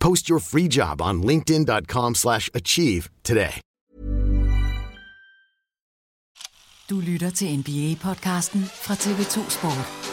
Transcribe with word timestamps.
Post 0.00 0.28
your 0.30 0.40
free 0.40 0.68
job 0.68 1.00
on 1.00 1.22
linkedin.com/achieve 1.22 2.14
slash 2.14 2.50
achieve 2.54 3.10
today. 3.22 3.60
Du 6.90 7.00
lytter 7.00 7.30
til 7.30 7.58
NBA-podcasten 7.58 8.64
fra 8.64 8.94
TV2 8.94 9.50
Sport. 9.50 10.09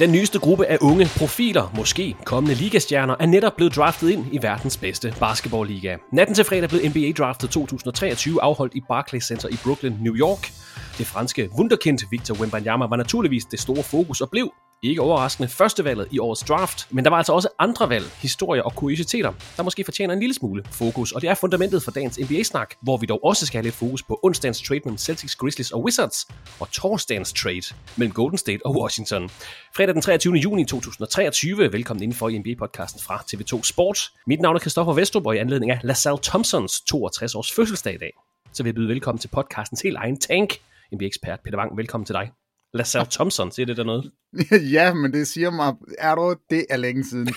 Den 0.00 0.12
nyeste 0.12 0.38
gruppe 0.38 0.66
af 0.66 0.78
unge 0.80 1.06
profiler, 1.18 1.72
måske 1.76 2.16
kommende 2.24 2.54
ligastjerner, 2.54 3.16
er 3.20 3.26
netop 3.26 3.56
blevet 3.56 3.76
draftet 3.76 4.10
ind 4.10 4.26
i 4.32 4.42
verdens 4.42 4.76
bedste 4.76 5.14
basketballliga. 5.20 5.96
Natten 6.12 6.34
til 6.34 6.44
fredag 6.44 6.68
blev 6.68 6.80
NBA 6.90 7.12
Draftet 7.18 7.50
2023 7.50 8.42
afholdt 8.42 8.74
i 8.74 8.80
Barclays 8.88 9.24
Center 9.24 9.48
i 9.48 9.56
Brooklyn, 9.64 9.92
New 10.00 10.14
York. 10.14 10.52
Det 10.98 11.06
franske 11.06 11.48
wunderkind 11.58 11.98
Victor 12.10 12.34
Wembanyama 12.40 12.86
var 12.86 12.96
naturligvis 12.96 13.44
det 13.44 13.60
store 13.60 13.82
fokus 13.82 14.20
og 14.20 14.30
blev, 14.30 14.52
ikke 14.82 15.02
overraskende, 15.02 15.48
førstevalget 15.48 16.08
i 16.10 16.18
årets 16.18 16.42
draft, 16.42 16.86
men 16.90 17.04
der 17.04 17.10
var 17.10 17.16
altså 17.16 17.32
også 17.32 17.48
andre 17.58 17.88
valg, 17.88 18.04
historier 18.04 18.62
og 18.62 18.74
kuriositeter, 18.74 19.32
der 19.56 19.62
måske 19.62 19.84
fortjener 19.84 20.14
en 20.14 20.20
lille 20.20 20.34
smule 20.34 20.64
fokus, 20.70 21.12
og 21.12 21.22
det 21.22 21.30
er 21.30 21.34
fundamentet 21.34 21.82
for 21.82 21.90
dagens 21.90 22.18
NBA-snak, 22.18 22.74
hvor 22.82 22.96
vi 22.96 23.06
dog 23.06 23.24
også 23.24 23.46
skal 23.46 23.58
have 23.58 23.62
lidt 23.62 23.74
fokus 23.74 24.02
på 24.02 24.20
onsdagens 24.22 24.62
trade 24.62 24.80
mellem 24.84 24.98
Celtics, 24.98 25.36
Grizzlies 25.36 25.70
og 25.70 25.84
Wizards, 25.84 26.28
og 26.60 26.70
torsdagens 26.70 27.32
trade 27.32 27.74
mellem 27.96 28.12
Golden 28.12 28.38
State 28.38 28.66
og 28.66 28.76
Washington. 28.76 29.28
Fredag 29.76 29.94
den 29.94 30.02
23. 30.02 30.34
juni 30.34 30.64
2023, 30.64 31.72
velkommen 31.72 32.02
indenfor 32.02 32.28
i 32.28 32.38
NBA-podcasten 32.38 33.02
fra 33.02 33.22
TV2 33.32 33.62
Sport. 33.62 33.98
Mit 34.26 34.40
navn 34.40 34.56
er 34.56 34.60
Christoffer 34.60 34.92
Vestrup, 34.92 35.26
og 35.26 35.34
i 35.34 35.38
anledning 35.38 35.70
af 35.70 35.80
LaSalle 35.82 36.18
Thompsons 36.22 36.80
62 36.80 37.34
års 37.34 37.52
fødselsdag 37.52 37.94
i 37.94 37.98
dag, 37.98 38.12
så 38.52 38.62
vil 38.62 38.70
jeg 38.70 38.74
byde 38.74 38.88
velkommen 38.88 39.18
til 39.18 39.28
podcastens 39.28 39.80
helt 39.80 39.96
egen 39.96 40.20
tank, 40.20 40.58
NBA-ekspert 40.94 41.40
Peter 41.44 41.58
Wang. 41.58 41.76
Velkommen 41.76 42.06
til 42.06 42.14
dig. 42.14 42.30
LaSalle 42.74 43.08
Thompson, 43.10 43.52
siger 43.52 43.66
det 43.66 43.76
der 43.76 43.84
noget? 43.84 44.10
ja, 44.76 44.94
men 44.94 45.12
det 45.12 45.26
siger 45.26 45.50
mig, 45.50 45.74
er 45.98 46.14
du, 46.14 46.36
det 46.50 46.66
er 46.70 46.76
længe 46.76 47.04
siden. 47.04 47.34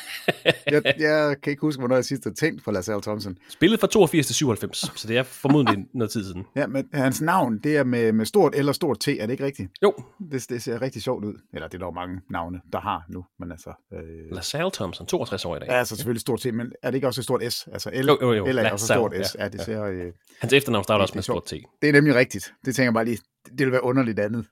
jeg, 0.71 0.81
jeg 0.99 1.35
kan 1.43 1.51
ikke 1.51 1.61
huske, 1.61 1.79
hvornår 1.79 1.95
jeg 1.95 2.05
sidst 2.05 2.23
har 2.23 2.31
tænkt 2.31 2.63
på 2.63 2.71
LaSalle 2.71 3.01
Thompson. 3.01 3.37
Spillet 3.49 3.79
fra 3.79 3.87
82 3.87 4.25
til 4.25 4.35
97, 4.35 4.91
så 4.95 5.07
det 5.07 5.17
er 5.17 5.23
formodentlig 5.23 5.85
noget 5.93 6.11
tid 6.11 6.23
siden. 6.25 6.45
Ja, 6.55 6.67
men 6.67 6.89
hans 6.93 7.21
navn, 7.21 7.57
det 7.57 7.77
er 7.77 7.83
med, 7.83 8.11
med 8.11 8.25
stort 8.25 8.55
eller 8.55 8.71
stort 8.71 8.99
T, 8.99 9.07
er 9.07 9.13
det 9.25 9.29
ikke 9.29 9.45
rigtigt? 9.45 9.71
Jo. 9.83 9.93
Det, 10.31 10.49
det 10.49 10.63
ser 10.63 10.81
rigtig 10.81 11.01
sjovt 11.01 11.25
ud. 11.25 11.33
Eller 11.53 11.67
det 11.67 11.81
er 11.81 11.85
der 11.85 11.91
mange 11.91 12.21
navne, 12.29 12.61
der 12.73 12.79
har 12.79 13.05
nu, 13.09 13.25
men 13.39 13.51
altså... 13.51 13.69
Øh... 13.93 13.99
LaSalle 14.35 14.71
Thompson, 14.71 15.07
62 15.07 15.45
år 15.45 15.55
i 15.55 15.59
dag. 15.59 15.67
Ja, 15.67 15.73
altså 15.73 15.95
selvfølgelig 15.95 16.21
stort 16.21 16.39
T, 16.39 16.53
men 16.53 16.71
er 16.83 16.91
det 16.91 16.95
ikke 16.95 17.07
også 17.07 17.21
et 17.21 17.25
stort 17.25 17.53
S? 17.53 17.67
Altså 17.73 17.89
L, 17.93 18.07
Jo, 18.07 18.17
jo, 18.21 18.33
jo. 18.33 18.45
L 18.45 18.57
er 18.57 18.71
også 18.71 18.85
stort 18.85 19.13
S. 19.25 19.35
Ja, 19.39 19.47
det 19.47 19.61
ser... 19.61 19.83
Øh... 19.83 20.11
Hans 20.39 20.53
efternavn 20.53 20.83
starter 20.83 21.01
også 21.01 21.15
med 21.15 21.23
stort 21.23 21.45
T. 21.45 21.53
Det 21.81 21.89
er 21.89 21.93
nemlig 21.93 22.15
rigtigt. 22.15 22.53
Det 22.65 22.75
tænker 22.75 22.87
jeg 22.87 22.93
bare 22.93 23.05
lige, 23.05 23.19
det 23.49 23.59
vil 23.65 23.71
være 23.71 23.83
underligt 23.83 24.19
andet. 24.19 24.45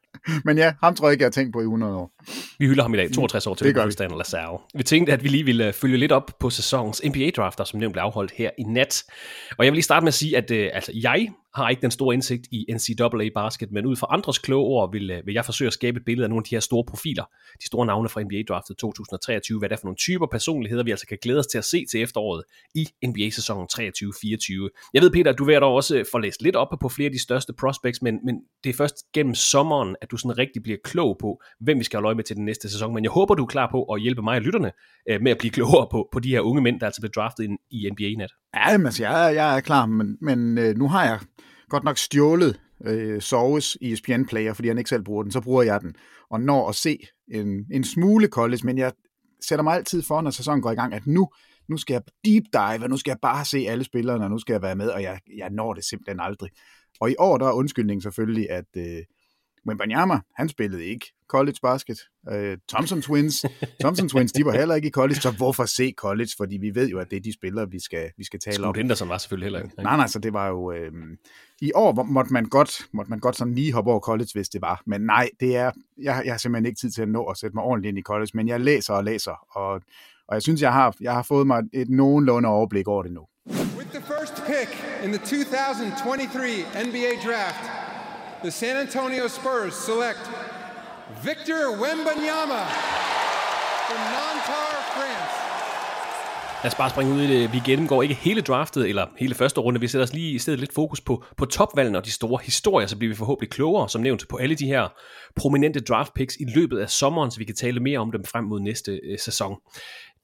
Men 0.45 0.57
ja, 0.57 0.73
ham 0.83 0.95
tror 0.95 1.07
jeg 1.07 1.11
ikke, 1.13 1.21
jeg 1.21 1.25
har 1.25 1.31
tænkt 1.31 1.53
på 1.53 1.59
i 1.59 1.63
100 1.63 1.95
år. 1.95 2.11
Vi 2.59 2.65
hylder 2.65 2.83
ham 2.83 2.93
i 2.93 2.97
dag, 2.97 3.11
62 3.11 3.47
år 3.47 3.55
til 3.55 3.75
Det 3.75 4.01
af 4.01 4.17
LaSalle. 4.17 4.57
Vi 4.73 4.83
tænkte, 4.83 5.13
at 5.13 5.23
vi 5.23 5.27
lige 5.27 5.45
ville 5.45 5.67
øh, 5.67 5.73
følge 5.73 5.97
lidt 5.97 6.11
op 6.11 6.31
på 6.39 6.49
sæsonens 6.49 7.01
NBA-drafter, 7.05 7.63
som 7.63 7.79
nævnt 7.79 7.93
blev 7.93 8.03
afholdt 8.03 8.31
her 8.31 8.49
i 8.57 8.63
nat. 8.63 9.03
Og 9.57 9.65
jeg 9.65 9.71
vil 9.71 9.77
lige 9.77 9.83
starte 9.83 10.03
med 10.03 10.07
at 10.07 10.13
sige, 10.13 10.37
at 10.37 10.51
øh, 10.51 10.69
altså, 10.73 10.91
jeg 10.95 11.27
har 11.55 11.69
ikke 11.69 11.81
den 11.81 11.91
store 11.91 12.13
indsigt 12.13 12.47
i 12.51 12.65
NCAA 12.73 13.29
basket, 13.35 13.71
men 13.71 13.85
ud 13.85 13.95
fra 13.95 14.07
andres 14.09 14.37
kloge 14.37 14.65
ord 14.65 14.91
vil, 14.91 15.11
øh, 15.11 15.25
vil 15.25 15.33
jeg 15.33 15.45
forsøge 15.45 15.67
at 15.67 15.73
skabe 15.73 15.97
et 15.99 16.05
billede 16.05 16.25
af 16.25 16.29
nogle 16.29 16.39
af 16.39 16.43
de 16.49 16.55
her 16.55 16.59
store 16.59 16.83
profiler, 16.87 17.23
de 17.61 17.65
store 17.65 17.85
navne 17.85 18.09
fra 18.09 18.21
NBA-draftet 18.21 18.77
2023, 18.77 19.59
hvad 19.59 19.69
det 19.69 19.75
er 19.75 19.79
for 19.79 19.85
nogle 19.85 19.97
typer 19.97 20.27
personligheder, 20.27 20.83
vi 20.83 20.91
altså 20.91 21.07
kan 21.07 21.17
glæde 21.21 21.39
os 21.39 21.47
til 21.47 21.57
at 21.57 21.65
se 21.65 21.85
til 21.91 22.01
efteråret 22.01 22.43
i 22.75 22.87
NBA-sæsonen 23.05 23.67
23-24. 23.73 24.91
Jeg 24.93 25.01
ved, 25.01 25.11
Peter, 25.11 25.31
at 25.31 25.37
du 25.37 25.45
hvert 25.45 25.63
år 25.63 25.75
også 25.75 25.97
øh, 25.97 26.05
får 26.11 26.19
læst 26.19 26.41
lidt 26.41 26.55
op 26.55 26.67
på 26.81 26.89
flere 26.89 27.05
af 27.05 27.11
de 27.11 27.21
største 27.21 27.53
prospects, 27.53 28.01
men, 28.01 28.19
men 28.25 28.35
det 28.63 28.69
er 28.69 28.73
først 28.73 28.95
gennem 29.13 29.35
sommeren, 29.35 29.95
at 30.01 30.11
du 30.11 30.17
sådan 30.17 30.37
rigtig 30.37 30.63
bliver 30.63 30.77
klog 30.83 31.17
på, 31.21 31.41
hvem 31.59 31.79
vi 31.79 31.83
skal 31.83 31.97
holde 31.97 32.07
øje 32.07 32.15
med 32.15 32.23
til 32.23 32.35
den 32.35 32.45
næste 32.45 32.69
sæson. 32.69 32.93
Men 32.93 33.03
jeg 33.03 33.11
håber, 33.11 33.35
du 33.35 33.43
er 33.43 33.47
klar 33.47 33.71
på 33.71 33.83
at 33.83 34.01
hjælpe 34.01 34.21
mig 34.21 34.35
og 34.35 34.41
lytterne 34.41 34.71
øh, 35.09 35.21
med 35.21 35.31
at 35.31 35.37
blive 35.37 35.51
klogere 35.51 35.87
på, 35.91 36.09
på 36.11 36.19
de 36.19 36.29
her 36.29 36.41
unge 36.41 36.61
mænd, 36.61 36.79
der 36.79 36.85
altså 36.85 37.01
blev 37.01 37.11
draftet 37.11 37.57
i 37.71 37.89
NBA-nat. 37.91 38.31
Ja, 38.55 38.77
men 38.77 38.85
altså, 38.85 39.03
jeg, 39.03 39.35
jeg 39.35 39.57
er 39.57 39.61
klar, 39.61 39.85
men, 39.85 40.17
men 40.21 40.57
øh, 40.57 40.75
nu 40.77 40.87
har 40.87 41.05
jeg 41.05 41.19
godt 41.69 41.83
nok 41.83 41.97
stjålet 41.97 42.59
øh, 42.85 43.21
Soves 43.21 43.77
i 43.81 43.93
ESPN 43.93 44.23
Player, 44.23 44.53
fordi 44.53 44.67
han 44.67 44.77
ikke 44.77 44.89
selv 44.89 45.03
bruger 45.03 45.23
den, 45.23 45.31
så 45.31 45.41
bruger 45.41 45.63
jeg 45.63 45.81
den, 45.81 45.95
og 46.29 46.41
når 46.41 46.69
at 46.69 46.75
se 46.75 46.99
en, 47.31 47.65
en 47.71 47.83
smule 47.83 48.27
college, 48.27 48.61
men 48.63 48.77
jeg 48.77 48.91
sætter 49.41 49.63
mig 49.63 49.73
altid 49.73 50.03
for, 50.03 50.21
når 50.21 50.31
sæsonen 50.31 50.61
går 50.61 50.71
i 50.71 50.75
gang, 50.75 50.93
at 50.93 51.07
nu, 51.07 51.29
nu 51.69 51.77
skal 51.77 51.93
jeg 51.93 52.01
deep 52.25 52.43
dive, 52.53 52.83
og 52.83 52.89
nu 52.89 52.97
skal 52.97 53.11
jeg 53.11 53.19
bare 53.21 53.45
se 53.45 53.57
alle 53.69 53.83
spillerne, 53.83 54.23
og 54.23 54.29
nu 54.29 54.37
skal 54.37 54.53
jeg 54.53 54.61
være 54.61 54.75
med, 54.75 54.89
og 54.89 55.01
jeg, 55.01 55.19
jeg 55.37 55.49
når 55.49 55.73
det 55.73 55.85
simpelthen 55.85 56.19
aldrig. 56.19 56.49
Og 56.99 57.11
i 57.11 57.15
år, 57.19 57.37
der 57.37 57.47
er 57.47 57.51
undskyldningen 57.51 58.01
selvfølgelig, 58.01 58.51
at 58.51 58.65
øh, 58.77 59.03
Wembanyama, 59.67 60.19
han 60.35 60.49
spillede 60.49 60.85
ikke 60.85 61.13
college 61.31 61.57
basket. 61.61 61.99
Øh, 62.31 62.57
Thompson 62.69 63.01
Twins, 63.01 63.45
Thompson 63.83 64.09
Twins, 64.09 64.31
de 64.31 64.45
var 64.45 64.51
heller 64.51 64.75
ikke 64.75 64.87
i 64.87 64.91
college, 64.91 65.15
så 65.15 65.31
hvorfor 65.31 65.65
se 65.65 65.93
college? 65.97 66.29
Fordi 66.37 66.57
vi 66.57 66.75
ved 66.75 66.89
jo, 66.89 66.99
at 66.99 67.11
det 67.11 67.17
er 67.17 67.21
de 67.21 67.33
spillere, 67.33 67.69
vi 67.71 67.79
skal, 67.79 68.11
vi 68.17 68.23
skal 68.23 68.39
tale 68.39 68.57
om. 68.57 68.63
Scoot 68.63 68.77
Henderson 68.77 69.09
var 69.09 69.17
selvfølgelig 69.17 69.45
heller 69.45 69.59
ikke. 69.59 69.83
Nej, 69.83 69.97
nej, 69.97 70.07
så 70.07 70.19
det 70.19 70.33
var 70.33 70.47
jo... 70.47 70.71
Øh, 70.71 70.91
I 71.61 71.71
år 71.75 72.03
måtte 72.03 72.33
man, 72.33 72.45
godt, 72.45 72.85
måtte 72.93 73.09
man 73.09 73.19
godt 73.19 73.35
sådan 73.35 73.55
lige 73.55 73.73
hoppe 73.73 73.91
over 73.91 73.99
college, 73.99 74.29
hvis 74.33 74.49
det 74.49 74.61
var. 74.61 74.81
Men 74.85 75.01
nej, 75.01 75.29
det 75.39 75.55
er, 75.55 75.71
jeg, 75.97 76.21
jeg 76.25 76.33
har 76.33 76.37
simpelthen 76.37 76.65
ikke 76.65 76.79
tid 76.79 76.91
til 76.91 77.01
at 77.01 77.09
nå 77.09 77.23
at 77.23 77.37
sætte 77.37 77.55
mig 77.55 77.63
ordentligt 77.63 77.91
ind 77.91 77.97
i 77.97 78.01
college, 78.01 78.31
men 78.33 78.47
jeg 78.47 78.59
læser 78.59 78.93
og 78.93 79.03
læser, 79.03 79.57
og, 79.57 79.81
og 80.27 80.33
jeg 80.35 80.41
synes, 80.41 80.61
jeg 80.61 80.73
har, 80.73 80.95
jeg 81.01 81.13
har 81.13 81.23
fået 81.23 81.47
mig 81.47 81.63
et 81.73 81.89
nogenlunde 81.89 82.49
overblik 82.49 82.87
over 82.87 83.03
det 83.03 83.11
nu. 83.11 83.21
With 83.77 83.91
the 83.97 84.03
first 84.13 84.35
pick 84.51 84.69
in 85.03 85.09
the 85.15 85.21
2023 85.25 86.65
NBA 86.87 87.11
Draft, 87.25 87.65
the 88.43 88.51
San 88.51 88.75
Antonio 88.77 89.27
Spurs 89.27 89.73
select 89.73 90.40
Victor 91.29 91.61
Wembanyama 91.81 92.61
from 93.87 94.01
Nantar, 94.13 94.69
France. 94.93 95.33
Lad 96.63 96.71
os 96.71 96.75
bare 96.75 96.89
springe 96.89 97.13
ud 97.13 97.21
i 97.21 97.27
det. 97.27 97.53
Vi 97.53 97.61
gennemgår 97.65 98.01
ikke 98.01 98.15
hele 98.15 98.41
draftet, 98.41 98.89
eller 98.89 99.07
hele 99.17 99.35
første 99.35 99.61
runde. 99.61 99.79
Vi 99.79 99.87
sætter 99.87 100.03
os 100.03 100.13
lige 100.13 100.31
i 100.31 100.39
stedet 100.39 100.59
lidt 100.59 100.73
fokus 100.73 101.01
på, 101.01 101.23
på 101.37 101.45
topvalgene 101.45 101.97
og 101.97 102.05
de 102.05 102.11
store 102.11 102.39
historier, 102.43 102.87
så 102.87 102.97
bliver 102.97 103.13
vi 103.13 103.15
forhåbentlig 103.15 103.49
klogere, 103.49 103.89
som 103.89 104.01
nævnt, 104.01 104.27
på 104.29 104.37
alle 104.37 104.55
de 104.55 104.65
her 104.65 104.87
prominente 105.35 105.79
draft 105.79 106.13
picks 106.13 106.35
i 106.35 106.45
løbet 106.55 106.79
af 106.79 106.89
sommeren, 106.89 107.31
så 107.31 107.37
vi 107.37 107.45
kan 107.45 107.55
tale 107.55 107.79
mere 107.79 107.99
om 107.99 108.11
dem 108.11 108.25
frem 108.25 108.43
mod 108.43 108.59
næste 108.59 108.91
øh, 108.91 109.19
sæson. 109.19 109.55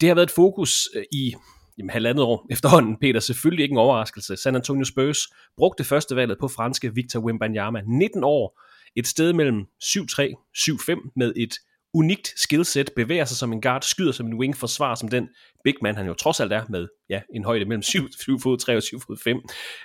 Det 0.01 0.09
har 0.09 0.15
været 0.15 0.27
et 0.27 0.35
fokus 0.35 0.89
øh, 0.95 1.03
i 1.11 1.35
jamen, 1.77 1.89
halvandet 1.89 2.23
år 2.23 2.45
efterhånden, 2.51 2.97
Peter. 3.01 3.19
Selvfølgelig 3.19 3.63
ikke 3.63 3.73
en 3.73 3.79
overraskelse. 3.79 4.37
San 4.37 4.55
Antonio 4.55 4.85
Spurs 4.85 5.17
brugte 5.57 5.83
første 5.83 6.15
valget 6.15 6.37
på 6.39 6.47
franske 6.47 6.93
Victor 6.93 7.19
Wembanyama. 7.19 7.81
19 7.87 8.23
år, 8.23 8.61
et 8.97 9.07
sted 9.07 9.33
mellem 9.33 9.65
7-3, 9.83 10.49
7-5 10.57 11.11
med 11.15 11.33
et 11.35 11.53
unikt 11.93 12.33
skillset, 12.35 12.89
bevæger 12.95 13.25
sig 13.25 13.37
som 13.37 13.53
en 13.53 13.61
guard, 13.61 13.81
skyder 13.81 14.11
som 14.11 14.27
en 14.27 14.33
wing, 14.33 14.57
forsvarer 14.57 14.95
som 14.95 15.09
den 15.09 15.29
big 15.63 15.75
man, 15.81 15.95
han 15.95 16.07
jo 16.07 16.13
trods 16.13 16.39
alt 16.39 16.53
er 16.53 16.63
med 16.69 16.87
ja, 17.09 17.21
en 17.35 17.43
højde 17.45 17.65
mellem 17.65 17.81
7, 17.81 18.07
7 18.19 18.39
fod 18.39 18.57
3 18.57 18.75
og 18.75 18.83
7 18.83 18.99
fod 18.99 19.17
5. 19.23 19.37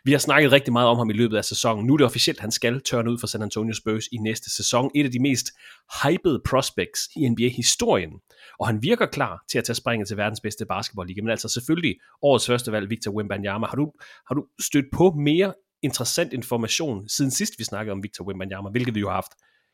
Vi 0.04 0.12
har 0.12 0.18
snakket 0.18 0.52
rigtig 0.52 0.72
meget 0.72 0.88
om 0.88 0.96
ham 0.96 1.10
i 1.10 1.12
løbet 1.12 1.36
af 1.36 1.44
sæsonen. 1.44 1.86
Nu 1.86 1.92
er 1.92 1.96
det 1.96 2.06
officielt, 2.06 2.40
han 2.40 2.50
skal 2.50 2.80
tørne 2.80 3.10
ud 3.10 3.18
for 3.18 3.26
San 3.26 3.42
Antonio 3.42 3.74
Spurs 3.74 4.06
i 4.12 4.16
næste 4.16 4.50
sæson. 4.56 4.90
Et 4.94 5.04
af 5.04 5.10
de 5.10 5.22
mest 5.22 5.46
hypede 6.04 6.40
prospects 6.48 7.08
i 7.16 7.28
NBA-historien. 7.28 8.10
Og 8.58 8.66
han 8.66 8.82
virker 8.82 9.06
klar 9.06 9.44
til 9.50 9.58
at 9.58 9.64
tage 9.64 9.76
springet 9.76 10.08
til 10.08 10.16
verdens 10.16 10.40
bedste 10.40 10.66
basketballliga. 10.66 11.22
Men 11.22 11.30
altså 11.30 11.48
selvfølgelig 11.48 11.96
årets 12.22 12.46
første 12.46 12.72
valg, 12.72 12.90
Victor 12.90 13.12
Wembanyama. 13.12 13.66
Har 13.66 13.76
du, 13.76 13.92
har 14.28 14.34
du 14.34 14.46
stødt 14.60 14.86
på 14.92 15.10
mere 15.10 15.52
interessant 15.82 16.32
information 16.32 17.08
siden 17.08 17.30
sidst 17.30 17.58
vi 17.58 17.64
snakkede 17.64 17.92
om 17.92 18.02
Victor 18.02 18.24
Wembanyama, 18.24 18.70
hvilket 18.70 18.94
vi 18.94 19.00
jo 19.00 19.08
har 19.08 19.14
haft 19.14 19.32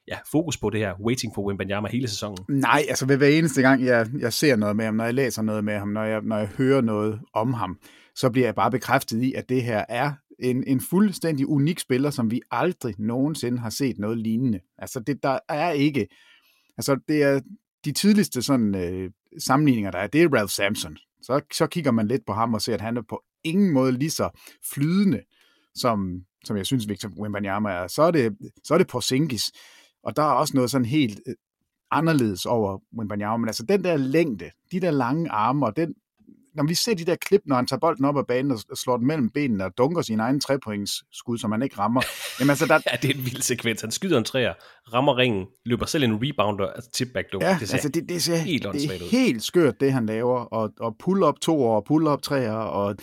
ja, 0.09 0.19
fokus 0.31 0.57
på 0.57 0.71
det 0.71 0.81
her 0.81 0.95
waiting 1.01 1.33
for 1.35 1.43
Wembanyama 1.43 1.89
hele 1.89 2.09
sæsonen? 2.09 2.45
Nej, 2.49 2.85
altså 2.89 3.07
ved 3.07 3.17
hver 3.17 3.29
eneste 3.29 3.63
gang, 3.63 3.85
jeg, 3.85 4.07
jeg 4.19 4.33
ser 4.33 4.57
noget 4.57 4.77
med 4.77 4.85
ham, 4.85 4.95
når 4.95 5.05
jeg 5.05 5.15
læser 5.15 5.43
noget 5.43 5.65
med 5.65 5.79
ham, 5.79 5.89
når 5.89 6.05
jeg, 6.05 6.21
når 6.23 6.39
jeg 6.39 6.47
hører 6.47 6.81
noget 6.81 7.21
om 7.35 7.53
ham, 7.53 7.79
så 8.15 8.31
bliver 8.31 8.47
jeg 8.47 8.55
bare 8.55 8.71
bekræftet 8.71 9.23
i, 9.23 9.33
at 9.35 9.49
det 9.49 9.63
her 9.63 9.85
er 9.89 10.13
en, 10.39 10.65
en 10.67 10.81
fuldstændig 10.81 11.47
unik 11.47 11.79
spiller, 11.79 12.11
som 12.11 12.31
vi 12.31 12.41
aldrig 12.51 12.95
nogensinde 12.99 13.59
har 13.59 13.71
set 13.71 13.99
noget 13.99 14.19
lignende. 14.19 14.61
Altså 14.79 15.01
det, 15.01 15.23
der 15.23 15.39
er 15.49 15.71
ikke, 15.71 16.09
altså 16.79 16.97
det 17.09 17.23
er 17.23 17.41
de 17.85 17.93
tidligste 17.93 18.43
sådan, 18.43 18.75
øh, 18.75 19.11
sammenligninger, 19.39 19.91
der 19.91 19.99
er, 19.99 20.07
det 20.07 20.23
er 20.23 20.29
Ralph 20.29 20.51
Sampson. 20.51 20.97
Så, 21.23 21.41
så 21.53 21.67
kigger 21.67 21.91
man 21.91 22.09
lidt 22.09 22.23
på 22.27 22.33
ham 22.33 22.55
og 22.55 22.63
ser, 22.63 22.75
at 22.75 22.81
han 22.81 22.97
er 22.97 23.03
på 23.09 23.23
ingen 23.45 23.73
måde 23.73 23.93
lige 23.93 24.11
så 24.11 24.31
flydende, 24.75 25.21
som, 25.79 26.23
som 26.45 26.57
jeg 26.57 26.67
synes 26.67 26.89
Victor 26.89 27.09
Wembanyama 27.21 27.71
er. 27.71 27.87
Så 27.87 28.03
er 28.03 28.11
det, 28.11 28.37
så 28.65 28.75
er 28.75 28.79
det 28.79 28.87
Porzingis, 28.87 29.53
og 30.03 30.17
der 30.17 30.23
er 30.23 30.33
også 30.33 30.55
noget 30.55 30.71
sådan 30.71 30.85
helt 30.85 31.21
øh, 31.27 31.35
anderledes 31.91 32.47
over 32.47 32.79
Wembanyama, 32.99 33.37
men 33.37 33.49
altså 33.49 33.63
den 33.63 33.85
der 33.85 33.97
længde, 33.97 34.51
de 34.73 34.81
der 34.81 34.91
lange 34.91 35.31
arme, 35.31 35.67
og 35.67 35.77
den, 35.77 35.95
når 36.59 36.65
vi 36.65 36.75
ser 36.75 36.95
de 36.95 37.05
der 37.05 37.17
klip, 37.17 37.41
når 37.47 37.57
han 37.57 37.67
tager 37.67 37.81
bolden 37.81 38.05
op 38.05 38.19
ad 38.19 38.25
banen 38.25 38.53
og 38.53 38.77
slår 38.77 38.97
den 38.97 39.07
mellem 39.07 39.31
benene 39.31 39.65
og 39.65 39.79
dunker 39.79 40.03
sin 40.03 40.21
egen 40.21 40.41
trepointsskud, 40.41 41.39
som 41.39 41.53
han 41.53 41.63
ikke 41.63 41.79
rammer. 41.79 42.03
Jamen 42.41 42.51
altså, 42.51 42.67
der... 42.67 42.79
ja, 42.93 42.97
det 43.03 43.11
er 43.11 43.15
en 43.15 43.25
vild 43.25 43.43
sekvens. 43.43 43.81
Han 43.81 43.91
skyder 43.91 44.19
en 44.19 44.25
træer, 44.25 44.55
rammer 44.95 45.17
ringen, 45.17 45.47
løber 45.65 45.87
selv 45.87 46.05
en 46.05 46.19
rebounder, 46.23 46.67
altså 46.67 46.91
tip 46.91 47.09
back 47.15 47.27
Ja, 47.41 47.57
det 47.61 47.69
ser 47.69 47.75
altså 47.75 47.89
det, 47.89 48.09
det 48.09 48.23
ser 48.23 48.37
helt 48.37 48.63
det 48.73 48.85
er 48.85 49.11
helt 49.11 49.43
skørt, 49.43 49.81
det 49.81 49.93
han 49.93 50.07
laver, 50.07 50.39
og, 50.39 50.73
og 50.81 50.97
pull 50.99 51.23
up 51.23 51.35
to 51.41 51.63
og 51.63 51.85
pull 51.85 52.07
up 52.07 52.23
træer, 52.23 52.53
og 52.53 52.97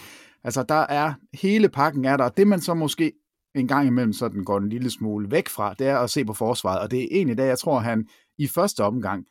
altså 0.45 0.63
der 0.63 0.75
er, 0.89 1.13
hele 1.33 1.69
pakken 1.69 2.05
er 2.05 2.17
der, 2.17 2.23
og 2.23 2.37
det 2.37 2.47
man 2.47 2.61
så 2.61 2.73
måske 2.73 3.11
en 3.55 3.67
gang 3.67 3.87
imellem 3.87 4.13
sådan 4.13 4.43
går 4.43 4.57
en 4.57 4.69
lille 4.69 4.89
smule 4.89 5.31
væk 5.31 5.49
fra, 5.49 5.73
det 5.73 5.87
er 5.87 5.97
at 5.97 6.09
se 6.09 6.25
på 6.25 6.33
forsvaret, 6.33 6.79
og 6.79 6.91
det 6.91 7.03
er 7.03 7.07
egentlig 7.11 7.37
der, 7.37 7.45
jeg 7.45 7.59
tror, 7.59 7.79
han 7.79 8.07
i 8.37 8.47
første 8.47 8.83
omgang 8.83 9.25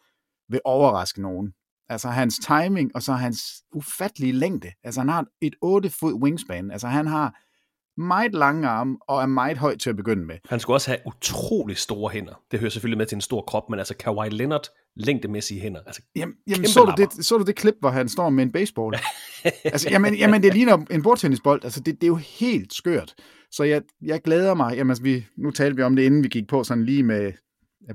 vil 0.48 0.60
overraske 0.64 1.22
nogen. 1.22 1.52
Altså 1.88 2.08
hans 2.08 2.38
timing, 2.38 2.90
og 2.94 3.02
så 3.02 3.12
hans 3.12 3.40
ufattelige 3.74 4.32
længde. 4.32 4.72
Altså 4.84 5.00
han 5.00 5.08
har 5.08 5.26
et 5.42 5.54
8 5.62 5.90
fod 5.90 6.14
wingspan. 6.14 6.70
Altså 6.70 6.86
han 6.86 7.06
har 7.06 7.34
meget 8.00 8.34
lange 8.34 8.68
arme, 8.68 8.96
og 9.08 9.22
er 9.22 9.26
meget 9.26 9.58
høj 9.58 9.76
til 9.76 9.90
at 9.90 9.96
begynde 9.96 10.26
med. 10.26 10.36
Han 10.48 10.60
skulle 10.60 10.76
også 10.76 10.90
have 10.90 10.98
utrolig 11.06 11.76
store 11.76 12.10
hænder. 12.10 12.42
Det 12.50 12.60
hører 12.60 12.70
selvfølgelig 12.70 12.98
med 12.98 13.06
til 13.06 13.16
en 13.16 13.20
stor 13.20 13.42
krop, 13.42 13.70
men 13.70 13.78
altså 13.78 13.96
Kawhi 13.96 14.28
Leonard, 14.28 14.66
længdemæssige 14.96 15.60
hænder. 15.60 15.80
Altså, 15.86 16.02
Jamen, 16.16 16.34
jamen 16.46 16.68
så, 16.68 16.80
du 16.80 16.86
lapper. 16.86 17.06
det, 17.06 17.26
så 17.26 17.38
du 17.38 17.44
det 17.44 17.56
klip, 17.56 17.74
hvor 17.80 17.90
han 17.90 18.08
står 18.08 18.30
med 18.30 18.44
en 18.44 18.52
baseball? 18.52 18.96
altså, 19.64 19.90
jamen, 19.90 20.14
jamen, 20.14 20.42
det 20.42 20.54
ligner 20.54 20.86
en 20.90 21.02
bordtennisbold. 21.02 21.64
Altså, 21.64 21.80
det, 21.80 21.94
det 21.94 22.02
er 22.04 22.08
jo 22.08 22.20
helt 22.40 22.74
skørt. 22.74 23.14
Så 23.50 23.64
jeg, 23.64 23.82
jeg 24.02 24.22
glæder 24.22 24.54
mig. 24.54 24.76
Jamen, 24.76 24.90
altså, 24.90 25.02
vi, 25.02 25.26
nu 25.36 25.50
talte 25.50 25.76
vi 25.76 25.82
om 25.82 25.96
det, 25.96 26.02
inden 26.02 26.22
vi 26.22 26.28
gik 26.28 26.48
på, 26.48 26.64
sådan 26.64 26.84
lige 26.84 27.02
med 27.02 27.32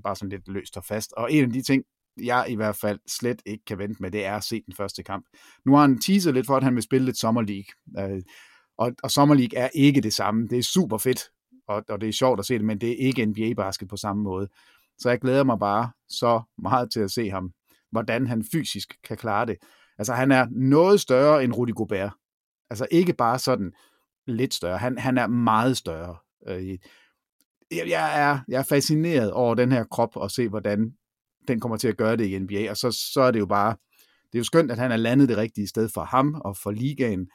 bare 0.04 0.16
sådan 0.16 0.30
lidt 0.30 0.48
løst 0.48 0.78
og 0.78 0.84
fast. 0.84 1.14
Og 1.18 1.32
en 1.34 1.44
af 1.44 1.54
de 1.54 1.62
ting, 1.62 1.84
jeg 2.22 2.46
i 2.50 2.56
hvert 2.56 2.76
fald 2.76 3.00
slet 3.08 3.42
ikke 3.46 3.66
kan 3.66 3.78
vente 3.78 4.02
med, 4.02 4.12
det 4.12 4.26
er 4.26 4.36
at 4.36 4.44
se 4.44 4.62
den 4.66 4.74
første 4.74 5.04
kamp. 5.04 5.26
Nu 5.66 5.74
har 5.74 5.82
han 5.82 6.02
teaset 6.02 6.34
lidt 6.34 6.46
for, 6.46 6.58
at 6.58 6.64
han 6.64 6.76
vil 6.76 6.84
spille 6.84 7.06
lidt 7.06 7.18
Summer 7.18 7.42
League. 7.42 8.14
Øh, 8.16 8.22
og, 8.78 8.92
og 9.04 9.12
Summer 9.12 9.36
League 9.36 9.58
er 9.58 9.70
ikke 9.74 10.02
det 10.02 10.14
samme. 10.14 10.48
Det 10.48 10.58
er 10.58 10.64
super 10.64 10.98
fedt, 10.98 11.20
og, 11.68 11.84
og 11.90 12.02
det 12.02 12.10
er 12.10 12.14
sjovt 12.14 12.40
at 12.40 12.46
se 12.46 12.54
det, 12.54 12.66
men 12.66 12.82
det 12.82 12.92
er 12.92 13.08
ikke 13.08 13.26
NBA-basket 13.26 13.88
på 13.88 13.98
samme 13.98 14.24
måde. 14.24 14.48
Så 14.98 15.10
jeg 15.10 15.20
glæder 15.20 15.44
mig 15.44 15.60
bare 15.60 15.92
så 16.10 16.42
meget 16.58 16.92
til 16.92 17.00
at 17.00 17.12
se 17.12 17.30
ham, 17.30 17.52
hvordan 17.92 18.28
han 18.28 18.46
fysisk 18.52 18.94
kan 19.04 19.18
klare 19.18 19.46
det. 19.46 19.58
Altså, 20.00 20.14
han 20.14 20.32
er 20.32 20.48
noget 20.52 21.02
større 21.02 21.44
end 21.44 21.54
Rudy 21.54 21.74
Gobert. 21.76 22.12
Altså, 22.70 22.88
ikke 22.92 23.14
bare 23.14 23.40
sådan 23.40 23.72
lidt 24.28 24.54
større. 24.54 24.78
Han, 24.78 24.98
han 24.98 25.18
er 25.18 25.28
meget 25.28 25.78
større. 25.78 26.16
Øh, 26.48 26.70
jeg, 27.72 27.90
jeg, 27.90 28.30
er, 28.30 28.40
jeg 28.48 28.60
er 28.60 28.64
fascineret 28.64 29.32
over 29.32 29.56
den 29.56 29.72
her 29.72 29.84
krop 29.84 30.16
og 30.16 30.32
se, 30.32 30.50
hvordan 30.50 30.94
den 31.48 31.60
kommer 31.60 31.78
til 31.78 31.88
at 31.88 31.98
gøre 31.98 32.18
det 32.18 32.26
i 32.26 32.40
NBA. 32.40 32.70
Og 32.70 32.78
så, 32.78 32.92
så 33.14 33.22
er 33.22 33.32
det 33.32 33.40
jo 33.40 33.46
bare, 33.46 33.76
det 34.02 34.38
er 34.38 34.40
jo 34.40 34.44
skønt, 34.44 34.72
at 34.72 34.78
han 34.78 34.92
er 34.92 34.98
landet 34.98 35.30
det 35.30 35.38
rigtige 35.38 35.68
sted 35.68 35.90
for 35.94 36.02
ham 36.04 36.42
og 36.46 36.58
for 36.58 36.72
ligaen. 36.72 37.28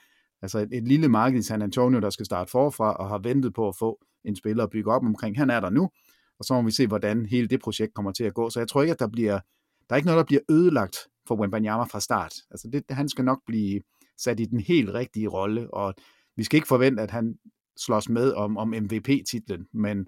Altså 0.42 0.58
et, 0.58 0.68
et 0.72 0.88
lille 0.88 1.08
marked 1.08 1.38
i 1.38 1.42
San 1.42 1.62
Antonio, 1.62 2.00
der 2.00 2.10
skal 2.10 2.26
starte 2.26 2.50
forfra 2.50 2.92
og 2.92 3.08
har 3.08 3.18
ventet 3.18 3.54
på 3.54 3.68
at 3.68 3.76
få 3.78 4.00
en 4.24 4.36
spiller 4.36 4.64
at 4.64 4.70
bygge 4.70 4.92
op 4.92 5.02
omkring. 5.02 5.36
Han 5.36 5.50
er 5.50 5.60
der 5.60 5.70
nu, 5.70 5.90
og 6.38 6.44
så 6.44 6.54
må 6.54 6.62
vi 6.62 6.70
se, 6.70 6.86
hvordan 6.86 7.26
hele 7.26 7.48
det 7.48 7.60
projekt 7.60 7.94
kommer 7.94 8.12
til 8.12 8.24
at 8.24 8.34
gå. 8.34 8.50
Så 8.50 8.60
jeg 8.60 8.68
tror 8.68 8.82
ikke, 8.82 8.92
at 8.92 9.00
der 9.00 9.08
bliver, 9.08 9.40
der 9.88 9.90
er 9.90 9.96
ikke 9.96 10.06
noget, 10.06 10.18
der 10.18 10.24
bliver 10.24 10.40
ødelagt 10.50 10.96
for 11.28 11.40
Wembanyama 11.40 11.84
fra 11.84 12.00
start. 12.00 12.34
Altså 12.50 12.68
det, 12.68 12.84
han 12.90 13.08
skal 13.08 13.24
nok 13.24 13.40
blive 13.46 13.80
sat 14.18 14.40
i 14.40 14.44
den 14.44 14.60
helt 14.60 14.90
rigtige 14.90 15.28
rolle, 15.28 15.74
og 15.74 15.94
vi 16.36 16.44
skal 16.44 16.56
ikke 16.56 16.68
forvente, 16.68 17.02
at 17.02 17.10
han 17.10 17.38
slås 17.76 18.08
med 18.08 18.32
om, 18.32 18.56
om 18.56 18.68
MVP-titlen, 18.68 19.66
men 19.72 20.06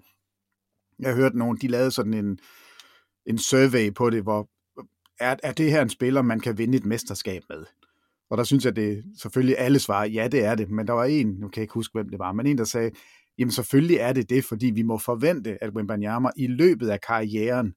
jeg 0.99 1.15
hørte 1.15 1.37
nogen, 1.37 1.57
de 1.57 1.67
lavede 1.67 1.91
sådan 1.91 2.13
en, 2.13 2.39
en 3.25 3.37
survey 3.37 3.93
på 3.93 4.09
det, 4.09 4.23
hvor 4.23 4.49
er, 5.19 5.35
er 5.43 5.51
det 5.51 5.71
her 5.71 5.81
en 5.81 5.89
spiller, 5.89 6.21
man 6.21 6.39
kan 6.39 6.57
vinde 6.57 6.77
et 6.77 6.85
mesterskab 6.85 7.43
med? 7.49 7.65
Og 8.29 8.37
der 8.37 8.43
synes 8.43 8.65
jeg, 8.65 8.75
det 8.75 9.03
selvfølgelig 9.21 9.55
alle 9.59 9.79
svarer, 9.79 10.05
ja, 10.05 10.27
det 10.27 10.45
er 10.45 10.55
det, 10.55 10.71
men 10.71 10.87
der 10.87 10.93
var 10.93 11.05
en, 11.05 11.27
nu 11.27 11.47
kan 11.47 11.59
jeg 11.59 11.63
ikke 11.63 11.73
huske, 11.73 11.93
hvem 11.93 12.09
det 12.09 12.19
var, 12.19 12.31
men 12.31 12.47
en, 12.47 12.57
der 12.57 12.63
sagde, 12.63 12.91
jamen 13.37 13.51
selvfølgelig 13.51 13.97
er 13.97 14.13
det 14.13 14.29
det, 14.29 14.45
fordi 14.45 14.67
vi 14.67 14.81
må 14.81 14.97
forvente, 14.97 15.63
at 15.63 15.73
Wimbanyama 15.75 16.29
i 16.35 16.47
løbet 16.47 16.89
af 16.89 17.01
karrieren 17.01 17.73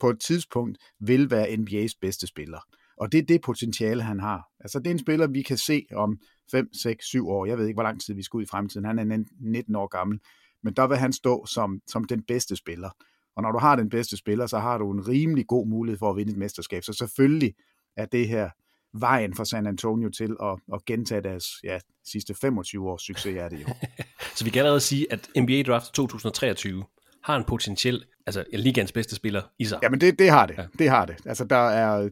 på 0.00 0.10
et 0.10 0.20
tidspunkt 0.20 0.78
vil 1.00 1.30
være 1.30 1.48
NBA's 1.48 1.98
bedste 2.00 2.26
spiller. 2.26 2.60
Og 2.96 3.12
det 3.12 3.18
er 3.18 3.22
det 3.22 3.40
potentiale, 3.42 4.02
han 4.02 4.20
har. 4.20 4.42
Altså, 4.60 4.78
det 4.78 4.86
er 4.86 4.90
en 4.90 4.98
spiller, 4.98 5.26
vi 5.26 5.42
kan 5.42 5.56
se 5.56 5.86
om 5.94 6.18
5, 6.50 6.74
6, 6.74 7.04
7 7.06 7.28
år. 7.28 7.46
Jeg 7.46 7.58
ved 7.58 7.66
ikke, 7.66 7.76
hvor 7.76 7.82
lang 7.82 8.00
tid 8.00 8.14
vi 8.14 8.22
skal 8.22 8.38
ud 8.38 8.42
i 8.42 8.46
fremtiden. 8.46 8.84
Han 8.84 8.98
er 8.98 9.24
19 9.40 9.76
år 9.76 9.86
gammel. 9.86 10.18
Men 10.62 10.74
der 10.74 10.86
vil 10.86 10.96
han 10.96 11.12
stå 11.12 11.46
som, 11.46 11.80
som 11.86 12.04
den 12.04 12.22
bedste 12.22 12.56
spiller. 12.56 12.90
Og 13.36 13.42
når 13.42 13.52
du 13.52 13.58
har 13.58 13.76
den 13.76 13.88
bedste 13.88 14.16
spiller, 14.16 14.46
så 14.46 14.58
har 14.58 14.78
du 14.78 14.90
en 14.92 15.08
rimelig 15.08 15.46
god 15.46 15.66
mulighed 15.66 15.98
for 15.98 16.10
at 16.10 16.16
vinde 16.16 16.32
et 16.32 16.38
mesterskab. 16.38 16.84
Så 16.84 16.92
selvfølgelig 16.92 17.54
er 17.96 18.06
det 18.06 18.28
her 18.28 18.50
vejen 18.92 19.34
for 19.34 19.44
San 19.44 19.66
Antonio 19.66 20.08
til 20.08 20.36
at, 20.42 20.58
at 20.74 20.84
gentage 20.84 21.20
deres 21.20 21.46
ja, 21.64 21.78
sidste 22.04 22.34
25 22.34 22.90
års 22.90 23.02
succes, 23.02 23.36
er 23.36 23.48
det 23.48 23.60
jo. 23.60 23.66
Så 24.36 24.44
vi 24.44 24.50
kan 24.50 24.60
allerede 24.60 24.80
sige, 24.80 25.12
at 25.12 25.28
NBA 25.36 25.62
Draft 25.62 25.94
2023 25.94 26.84
har 27.24 27.36
en 27.36 27.44
potentiel, 27.44 28.04
altså 28.38 28.44
ligands 28.52 28.92
bedste 28.92 29.14
spiller 29.14 29.42
i 29.58 29.64
sig. 29.64 29.78
Jamen 29.82 30.00
det, 30.00 30.18
det 30.18 30.30
har 30.30 30.46
det. 30.46 30.58
Ja. 30.58 30.66
Det 30.78 30.88
har 30.88 31.06
det. 31.06 31.16
Altså 31.26 31.44
der 31.44 31.56
er, 31.56 32.08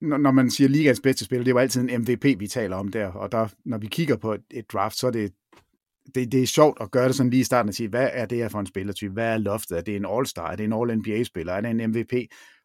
når, 0.00 0.30
man 0.30 0.50
siger 0.50 0.68
ligands 0.68 1.00
bedste 1.00 1.24
spiller, 1.24 1.44
det 1.44 1.50
er 1.50 1.54
jo 1.54 1.58
altid 1.58 1.80
en 1.80 2.00
MVP, 2.00 2.24
vi 2.40 2.46
taler 2.46 2.76
om 2.76 2.88
der. 2.88 3.06
Og 3.06 3.32
der, 3.32 3.48
når 3.64 3.78
vi 3.78 3.86
kigger 3.86 4.16
på 4.16 4.32
et, 4.32 4.42
et 4.50 4.72
draft, 4.72 4.98
så 4.98 5.06
er 5.06 5.10
det, 5.10 5.32
det, 6.14 6.32
det 6.32 6.42
er 6.42 6.46
sjovt 6.46 6.78
at 6.80 6.90
gøre 6.90 7.08
det 7.08 7.14
sådan 7.14 7.30
lige 7.30 7.40
i 7.40 7.44
starten 7.44 7.68
og 7.68 7.74
sige, 7.74 7.88
hvad 7.88 8.10
er 8.12 8.26
det 8.26 8.38
her 8.38 8.48
for 8.48 8.60
en 8.60 8.66
spillertype? 8.66 9.12
Hvad 9.12 9.32
er 9.32 9.38
loftet? 9.38 9.78
Er 9.78 9.82
det 9.82 9.96
en 9.96 10.06
All-Star? 10.06 10.52
Er 10.52 10.56
det 10.56 10.64
en 10.64 10.72
All-NBA-spiller? 10.72 11.52
Er 11.52 11.60
det 11.60 11.70
en 11.70 11.90
MVP? 11.90 12.12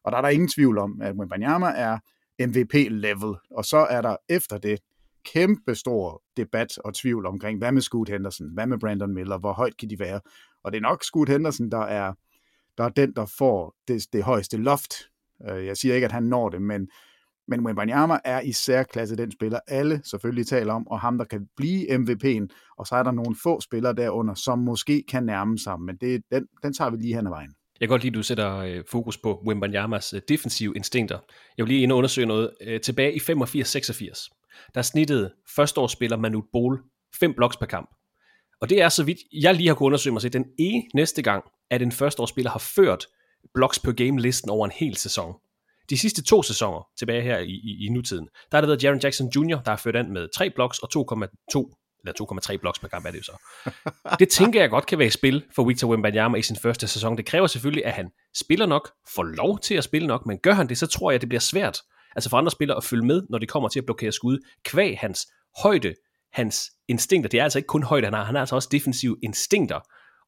Og 0.04 0.12
der 0.12 0.18
er 0.18 0.22
der 0.22 0.28
ingen 0.28 0.48
tvivl 0.48 0.78
om, 0.78 1.00
at 1.02 1.14
Wembanyama 1.14 1.66
er 1.66 1.98
MVP-level. 2.46 3.34
Og 3.50 3.64
så 3.64 3.76
er 3.90 4.02
der 4.02 4.16
efter 4.28 4.58
det 4.58 4.78
kæmpe 5.32 5.74
stor 5.74 6.22
debat 6.36 6.78
og 6.78 6.94
tvivl 6.94 7.26
omkring, 7.26 7.58
hvad 7.58 7.72
med 7.72 7.82
Scoot 7.82 8.08
Henderson? 8.08 8.50
Hvad 8.54 8.66
med 8.66 8.78
Brandon 8.78 9.14
Miller? 9.14 9.38
Hvor 9.38 9.52
højt 9.52 9.76
kan 9.76 9.90
de 9.90 9.98
være? 9.98 10.20
Og 10.64 10.72
det 10.72 10.78
er 10.78 10.82
nok 10.82 11.04
Scoot 11.04 11.28
Henderson, 11.28 11.70
der 11.70 11.82
er, 11.82 12.12
der 12.78 12.84
er 12.84 12.88
den, 12.88 13.12
der 13.16 13.26
får 13.38 13.74
det, 13.88 14.06
det 14.12 14.22
højeste 14.22 14.56
loft. 14.56 14.94
Øh, 15.48 15.66
jeg 15.66 15.76
siger 15.76 15.94
ikke, 15.94 16.04
at 16.04 16.12
han 16.12 16.22
når 16.22 16.48
det, 16.48 16.62
men, 16.62 16.88
men 17.48 17.66
Wembanyama 17.66 18.18
er 18.24 18.40
i 18.40 18.52
særklasse 18.52 19.16
den 19.16 19.32
spiller, 19.32 19.60
alle 19.68 20.00
selvfølgelig 20.04 20.46
taler 20.46 20.72
om, 20.72 20.88
og 20.88 21.00
ham, 21.00 21.18
der 21.18 21.24
kan 21.24 21.46
blive 21.56 21.94
MVP'en, 21.96 22.46
og 22.78 22.86
så 22.86 22.94
er 22.94 23.02
der 23.02 23.10
nogle 23.10 23.36
få 23.42 23.60
spillere 23.60 23.94
derunder, 23.94 24.34
som 24.34 24.58
måske 24.58 25.04
kan 25.08 25.24
nærme 25.24 25.58
sig, 25.58 25.80
men 25.80 25.96
det, 25.96 26.22
den, 26.32 26.46
den 26.62 26.72
tager 26.72 26.90
vi 26.90 26.96
lige 26.96 27.14
hen 27.14 27.26
ad 27.26 27.30
vejen. 27.30 27.50
Jeg 27.80 27.88
kan 27.88 27.92
godt 27.92 28.02
lide, 28.02 28.12
at 28.12 28.14
du 28.14 28.22
sætter 28.22 28.56
øh, 28.56 28.84
fokus 28.90 29.18
på 29.18 29.42
Wembanyamas 29.46 30.12
øh, 30.12 30.20
defensive 30.28 30.72
instinkter. 30.76 31.18
Jeg 31.56 31.64
vil 31.64 31.72
lige 31.72 31.82
ind 31.82 31.92
og 31.92 31.98
undersøge 31.98 32.26
noget. 32.26 32.50
Tilbage 32.82 33.14
i 33.14 33.18
85-86, 33.18 34.70
der 34.74 34.82
snittede 34.82 35.32
førsteårsspiller 35.56 36.16
Manut 36.16 36.44
Bol 36.52 36.80
5 37.20 37.34
bloks 37.34 37.56
per 37.56 37.66
kamp. 37.66 37.90
Og 38.60 38.68
det 38.68 38.82
er 38.82 38.88
så 38.88 39.04
vidt, 39.04 39.18
jeg 39.32 39.54
lige 39.54 39.68
har 39.68 39.74
kunnet 39.74 39.86
undersøge 39.86 40.12
mig, 40.12 40.22
så 40.22 40.28
den 40.28 40.44
eneste 40.58 41.22
gang, 41.22 41.44
at 41.70 41.82
en 41.82 41.92
førsteårsspiller 41.92 42.50
har 42.50 42.58
ført 42.58 43.06
blocks 43.54 43.78
per 43.78 43.92
game 43.92 44.20
listen 44.20 44.50
over 44.50 44.64
en 44.64 44.72
hel 44.74 44.96
sæson. 44.96 45.34
De 45.90 45.98
sidste 45.98 46.22
to 46.22 46.42
sæsoner, 46.42 46.88
tilbage 46.98 47.22
her 47.22 47.38
i, 47.38 47.50
i, 47.50 47.86
i 47.86 47.88
nutiden, 47.88 48.28
der 48.50 48.56
har 48.56 48.60
det 48.60 48.68
været 48.68 48.84
Jaron 48.84 48.98
Jackson 48.98 49.28
Jr., 49.36 49.62
der 49.62 49.70
har 49.70 49.76
ført 49.76 49.96
an 49.96 50.12
med 50.12 50.28
3 50.34 50.50
blocks 50.50 50.78
og 50.78 50.88
2,2 50.96 51.74
eller 52.04 52.50
2,3 52.52 52.56
blocks 52.56 52.78
per 52.78 52.88
kamp 52.88 53.06
er 53.06 53.10
det 53.10 53.18
jo 53.18 53.22
så. 53.22 53.32
Det 54.20 54.28
tænker 54.28 54.60
jeg 54.60 54.70
godt 54.70 54.86
kan 54.86 54.98
være 54.98 55.08
i 55.08 55.10
spil 55.10 55.44
for 55.54 55.64
Victor 55.64 55.88
Wembanyama 55.88 56.38
i 56.38 56.42
sin 56.42 56.56
første 56.56 56.86
sæson. 56.86 57.16
Det 57.16 57.26
kræver 57.26 57.46
selvfølgelig, 57.46 57.84
at 57.86 57.92
han 57.92 58.10
spiller 58.36 58.66
nok, 58.66 58.90
får 59.14 59.22
lov 59.22 59.58
til 59.58 59.74
at 59.74 59.84
spille 59.84 60.08
nok, 60.08 60.26
men 60.26 60.38
gør 60.38 60.52
han 60.52 60.68
det, 60.68 60.78
så 60.78 60.86
tror 60.86 61.10
jeg, 61.10 61.20
det 61.20 61.28
bliver 61.28 61.40
svært 61.40 61.80
altså 62.16 62.30
for 62.30 62.36
andre 62.36 62.50
spillere 62.50 62.76
at 62.76 62.84
følge 62.84 63.06
med, 63.06 63.22
når 63.30 63.38
de 63.38 63.46
kommer 63.46 63.68
til 63.68 63.78
at 63.78 63.84
blokere 63.84 64.12
skud, 64.12 64.38
kvæg 64.64 64.98
hans 64.98 65.26
højde, 65.62 65.94
hans 66.32 66.70
instinkter. 66.88 67.28
Det 67.28 67.40
er 67.40 67.44
altså 67.44 67.58
ikke 67.58 67.66
kun 67.66 67.82
højde, 67.82 68.04
han 68.04 68.14
har, 68.14 68.24
han 68.24 68.34
har 68.34 68.40
altså 68.40 68.54
også 68.54 68.68
defensive 68.72 69.16
instinkter. 69.22 69.80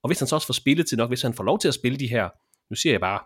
Og 0.03 0.09
hvis 0.09 0.19
han 0.19 0.29
så 0.29 0.35
også 0.35 0.47
får 0.47 0.53
spilletid 0.53 0.97
nok, 0.97 1.11
hvis 1.11 1.23
han 1.23 1.35
får 1.35 1.45
lov 1.45 1.59
til 1.59 1.69
at 1.69 1.75
spille 1.75 1.99
de 1.99 2.07
her, 2.07 2.29
nu 2.71 2.77
siger 2.77 2.93
jeg 2.93 3.01
bare 3.01 3.21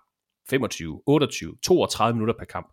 25, 0.51 1.01
28, 1.07 1.55
32 1.65 2.15
minutter 2.15 2.35
per 2.39 2.45
kamp. 2.45 2.67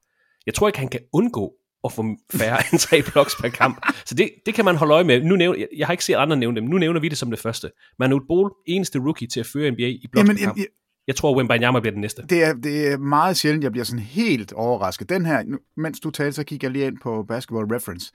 Jeg 0.45 0.53
tror 0.53 0.67
ikke, 0.67 0.79
han 0.79 0.87
kan 0.87 0.99
undgå 1.13 1.53
at 1.83 1.91
få 1.91 2.05
færre 2.33 2.57
end 2.71 2.79
tre 2.79 3.01
blocks 3.11 3.35
per 3.41 3.49
kamp. 3.49 3.85
Så 4.05 4.15
det, 4.15 4.29
det 4.45 4.53
kan 4.53 4.65
man 4.65 4.75
holde 4.75 4.93
øje 4.93 5.03
med. 5.03 5.23
Nu 5.23 5.35
nævner, 5.35 5.59
jeg, 5.59 5.67
jeg 5.77 5.87
har 5.87 5.91
ikke 5.91 6.05
set 6.05 6.15
andre 6.15 6.37
nævne 6.37 6.61
dem. 6.61 6.69
Nu 6.69 6.77
nævner 6.77 6.99
vi 6.99 7.09
det 7.09 7.17
som 7.17 7.29
det 7.29 7.39
første. 7.39 7.71
Manute 7.99 8.25
Bol, 8.27 8.51
eneste 8.67 8.99
rookie 8.99 9.27
til 9.27 9.39
at 9.39 9.45
føre 9.45 9.71
NBA 9.71 9.81
i 9.83 10.07
blocks 10.11 10.27
Jamen, 10.27 10.37
per 10.37 10.45
kamp. 10.45 10.57
jeg, 10.57 10.65
Jeg 11.07 11.15
tror, 11.15 11.37
Wembanyama 11.37 11.79
bliver 11.79 11.91
den 11.91 12.01
næste. 12.01 12.23
Det 12.29 12.43
er, 12.43 12.53
det 12.53 12.87
er 12.87 12.97
meget 12.97 13.37
sjældent, 13.37 13.63
jeg 13.63 13.71
bliver 13.71 13.85
sådan 13.85 13.99
helt 13.99 14.53
overrasket. 14.53 15.09
Den 15.09 15.25
her, 15.25 15.43
nu, 15.43 15.57
mens 15.77 15.99
du 15.99 16.09
talte, 16.11 16.33
så 16.33 16.43
kigger 16.43 16.67
jeg 16.67 16.71
lige 16.73 16.85
ind 16.87 16.97
på 17.03 17.23
Basketball 17.27 17.65
Reference. 17.73 18.11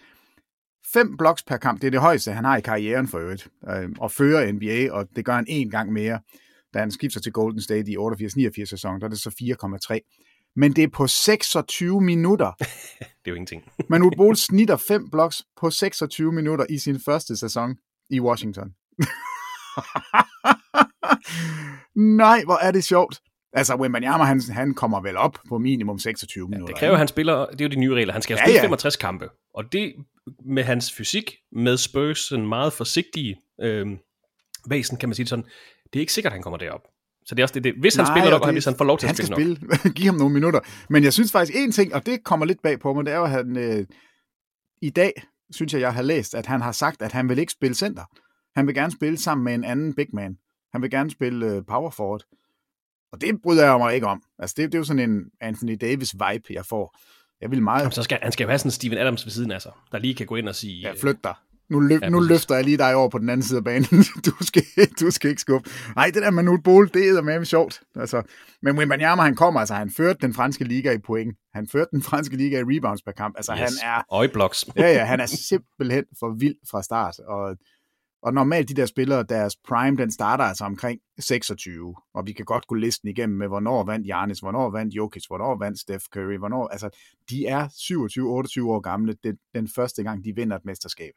Fem 0.97 1.17
blocks 1.17 1.43
per 1.43 1.57
kamp, 1.57 1.81
det 1.81 1.87
er 1.87 1.91
det 1.91 2.01
højeste, 2.01 2.33
han 2.33 2.45
har 2.45 2.57
i 2.57 2.61
karrieren 2.61 3.09
for 3.09 3.19
øvrigt. 3.19 3.49
Øh, 3.69 3.89
og 3.99 4.13
fører 4.13 4.53
NBA, 4.53 4.93
og 4.93 5.09
det 5.17 5.25
gør 5.25 5.33
han 5.33 5.45
en 5.49 5.71
gang 5.71 5.93
mere, 5.93 6.21
da 6.75 6.79
han 6.79 6.91
skifter 6.91 7.21
til 7.21 7.33
Golden 7.33 7.63
State 7.63 7.91
i 7.91 7.97
88-89 7.97 8.65
sæson, 8.65 9.01
der 9.01 9.07
er 9.07 9.09
det 9.09 9.19
så 9.19 9.31
4,3. 9.91 10.53
Men 10.57 10.73
det 10.73 10.85
er 10.85 10.89
på 10.89 11.07
26 11.07 12.01
minutter. 12.01 12.53
det 12.59 12.67
er 13.01 13.31
jo 13.31 13.35
ingenting. 13.35 13.63
Manu 13.91 14.11
Bol 14.17 14.37
snitter 14.37 14.77
fem 14.77 15.11
blocks 15.11 15.43
på 15.61 15.71
26 15.71 16.33
minutter 16.33 16.67
i 16.71 16.79
sin 16.79 17.01
første 17.01 17.37
sæson 17.37 17.77
i 18.11 18.21
Washington. 18.21 18.71
Nej, 22.23 22.43
hvor 22.45 22.57
er 22.57 22.71
det 22.71 22.85
sjovt. 22.85 23.21
Altså, 23.57 23.77
Wembanyama, 23.77 24.25
han, 24.25 24.41
han 24.51 24.75
kommer 24.75 25.01
vel 25.01 25.17
op 25.17 25.39
på 25.49 25.59
minimum 25.59 25.99
26 25.99 26.49
minutter. 26.49 26.65
Ja, 26.69 26.73
det 26.73 26.79
kræver, 26.79 26.93
at 26.93 26.99
han 26.99 27.09
spiller, 27.09 27.47
det 27.47 27.61
er 27.61 27.65
jo 27.65 27.69
de 27.69 27.77
nye 27.77 27.95
regler, 27.95 28.13
han 28.13 28.23
skal 28.23 28.35
ja, 28.35 28.45
spille 28.45 28.57
ja. 28.57 28.63
65 28.63 28.97
kampe. 28.97 29.29
Og 29.55 29.73
det 29.73 29.95
med 30.45 30.63
hans 30.63 30.93
fysik, 30.93 31.37
med 31.53 31.77
Spurs, 31.77 32.33
en 32.33 32.47
meget 32.47 32.73
forsigtige 32.73 33.37
øh, 33.61 33.87
væsen, 34.69 34.97
kan 34.97 35.09
man 35.09 35.15
sige 35.15 35.27
sådan, 35.27 35.45
det 35.93 35.99
er 35.99 36.01
ikke 36.01 36.13
sikkert, 36.13 36.31
at 36.31 36.35
han 36.35 36.43
kommer 36.43 36.57
derop. 36.57 36.83
Så 37.27 37.35
det 37.35 37.43
er 37.43 37.45
også 37.45 37.55
det, 37.55 37.65
det. 37.65 37.75
hvis 37.81 37.97
Nej, 37.97 38.07
han 38.07 38.15
spiller 38.15 38.31
nok, 38.31 38.43
og 38.43 38.53
hvis 38.53 38.65
han 38.65 38.75
får 38.79 38.85
lov 38.85 38.99
til 38.99 39.07
at 39.07 39.17
spille, 39.17 39.35
spille 39.35 39.59
nok. 39.61 39.95
Giv 39.97 40.07
ham 40.07 40.15
nogle 40.15 40.35
minutter. 40.35 40.61
Men 40.89 41.05
jeg 41.05 41.13
synes 41.13 41.33
faktisk 41.33 41.59
en 41.59 41.73
ting, 41.73 41.95
og 41.95 42.07
det 42.07 42.25
kommer 42.25 42.47
lidt 42.47 42.63
bag 42.63 42.81
på 42.81 42.95
mig, 42.95 43.05
det 43.05 43.13
er 43.13 43.19
jo, 43.19 43.25
at 43.25 43.31
han 43.31 43.57
øh, 43.57 43.87
i 44.83 44.91
dag, 44.91 45.13
synes 45.51 45.73
jeg, 45.73 45.81
jeg 45.81 45.95
har 45.95 46.03
læst, 46.03 46.35
at 46.35 46.47
han 46.47 46.61
har 46.61 46.73
sagt, 46.73 47.03
at 47.03 47.13
han 47.13 47.29
vil 47.29 47.39
ikke 47.39 47.53
spille 47.53 47.75
center. 47.75 48.03
Han 48.57 48.67
vil 48.67 48.75
gerne 48.75 48.93
spille 48.93 49.19
sammen 49.19 49.45
med 49.45 49.55
en 49.55 49.65
anden 49.65 49.95
big 49.95 50.07
man. 50.13 50.39
Han 50.73 50.83
vil 50.83 50.91
gerne 50.91 51.11
spille 51.11 51.47
øh, 51.47 51.63
power 51.69 51.91
forward. 51.91 52.23
Og 53.17 53.21
det 53.21 53.43
bryder 53.43 53.65
jeg 53.65 53.79
mig 53.79 53.95
ikke 53.95 54.07
om. 54.07 54.23
Altså, 54.39 54.55
det, 54.59 54.73
det 54.73 54.75
er 54.75 54.79
jo 54.79 54.85
sådan 54.85 55.11
en 55.11 55.25
Anthony 55.41 55.77
Davis-vibe, 55.81 56.55
jeg 56.55 56.67
får. 56.67 56.99
Jeg 57.41 57.51
vil 57.51 57.63
meget... 57.63 57.81
Jamen, 57.81 57.93
så 57.93 58.03
skal, 58.03 58.19
han 58.23 58.33
skal 58.33 58.45
jo 58.45 58.49
have 58.49 58.59
sådan 58.59 58.69
en 58.69 58.73
Steven 58.73 58.99
Adams 58.99 59.27
ved 59.27 59.31
siden 59.31 59.51
af 59.51 59.63
sig, 59.63 59.73
der 59.93 59.99
lige 59.99 60.15
kan 60.15 60.27
gå 60.27 60.37
ind 60.37 60.49
og 60.49 60.55
sige... 60.55 60.81
Ja, 60.81 60.93
flyt 61.01 61.25
dig. 61.25 61.35
Nu, 61.71 61.81
løf, 61.81 62.03
ja, 62.03 62.09
nu 62.09 62.21
løfter 62.21 62.55
jeg 62.55 62.65
lige 62.65 62.79
dig 62.79 62.95
over 62.95 63.09
på 63.09 63.19
den 63.19 63.29
anden 63.29 63.47
side 63.47 63.59
af 63.59 63.65
banen. 63.65 64.05
du, 64.27 64.33
skal, 64.41 64.63
du 65.01 65.11
skal 65.11 65.31
ikke 65.31 65.41
skubbe. 65.41 65.71
Nej, 65.97 66.11
det 66.15 66.23
der 66.23 66.31
med 66.31 66.43
Nut 66.43 66.63
Bol, 66.63 66.91
det 66.95 67.09
er 67.09 67.23
med 67.23 67.45
sjovt. 67.45 67.81
Altså, 67.97 68.23
men 68.63 68.79
Wembanyama, 68.79 69.23
han 69.23 69.37
kommer, 69.37 69.61
altså 69.61 69.75
han 69.75 69.91
førte 69.91 70.19
den 70.23 70.35
franske 70.35 70.65
liga 70.65 70.93
i 70.93 70.99
point. 70.99 71.37
Han 71.55 71.69
førte 71.73 71.89
den 71.91 72.03
franske 72.03 72.37
liga 72.37 72.59
i 72.59 72.63
rebounds 72.63 73.03
per 73.03 73.13
kamp. 73.13 73.35
Altså 73.37 73.53
yes. 73.53 73.61
han 73.61 73.71
er... 73.83 74.03
Og 74.11 74.25
i 74.25 74.29
blocks. 74.29 74.65
ja, 74.77 74.93
ja, 74.93 75.05
han 75.05 75.21
er 75.21 75.27
simpelthen 75.51 76.05
for 76.19 76.37
vild 76.39 76.57
fra 76.71 76.83
start. 76.83 77.19
Og 77.19 77.57
og 78.27 78.35
normalt 78.35 78.69
de 78.69 78.75
der 78.75 78.87
spillere, 78.87 79.23
deres 79.23 79.57
prime, 79.57 79.97
den 79.97 80.11
starter 80.11 80.45
altså 80.45 80.65
omkring 80.65 81.01
26, 81.19 81.95
og 82.15 82.27
vi 82.27 82.33
kan 82.33 82.45
godt 82.45 82.67
gå 82.67 82.75
listen 82.75 83.09
igennem 83.09 83.39
med, 83.39 83.49
hvornår 83.49 83.85
vandt 83.85 84.07
Janis, 84.07 84.41
hvornår 84.41 84.71
vandt 84.71 84.95
Jokic, 84.95 85.27
hvornår 85.27 85.59
vandt 85.59 85.79
Steph 85.79 86.05
Curry, 86.13 86.39
hvornår, 86.39 86.69
altså 86.69 86.91
de 87.31 87.47
er 87.47 87.69
27-28 87.69 88.71
år 88.71 88.81
gamle, 88.81 89.17
den, 89.25 89.39
den 89.55 89.69
første 89.69 90.03
gang, 90.03 90.25
de 90.25 90.35
vinder 90.35 90.57
et 90.57 90.65
mesterskab. 90.65 91.13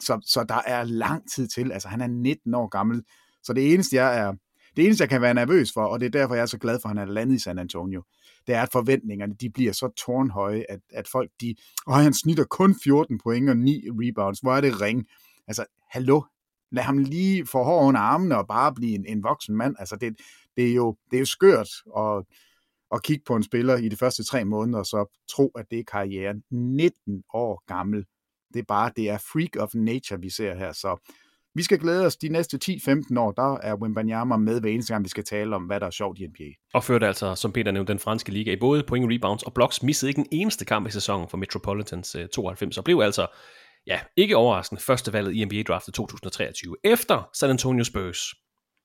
Så, 0.00 0.20
så 0.26 0.44
der 0.44 0.60
er 0.66 0.84
lang 0.84 1.30
tid 1.30 1.48
til, 1.48 1.72
altså 1.72 1.88
han 1.88 2.00
er 2.00 2.06
19 2.06 2.54
år 2.54 2.68
gammel, 2.68 3.02
så 3.42 3.52
det 3.52 3.74
eneste, 3.74 3.96
jeg 3.96 4.18
er, 4.18 4.32
det 4.76 4.84
eneste, 4.84 5.02
jeg 5.02 5.08
kan 5.08 5.22
være 5.22 5.34
nervøs 5.34 5.72
for, 5.72 5.84
og 5.84 6.00
det 6.00 6.06
er 6.06 6.10
derfor, 6.10 6.34
jeg 6.34 6.42
er 6.42 6.46
så 6.46 6.58
glad 6.58 6.78
for, 6.82 6.88
at 6.88 6.96
han 6.96 7.08
er 7.08 7.12
landet 7.12 7.36
i 7.36 7.38
San 7.38 7.58
Antonio, 7.58 8.02
det 8.46 8.54
er, 8.54 8.62
at 8.62 8.72
forventningerne, 8.72 9.34
de 9.34 9.50
bliver 9.50 9.72
så 9.72 9.88
tårnhøje, 9.88 10.64
at, 10.68 10.80
at 10.92 11.08
folk, 11.08 11.30
de, 11.40 11.54
og 11.86 11.94
han 11.94 12.14
snitter 12.14 12.44
kun 12.44 12.76
14 12.84 13.18
point 13.18 13.50
og 13.50 13.56
9 13.56 13.82
rebounds, 13.90 14.40
hvor 14.40 14.56
er 14.56 14.60
det 14.60 14.80
ring? 14.80 15.06
Altså, 15.48 15.64
hallo, 15.92 16.22
lad 16.70 16.82
ham 16.82 16.98
lige 16.98 17.46
få 17.46 17.62
hår 17.62 17.82
under 17.82 18.00
armene 18.00 18.38
og 18.38 18.46
bare 18.46 18.74
blive 18.74 18.94
en, 18.94 19.06
en 19.06 19.22
voksen 19.22 19.56
mand. 19.56 19.76
Altså, 19.78 19.96
det, 19.96 20.16
det, 20.56 20.70
er 20.70 20.74
jo, 20.74 20.96
det 21.10 21.16
er 21.16 21.20
jo 21.20 21.26
skørt 21.26 21.68
at, 21.98 22.24
at 22.94 23.02
kigge 23.02 23.24
på 23.26 23.36
en 23.36 23.42
spiller 23.42 23.76
i 23.76 23.88
de 23.88 23.96
første 23.96 24.24
tre 24.24 24.44
måneder, 24.44 24.78
og 24.78 24.86
så 24.86 25.18
tro, 25.30 25.48
at 25.48 25.66
det 25.70 25.78
er 25.78 25.84
karrieren. 25.92 26.42
19 26.50 27.22
år 27.34 27.62
gammel. 27.66 28.04
Det 28.54 28.60
er 28.60 28.64
bare, 28.68 28.90
det 28.96 29.10
er 29.10 29.18
freak 29.18 29.56
of 29.58 29.74
nature, 29.74 30.20
vi 30.20 30.30
ser 30.30 30.54
her. 30.54 30.72
Så 30.72 31.10
vi 31.54 31.62
skal 31.62 31.78
glæde 31.78 32.06
os 32.06 32.16
de 32.16 32.28
næste 32.28 32.58
10-15 32.64 33.18
år, 33.18 33.32
der 33.32 33.58
er 33.58 33.74
Wimbanyama 33.74 34.36
med 34.36 34.60
hver 34.60 34.70
eneste 34.70 34.92
gang, 34.92 35.04
vi 35.04 35.08
skal 35.08 35.24
tale 35.24 35.56
om, 35.56 35.62
hvad 35.62 35.80
der 35.80 35.86
er 35.86 35.90
sjovt 35.90 36.18
i 36.18 36.26
NBA. 36.26 36.50
Og 36.74 36.84
førte 36.84 37.06
altså, 37.06 37.34
som 37.34 37.52
Peter 37.52 37.72
nævnte, 37.72 37.92
den 37.92 37.98
franske 37.98 38.32
liga 38.32 38.52
i 38.52 38.56
både 38.56 38.82
point, 38.82 39.12
rebounds 39.12 39.42
og 39.42 39.54
blocks, 39.54 39.82
missede 39.82 40.10
ikke 40.10 40.20
en 40.20 40.28
eneste 40.30 40.64
kamp 40.64 40.88
i 40.88 40.90
sæsonen 40.90 41.28
for 41.28 41.36
Metropolitans 41.36 42.14
øh, 42.14 42.28
92, 42.28 42.78
og 42.78 42.84
blev 42.84 43.00
altså 43.00 43.26
ja, 43.86 44.00
ikke 44.16 44.36
overraskende, 44.36 44.82
første 44.82 45.12
valget 45.12 45.34
i 45.34 45.44
NBA-draftet 45.44 45.94
2023. 45.94 46.76
Efter 46.84 47.30
San 47.34 47.50
Antonio 47.50 47.84
Spurs, 47.84 48.18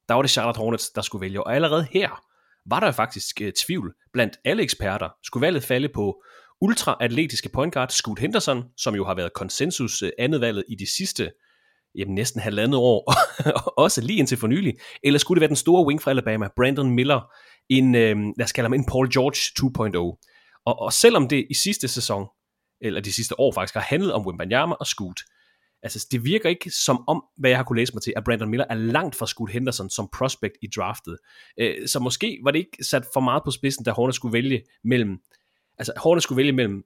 der 0.09 0.13
var 0.13 0.21
det 0.21 0.31
Charlotte 0.31 0.57
Hornets, 0.57 0.89
der 0.89 1.01
skulle 1.01 1.21
vælge, 1.21 1.43
og 1.43 1.55
allerede 1.55 1.87
her 1.91 2.23
var 2.69 2.79
der 2.79 2.91
faktisk 2.91 3.41
uh, 3.41 3.47
tvivl 3.65 3.93
blandt 4.13 4.37
alle 4.45 4.63
eksperter. 4.63 5.09
Skulle 5.23 5.45
valget 5.45 5.63
falde 5.63 5.89
på 5.89 6.23
ultra-atletiske 6.61 7.49
point 7.49 7.73
guard 7.73 7.89
Scoot 7.89 8.19
Henderson, 8.19 8.63
som 8.77 8.95
jo 8.95 9.05
har 9.05 9.15
været 9.15 9.33
konsensus 9.33 10.03
uh, 10.03 10.09
andet 10.19 10.41
valget 10.41 10.63
i 10.69 10.75
de 10.75 10.95
sidste 10.95 11.31
jamen, 11.95 12.15
næsten 12.15 12.41
halvandet 12.41 12.79
år, 12.79 13.13
også 13.83 14.01
lige 14.01 14.19
indtil 14.19 14.37
for 14.37 14.47
nylig, 14.47 14.73
eller 15.03 15.19
skulle 15.19 15.35
det 15.35 15.41
være 15.41 15.47
den 15.47 15.55
store 15.55 15.85
wing 15.85 16.01
fra 16.01 16.11
Alabama, 16.11 16.47
Brandon 16.55 16.91
Miller, 16.91 17.21
en, 17.69 17.95
øh, 17.95 18.17
lad 18.37 18.43
os 18.43 18.51
kalde 18.51 18.65
ham 18.65 18.73
en 18.73 18.85
Paul 18.85 19.13
George 19.13 19.39
2.0. 19.95 19.97
Og, 20.65 20.79
og 20.79 20.93
selvom 20.93 21.27
det 21.27 21.45
i 21.49 21.53
sidste 21.53 21.87
sæson 21.87 22.25
eller 22.81 23.01
de 23.01 23.13
sidste 23.13 23.39
år 23.39 23.51
faktisk, 23.51 23.74
har 23.74 23.81
handlet 23.81 24.13
om 24.13 24.25
Wimbanyama 24.25 24.75
og 24.75 24.88
Scoot. 24.88 25.19
Altså, 25.84 26.07
det 26.12 26.25
virker 26.25 26.50
ikke 26.50 26.72
som 26.72 27.03
om, 27.07 27.24
hvad 27.38 27.50
jeg 27.50 27.60
har 27.60 27.63
kunne 27.63 27.79
læse 27.79 27.93
mig 27.93 28.01
til, 28.01 28.13
at 28.15 28.24
Brandon 28.24 28.50
Miller 28.50 28.65
er 28.69 28.75
langt 28.75 29.15
fra 29.15 29.27
Scoot 29.27 29.51
Henderson 29.51 29.89
som 29.89 30.10
prospect 30.13 30.53
i 30.62 30.67
draftet. 30.75 31.17
Øh, 31.60 31.88
så 31.88 32.00
måske 32.00 32.39
var 32.43 32.51
det 32.51 32.60
ikke 32.60 32.84
sat 32.84 33.05
for 33.13 33.19
meget 33.19 33.41
på 33.46 33.51
spidsen, 33.51 33.86
da 33.86 33.91
Horner 33.91 34.12
skulle 34.12 34.34
vælge 34.34 34.63
mellem, 34.84 35.17
altså 35.77 35.93
Horner 35.98 36.22
skulle 36.22 36.38
vælge 36.38 36.51
mellem 36.51 36.84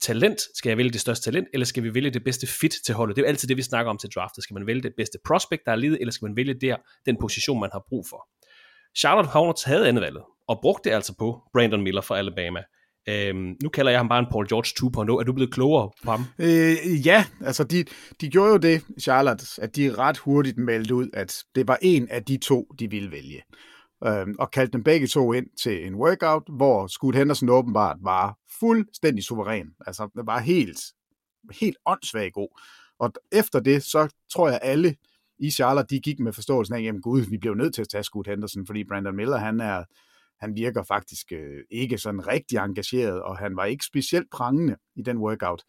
talent, 0.00 0.40
skal 0.54 0.70
jeg 0.70 0.76
vælge 0.78 0.90
det 0.90 1.00
største 1.00 1.24
talent, 1.24 1.48
eller 1.52 1.66
skal 1.66 1.82
vi 1.82 1.94
vælge 1.94 2.10
det 2.10 2.24
bedste 2.24 2.46
fit 2.46 2.74
til 2.86 2.94
holdet? 2.94 3.16
Det 3.16 3.22
er 3.22 3.26
jo 3.26 3.28
altid 3.28 3.48
det, 3.48 3.56
vi 3.56 3.62
snakker 3.62 3.90
om 3.90 3.98
til 3.98 4.10
draftet. 4.14 4.44
Skal 4.44 4.54
man 4.54 4.66
vælge 4.66 4.82
det 4.82 4.92
bedste 4.96 5.18
prospect, 5.26 5.62
der 5.66 5.72
er 5.72 5.76
ledet, 5.76 5.98
eller 6.00 6.12
skal 6.12 6.26
man 6.26 6.36
vælge 6.36 6.54
der, 6.54 6.76
den 7.06 7.16
position, 7.20 7.60
man 7.60 7.70
har 7.72 7.84
brug 7.88 8.06
for? 8.10 8.28
Charlotte 8.96 9.30
Hornets 9.30 9.62
havde 9.62 9.88
andet 9.88 10.02
valget, 10.02 10.22
og 10.48 10.58
brugte 10.62 10.88
det 10.88 10.94
altså 10.94 11.14
på 11.18 11.42
Brandon 11.52 11.82
Miller 11.82 12.00
fra 12.00 12.18
Alabama. 12.18 12.62
Øhm, 13.08 13.56
nu 13.62 13.68
kalder 13.68 13.90
jeg 13.90 13.98
ham 13.98 14.08
bare 14.08 14.18
en 14.18 14.26
Paul 14.30 14.48
George 14.48 15.12
2.0. 15.14 15.20
Er 15.20 15.24
du 15.24 15.32
blevet 15.32 15.52
klogere 15.52 15.90
på 16.04 16.10
ham? 16.10 16.24
Øh, 16.38 17.06
ja, 17.06 17.24
altså 17.40 17.64
de, 17.64 17.84
de 18.20 18.28
gjorde 18.28 18.50
jo 18.50 18.56
det, 18.56 18.82
Charlotte, 19.00 19.46
at 19.62 19.76
de 19.76 19.94
ret 19.94 20.18
hurtigt 20.18 20.58
meldte 20.58 20.94
ud, 20.94 21.08
at 21.12 21.44
det 21.54 21.68
var 21.68 21.78
en 21.82 22.08
af 22.08 22.24
de 22.24 22.36
to, 22.36 22.74
de 22.78 22.90
ville 22.90 23.10
vælge. 23.10 23.42
Øhm, 24.06 24.34
og 24.38 24.50
kaldte 24.50 24.72
dem 24.72 24.84
begge 24.84 25.06
to 25.06 25.32
ind 25.32 25.46
til 25.62 25.86
en 25.86 25.94
workout, 25.94 26.42
hvor 26.48 26.86
Scoot 26.86 27.14
Henderson 27.14 27.48
åbenbart 27.48 27.96
var 28.00 28.38
fuldstændig 28.60 29.24
suveræn. 29.24 29.66
Altså, 29.86 30.08
det 30.16 30.26
var 30.26 30.38
helt, 30.40 30.80
helt 31.60 31.76
åndssvagt 31.86 32.34
god. 32.34 32.60
Og 32.98 33.12
efter 33.32 33.60
det, 33.60 33.82
så 33.82 34.14
tror 34.32 34.48
jeg 34.48 34.58
alle 34.62 34.96
i 35.38 35.50
Charlotte, 35.50 35.94
de 35.94 36.00
gik 36.00 36.20
med 36.20 36.32
forståelsen 36.32 36.74
af, 36.74 36.82
jamen 36.82 37.02
gud, 37.02 37.20
vi 37.20 37.38
blev 37.38 37.54
nødt 37.54 37.74
til 37.74 37.82
at 37.82 37.88
tage 37.88 38.04
Scoot 38.04 38.26
Henderson, 38.26 38.66
fordi 38.66 38.84
Brandon 38.84 39.16
Miller, 39.16 39.36
han 39.36 39.60
er 39.60 39.84
han 40.40 40.54
virker 40.54 40.82
faktisk 40.82 41.32
øh, 41.32 41.64
ikke 41.70 41.98
sådan 41.98 42.26
rigtig 42.26 42.58
engageret, 42.58 43.22
og 43.22 43.38
han 43.38 43.56
var 43.56 43.64
ikke 43.64 43.84
specielt 43.84 44.30
prangende 44.32 44.76
i 44.96 45.02
den 45.02 45.18
workout. 45.18 45.62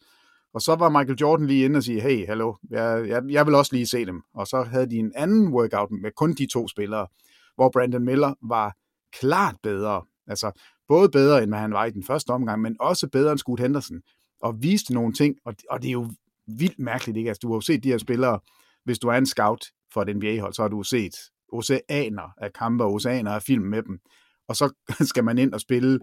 Og 0.54 0.60
så 0.60 0.74
var 0.74 0.88
Michael 0.88 1.18
Jordan 1.20 1.46
lige 1.46 1.64
inde 1.64 1.76
og 1.76 1.82
sige, 1.82 2.00
hey, 2.00 2.26
hallo, 2.26 2.54
jeg, 2.70 3.08
jeg, 3.08 3.22
jeg 3.28 3.46
vil 3.46 3.54
også 3.54 3.74
lige 3.74 3.86
se 3.86 4.06
dem. 4.06 4.22
Og 4.34 4.46
så 4.46 4.62
havde 4.62 4.90
de 4.90 4.96
en 4.96 5.12
anden 5.14 5.48
workout 5.48 5.90
med 5.90 6.10
kun 6.16 6.34
de 6.34 6.46
to 6.46 6.68
spillere, 6.68 7.06
hvor 7.54 7.70
Brandon 7.70 8.04
Miller 8.04 8.34
var 8.42 8.76
klart 9.20 9.56
bedre. 9.62 10.02
Altså 10.26 10.60
både 10.88 11.08
bedre, 11.08 11.42
end 11.42 11.50
hvad 11.50 11.58
han 11.58 11.72
var 11.72 11.84
i 11.84 11.90
den 11.90 12.04
første 12.04 12.30
omgang, 12.30 12.62
men 12.62 12.76
også 12.80 13.08
bedre 13.08 13.32
end 13.32 13.38
Scoot 13.38 13.60
Henderson. 13.60 14.00
Og 14.42 14.62
viste 14.62 14.94
nogle 14.94 15.12
ting, 15.12 15.36
og, 15.44 15.54
og 15.70 15.82
det 15.82 15.88
er 15.88 15.92
jo 15.92 16.10
vildt 16.46 16.78
mærkeligt, 16.78 17.16
ikke? 17.16 17.28
Altså, 17.28 17.40
du 17.42 17.48
har 17.48 17.54
jo 17.54 17.60
set 17.60 17.84
de 17.84 17.90
her 17.90 17.98
spillere, 17.98 18.40
hvis 18.84 18.98
du 18.98 19.08
er 19.08 19.14
en 19.14 19.26
scout 19.26 19.64
for 19.92 20.02
et 20.02 20.16
NBA-hold, 20.16 20.52
så 20.52 20.62
har 20.62 20.68
du 20.68 20.82
set 20.82 21.14
oceaner 21.52 22.32
af 22.36 22.52
kampe 22.52 22.84
og 22.84 22.92
oceaner 22.92 23.30
af 23.30 23.42
film 23.42 23.64
med 23.64 23.82
dem 23.82 23.98
og 24.48 24.56
så 24.56 24.74
skal 25.10 25.24
man 25.24 25.38
ind 25.38 25.54
og 25.54 25.60
spille 25.60 26.00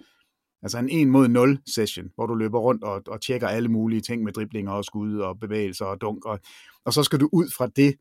altså 0.62 0.78
en 0.78 0.90
1 0.90 1.08
mod 1.08 1.28
0 1.28 1.60
session, 1.76 2.10
hvor 2.16 2.26
du 2.26 2.34
løber 2.34 2.60
rundt 2.60 2.84
og, 2.84 3.02
og 3.08 3.22
tjekker 3.22 3.48
alle 3.48 3.70
mulige 3.70 4.02
ting 4.02 4.24
med 4.24 4.34
driblinger 4.34 4.72
og 4.72 4.86
skud 4.86 5.20
og 5.20 5.40
bevægelser 5.40 5.86
og 5.86 6.02
dunk, 6.02 6.26
og, 6.26 6.40
og 6.86 6.94
så 6.94 7.04
skal 7.04 7.20
du 7.20 7.30
ud 7.32 7.50
fra 7.58 7.68
det 7.68 7.96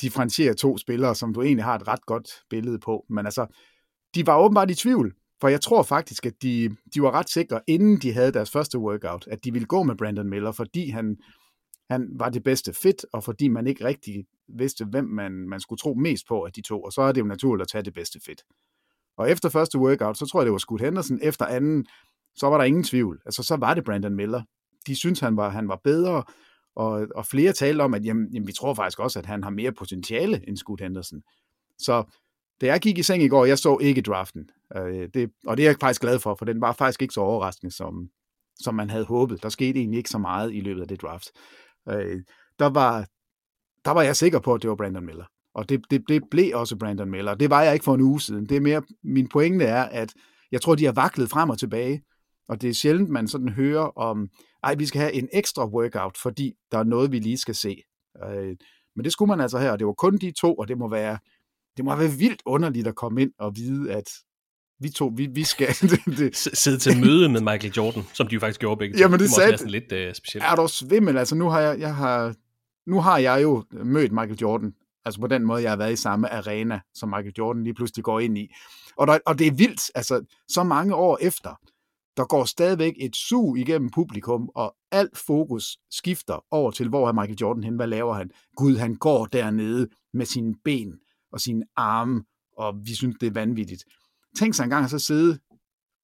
differentiere 0.00 0.54
to 0.54 0.78
spillere, 0.78 1.14
som 1.14 1.34
du 1.34 1.42
egentlig 1.42 1.64
har 1.64 1.74
et 1.74 1.88
ret 1.88 2.06
godt 2.06 2.28
billede 2.50 2.78
på. 2.78 3.06
Men 3.10 3.26
altså, 3.26 3.46
de 4.14 4.26
var 4.26 4.38
åbenbart 4.38 4.70
i 4.70 4.74
tvivl, 4.74 5.14
for 5.40 5.48
jeg 5.48 5.60
tror 5.60 5.82
faktisk, 5.82 6.26
at 6.26 6.42
de, 6.42 6.76
de 6.94 7.02
var 7.02 7.10
ret 7.10 7.30
sikre, 7.30 7.60
inden 7.66 7.96
de 7.96 8.12
havde 8.12 8.32
deres 8.32 8.50
første 8.50 8.78
workout, 8.78 9.26
at 9.30 9.44
de 9.44 9.52
ville 9.52 9.66
gå 9.66 9.82
med 9.82 9.96
Brandon 9.96 10.30
Miller, 10.30 10.52
fordi 10.52 10.90
han, 10.90 11.16
han 11.90 12.08
var 12.18 12.28
det 12.28 12.42
bedste 12.42 12.72
fit, 12.82 13.06
og 13.12 13.24
fordi 13.24 13.48
man 13.48 13.66
ikke 13.66 13.84
rigtig 13.84 14.24
vidste, 14.48 14.84
hvem 14.84 15.04
man, 15.04 15.32
man 15.32 15.60
skulle 15.60 15.78
tro 15.78 15.94
mest 15.94 16.28
på 16.28 16.44
af 16.44 16.52
de 16.52 16.62
to, 16.62 16.82
og 16.82 16.92
så 16.92 17.02
er 17.02 17.12
det 17.12 17.20
jo 17.20 17.26
naturligt 17.26 17.62
at 17.62 17.68
tage 17.68 17.84
det 17.84 17.94
bedste 17.94 18.20
fit. 18.26 18.42
Og 19.18 19.30
efter 19.30 19.48
første 19.48 19.78
workout, 19.78 20.18
så 20.18 20.26
tror 20.26 20.40
jeg, 20.40 20.44
det 20.44 20.52
var 20.52 20.58
Scoot 20.58 20.80
Henderson. 20.80 21.18
Efter 21.22 21.46
anden, 21.46 21.86
så 22.34 22.46
var 22.46 22.58
der 22.58 22.64
ingen 22.64 22.84
tvivl. 22.84 23.20
Altså, 23.26 23.42
så 23.42 23.56
var 23.56 23.74
det 23.74 23.84
Brandon 23.84 24.16
Miller. 24.16 24.42
De 24.86 24.96
synes 24.96 25.20
han 25.20 25.36
var, 25.36 25.48
han 25.48 25.68
var 25.68 25.80
bedre, 25.84 26.24
og, 26.76 27.06
og 27.14 27.26
flere 27.26 27.52
talte 27.52 27.82
om, 27.82 27.94
at 27.94 28.04
jamen, 28.04 28.28
jamen, 28.32 28.46
vi 28.46 28.52
tror 28.52 28.74
faktisk 28.74 28.98
også, 28.98 29.18
at 29.18 29.26
han 29.26 29.42
har 29.42 29.50
mere 29.50 29.72
potentiale 29.72 30.48
end 30.48 30.56
Scoot 30.56 30.80
Henderson. 30.80 31.22
Så 31.78 32.04
da 32.60 32.66
jeg 32.66 32.80
gik 32.80 32.98
i 32.98 33.02
seng 33.02 33.22
i 33.22 33.28
går, 33.28 33.44
jeg 33.44 33.58
så 33.58 33.78
ikke 33.78 34.02
draften. 34.02 34.50
Øh, 34.76 35.08
det, 35.14 35.30
og 35.46 35.56
det 35.56 35.62
er 35.64 35.68
jeg 35.68 35.76
faktisk 35.80 36.00
glad 36.00 36.18
for, 36.18 36.34
for 36.34 36.44
den 36.44 36.60
var 36.60 36.72
faktisk 36.72 37.02
ikke 37.02 37.14
så 37.14 37.20
overraskende, 37.20 37.74
som, 37.74 38.08
som 38.60 38.74
man 38.74 38.90
havde 38.90 39.04
håbet. 39.04 39.42
Der 39.42 39.48
skete 39.48 39.78
egentlig 39.78 39.98
ikke 39.98 40.10
så 40.10 40.18
meget 40.18 40.54
i 40.54 40.60
løbet 40.60 40.82
af 40.82 40.88
det 40.88 41.02
draft. 41.02 41.30
Øh, 41.88 42.20
der, 42.58 42.66
var, 42.66 43.06
der 43.84 43.90
var 43.90 44.02
jeg 44.02 44.16
sikker 44.16 44.38
på, 44.38 44.54
at 44.54 44.62
det 44.62 44.70
var 44.70 44.76
Brandon 44.76 45.06
Miller. 45.06 45.24
Og 45.54 45.68
det, 45.68 45.80
det, 45.90 46.02
det 46.08 46.22
blev 46.30 46.52
også 46.54 46.76
Brandon 46.76 47.10
Miller. 47.10 47.34
Det 47.34 47.50
var 47.50 47.62
jeg 47.62 47.72
ikke 47.72 47.84
for 47.84 47.94
en 47.94 48.00
uge 48.00 48.20
siden. 48.20 48.46
Det 48.46 48.56
er 48.56 48.60
mere, 48.60 48.82
min 49.04 49.28
pointe 49.28 49.64
er, 49.64 49.82
at 49.82 50.14
jeg 50.52 50.60
tror, 50.60 50.74
de 50.74 50.84
har 50.84 50.92
vaklet 50.92 51.30
frem 51.30 51.50
og 51.50 51.58
tilbage. 51.58 52.02
Og 52.48 52.62
det 52.62 52.70
er 52.70 52.74
sjældent, 52.74 53.10
man 53.10 53.28
sådan 53.28 53.48
hører 53.48 53.98
om, 53.98 54.28
ej, 54.62 54.74
vi 54.74 54.86
skal 54.86 55.00
have 55.00 55.12
en 55.12 55.28
ekstra 55.32 55.66
workout, 55.66 56.16
fordi 56.22 56.52
der 56.72 56.78
er 56.78 56.84
noget, 56.84 57.12
vi 57.12 57.18
lige 57.18 57.38
skal 57.38 57.54
se. 57.54 57.82
Øh, 58.24 58.56
men 58.96 59.04
det 59.04 59.12
skulle 59.12 59.28
man 59.28 59.40
altså 59.40 59.58
her, 59.58 59.70
og 59.70 59.78
det 59.78 59.86
var 59.86 59.92
kun 59.92 60.16
de 60.16 60.30
to, 60.30 60.54
og 60.54 60.68
det 60.68 60.78
må 60.78 60.88
være, 60.88 61.18
det 61.76 61.84
må 61.84 61.96
være 61.96 62.10
vildt 62.10 62.42
underligt 62.46 62.86
at 62.86 62.94
komme 62.94 63.22
ind 63.22 63.32
og 63.38 63.56
vide, 63.56 63.92
at 63.92 64.10
vi 64.80 64.88
to, 64.88 65.12
vi, 65.16 65.26
vi 65.26 65.44
skal... 65.44 65.68
det, 65.90 66.18
det. 66.18 66.36
Sidde 66.36 66.78
til 66.78 67.00
møde 67.00 67.28
med 67.28 67.40
Michael 67.40 67.72
Jordan, 67.76 68.02
som 68.12 68.26
de 68.26 68.34
jo 68.34 68.40
faktisk 68.40 68.60
gjorde 68.60 68.78
begge 68.78 68.98
Jamen 68.98 69.12
det, 69.12 69.20
det 69.20 69.30
sagde... 69.30 69.58
sådan 69.58 69.70
lidt 69.70 69.92
uh, 69.92 70.14
specielt. 70.14 70.44
Er 70.44 70.54
du 70.54 70.68
svimmel? 70.68 71.18
Altså 71.18 71.34
nu 71.34 71.48
har 71.48 71.60
jeg, 71.60 71.80
jeg 71.80 71.96
har, 71.96 72.34
nu 72.86 73.00
har 73.00 73.18
jeg 73.18 73.42
jo 73.42 73.64
mødt 73.70 74.12
Michael 74.12 74.38
Jordan, 74.38 74.74
altså 75.04 75.20
på 75.20 75.26
den 75.26 75.46
måde, 75.46 75.62
jeg 75.62 75.70
har 75.70 75.76
været 75.76 75.92
i 75.92 75.96
samme 75.96 76.32
arena, 76.32 76.80
som 76.94 77.08
Michael 77.08 77.34
Jordan 77.38 77.64
lige 77.64 77.74
pludselig 77.74 78.04
går 78.04 78.20
ind 78.20 78.38
i. 78.38 78.54
Og, 78.96 79.06
der, 79.06 79.18
og 79.26 79.38
det 79.38 79.46
er 79.46 79.52
vildt, 79.52 79.90
altså 79.94 80.24
så 80.48 80.62
mange 80.62 80.94
år 80.94 81.18
efter, 81.20 81.54
der 82.16 82.24
går 82.24 82.44
stadigvæk 82.44 82.92
et 83.00 83.16
sug 83.16 83.56
igennem 83.56 83.90
publikum, 83.90 84.50
og 84.54 84.76
alt 84.90 85.18
fokus 85.18 85.78
skifter 85.90 86.44
over 86.50 86.70
til, 86.70 86.88
hvor 86.88 87.08
er 87.08 87.12
Michael 87.12 87.38
Jordan 87.40 87.64
hen, 87.64 87.76
hvad 87.76 87.86
laver 87.86 88.14
han? 88.14 88.30
Gud, 88.56 88.76
han 88.76 88.94
går 88.94 89.26
dernede 89.26 89.88
med 90.12 90.26
sine 90.26 90.54
ben 90.64 90.92
og 91.32 91.40
sine 91.40 91.64
arme, 91.76 92.24
og 92.56 92.74
vi 92.84 92.94
synes, 92.94 93.16
det 93.20 93.26
er 93.26 93.32
vanvittigt. 93.32 93.84
Tænk 94.38 94.54
sig 94.54 94.64
engang 94.64 94.84
at 94.84 94.90
så 94.90 94.98
sidde 94.98 95.38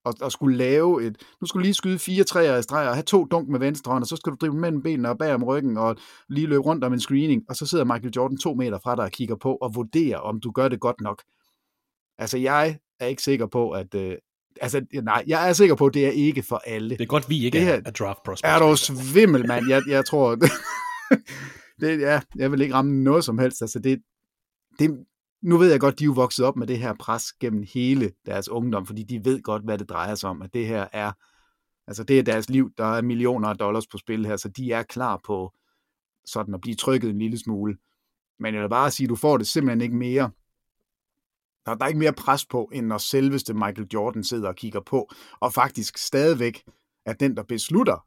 og, 0.08 0.14
og 0.20 0.32
skulle 0.32 0.56
lave 0.56 1.06
et, 1.06 1.16
nu 1.40 1.46
skulle 1.46 1.62
du 1.62 1.64
lige 1.64 1.74
skyde 1.74 1.98
fire 1.98 2.24
træer 2.24 2.58
i 2.58 2.62
streger, 2.62 2.88
og 2.88 2.94
have 2.94 3.02
to 3.02 3.24
dunk 3.24 3.48
med 3.48 3.60
venstre 3.60 3.92
hånd, 3.92 4.02
og 4.02 4.08
så 4.08 4.16
skal 4.16 4.32
du 4.32 4.36
drive 4.40 4.54
mellem 4.54 4.82
benene 4.82 5.08
og 5.08 5.18
bag 5.18 5.34
om 5.34 5.44
ryggen, 5.44 5.76
og 5.76 5.96
lige 6.28 6.46
løbe 6.46 6.62
rundt 6.62 6.84
om 6.84 6.92
en 6.92 7.00
screening, 7.00 7.42
og 7.48 7.56
så 7.56 7.66
sidder 7.66 7.84
Michael 7.84 8.12
Jordan 8.16 8.38
to 8.38 8.54
meter 8.54 8.78
fra 8.84 8.96
dig 8.96 9.04
og 9.04 9.10
kigger 9.10 9.36
på 9.36 9.54
og 9.54 9.74
vurderer, 9.74 10.18
om 10.18 10.40
du 10.40 10.50
gør 10.50 10.68
det 10.68 10.80
godt 10.80 11.00
nok. 11.00 11.22
Altså, 12.18 12.38
jeg 12.38 12.78
er 13.00 13.06
ikke 13.06 13.22
sikker 13.22 13.46
på, 13.46 13.70
at, 13.70 13.94
øh, 13.94 14.16
altså, 14.60 14.86
nej, 15.02 15.24
jeg 15.26 15.48
er 15.48 15.52
sikker 15.52 15.74
på, 15.74 15.86
at 15.86 15.94
det 15.94 16.06
er 16.06 16.10
ikke 16.10 16.42
for 16.42 16.62
alle. 16.66 16.90
Det 16.90 17.00
er 17.00 17.06
godt, 17.06 17.28
vi 17.28 17.44
ikke 17.44 17.58
det 17.58 17.66
her, 17.66 17.74
er, 17.74 17.80
er 17.86 17.90
draft 17.90 18.22
prospect. 18.24 18.52
Er 18.52 18.58
du 18.58 18.76
svimmel, 18.76 19.46
mand? 19.46 19.68
Jeg, 19.68 19.82
jeg 19.88 20.04
tror, 20.04 20.36
det, 21.80 22.00
ja, 22.00 22.20
jeg 22.36 22.52
vil 22.52 22.60
ikke 22.60 22.74
ramme 22.74 23.04
noget 23.04 23.24
som 23.24 23.38
helst. 23.38 23.62
Altså, 23.62 23.78
det, 23.78 23.98
det, 24.78 24.90
nu 25.42 25.56
ved 25.56 25.70
jeg 25.70 25.80
godt, 25.80 25.98
de 25.98 26.04
er 26.04 26.06
jo 26.06 26.12
vokset 26.12 26.44
op 26.44 26.56
med 26.56 26.66
det 26.66 26.78
her 26.78 26.94
pres 26.98 27.32
gennem 27.32 27.64
hele 27.74 28.12
deres 28.26 28.48
ungdom, 28.48 28.86
fordi 28.86 29.02
de 29.02 29.24
ved 29.24 29.42
godt, 29.42 29.64
hvad 29.64 29.78
det 29.78 29.88
drejer 29.88 30.14
sig 30.14 30.30
om, 30.30 30.42
at 30.42 30.54
det 30.54 30.66
her 30.66 30.86
er, 30.92 31.12
altså 31.86 32.04
det 32.04 32.18
er 32.18 32.22
deres 32.22 32.50
liv, 32.50 32.70
der 32.78 32.84
er 32.84 33.02
millioner 33.02 33.48
af 33.48 33.56
dollars 33.56 33.86
på 33.86 33.98
spil 33.98 34.26
her, 34.26 34.36
så 34.36 34.48
de 34.48 34.72
er 34.72 34.82
klar 34.82 35.20
på 35.26 35.52
sådan 36.24 36.54
at 36.54 36.60
blive 36.60 36.74
trykket 36.74 37.10
en 37.10 37.18
lille 37.18 37.38
smule. 37.38 37.76
Men 38.38 38.54
jeg 38.54 38.62
vil 38.62 38.68
bare 38.68 38.90
sige, 38.90 39.08
du 39.08 39.16
får 39.16 39.36
det 39.36 39.46
simpelthen 39.46 39.80
ikke 39.80 39.96
mere 39.96 40.30
der, 41.68 41.74
der 41.74 41.84
er 41.84 41.88
ikke 41.88 41.98
mere 41.98 42.12
pres 42.12 42.46
på, 42.46 42.70
end 42.72 42.86
når 42.86 42.98
selveste 42.98 43.54
Michael 43.54 43.88
Jordan 43.94 44.24
sidder 44.24 44.48
og 44.48 44.56
kigger 44.56 44.80
på, 44.80 45.10
og 45.40 45.52
faktisk 45.52 45.98
stadigvæk 45.98 46.64
er 47.06 47.12
den, 47.12 47.36
der 47.36 47.42
beslutter. 47.42 48.06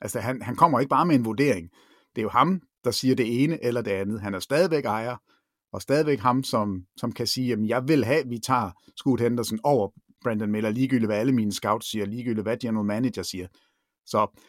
Altså, 0.00 0.20
han, 0.20 0.42
han 0.42 0.56
kommer 0.56 0.80
ikke 0.80 0.90
bare 0.90 1.06
med 1.06 1.14
en 1.14 1.24
vurdering. 1.24 1.70
Det 2.14 2.20
er 2.20 2.22
jo 2.22 2.28
ham, 2.28 2.60
der 2.84 2.90
siger 2.90 3.14
det 3.14 3.42
ene 3.44 3.64
eller 3.64 3.82
det 3.82 3.90
andet. 3.90 4.20
Han 4.20 4.34
er 4.34 4.38
stadigvæk 4.38 4.84
ejer, 4.84 5.16
og 5.72 5.82
stadigvæk 5.82 6.20
ham, 6.20 6.42
som, 6.42 6.82
som 6.96 7.12
kan 7.12 7.26
sige, 7.26 7.52
at 7.52 7.58
jeg 7.66 7.88
vil 7.88 8.04
have, 8.04 8.20
at 8.20 8.30
vi 8.30 8.38
tager 8.38 8.70
Scoot 8.96 9.20
Henderson 9.20 9.58
over 9.62 9.88
Brandon 10.22 10.50
Miller, 10.50 10.70
ligegyldigt 10.70 11.08
hvad 11.08 11.18
alle 11.18 11.32
mine 11.32 11.52
scouts 11.52 11.90
siger, 11.90 12.06
ligegyldigt 12.06 12.44
hvad 12.44 12.56
general 12.56 12.86
manager 12.86 13.22
siger. 13.22 13.46
Så 14.06 14.40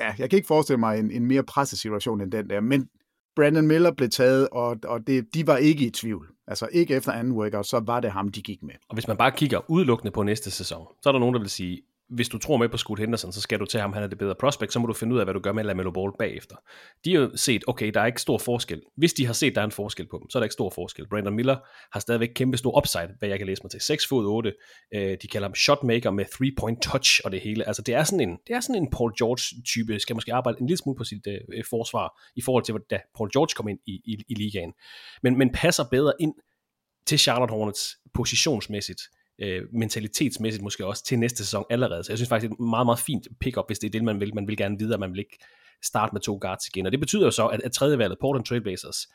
ja, 0.00 0.14
jeg 0.18 0.30
kan 0.30 0.36
ikke 0.36 0.46
forestille 0.46 0.80
mig 0.80 0.98
en, 0.98 1.10
en 1.10 1.26
mere 1.26 1.42
presset 1.42 1.78
situation 1.78 2.20
end 2.20 2.32
den 2.32 2.50
der, 2.50 2.60
men 2.60 2.88
Brandon 3.36 3.66
Miller 3.66 3.92
blev 3.92 4.08
taget, 4.08 4.48
og, 4.48 4.76
og 4.84 5.06
det, 5.06 5.34
de 5.34 5.46
var 5.46 5.56
ikke 5.56 5.86
i 5.86 5.90
tvivl. 5.90 6.28
Altså 6.46 6.68
ikke 6.72 6.94
efter 6.94 7.12
anden 7.12 7.32
workout, 7.32 7.66
så 7.66 7.82
var 7.86 8.00
det 8.00 8.10
ham, 8.10 8.28
de 8.28 8.42
gik 8.42 8.62
med. 8.62 8.74
Og 8.88 8.94
hvis 8.94 9.08
man 9.08 9.16
bare 9.16 9.32
kigger 9.32 9.70
udelukkende 9.70 10.10
på 10.10 10.22
næste 10.22 10.50
sæson, 10.50 10.86
så 11.02 11.08
er 11.08 11.12
der 11.12 11.20
nogen, 11.20 11.34
der 11.34 11.40
vil 11.40 11.50
sige, 11.50 11.82
hvis 12.10 12.28
du 12.28 12.38
tror 12.38 12.56
med 12.56 12.68
på 12.68 12.76
Scoot 12.76 12.98
Henderson, 12.98 13.32
så 13.32 13.40
skal 13.40 13.60
du 13.60 13.64
til 13.64 13.80
ham, 13.80 13.92
han 13.92 14.02
er 14.02 14.06
det 14.06 14.18
bedre 14.18 14.34
prospect, 14.40 14.72
så 14.72 14.78
må 14.78 14.86
du 14.86 14.92
finde 14.92 15.14
ud 15.14 15.18
af, 15.18 15.26
hvad 15.26 15.34
du 15.34 15.40
gør 15.40 15.52
med 15.52 15.64
Lamelo 15.64 15.90
Ball 15.90 16.12
bagefter. 16.18 16.56
De 17.04 17.14
har 17.14 17.30
set, 17.36 17.64
okay, 17.66 17.90
der 17.94 18.00
er 18.00 18.06
ikke 18.06 18.20
stor 18.20 18.38
forskel. 18.38 18.82
Hvis 18.96 19.12
de 19.12 19.26
har 19.26 19.32
set, 19.32 19.54
der 19.54 19.60
er 19.60 19.64
en 19.64 19.70
forskel 19.70 20.06
på 20.10 20.18
dem, 20.18 20.30
så 20.30 20.38
er 20.38 20.40
der 20.40 20.44
ikke 20.44 20.52
stor 20.52 20.70
forskel. 20.70 21.08
Brandon 21.08 21.34
Miller 21.34 21.56
har 21.92 22.00
stadigvæk 22.00 22.28
kæmpe 22.34 22.56
stor 22.56 22.78
upside, 22.78 23.08
hvad 23.18 23.28
jeg 23.28 23.38
kan 23.38 23.46
læse 23.46 23.62
mig 23.62 23.70
til. 23.70 23.80
6 23.80 24.06
fod 24.06 24.26
8. 24.26 24.52
Øh, 24.94 25.16
de 25.22 25.28
kalder 25.28 25.48
ham 25.48 25.54
shotmaker 25.54 26.10
med 26.10 26.24
3-point 26.24 26.82
touch 26.82 27.20
og 27.24 27.32
det 27.32 27.40
hele. 27.40 27.66
Altså 27.66 27.82
det 27.82 27.94
er 27.94 28.04
sådan 28.04 28.28
en, 28.28 28.38
det 28.46 28.56
er 28.56 28.60
sådan 28.60 28.82
en 28.82 28.90
Paul 28.90 29.12
George-type, 29.18 30.00
skal 30.00 30.16
måske 30.16 30.34
arbejde 30.34 30.60
en 30.60 30.66
lille 30.66 30.78
smule 30.78 30.96
på 30.96 31.04
sit 31.04 31.26
øh, 31.26 31.38
øh 31.54 31.64
forsvar, 31.70 32.20
i 32.36 32.42
forhold 32.42 32.64
til, 32.64 32.74
da 32.90 33.00
Paul 33.16 33.30
George 33.32 33.54
kom 33.56 33.68
ind 33.68 33.78
i, 33.86 33.92
i, 33.92 34.24
i 34.28 34.34
ligaen. 34.34 34.72
Men, 35.22 35.38
men 35.38 35.50
passer 35.52 35.84
bedre 35.90 36.12
ind 36.20 36.34
til 37.06 37.18
Charlotte 37.18 37.52
Hornets 37.52 37.96
positionsmæssigt 38.14 39.00
øh, 39.40 39.62
mentalitetsmæssigt 39.72 40.62
måske 40.62 40.86
også 40.86 41.04
til 41.04 41.18
næste 41.18 41.38
sæson 41.44 41.64
allerede. 41.70 42.04
Så 42.04 42.12
jeg 42.12 42.18
synes 42.18 42.28
faktisk, 42.28 42.50
det 42.50 42.56
er 42.56 42.62
et 42.62 42.70
meget, 42.70 42.86
meget 42.86 42.98
fint 42.98 43.28
pick-up, 43.40 43.64
hvis 43.68 43.78
det 43.78 43.86
er 43.86 43.90
det, 43.90 44.04
man 44.04 44.20
vil. 44.20 44.34
Man 44.34 44.48
vil 44.48 44.56
gerne 44.56 44.78
vide, 44.78 44.94
at 44.94 45.00
man 45.00 45.12
vil 45.12 45.18
ikke 45.18 45.38
starte 45.84 46.12
med 46.12 46.20
to 46.20 46.38
guards 46.40 46.68
igen. 46.68 46.86
Og 46.86 46.92
det 46.92 47.00
betyder 47.00 47.24
jo 47.24 47.30
så, 47.30 47.46
at, 47.46 47.60
at 47.64 47.72
tredje 47.72 47.98
valget, 47.98 48.18
Portland 48.20 48.44
Trailblazers, 48.44 49.08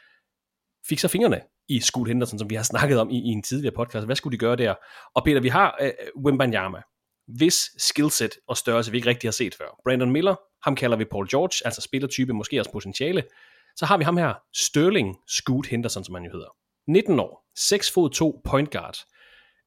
fik 0.90 1.00
så 1.00 1.08
fingrene 1.08 1.42
i 1.70 1.80
Scoot 1.80 2.08
Henderson, 2.08 2.40
som 2.40 2.50
vi 2.50 2.56
har 2.56 2.64
snakket 2.74 3.00
om 3.00 3.10
i, 3.10 3.18
i 3.18 3.28
en 3.28 3.44
tidligere 3.44 3.76
podcast. 3.76 4.06
Hvad 4.06 4.16
skulle 4.16 4.32
de 4.32 4.40
gøre 4.40 4.56
der? 4.56 4.76
Og 5.16 5.24
Peter, 5.24 5.42
vi 5.42 5.50
har 5.50 5.78
øh, 5.82 5.88
øh 5.88 6.24
Wimbanyama, 6.26 6.82
hvis 7.28 7.70
skillset 7.78 8.32
og 8.48 8.58
størrelse 8.58 8.92
vi 8.92 8.98
ikke 8.98 9.10
rigtig 9.10 9.28
har 9.28 9.32
set 9.32 9.56
før. 9.56 9.80
Brandon 9.84 10.12
Miller, 10.12 10.36
ham 10.64 10.76
kalder 10.76 10.98
vi 10.98 11.06
Paul 11.06 11.30
George, 11.30 11.66
altså 11.66 11.82
spillertype, 11.82 12.34
måske 12.34 12.60
også 12.60 12.72
potentiale. 12.72 13.24
Så 13.76 13.86
har 13.86 13.98
vi 13.98 14.04
ham 14.04 14.18
her, 14.18 14.34
Sterling 14.54 15.16
Scoot 15.28 15.68
Henderson, 15.68 16.04
som 16.04 16.16
han 16.16 16.24
jo 16.24 16.32
hedder. 16.32 16.50
19 16.88 17.20
år, 17.20 17.46
6 17.56 17.92
fod 17.92 18.10
2 18.10 18.42
point 18.46 18.72
guard. 18.72 18.98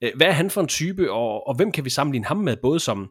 Øh, 0.03 0.13
hvad 0.17 0.27
er 0.27 0.33
han 0.33 0.51
for 0.51 0.61
en 0.61 0.69
type, 0.69 1.13
og, 1.13 1.49
og 1.49 1.57
hvem 1.57 1.73
kan 1.73 1.85
vi 1.85 1.91
sammenligne 1.91 2.27
ham 2.27 2.37
med, 2.37 2.57
både 2.57 2.81
som 2.81 3.11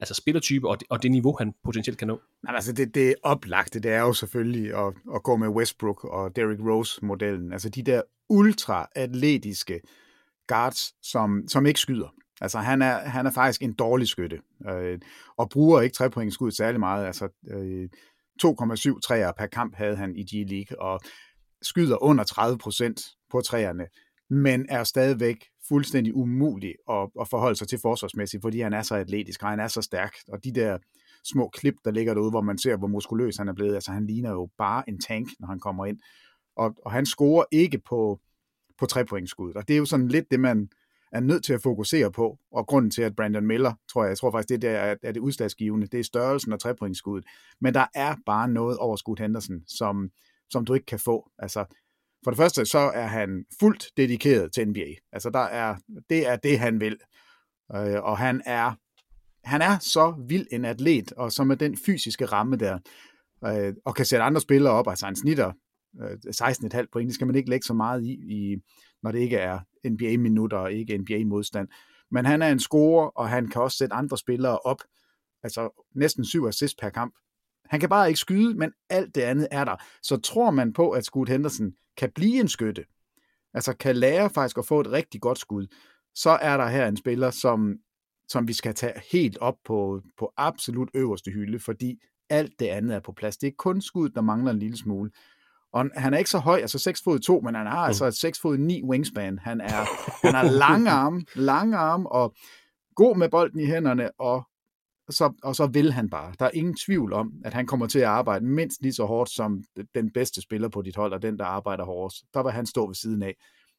altså 0.00 0.14
spillertype 0.14 0.68
og 0.68 0.80
det, 0.80 0.86
og 0.90 1.02
det 1.02 1.10
niveau, 1.10 1.36
han 1.38 1.52
potentielt 1.64 1.98
kan 1.98 2.08
nå? 2.08 2.20
Nej, 2.42 2.54
altså 2.54 2.72
det, 2.72 2.94
det 2.94 3.14
oplagte, 3.22 3.80
det 3.80 3.90
er 3.90 4.00
jo 4.00 4.12
selvfølgelig 4.12 4.74
at, 4.74 4.94
at 5.14 5.22
gå 5.22 5.36
med 5.36 5.48
Westbrook 5.48 6.04
og 6.04 6.36
Derrick 6.36 6.60
Rose-modellen. 6.60 7.52
Altså 7.52 7.68
de 7.68 7.82
der 7.82 8.02
ultra-atletiske 8.28 9.80
guards, 10.46 11.06
som, 11.06 11.48
som 11.48 11.66
ikke 11.66 11.80
skyder. 11.80 12.08
Altså 12.40 12.58
han 12.58 12.82
er, 12.82 12.98
han 12.98 13.26
er 13.26 13.30
faktisk 13.30 13.62
en 13.62 13.72
dårlig 13.72 14.08
skytte, 14.08 14.40
øh, 14.70 14.98
og 15.36 15.50
bruger 15.50 15.80
ikke 15.80 15.94
trepointskud 15.94 16.50
særlig 16.50 16.80
meget. 16.80 17.06
Altså 17.06 17.28
øh, 17.50 17.88
2,7 18.44 19.00
træer 19.00 19.32
per 19.38 19.46
kamp 19.46 19.74
havde 19.76 19.96
han 19.96 20.16
i 20.16 20.22
G-League, 20.22 20.78
og 20.78 21.00
skyder 21.62 22.02
under 22.02 22.24
30 22.24 22.58
procent 22.58 23.00
på 23.30 23.40
træerne, 23.40 23.86
men 24.30 24.66
er 24.68 24.84
stadigvæk 24.84 25.36
fuldstændig 25.68 26.14
umulig 26.14 26.74
at, 26.90 27.08
at 27.20 27.28
forholde 27.28 27.56
sig 27.56 27.68
til 27.68 27.78
forsvarsmæssigt, 27.78 28.42
fordi 28.42 28.60
han 28.60 28.72
er 28.72 28.82
så 28.82 28.94
atletisk, 28.94 29.42
og 29.42 29.48
han 29.48 29.60
er 29.60 29.68
så 29.68 29.82
stærk, 29.82 30.14
og 30.28 30.44
de 30.44 30.52
der 30.52 30.78
små 31.24 31.48
klip, 31.48 31.74
der 31.84 31.90
ligger 31.90 32.14
derude, 32.14 32.30
hvor 32.30 32.40
man 32.40 32.58
ser, 32.58 32.76
hvor 32.76 32.86
muskuløs 32.86 33.36
han 33.36 33.48
er 33.48 33.52
blevet, 33.52 33.74
altså 33.74 33.92
han 33.92 34.06
ligner 34.06 34.30
jo 34.30 34.48
bare 34.58 34.88
en 34.88 35.00
tank, 35.00 35.28
når 35.40 35.48
han 35.48 35.60
kommer 35.60 35.86
ind, 35.86 35.98
og, 36.56 36.74
og 36.84 36.92
han 36.92 37.06
scorer 37.06 37.44
ikke 37.52 37.78
på, 37.78 38.20
på 38.78 38.86
trepointsskud, 38.86 39.52
og 39.54 39.68
det 39.68 39.74
er 39.74 39.78
jo 39.78 39.84
sådan 39.84 40.08
lidt 40.08 40.30
det, 40.30 40.40
man 40.40 40.68
er 41.12 41.20
nødt 41.20 41.44
til 41.44 41.52
at 41.52 41.62
fokusere 41.62 42.12
på, 42.12 42.38
og 42.52 42.66
grunden 42.66 42.90
til, 42.90 43.02
at 43.02 43.16
Brandon 43.16 43.46
Miller, 43.46 43.72
tror 43.88 44.02
jeg, 44.02 44.08
jeg 44.08 44.18
tror 44.18 44.30
faktisk, 44.30 44.48
det 44.48 44.62
der 44.62 44.70
er, 44.70 44.96
er 45.02 45.12
det 45.12 45.20
udslagsgivende, 45.20 45.86
det 45.86 46.00
er 46.00 46.04
størrelsen 46.04 46.52
af 46.52 46.58
trepointskuddet, 46.58 47.28
men 47.60 47.74
der 47.74 47.86
er 47.94 48.16
bare 48.26 48.48
noget 48.48 48.78
over 48.78 48.96
Scoot 48.96 49.20
Henderson, 49.20 49.62
som, 49.66 50.10
som 50.50 50.64
du 50.64 50.74
ikke 50.74 50.86
kan 50.86 50.98
få, 50.98 51.30
altså 51.38 51.64
for 52.24 52.30
det 52.30 52.38
første, 52.38 52.66
så 52.66 52.78
er 52.78 53.06
han 53.06 53.44
fuldt 53.60 53.86
dedikeret 53.96 54.52
til 54.52 54.68
NBA. 54.68 54.94
Altså, 55.12 55.30
der 55.30 55.38
er, 55.40 55.76
det 56.10 56.28
er 56.28 56.36
det, 56.36 56.58
han 56.58 56.80
vil. 56.80 56.96
Øh, 57.76 58.02
og 58.02 58.18
han 58.18 58.42
er, 58.46 58.72
han 59.44 59.62
er 59.62 59.78
så 59.78 60.24
vild 60.28 60.46
en 60.52 60.64
atlet, 60.64 61.12
og 61.12 61.32
så 61.32 61.44
med 61.44 61.56
den 61.56 61.76
fysiske 61.86 62.26
ramme 62.26 62.56
der, 62.56 62.78
øh, 63.46 63.74
og 63.84 63.94
kan 63.94 64.06
sætte 64.06 64.22
andre 64.22 64.40
spillere 64.40 64.72
op, 64.72 64.88
altså 64.88 65.06
han 65.06 65.16
snitter 65.16 65.52
øh, 66.02 66.18
16,5 66.80 66.86
point, 66.92 67.08
det 67.08 67.14
skal 67.14 67.26
man 67.26 67.36
ikke 67.36 67.50
lægge 67.50 67.66
så 67.66 67.74
meget 67.74 68.04
i, 68.04 68.12
i 68.12 68.56
når 69.02 69.12
det 69.12 69.18
ikke 69.18 69.36
er 69.36 69.58
NBA-minutter 69.88 70.56
og 70.56 70.72
ikke 70.72 70.98
NBA-modstand. 70.98 71.68
Men 72.10 72.24
han 72.24 72.42
er 72.42 72.48
en 72.48 72.60
scorer, 72.60 73.06
og 73.06 73.28
han 73.28 73.48
kan 73.48 73.62
også 73.62 73.76
sætte 73.76 73.94
andre 73.94 74.18
spillere 74.18 74.58
op, 74.58 74.78
altså 75.42 75.84
næsten 75.94 76.24
syv 76.24 76.44
assist 76.44 76.78
per 76.80 76.90
kamp. 76.90 77.14
Han 77.70 77.80
kan 77.80 77.88
bare 77.88 78.08
ikke 78.08 78.20
skyde, 78.20 78.54
men 78.54 78.72
alt 78.90 79.14
det 79.14 79.20
andet 79.20 79.48
er 79.50 79.64
der. 79.64 79.76
Så 80.02 80.16
tror 80.16 80.50
man 80.50 80.72
på, 80.72 80.90
at 80.90 81.04
Scoot 81.04 81.28
Henderson 81.28 81.72
kan 81.96 82.10
blive 82.14 82.40
en 82.40 82.48
skytte, 82.48 82.84
altså 83.54 83.72
kan 83.72 83.96
lære 83.96 84.30
faktisk 84.30 84.58
at 84.58 84.66
få 84.66 84.80
et 84.80 84.92
rigtig 84.92 85.20
godt 85.20 85.38
skud, 85.38 85.66
så 86.14 86.30
er 86.30 86.56
der 86.56 86.68
her 86.68 86.86
en 86.86 86.96
spiller, 86.96 87.30
som, 87.30 87.74
som 88.28 88.48
vi 88.48 88.52
skal 88.52 88.74
tage 88.74 89.00
helt 89.12 89.38
op 89.38 89.56
på, 89.64 90.00
på 90.18 90.32
absolut 90.36 90.88
øverste 90.94 91.30
hylde, 91.30 91.58
fordi 91.58 91.98
alt 92.30 92.52
det 92.58 92.66
andet 92.66 92.94
er 92.94 93.00
på 93.00 93.12
plads. 93.12 93.36
Det 93.36 93.46
er 93.46 93.52
kun 93.58 93.80
skud, 93.80 94.08
der 94.08 94.20
mangler 94.20 94.50
en 94.50 94.58
lille 94.58 94.76
smule. 94.76 95.10
Og 95.72 95.90
han 95.96 96.14
er 96.14 96.18
ikke 96.18 96.30
så 96.30 96.38
høj, 96.38 96.58
altså 96.60 96.78
6 96.78 97.02
fod 97.02 97.18
2, 97.18 97.40
men 97.40 97.54
han 97.54 97.66
har 97.66 97.84
mm. 97.84 97.86
altså 97.86 98.06
et 98.06 98.14
6 98.14 98.40
fod 98.40 98.58
9 98.58 98.82
wingspan. 98.84 99.38
Han 99.38 99.60
er, 99.60 99.84
han 100.26 100.34
har 100.34 100.50
lange 100.50 100.90
arme, 100.90 101.24
lange 101.34 101.76
arme 101.76 102.12
og 102.12 102.34
god 102.94 103.16
med 103.16 103.28
bolden 103.28 103.60
i 103.60 103.66
hænderne, 103.66 104.20
og 104.20 104.48
så, 105.10 105.32
og 105.42 105.56
så 105.56 105.66
vil 105.66 105.92
han 105.92 106.10
bare. 106.10 106.34
Der 106.38 106.44
er 106.44 106.50
ingen 106.54 106.76
tvivl 106.76 107.12
om, 107.12 107.32
at 107.44 107.54
han 107.54 107.66
kommer 107.66 107.86
til 107.86 107.98
at 107.98 108.04
arbejde 108.04 108.44
mindst 108.44 108.82
lige 108.82 108.92
så 108.92 109.04
hårdt 109.04 109.30
som 109.30 109.64
den 109.94 110.12
bedste 110.12 110.40
spiller 110.40 110.68
på 110.68 110.82
dit 110.82 110.96
hold, 110.96 111.12
og 111.12 111.22
den, 111.22 111.38
der 111.38 111.44
arbejder 111.44 111.84
hårdest. 111.84 112.24
Der 112.34 112.42
vil 112.42 112.52
han 112.52 112.66
stå 112.66 112.86
ved 112.86 112.94
siden 112.94 113.22
af. 113.22 113.36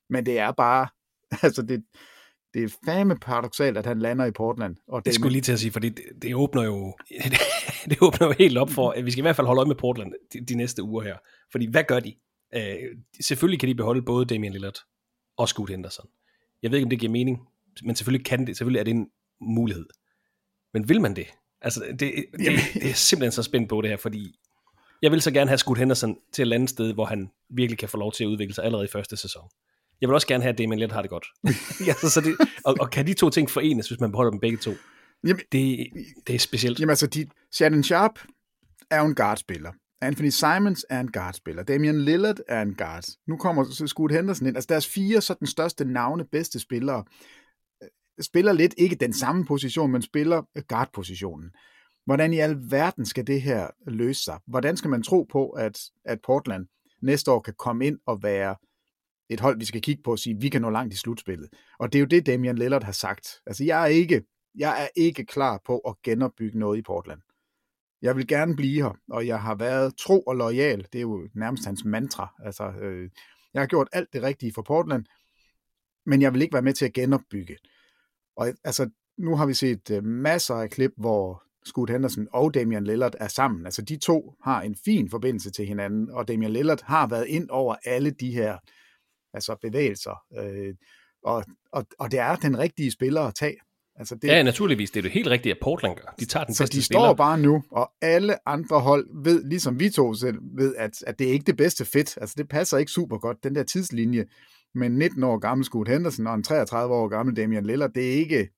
Men 0.10 0.26
det 0.26 0.40
er 0.40 0.52
bare, 0.52 0.88
altså 1.46 1.62
det, 1.62 1.84
det 2.54 2.64
er 2.64 2.78
fame 2.86 3.16
paradoxalt, 3.16 3.78
at 3.78 3.86
han 3.86 4.00
lander 4.00 4.26
i 4.26 4.32
Portland. 4.32 4.76
Og 4.88 5.00
det, 5.00 5.06
det 5.06 5.14
skulle 5.14 5.32
lige 5.32 5.42
til 5.42 5.52
at 5.52 5.60
sige, 5.60 5.72
fordi 5.72 5.90
det, 5.90 6.04
det 6.22 6.36
åbner 6.36 6.64
jo 6.64 6.98
det 7.90 7.98
åbner 8.02 8.28
jo 8.28 8.34
helt 8.40 8.58
op 8.58 8.70
for, 8.70 8.92
at 8.92 9.06
vi 9.06 9.12
skal 9.12 9.22
i 9.22 9.22
hvert 9.22 9.36
fald 9.36 9.48
holde 9.48 9.60
øje 9.60 9.68
med 9.68 9.76
Portland 9.76 10.14
de, 10.34 10.46
de 10.46 10.56
næste 10.56 10.84
uger 10.84 11.04
her. 11.04 11.18
Fordi 11.52 11.66
hvad 11.66 11.84
gør 11.84 12.00
de? 12.00 12.16
Øh, 12.56 12.76
selvfølgelig 13.22 13.60
kan 13.60 13.70
de 13.70 13.76
beholde 13.76 14.02
både 14.02 14.26
Damian 14.26 14.54
Lillard 14.54 14.78
og 15.38 15.48
Scoot 15.48 15.70
Henderson. 15.70 16.08
Jeg 16.64 16.72
ved 16.72 16.78
ikke, 16.78 16.86
om 16.86 16.90
det 16.90 17.00
giver 17.00 17.12
mening, 17.12 17.40
men 17.84 17.96
selvfølgelig 17.96 18.26
kan 18.26 18.48
det. 18.48 18.58
Selvfølgelig 18.58 18.80
er 18.80 18.84
det 18.84 18.92
en 18.92 19.10
mulighed. 19.42 19.86
Men 20.76 20.90
vil 20.90 21.02
man 21.02 21.16
det? 21.16 21.28
Altså, 21.62 21.80
det, 21.80 22.00
det, 22.00 22.26
det, 22.32 22.60
det 22.74 22.90
er 22.90 22.94
simpelthen 22.94 23.32
så 23.32 23.44
spændt 23.44 23.70
på 23.70 23.82
det 23.82 23.90
her, 23.90 23.98
fordi 23.98 24.36
jeg 25.02 25.12
vil 25.12 25.22
så 25.22 25.32
gerne 25.32 25.48
have 25.48 25.58
Scoot 25.58 25.78
Henderson 25.78 26.18
til 26.34 26.48
et 26.48 26.56
andet 26.56 26.70
sted, 26.70 26.94
hvor 26.94 27.06
han 27.06 27.30
virkelig 27.50 27.78
kan 27.80 27.90
få 27.90 27.98
lov 27.98 28.12
til 28.12 28.24
at 28.24 28.28
udvikle 28.28 28.54
sig 28.56 28.64
allerede 28.64 28.86
i 28.86 28.92
første 28.92 29.18
sæson. 29.18 29.44
Jeg 30.02 30.10
vil 30.10 30.14
også 30.14 30.28
gerne 30.28 30.44
have, 30.44 30.52
at 30.52 30.58
Damian 30.58 30.80
Lillard 30.80 30.96
har 30.96 31.02
det 31.02 31.10
godt. 31.10 31.26
ja, 31.88 31.94
så, 31.94 32.10
så 32.10 32.22
det, 32.22 32.36
og, 32.66 32.76
og 32.80 32.90
kan 32.90 33.08
de 33.08 33.14
to 33.14 33.30
ting 33.30 33.50
forenes, 33.50 33.88
hvis 33.88 34.00
man 34.00 34.12
beholder 34.12 34.32
dem 34.32 34.40
begge 34.40 34.58
to? 34.58 34.72
Jamen, 35.24 35.42
det, 35.52 35.88
det 36.28 36.36
er 36.36 36.40
specielt. 36.40 36.80
Jamen 36.80 36.90
altså, 36.90 37.08
de, 37.08 37.28
Shannon 37.52 37.84
Sharp 37.84 38.20
er 38.92 39.00
jo 39.00 39.06
en 39.06 39.16
guardspiller. 39.16 39.72
Anthony 40.02 40.30
Simons 40.30 40.86
er 40.90 41.00
en 41.00 41.12
guardspiller. 41.12 41.64
Damian 41.64 42.02
Lillard 42.02 42.40
er 42.48 42.62
en 42.62 42.76
guard. 42.76 43.06
Nu 43.28 43.38
kommer 43.38 43.88
Scoot 43.88 44.12
Henderson 44.12 44.48
ind. 44.48 44.58
Altså 44.58 44.68
deres 44.68 44.88
fire 44.88 45.22
så 45.22 45.34
den 45.40 45.48
største 45.48 45.86
navne, 45.86 46.26
bedste 46.32 46.60
spillere, 46.60 47.04
spiller 48.22 48.54
lidt 48.54 48.74
ikke 48.78 48.96
den 48.96 49.14
samme 49.14 49.46
position, 49.46 49.92
men 49.92 50.02
spiller 50.02 50.42
øh, 50.56 50.64
guard-positionen. 50.68 51.52
Hvordan 52.06 52.34
i 52.34 52.38
alverden 52.38 53.06
skal 53.06 53.28
det 53.28 53.42
her 53.42 53.68
løse 53.88 54.24
sig? 54.24 54.40
Hvordan 54.48 54.78
skal 54.78 54.90
man 54.90 55.04
tro 55.04 55.24
på, 55.24 55.50
at, 55.50 55.80
at 56.06 56.20
Portland 56.22 56.68
næste 57.02 57.32
år 57.32 57.40
kan 57.40 57.54
komme 57.58 57.86
ind 57.86 58.00
og 58.06 58.24
være 58.24 58.56
et 59.30 59.40
hold, 59.40 59.60
vi 59.60 59.66
skal 59.66 59.82
kigge 59.82 60.04
på 60.04 60.12
og 60.12 60.20
sige, 60.20 60.42
vi 60.42 60.50
kan 60.50 60.62
nå 60.62 60.70
langt 60.70 60.94
i 60.94 60.98
slutspillet. 60.98 61.50
Og 61.80 61.94
det 61.94 62.00
er 62.00 62.02
jo 62.02 62.06
det, 62.06 62.26
Damian 62.26 62.58
Lillard 62.58 62.84
har 62.84 62.92
sagt. 62.92 63.42
Altså, 63.46 63.64
jeg 63.64 63.82
er 63.82 63.86
ikke, 63.86 64.24
jeg 64.56 64.84
er 64.84 64.88
ikke 64.96 65.26
klar 65.26 65.62
på 65.66 65.80
at 65.80 65.96
genopbygge 66.04 66.60
noget 66.60 66.78
i 66.78 66.82
Portland. 66.82 67.22
Jeg 68.02 68.16
vil 68.16 68.28
gerne 68.28 68.56
blive 68.56 68.84
her, 68.84 68.98
og 69.10 69.28
jeg 69.28 69.42
har 69.42 69.56
været 69.56 69.98
tro 69.98 70.22
og 70.22 70.36
lojal. 70.36 70.88
Det 70.94 70.96
er 70.96 71.02
jo 71.02 71.30
nærmest 71.34 71.66
hans 71.66 71.86
mantra. 71.86 72.34
Altså, 72.46 72.64
øh, 72.64 73.10
jeg 73.54 73.62
har 73.62 73.68
gjort 73.68 73.88
alt 73.92 74.14
det 74.14 74.24
rigtige 74.24 74.54
for 74.54 74.62
Portland, 74.62 75.06
men 76.06 76.22
jeg 76.22 76.34
vil 76.34 76.42
ikke 76.42 76.54
være 76.54 76.62
med 76.62 76.74
til 76.74 76.86
at 76.86 76.94
genopbygge. 76.94 77.58
Og 78.38 78.54
altså, 78.64 78.90
nu 79.18 79.36
har 79.36 79.46
vi 79.46 79.54
set 79.54 79.92
øh, 79.92 80.04
masser 80.04 80.56
af 80.56 80.70
klip, 80.70 80.92
hvor 80.98 81.44
Scoot 81.66 81.90
Henderson 81.90 82.28
og 82.34 82.54
Damian 82.54 82.84
Lillard 82.84 83.16
er 83.20 83.28
sammen. 83.28 83.66
Altså, 83.66 83.82
de 83.82 83.98
to 83.98 84.34
har 84.44 84.62
en 84.62 84.76
fin 84.86 85.10
forbindelse 85.10 85.52
til 85.52 85.66
hinanden, 85.66 86.12
og 86.12 86.28
Damian 86.28 86.52
Lillard 86.52 86.84
har 86.84 87.08
været 87.08 87.28
ind 87.28 87.50
over 87.50 87.76
alle 87.86 88.12
de 88.12 88.32
her 88.32 88.58
altså 89.34 89.56
bevægelser. 89.62 90.24
Øh, 90.40 90.74
og, 91.24 91.44
og, 91.72 91.86
og 92.00 92.12
det 92.12 92.20
er 92.20 92.36
den 92.36 92.58
rigtige 92.58 92.92
spiller 92.92 93.22
at 93.22 93.36
tage. 93.36 93.56
Altså 93.96 94.16
det, 94.16 94.28
ja, 94.28 94.44
naturligvis. 94.44 94.92
Det 94.92 95.00
er 95.00 95.02
det 95.02 95.12
helt 95.12 95.28
rigtige, 95.28 95.54
at 95.54 95.60
Portland 95.62 95.96
gør. 95.96 96.16
De 96.20 96.26
tager 96.26 96.44
den 96.44 96.56
så 96.56 96.64
bedste 96.64 96.78
de 96.78 96.84
spiller. 96.84 97.00
står 97.00 97.14
bare 97.14 97.40
nu, 97.40 97.64
og 97.72 97.92
alle 98.02 98.50
andre 98.50 98.80
hold 98.80 99.24
ved, 99.24 99.44
ligesom 99.44 99.80
vi 99.80 99.90
to 99.90 100.14
selv, 100.14 100.38
ved, 100.58 100.76
at, 100.76 101.04
at 101.08 101.20
det 101.20 101.28
er 101.28 101.32
ikke 101.32 101.46
det 101.46 101.58
bedste 101.58 101.86
fedt. 101.86 102.18
Altså 102.22 102.36
det 102.38 102.50
passer 102.50 102.78
ikke 102.78 102.92
super 102.92 103.18
godt, 103.18 103.44
den 103.44 103.56
der 103.56 103.64
tidslinje 103.64 104.26
men 104.76 104.92
19 104.98 105.24
år 105.24 105.38
gammel 105.38 105.66
Scoot 105.66 105.88
Henderson 105.88 106.28
og 106.28 106.36
en 106.36 106.44
33 106.44 106.94
år 106.96 107.08
gammel 107.08 107.36
Damian 107.36 107.66
Lillard, 107.66 107.94
det 107.94 108.08
er 108.08 108.18
ikke, 108.18 108.50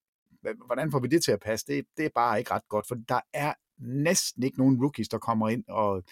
hvordan 0.65 0.91
får 0.91 0.99
vi 0.99 1.07
det 1.07 1.23
til 1.23 1.31
at 1.31 1.39
passe? 1.39 1.65
Det, 1.67 1.85
det 1.97 2.05
er 2.05 2.09
bare 2.15 2.39
ikke 2.39 2.51
ret 2.51 2.67
godt, 2.69 2.87
for 2.87 2.95
der 3.09 3.19
er 3.33 3.53
næsten 3.79 4.43
ikke 4.43 4.57
nogen 4.57 4.81
rookies, 4.81 5.07
der 5.07 5.17
kommer 5.17 5.49
ind 5.49 5.63
og, 5.67 6.03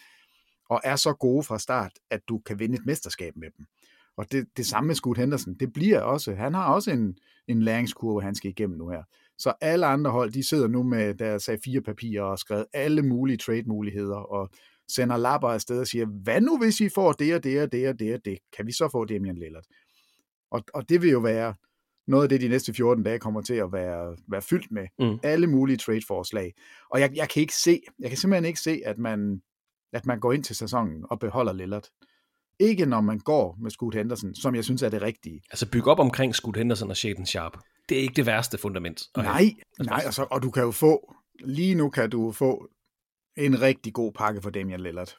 og 0.69 0.81
er 0.83 0.95
så 0.95 1.13
gode 1.13 1.43
fra 1.43 1.59
start, 1.59 1.91
at 2.09 2.21
du 2.29 2.39
kan 2.39 2.59
vinde 2.59 2.75
et 2.75 2.85
mesterskab 2.85 3.35
med 3.35 3.47
dem. 3.57 3.65
Og 4.17 4.31
det, 4.31 4.47
det 4.57 4.65
samme 4.65 4.87
med 4.87 4.95
Scoot 4.95 5.17
Henderson, 5.17 5.53
det 5.53 5.73
bliver 5.73 6.01
også, 6.01 6.35
han 6.35 6.53
har 6.53 6.73
også 6.73 6.91
en, 6.91 7.17
en 7.47 7.61
læringskurve, 7.61 8.21
han 8.21 8.35
skal 8.35 8.49
igennem 8.49 8.77
nu 8.77 8.89
her. 8.89 9.03
Så 9.37 9.53
alle 9.61 9.85
andre 9.85 10.11
hold, 10.11 10.31
de 10.31 10.47
sidder 10.47 10.67
nu 10.67 10.83
med 10.83 11.13
deres 11.13 11.49
fire 11.65 11.81
papirer 11.81 12.23
og 12.23 12.39
skrevet 12.39 12.65
alle 12.73 13.01
mulige 13.01 13.37
trade-muligheder 13.37 14.15
og 14.15 14.49
sender 14.87 15.17
lapper 15.17 15.47
afsted 15.47 15.79
og 15.79 15.87
siger, 15.87 16.05
hvad 16.05 16.41
nu 16.41 16.57
hvis 16.57 16.79
I 16.79 16.89
får 16.89 17.11
det 17.11 17.35
og 17.35 17.43
det 17.43 17.61
og 17.61 17.71
det 17.71 17.89
og 17.89 17.99
det 17.99 18.13
og 18.13 18.25
det? 18.25 18.37
Kan 18.57 18.67
vi 18.67 18.71
så 18.71 18.89
få 18.91 19.05
Damian 19.05 19.37
Lillard? 19.37 19.63
Og, 20.51 20.63
og 20.73 20.89
det 20.89 21.01
vil 21.01 21.09
jo 21.09 21.19
være 21.19 21.53
noget 22.07 22.23
af 22.23 22.29
det, 22.29 22.41
de 22.41 22.47
næste 22.47 22.73
14 22.73 23.03
dage 23.03 23.19
kommer 23.19 23.41
til 23.41 23.53
at 23.53 23.71
være, 23.71 24.17
være 24.27 24.41
fyldt 24.41 24.71
med. 24.71 24.87
Mm. 24.99 25.19
Alle 25.23 25.47
mulige 25.47 25.77
trade-forslag. 25.77 26.53
Og 26.89 26.99
jeg, 26.99 27.11
jeg 27.15 27.29
kan 27.29 27.41
ikke 27.41 27.55
se, 27.55 27.81
jeg 27.99 28.09
kan 28.09 28.17
simpelthen 28.17 28.45
ikke 28.45 28.59
se, 28.59 28.81
at 28.85 28.97
man, 28.97 29.41
at 29.93 30.05
man 30.05 30.19
går 30.19 30.33
ind 30.33 30.43
til 30.43 30.55
sæsonen 30.55 31.05
og 31.09 31.19
beholder 31.19 31.53
Lillard. 31.53 31.87
Ikke 32.59 32.85
når 32.85 33.01
man 33.01 33.19
går 33.19 33.57
med 33.61 33.71
Scoot 33.71 33.95
Henderson, 33.95 34.35
som 34.35 34.55
jeg 34.55 34.63
synes 34.63 34.81
er 34.81 34.89
det 34.89 35.01
rigtige. 35.01 35.41
Altså 35.51 35.71
bygge 35.71 35.91
op 35.91 35.99
omkring 35.99 36.35
Scoot 36.35 36.57
Henderson 36.57 36.89
og 36.89 36.97
Shaden 36.97 37.25
Sharp. 37.25 37.57
Det 37.89 37.97
er 37.97 38.01
ikke 38.01 38.13
det 38.13 38.25
værste 38.25 38.57
fundament. 38.57 39.03
Nej, 39.17 39.51
nej 39.79 40.01
altså, 40.05 40.27
og 40.31 40.43
du 40.43 40.51
kan 40.51 40.63
jo 40.63 40.71
få, 40.71 41.13
lige 41.39 41.75
nu 41.75 41.89
kan 41.89 42.09
du 42.09 42.31
få 42.31 42.69
en 43.37 43.61
rigtig 43.61 43.93
god 43.93 44.11
pakke 44.11 44.41
for 44.41 44.49
Damian 44.49 44.79
Lillard. 44.79 45.15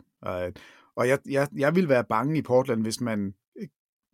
Og 0.96 1.08
jeg, 1.08 1.18
jeg, 1.28 1.48
jeg 1.56 1.74
vil 1.74 1.88
være 1.88 2.04
bange 2.04 2.38
i 2.38 2.42
Portland, 2.42 2.82
hvis 2.82 3.00
man 3.00 3.34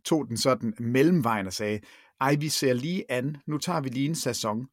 tog 0.04 0.28
den 0.28 0.36
sådan 0.36 0.74
mellemvejen 0.78 1.46
og 1.46 1.52
sagde, 1.52 1.80
ej, 2.20 2.34
vi 2.34 2.48
ser 2.48 2.72
lige 2.72 3.12
an, 3.12 3.36
nu 3.46 3.58
tager 3.58 3.80
vi 3.80 3.88
lige 3.88 4.08
en 4.08 4.14
sæson. 4.14 4.66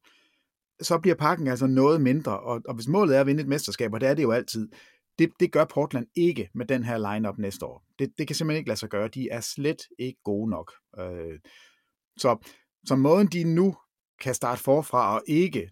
Så 0.82 0.98
bliver 0.98 1.14
pakken 1.14 1.46
altså 1.46 1.66
noget 1.66 2.00
mindre, 2.00 2.40
og, 2.40 2.60
og 2.68 2.74
hvis 2.74 2.88
målet 2.88 3.16
er 3.16 3.20
at 3.20 3.26
vinde 3.26 3.42
et 3.42 3.48
mesterskab, 3.48 3.94
og 3.94 4.00
det 4.00 4.08
er 4.08 4.14
det 4.14 4.22
jo 4.22 4.30
altid, 4.30 4.68
det, 5.18 5.32
det 5.40 5.52
gør 5.52 5.64
Portland 5.64 6.06
ikke 6.16 6.50
med 6.54 6.66
den 6.66 6.84
her 6.84 7.14
lineup 7.14 7.38
næste 7.38 7.66
år. 7.66 7.84
Det, 7.98 8.12
det 8.18 8.26
kan 8.26 8.36
simpelthen 8.36 8.58
ikke 8.58 8.68
lade 8.68 8.78
sig 8.78 8.88
gøre. 8.88 9.08
De 9.08 9.28
er 9.30 9.40
slet 9.40 9.82
ikke 9.98 10.20
gode 10.24 10.50
nok. 10.50 10.72
Øh, 10.98 11.38
så, 12.16 12.50
så 12.86 12.96
måden 12.96 13.26
de 13.26 13.44
nu 13.44 13.76
kan 14.20 14.34
starte 14.34 14.62
forfra 14.62 15.14
og 15.14 15.22
ikke 15.26 15.70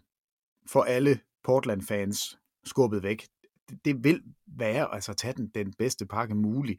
få 0.71 0.81
alle 0.81 1.21
Portland-fans 1.45 2.39
skubbet 2.65 3.03
væk, 3.03 3.27
det, 3.69 3.79
det 3.85 4.05
vil 4.05 4.23
være 4.47 4.95
altså 4.95 5.13
at 5.13 5.17
tage 5.17 5.35
den, 5.35 5.51
den 5.55 5.73
bedste 5.79 6.07
pakke 6.07 6.35
mulig. 6.35 6.79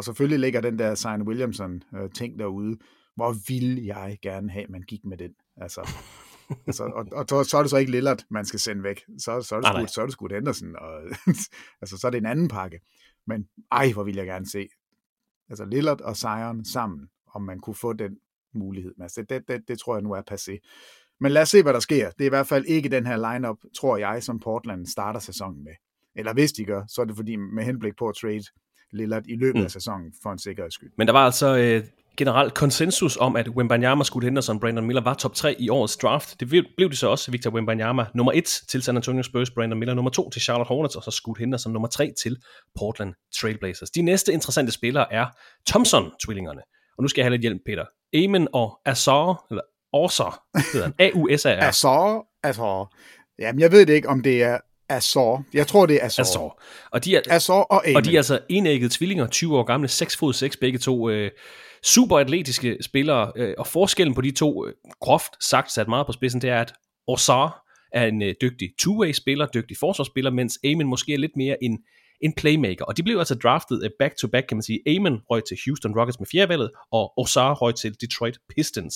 Og 0.00 0.04
selvfølgelig 0.04 0.38
ligger 0.38 0.60
den 0.60 0.78
der 0.78 0.94
Signe 0.94 1.24
Williamson 1.24 1.82
øh, 1.94 2.10
ting 2.10 2.38
derude. 2.38 2.78
Hvor 3.16 3.34
vil 3.48 3.84
jeg 3.84 4.18
gerne 4.22 4.50
have, 4.50 4.64
at 4.64 4.70
man 4.70 4.82
gik 4.82 5.04
med 5.04 5.16
den? 5.16 5.30
Altså, 5.56 5.88
altså, 6.66 6.84
og, 6.84 7.06
og, 7.12 7.26
og 7.32 7.46
så 7.46 7.58
er 7.58 7.62
det 7.62 7.70
så 7.70 7.76
ikke 7.76 7.90
Lillard, 7.90 8.24
man 8.30 8.44
skal 8.44 8.60
sende 8.60 8.82
væk. 8.82 9.00
Så, 9.18 9.42
så, 9.42 9.56
er, 9.56 9.60
det 9.60 9.90
sgu, 9.90 9.94
så 9.94 10.00
er 10.00 10.06
det 10.06 10.12
sgu 10.12 10.28
Anderson. 10.34 10.76
Og, 10.76 11.02
altså, 11.82 11.98
så 11.98 12.06
er 12.06 12.10
det 12.10 12.18
en 12.18 12.26
anden 12.26 12.48
pakke. 12.48 12.80
Men 13.26 13.48
ej, 13.72 13.92
hvor 13.92 14.02
vil 14.04 14.16
jeg 14.16 14.26
gerne 14.26 14.46
se. 14.46 14.68
Altså 15.48 15.64
Lillard 15.64 16.00
og 16.00 16.16
Sion 16.16 16.64
sammen, 16.64 17.08
om 17.34 17.42
man 17.42 17.60
kunne 17.60 17.74
få 17.74 17.92
den 17.92 18.16
mulighed. 18.54 18.94
Altså, 19.00 19.22
det, 19.28 19.48
det, 19.48 19.68
det 19.68 19.78
tror 19.78 19.94
jeg 19.94 20.02
nu 20.02 20.12
er 20.12 20.22
passé. 20.30 20.58
Men 21.20 21.32
lad 21.32 21.42
os 21.42 21.48
se, 21.48 21.62
hvad 21.62 21.72
der 21.72 21.80
sker. 21.80 22.10
Det 22.10 22.20
er 22.20 22.28
i 22.28 22.36
hvert 22.36 22.46
fald 22.46 22.64
ikke 22.66 22.88
den 22.88 23.06
her 23.06 23.32
lineup, 23.32 23.58
tror 23.76 23.96
jeg, 23.96 24.22
som 24.22 24.40
Portland 24.40 24.86
starter 24.86 25.20
sæsonen 25.20 25.64
med. 25.64 25.74
Eller 26.14 26.32
hvis 26.32 26.52
de 26.52 26.64
gør, 26.64 26.84
så 26.88 27.00
er 27.00 27.04
det 27.04 27.16
fordi 27.16 27.36
med 27.36 27.64
henblik 27.64 27.96
på 27.98 28.08
at 28.08 28.14
trade 28.14 28.44
Lillard 28.92 29.22
i 29.28 29.36
løbet 29.36 29.58
mm. 29.58 29.64
af 29.64 29.70
sæsonen 29.70 30.12
for 30.22 30.32
en 30.32 30.38
sikkerheds 30.38 30.74
skyld. 30.74 30.90
Men 30.98 31.06
der 31.06 31.12
var 31.12 31.24
altså 31.24 31.56
øh, 31.56 31.84
generelt 32.16 32.54
konsensus 32.54 33.16
om, 33.16 33.36
at 33.36 33.48
Wembanyama, 33.48 34.04
Scoot 34.04 34.24
Henderson, 34.24 34.60
Brandon 34.60 34.86
Miller 34.86 35.02
var 35.02 35.14
top 35.14 35.34
3 35.34 35.56
i 35.60 35.68
årets 35.68 35.96
draft. 35.96 36.40
Det 36.40 36.48
blev 36.48 36.90
det 36.90 36.98
så 36.98 37.08
også. 37.08 37.30
Victor 37.30 37.50
Wembanyama 37.50 38.06
nummer 38.14 38.32
1 38.32 38.44
til 38.44 38.82
San 38.82 38.96
Antonio 38.96 39.22
Spurs, 39.22 39.50
Brandon 39.50 39.78
Miller 39.78 39.94
nummer 39.94 40.10
2 40.10 40.30
til 40.30 40.42
Charlotte 40.42 40.68
Hornets, 40.68 40.96
og 40.96 41.02
så 41.02 41.10
Scoot 41.10 41.38
Henderson 41.38 41.72
nummer 41.72 41.88
3 41.88 42.12
til 42.22 42.36
Portland 42.78 43.14
Trailblazers. 43.40 43.90
De 43.90 44.02
næste 44.02 44.32
interessante 44.32 44.72
spillere 44.72 45.12
er 45.12 45.26
Thompson-tvillingerne. 45.68 46.60
Og 46.98 47.02
nu 47.02 47.08
skal 47.08 47.20
jeg 47.20 47.24
have 47.24 47.30
lidt 47.30 47.42
hjælp, 47.42 47.62
Peter. 47.66 47.84
Amen 48.14 48.48
og 48.52 48.78
Azar, 48.84 49.46
eller 49.50 49.62
Azar, 50.04 50.42
hedder 50.72 50.86
han. 50.86 50.94
A-U-S-A-R. 50.98 51.62
Azar, 51.68 52.24
Azar. 52.42 52.96
Jamen, 53.38 53.60
jeg 53.60 53.72
ved 53.72 53.86
det 53.86 53.92
ikke, 53.92 54.08
om 54.08 54.22
det 54.22 54.42
er 54.42 54.58
Azor. 54.90 55.44
Jeg 55.54 55.66
tror, 55.66 55.86
det 55.86 55.96
er 55.96 56.06
Azor. 56.06 56.22
Azor. 56.22 56.62
Og 56.90 57.04
de 57.04 57.16
er, 57.16 57.20
Azor 57.30 57.62
og 57.62 57.86
Amen. 57.86 57.96
Og 57.96 58.04
de 58.04 58.12
er 58.12 58.16
altså 58.16 58.38
enæggede 58.48 58.94
tvillinger, 58.94 59.26
20 59.26 59.58
år 59.58 59.62
gamle, 59.62 59.88
6 59.88 60.16
fod 60.16 60.32
6 60.32 60.56
begge 60.56 60.78
to. 60.78 61.10
Øh, 61.10 61.30
super 61.82 62.18
atletiske 62.18 62.76
spillere, 62.80 63.32
øh, 63.36 63.54
og 63.58 63.66
forskellen 63.66 64.14
på 64.14 64.20
de 64.20 64.30
to, 64.30 64.66
øh, 64.66 64.74
groft 65.00 65.44
sagt 65.44 65.72
sat 65.72 65.88
meget 65.88 66.06
på 66.06 66.12
spidsen, 66.12 66.40
det 66.40 66.50
er, 66.50 66.60
at 66.60 66.72
Osar 67.06 67.66
er 67.92 68.06
en 68.06 68.22
øh, 68.22 68.34
dygtig 68.40 68.70
two-way 68.82 69.12
spiller, 69.12 69.46
dygtig 69.46 69.76
forsvarsspiller, 69.80 70.30
mens 70.30 70.58
Amen 70.64 70.86
måske 70.86 71.14
er 71.14 71.18
lidt 71.18 71.36
mere 71.36 71.64
en, 71.64 71.78
en 72.20 72.32
playmaker. 72.32 72.84
Og 72.84 72.96
de 72.96 73.02
blev 73.02 73.18
altså 73.18 73.34
draftet 73.34 73.84
øh, 73.84 73.90
back-to-back, 73.98 74.46
kan 74.48 74.56
man 74.56 74.62
sige. 74.62 74.80
Amen 74.86 75.18
røg 75.30 75.44
til 75.44 75.58
Houston 75.66 75.98
Rockets 75.98 76.20
med 76.20 76.26
fjerdevalget, 76.32 76.70
og 76.92 77.18
Osar 77.18 77.54
røg 77.54 77.74
til 77.74 78.00
Detroit 78.00 78.38
Pistons. 78.56 78.94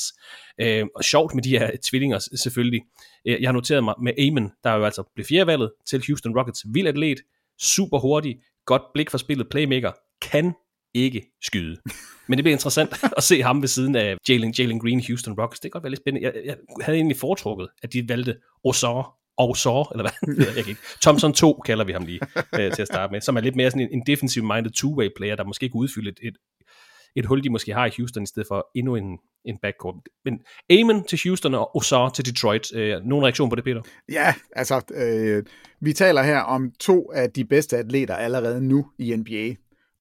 Øh, 0.61 0.87
og 0.97 1.05
sjovt 1.05 1.35
med 1.35 1.43
de 1.43 1.59
her 1.59 1.71
tvillinger 1.85 2.19
selvfølgelig. 2.19 2.81
Øh, 3.27 3.41
jeg 3.41 3.49
har 3.49 3.53
noteret 3.53 3.85
mig 3.85 3.95
med 4.03 4.13
Amen, 4.19 4.51
der 4.65 4.71
er 4.71 4.77
jo 4.77 4.85
altså 4.85 5.11
blev 5.15 5.27
fjerdevalget 5.27 5.73
til 5.87 6.05
Houston 6.07 6.39
Rockets. 6.39 6.65
Vild 6.75 6.89
atlet, 6.89 7.21
super 7.61 7.99
hurtig, 7.99 8.37
godt 8.67 8.83
blik 8.95 9.11
for 9.11 9.19
spillet, 9.19 9.49
playmaker, 9.49 9.93
kan 10.23 10.55
ikke 10.95 11.23
skyde. 11.43 11.77
Men 12.29 12.39
det 12.39 12.45
bliver 12.45 12.55
interessant 12.55 12.91
at 13.17 13.23
se 13.23 13.43
ham 13.43 13.61
ved 13.61 13.69
siden 13.69 13.97
af 13.97 14.17
Jalen, 14.29 14.55
Jalen 14.59 14.81
Green, 14.81 15.05
Houston 15.07 15.41
Rockets. 15.41 15.61
Det 15.61 15.73
kan 15.73 15.81
godt 15.81 15.83
være 15.85 15.91
lidt 15.91 16.01
spændende. 16.01 16.27
Jeg, 16.27 16.43
jeg 16.45 16.57
havde 16.81 16.99
egentlig 16.99 17.17
foretrukket, 17.17 17.69
at 17.83 17.93
de 17.93 18.09
valgte 18.09 18.37
Osar 18.65 19.24
og 19.37 19.57
så, 19.57 19.89
eller 19.93 20.05
hvad, 20.05 20.47
jeg 20.57 20.65
kan 20.65 20.69
ikke. 20.69 20.81
Thompson 21.03 21.33
2 21.33 21.63
kalder 21.67 21.85
vi 21.85 21.93
ham 21.93 22.05
lige 22.05 22.21
øh, 22.55 22.73
til 22.73 22.83
at 22.83 22.89
starte 22.89 23.13
med, 23.13 23.21
som 23.21 23.37
er 23.37 23.41
lidt 23.41 23.57
mere 23.57 23.71
sådan 23.71 23.83
en, 23.83 23.93
en 23.93 24.03
defensive-minded 24.07 24.71
two-way 24.77 25.09
player, 25.17 25.37
der 25.37 25.45
måske 25.45 25.69
kan 25.69 25.79
udfylde 25.79 26.11
et, 26.11 26.19
et, 26.23 26.37
et 27.17 27.27
hul, 27.27 27.45
de 27.45 27.51
måske 27.51 27.75
har 27.75 27.87
i 27.87 27.91
Houston, 27.97 28.23
i 28.23 28.27
stedet 28.27 28.49
for 28.49 28.67
endnu 28.75 28.97
en, 28.97 29.19
en 29.45 29.59
backcourt. 29.63 29.95
Men 30.25 30.39
Amen 30.71 31.05
til 31.05 31.21
Houston 31.25 31.55
og 31.55 31.77
Osar 31.77 32.09
til 32.09 32.27
Detroit. 32.27 32.75
Øh, 32.75 33.01
nogen 33.05 33.25
reaktion 33.25 33.51
på 33.51 33.57
det, 33.57 33.65
Peter? 33.65 33.83
Ja, 34.09 34.35
altså, 34.57 34.83
øh, 34.95 35.45
vi 35.81 35.93
taler 35.93 36.23
her 36.23 36.39
om 36.39 36.73
to 36.81 37.13
af 37.13 37.31
de 37.31 37.45
bedste 37.45 37.77
atleter 37.77 38.17
allerede 38.17 38.61
nu 38.61 38.87
i 38.99 39.17
NBA, 39.17 39.55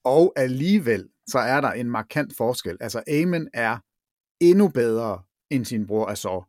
og 0.06 0.34
alligevel 0.36 1.08
så 1.28 1.40
er 1.40 1.62
der 1.62 1.72
en 1.72 1.90
markant 1.90 2.34
forskel. 2.38 2.78
Altså, 2.82 3.04
Amen 3.08 3.48
er 3.54 3.78
endnu 4.42 4.68
bedre 4.68 5.20
end 5.52 5.66
sin 5.66 5.88
bror 5.88 6.08
Azor. 6.08 6.48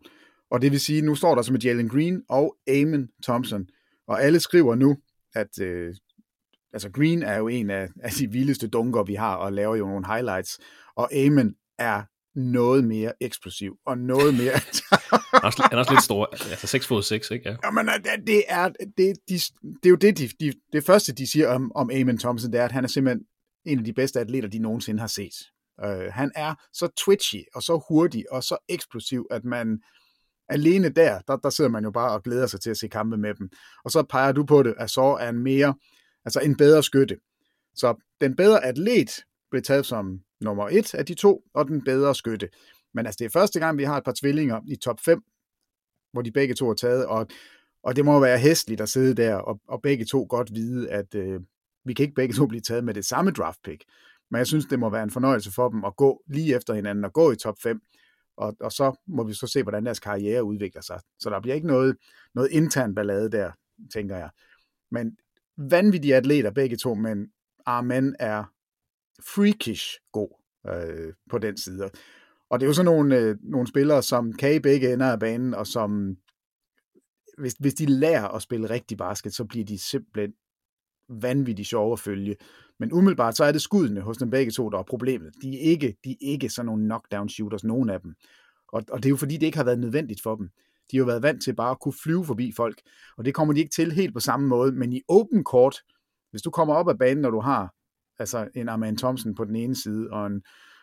Og 0.51 0.63
det 0.63 0.73
vil 0.73 0.81
sige, 0.81 1.03
nu 1.03 1.15
står 1.15 1.35
der 1.35 1.43
som 1.43 1.55
et 1.55 1.65
Jalen 1.65 1.89
Green 1.89 2.23
og 2.29 2.57
Amen 2.69 3.09
Thompson. 3.23 3.67
Og 4.09 4.23
alle 4.23 4.41
skriver 4.41 4.75
nu, 4.75 4.97
at 5.35 5.61
øh, 5.61 5.95
altså 6.73 6.91
Green 6.91 7.23
er 7.23 7.37
jo 7.37 7.49
en 7.49 7.71
af, 7.71 7.89
af 8.03 8.11
de 8.11 8.31
vildeste 8.31 8.69
dunker, 8.69 9.03
vi 9.03 9.15
har, 9.15 9.35
og 9.35 9.53
laver 9.53 9.77
jo 9.77 9.87
nogle 9.87 10.07
highlights. 10.07 10.59
Og 10.97 11.15
Amen 11.15 11.55
er 11.79 12.03
noget 12.35 12.85
mere 12.85 13.13
eksplosiv, 13.21 13.77
og 13.87 13.99
noget 13.99 14.35
mere... 14.35 14.53
han, 15.33 15.41
er 15.43 15.47
også, 15.47 15.63
han 15.63 15.73
er 15.73 15.79
også 15.79 15.93
lidt 15.93 16.03
stor, 16.03 16.51
altså 16.51 16.67
6 16.67 16.87
fod 16.87 17.03
6, 17.03 17.31
ikke? 17.31 17.51
Ja. 17.51 17.57
Jamen, 17.65 17.89
det 18.27 18.43
er, 18.49 18.69
det, 18.69 19.17
de, 19.29 19.35
det 19.63 19.85
er 19.85 19.91
jo 19.91 19.97
det, 19.97 20.19
de, 20.19 20.29
de, 20.41 20.53
det 20.73 20.85
første, 20.85 21.13
de 21.13 21.27
siger 21.27 21.49
om, 21.49 21.73
om 21.75 21.91
Amen 21.91 22.19
Thompson, 22.19 22.53
det 22.53 22.61
er, 22.61 22.65
at 22.65 22.73
han 22.73 22.85
er 22.85 22.89
simpelthen 22.89 23.27
en 23.67 23.79
af 23.79 23.85
de 23.85 23.93
bedste 23.93 24.21
atleter, 24.21 24.49
de 24.49 24.59
nogensinde 24.59 25.01
har 25.01 25.07
set. 25.07 25.35
Uh, 25.85 26.13
han 26.13 26.33
er 26.35 26.55
så 26.73 26.89
twitchy, 27.05 27.43
og 27.55 27.63
så 27.63 27.85
hurtig, 27.89 28.25
og 28.33 28.43
så 28.43 28.57
eksplosiv, 28.69 29.27
at 29.31 29.45
man 29.45 29.79
alene 30.49 30.89
der, 30.89 31.21
der, 31.29 31.37
der 31.37 31.51
sidder 31.51 31.71
man 31.71 31.85
jo 31.85 31.91
bare 31.91 32.13
og 32.13 32.23
glæder 32.23 32.47
sig 32.47 32.61
til 32.61 32.71
at 32.71 32.77
se 32.77 32.89
kampe 32.89 33.17
med 33.17 33.35
dem. 33.35 33.51
Og 33.85 33.91
så 33.91 34.03
peger 34.03 34.33
du 34.33 34.45
på 34.45 34.63
det, 34.63 34.75
at 34.79 34.91
så 34.91 35.03
er 35.21 35.29
en 35.29 35.39
mere, 35.39 35.75
altså 36.25 36.41
en 36.41 36.57
bedre 36.57 36.83
skytte. 36.83 37.17
Så 37.75 37.95
den 38.21 38.37
bedre 38.37 38.65
atlet 38.65 39.11
blev 39.51 39.63
taget 39.63 39.87
som 39.87 40.21
nummer 40.41 40.69
et 40.69 40.95
af 40.95 41.07
de 41.07 41.15
to, 41.15 41.43
og 41.55 41.69
den 41.69 41.85
bedre 41.85 42.15
skytte. 42.15 42.49
Men 42.95 43.07
altså, 43.07 43.17
det 43.19 43.25
er 43.25 43.31
første 43.31 43.61
gang, 43.61 43.79
vi 43.79 43.85
har 43.85 43.97
et 43.97 44.05
par 44.05 44.15
tvillinger 44.21 44.61
i 44.69 44.77
top 44.77 45.01
5, 45.05 45.23
hvor 46.13 46.23
de 46.23 46.33
begge 46.33 46.55
to 46.55 46.71
er 46.71 46.75
taget, 46.75 47.07
og, 47.07 47.27
og 47.83 47.97
det 47.97 48.05
må 48.05 48.21
være 48.21 48.39
hæstligt 48.39 48.81
at 48.81 48.89
sidde 48.89 49.15
der, 49.15 49.35
og, 49.35 49.61
og 49.69 49.83
begge 49.83 50.05
to 50.05 50.27
godt 50.29 50.55
vide, 50.55 50.91
at 50.91 51.15
øh, 51.15 51.41
vi 51.85 51.95
kan 51.95 52.03
ikke 52.03 52.15
begge 52.15 52.35
to 52.35 52.47
blive 52.47 52.61
taget 52.61 52.85
med 52.85 52.95
det 52.95 53.05
samme 53.05 53.31
draft 53.31 53.59
pick. 53.65 53.85
Men 54.31 54.39
jeg 54.39 54.47
synes, 54.47 54.67
det 54.67 54.79
må 54.79 54.91
være 54.91 55.03
en 55.03 55.11
fornøjelse 55.11 55.53
for 55.53 55.69
dem 55.69 55.85
at 55.85 55.97
gå 55.97 56.23
lige 56.27 56.57
efter 56.57 56.75
hinanden 56.75 57.05
og 57.05 57.13
gå 57.13 57.33
i 57.33 57.37
top 57.37 57.57
5, 57.63 57.81
og, 58.37 58.57
og 58.61 58.73
så 58.73 59.01
må 59.07 59.25
vi 59.25 59.35
så 59.35 59.47
se, 59.47 59.63
hvordan 59.63 59.85
deres 59.85 60.01
karriere 60.01 60.45
udvikler 60.45 60.83
sig. 60.83 61.01
Så 61.19 61.31
der 61.31 61.41
bliver 61.41 61.55
ikke 61.55 61.67
noget, 61.67 61.97
noget 62.35 62.51
intern 62.51 62.95
ballade 62.95 63.31
der, 63.31 63.53
tænker 63.93 64.17
jeg. 64.17 64.31
Men 64.91 65.17
vanvittige 65.57 66.17
atleter 66.17 66.51
begge 66.51 66.77
to, 66.77 66.95
men 66.95 67.33
Armen 67.67 68.17
er 68.19 68.45
freakish 69.21 70.01
god 70.13 70.41
øh, 70.69 71.13
på 71.31 71.39
den 71.39 71.57
side. 71.57 71.91
Og 72.51 72.61
det 72.61 72.67
er 72.67 72.69
jo 72.69 72.75
sådan 72.75 72.85
nogle, 72.85 73.19
øh, 73.19 73.37
nogle 73.43 73.69
spillere, 73.69 74.03
som 74.03 74.33
kan 74.33 74.55
i 74.55 74.59
begge 74.59 74.93
ender 74.93 75.13
af 75.13 75.21
banen, 75.21 75.55
og 75.55 75.67
som, 75.67 76.17
hvis, 77.39 77.55
hvis 77.61 77.75
de 77.75 77.87
lærer 77.87 78.29
at 78.29 78.43
spille 78.43 78.71
rigtig 78.71 78.99
basket, 78.99 79.35
så 79.35 79.45
bliver 79.45 79.65
de 79.65 79.79
simpelthen 79.79 80.35
vanvittigt 81.09 81.69
sjove 81.69 81.93
at 81.93 81.99
følge. 81.99 82.37
Men 82.79 82.93
umiddelbart, 82.93 83.37
så 83.37 83.45
er 83.45 83.53
det 83.53 83.63
skuddene 83.63 84.01
hos 84.01 84.17
dem 84.17 84.31
begge 84.31 84.53
to, 84.53 84.69
der 84.69 84.79
er 84.79 84.83
problemet. 84.83 85.33
De 85.43 85.57
er 85.57 85.61
ikke, 85.61 85.97
de 86.05 86.11
er 86.11 86.17
ikke 86.21 86.49
sådan 86.49 86.67
nogle 86.67 86.85
knockdown 86.85 87.29
shooters, 87.29 87.65
nogen 87.65 87.91
af 87.91 88.01
dem. 88.01 88.15
Og, 88.73 88.83
og 88.91 88.99
det 88.99 89.05
er 89.05 89.11
jo 89.11 89.17
fordi, 89.17 89.37
det 89.37 89.47
ikke 89.47 89.59
har 89.59 89.65
været 89.65 89.79
nødvendigt 89.79 90.23
for 90.23 90.37
dem. 90.37 90.49
De 90.91 90.97
har 90.97 90.99
jo 90.99 91.07
været 91.07 91.23
vant 91.23 91.43
til 91.43 91.55
bare 91.55 91.71
at 91.71 91.81
kunne 91.81 91.95
flyve 92.03 92.25
forbi 92.25 92.53
folk, 92.57 92.81
og 93.19 93.25
det 93.25 93.35
kommer 93.35 93.55
de 93.55 93.61
ikke 93.61 93.75
til 93.75 93.93
helt 93.93 94.15
på 94.15 94.21
samme 94.21 94.49
måde. 94.49 94.73
Men 94.73 94.93
i 94.93 95.03
open 95.09 95.45
court, 95.45 95.77
hvis 96.31 96.43
du 96.43 96.51
kommer 96.51 96.75
op 96.75 96.89
af 96.89 96.99
banen, 96.99 97.23
når 97.23 97.31
du 97.31 97.41
har 97.41 97.75
altså 98.19 98.49
en 98.55 98.69
Armand 98.69 98.99
Thompson 98.99 99.35
på 99.35 99.45
den 99.45 99.57
ene 99.57 99.77
side, 99.77 100.11
og 100.11 100.27
en, 100.27 100.43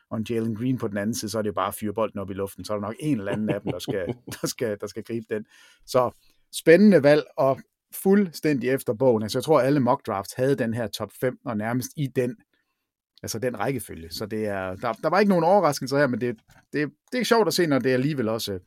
og 0.10 0.18
en 0.18 0.26
Jalen 0.30 0.56
Green 0.56 0.78
på 0.78 0.88
den 0.88 0.98
anden 0.98 1.16
side, 1.16 1.32
så 1.32 1.38
er 1.38 1.42
det 1.42 1.48
jo 1.48 1.54
bare 1.54 1.68
at 1.68 1.76
fyre 1.76 1.94
bolden 1.94 2.20
op 2.20 2.30
i 2.30 2.34
luften. 2.34 2.66
Så 2.66 2.74
er 2.74 2.78
der 2.78 2.88
nok 2.88 2.96
en 3.00 3.20
eller 3.20 3.32
anden 3.32 3.50
af 3.50 3.62
dem, 3.62 3.72
der 3.72 3.80
skal, 3.80 4.16
der 4.42 4.48
skal, 4.48 4.78
der 4.82 4.88
skal 4.88 5.04
gribe 5.04 5.26
den. 5.30 5.46
Så 5.86 6.12
spændende 6.54 7.04
valg, 7.04 7.24
og 7.38 7.60
fuldstændig 7.94 8.70
efter 8.70 8.94
bogen. 8.94 9.24
Altså 9.24 9.38
jeg 9.38 9.44
tror, 9.44 9.62
alle 9.62 9.80
mock 9.80 10.08
drafts 10.08 10.34
havde 10.34 10.56
den 10.56 10.74
her 10.74 10.88
top 10.88 11.12
5, 11.22 11.38
og 11.46 11.58
nærmest 11.58 11.92
i 11.98 12.08
den, 12.08 12.36
altså 13.24 13.40
den 13.40 13.60
rækkefølge. 13.60 14.12
Så 14.12 14.26
det 14.26 14.46
er, 14.46 14.76
der, 14.76 14.94
der 14.94 15.10
var 15.10 15.20
ikke 15.20 15.30
nogen 15.30 15.44
overraskelser 15.44 15.98
her, 15.98 16.08
men 16.08 16.22
det, 16.22 16.36
det, 16.74 16.90
det 17.12 17.20
er 17.20 17.24
sjovt 17.24 17.48
at 17.48 17.54
se, 17.54 17.68
når 17.68 17.80
det 17.80 17.90
alligevel 17.90 18.30
også 18.30 18.60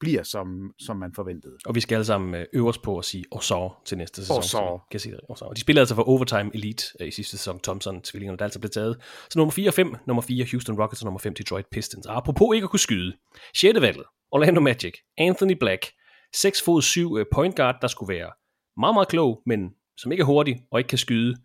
bliver, 0.00 0.22
som, 0.22 0.72
som 0.78 0.96
man 0.96 1.12
forventede. 1.14 1.56
Og 1.66 1.74
vi 1.74 1.80
skal 1.80 1.94
alle 1.94 2.04
sammen 2.04 2.34
øh, 2.34 2.46
øve 2.52 2.68
os 2.68 2.78
på 2.78 2.98
at 2.98 3.04
sige 3.04 3.24
Osar 3.30 3.82
til 3.84 3.98
næste 3.98 4.20
sæson. 4.20 4.38
Osar. 4.38 4.86
Kan 4.90 5.00
sige 5.00 5.12
det. 5.12 5.20
Osar. 5.28 5.48
De 5.48 5.60
spillede 5.60 5.82
altså 5.82 5.94
for 5.94 6.02
Overtime 6.02 6.50
Elite 6.54 6.84
øh, 7.00 7.08
i 7.08 7.10
sidste 7.10 7.38
sæson, 7.38 7.60
Thompson, 7.60 8.02
tvillingerne, 8.02 8.38
der 8.38 8.44
altså 8.44 8.60
blev 8.60 8.70
taget. 8.70 8.96
Så 9.30 9.38
nummer 9.38 9.52
4 9.52 9.70
og 9.70 9.74
5, 9.74 9.94
nummer 10.06 10.22
4 10.22 10.46
Houston 10.50 10.80
Rockets 10.80 11.02
og 11.02 11.04
nummer 11.04 11.18
5 11.18 11.34
Detroit 11.34 11.66
Pistons. 11.72 12.06
Og 12.06 12.16
apropos 12.16 12.54
ikke 12.54 12.64
at 12.64 12.70
kunne 12.70 12.80
skyde. 12.80 13.16
6. 13.54 13.80
valget, 13.80 14.04
Orlando 14.32 14.60
Magic, 14.60 14.94
Anthony 15.18 15.56
Black, 15.60 15.86
6 16.34 16.62
fod 16.62 16.82
7 16.82 17.16
øh, 17.16 17.26
point 17.32 17.56
guard, 17.56 17.76
der 17.82 17.88
skulle 17.88 18.14
være 18.14 18.30
meget, 18.76 18.94
meget 18.94 19.08
klog, 19.08 19.42
men 19.46 19.70
som 19.96 20.12
ikke 20.12 20.22
er 20.22 20.26
hurtig 20.26 20.62
og 20.70 20.80
ikke 20.80 20.88
kan 20.88 20.98
skyde. 20.98 21.36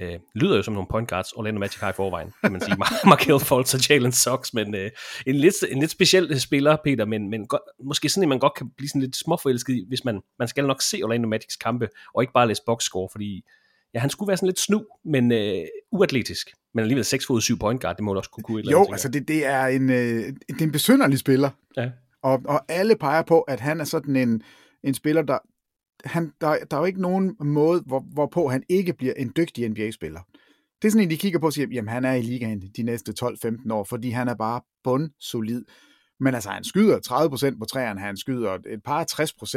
Øh, 0.00 0.18
lyder 0.34 0.56
jo 0.56 0.62
som 0.62 0.74
nogle 0.74 0.88
point 0.90 1.08
guards, 1.08 1.32
Orlando 1.32 1.60
Magic 1.60 1.80
har 1.80 1.90
i 1.90 1.92
forvejen, 1.92 2.32
kan 2.42 2.52
man 2.52 2.60
sige. 2.60 2.76
Markel 3.10 3.40
Fultz 3.40 3.74
og 3.74 3.88
Jalen 3.88 4.12
Sox, 4.12 4.54
men 4.54 4.74
øh, 4.74 4.90
en, 5.26 5.34
lidt, 5.34 5.54
en 5.70 5.78
lidt 5.80 5.90
speciel 5.90 6.40
spiller, 6.40 6.76
Peter, 6.84 7.04
men, 7.04 7.30
men 7.30 7.46
godt, 7.46 7.62
måske 7.84 8.08
sådan, 8.08 8.22
at 8.22 8.28
man 8.28 8.38
godt 8.38 8.54
kan 8.54 8.70
blive 8.76 8.88
sådan 8.88 9.02
lidt 9.02 9.16
småforelsket 9.16 9.74
i, 9.74 9.84
hvis 9.88 10.04
man, 10.04 10.20
man 10.38 10.48
skal 10.48 10.66
nok 10.66 10.82
se 10.82 11.02
Orlando 11.02 11.28
Magics 11.28 11.56
kampe, 11.56 11.88
og 12.14 12.22
ikke 12.22 12.32
bare 12.32 12.48
læse 12.48 12.62
boxscore, 12.66 13.08
fordi 13.12 13.44
ja, 13.94 13.98
han 13.98 14.10
skulle 14.10 14.28
være 14.28 14.36
sådan 14.36 14.46
lidt 14.46 14.60
snu, 14.60 14.84
men 15.04 15.32
øh, 15.32 15.64
uatletisk. 15.92 16.50
Men 16.74 16.82
alligevel 16.82 17.04
6 17.04 17.26
fod 17.26 17.40
7 17.40 17.58
point 17.58 17.80
guard, 17.80 17.96
det 17.96 18.04
må 18.04 18.14
også 18.14 18.30
kunne 18.30 18.44
kunne 18.44 18.70
Jo, 18.70 18.78
andet, 18.78 18.92
altså 18.92 19.08
det, 19.08 19.28
det, 19.28 19.46
er 19.46 19.66
en, 19.66 19.90
øh, 19.90 20.24
det 20.48 20.60
er 20.60 20.64
en 20.64 20.72
besynderlig 20.72 21.18
spiller. 21.18 21.50
Ja. 21.76 21.90
Og, 22.22 22.42
og 22.44 22.64
alle 22.68 22.96
peger 22.96 23.22
på, 23.22 23.40
at 23.40 23.60
han 23.60 23.80
er 23.80 23.84
sådan 23.84 24.16
en, 24.16 24.42
en 24.82 24.94
spiller, 24.94 25.22
der, 25.22 25.38
han, 26.04 26.32
der, 26.40 26.56
der 26.70 26.76
er 26.76 26.80
jo 26.80 26.86
ikke 26.86 27.00
nogen 27.00 27.36
måde, 27.40 27.82
hvor, 27.86 28.00
hvorpå 28.00 28.48
han 28.48 28.62
ikke 28.68 28.92
bliver 28.92 29.14
en 29.14 29.32
dygtig 29.36 29.68
NBA-spiller. 29.68 30.20
Det 30.82 30.88
er 30.88 30.92
sådan 30.92 31.04
en, 31.04 31.10
de 31.10 31.16
kigger 31.16 31.38
på 31.38 31.46
og 31.46 31.52
siger, 31.52 31.68
jamen 31.72 31.88
han 31.88 32.04
er 32.04 32.12
i 32.12 32.22
ligaen 32.22 32.62
de 32.76 32.82
næste 32.82 33.14
12-15 33.22 33.72
år, 33.72 33.84
fordi 33.84 34.10
han 34.10 34.28
er 34.28 34.34
bare 34.34 34.60
bundsolid. 34.84 35.64
Men 36.20 36.34
altså, 36.34 36.50
han 36.50 36.64
skyder 36.64 37.50
30% 37.54 37.58
på 37.58 37.64
træerne, 37.64 38.00
han 38.00 38.16
skyder 38.16 38.58
et 38.66 38.82
par 38.84 39.06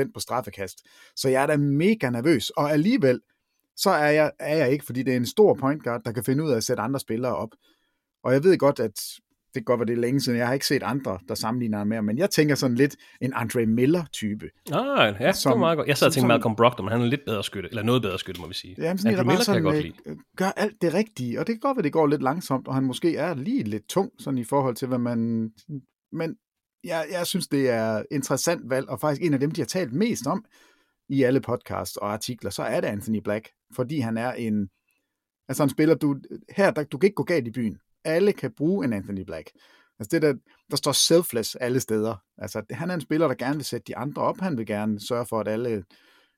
60% 0.07 0.11
på 0.13 0.19
straffekast. 0.19 0.77
Så 1.15 1.29
jeg 1.29 1.43
er 1.43 1.47
da 1.47 1.57
mega 1.57 2.09
nervøs, 2.09 2.49
og 2.49 2.71
alligevel, 2.71 3.21
så 3.75 3.89
er 3.89 4.09
jeg, 4.09 4.31
er 4.39 4.57
jeg 4.57 4.71
ikke, 4.71 4.85
fordi 4.85 5.03
det 5.03 5.13
er 5.13 5.17
en 5.17 5.25
stor 5.25 5.53
point 5.53 5.83
guard, 5.83 6.01
der 6.05 6.11
kan 6.11 6.23
finde 6.23 6.43
ud 6.43 6.51
af 6.51 6.57
at 6.57 6.63
sætte 6.63 6.83
andre 6.83 6.99
spillere 6.99 7.35
op. 7.35 7.49
Og 8.23 8.33
jeg 8.33 8.43
ved 8.43 8.57
godt, 8.57 8.79
at 8.79 9.01
det 9.53 9.59
kan 9.59 9.63
godt 9.63 9.79
være, 9.79 9.87
det 9.87 9.93
er 9.93 10.01
længe 10.01 10.21
siden. 10.21 10.39
Jeg 10.39 10.47
har 10.47 10.53
ikke 10.53 10.65
set 10.65 10.83
andre, 10.83 11.19
der 11.27 11.35
sammenligner 11.35 11.83
med 11.83 12.01
men 12.01 12.17
jeg 12.17 12.29
tænker 12.29 12.55
sådan 12.55 12.75
lidt 12.75 12.95
en 13.21 13.33
Andre 13.35 13.65
Miller-type. 13.65 14.49
Ah, 14.71 15.15
ja, 15.19 15.33
som, 15.33 15.49
det 15.49 15.55
var 15.55 15.59
meget 15.59 15.77
godt. 15.77 15.87
Jeg 15.87 15.97
sad 15.97 16.07
og 16.07 16.13
tænkte 16.13 16.27
Malcolm 16.27 16.55
Brogdon, 16.55 16.85
men 16.85 16.91
han 16.91 17.01
er 17.01 17.05
lidt 17.05 17.25
bedre 17.25 17.43
skytte, 17.43 17.69
eller 17.69 17.83
noget 17.83 18.01
bedre 18.01 18.19
skytte, 18.19 18.41
må 18.41 18.47
vi 18.47 18.53
sige. 18.53 18.75
Ja, 18.77 18.97
sådan, 18.97 19.11
Andre 19.11 19.23
Miller 19.23 19.43
sådan, 19.43 19.63
kan 19.63 19.73
jeg 19.73 19.73
godt 19.73 19.85
lide. 19.85 19.95
Øh, 20.05 20.17
gør 20.37 20.45
alt 20.45 20.81
det 20.81 20.93
rigtige, 20.93 21.39
og 21.39 21.47
det 21.47 21.53
kan 21.53 21.59
godt 21.59 21.77
være, 21.77 21.83
det 21.83 21.93
går 21.93 22.07
lidt 22.07 22.21
langsomt, 22.21 22.67
og 22.67 22.73
han 22.75 22.83
måske 22.83 23.17
er 23.17 23.33
lige 23.33 23.63
lidt 23.63 23.87
tung, 23.89 24.11
sådan 24.19 24.37
i 24.37 24.43
forhold 24.43 24.75
til, 24.75 24.87
hvad 24.87 24.97
man... 24.97 25.51
Men 26.11 26.35
jeg, 26.83 27.05
jeg 27.11 27.27
synes, 27.27 27.47
det 27.47 27.69
er 27.69 28.03
interessant 28.11 28.69
valg, 28.69 28.89
og 28.89 28.99
faktisk 28.99 29.25
en 29.25 29.33
af 29.33 29.39
dem, 29.39 29.51
de 29.51 29.61
har 29.61 29.65
talt 29.65 29.93
mest 29.93 30.27
om 30.27 30.45
i 31.09 31.23
alle 31.23 31.41
podcasts 31.41 31.97
og 31.97 32.13
artikler, 32.13 32.49
så 32.49 32.63
er 32.63 32.81
det 32.81 32.87
Anthony 32.87 33.19
Black, 33.23 33.49
fordi 33.75 33.99
han 33.99 34.17
er 34.17 34.31
en... 34.31 34.69
Altså 35.47 35.63
en 35.63 35.69
spiller, 35.69 35.95
du, 35.95 36.15
her, 36.55 36.71
der, 36.71 36.83
du 36.83 36.97
kan 36.97 37.07
ikke 37.07 37.15
gå 37.15 37.23
galt 37.23 37.47
i 37.47 37.51
byen 37.51 37.77
alle 38.03 38.33
kan 38.33 38.51
bruge 38.57 38.85
en 38.85 38.93
Anthony 38.93 39.23
Black. 39.23 39.51
Altså 39.99 40.09
det 40.11 40.21
der, 40.21 40.33
der 40.71 40.75
står 40.75 40.91
selfless 40.91 41.55
alle 41.55 41.79
steder. 41.79 42.15
Altså 42.37 42.63
han 42.71 42.89
er 42.89 42.93
en 42.93 43.01
spiller, 43.01 43.27
der 43.27 43.35
gerne 43.35 43.55
vil 43.55 43.65
sætte 43.65 43.85
de 43.87 43.97
andre 43.97 44.21
op. 44.21 44.39
Han 44.39 44.57
vil 44.57 44.65
gerne 44.65 44.99
sørge 44.99 45.25
for, 45.25 45.39
at 45.39 45.47
alle 45.47 45.83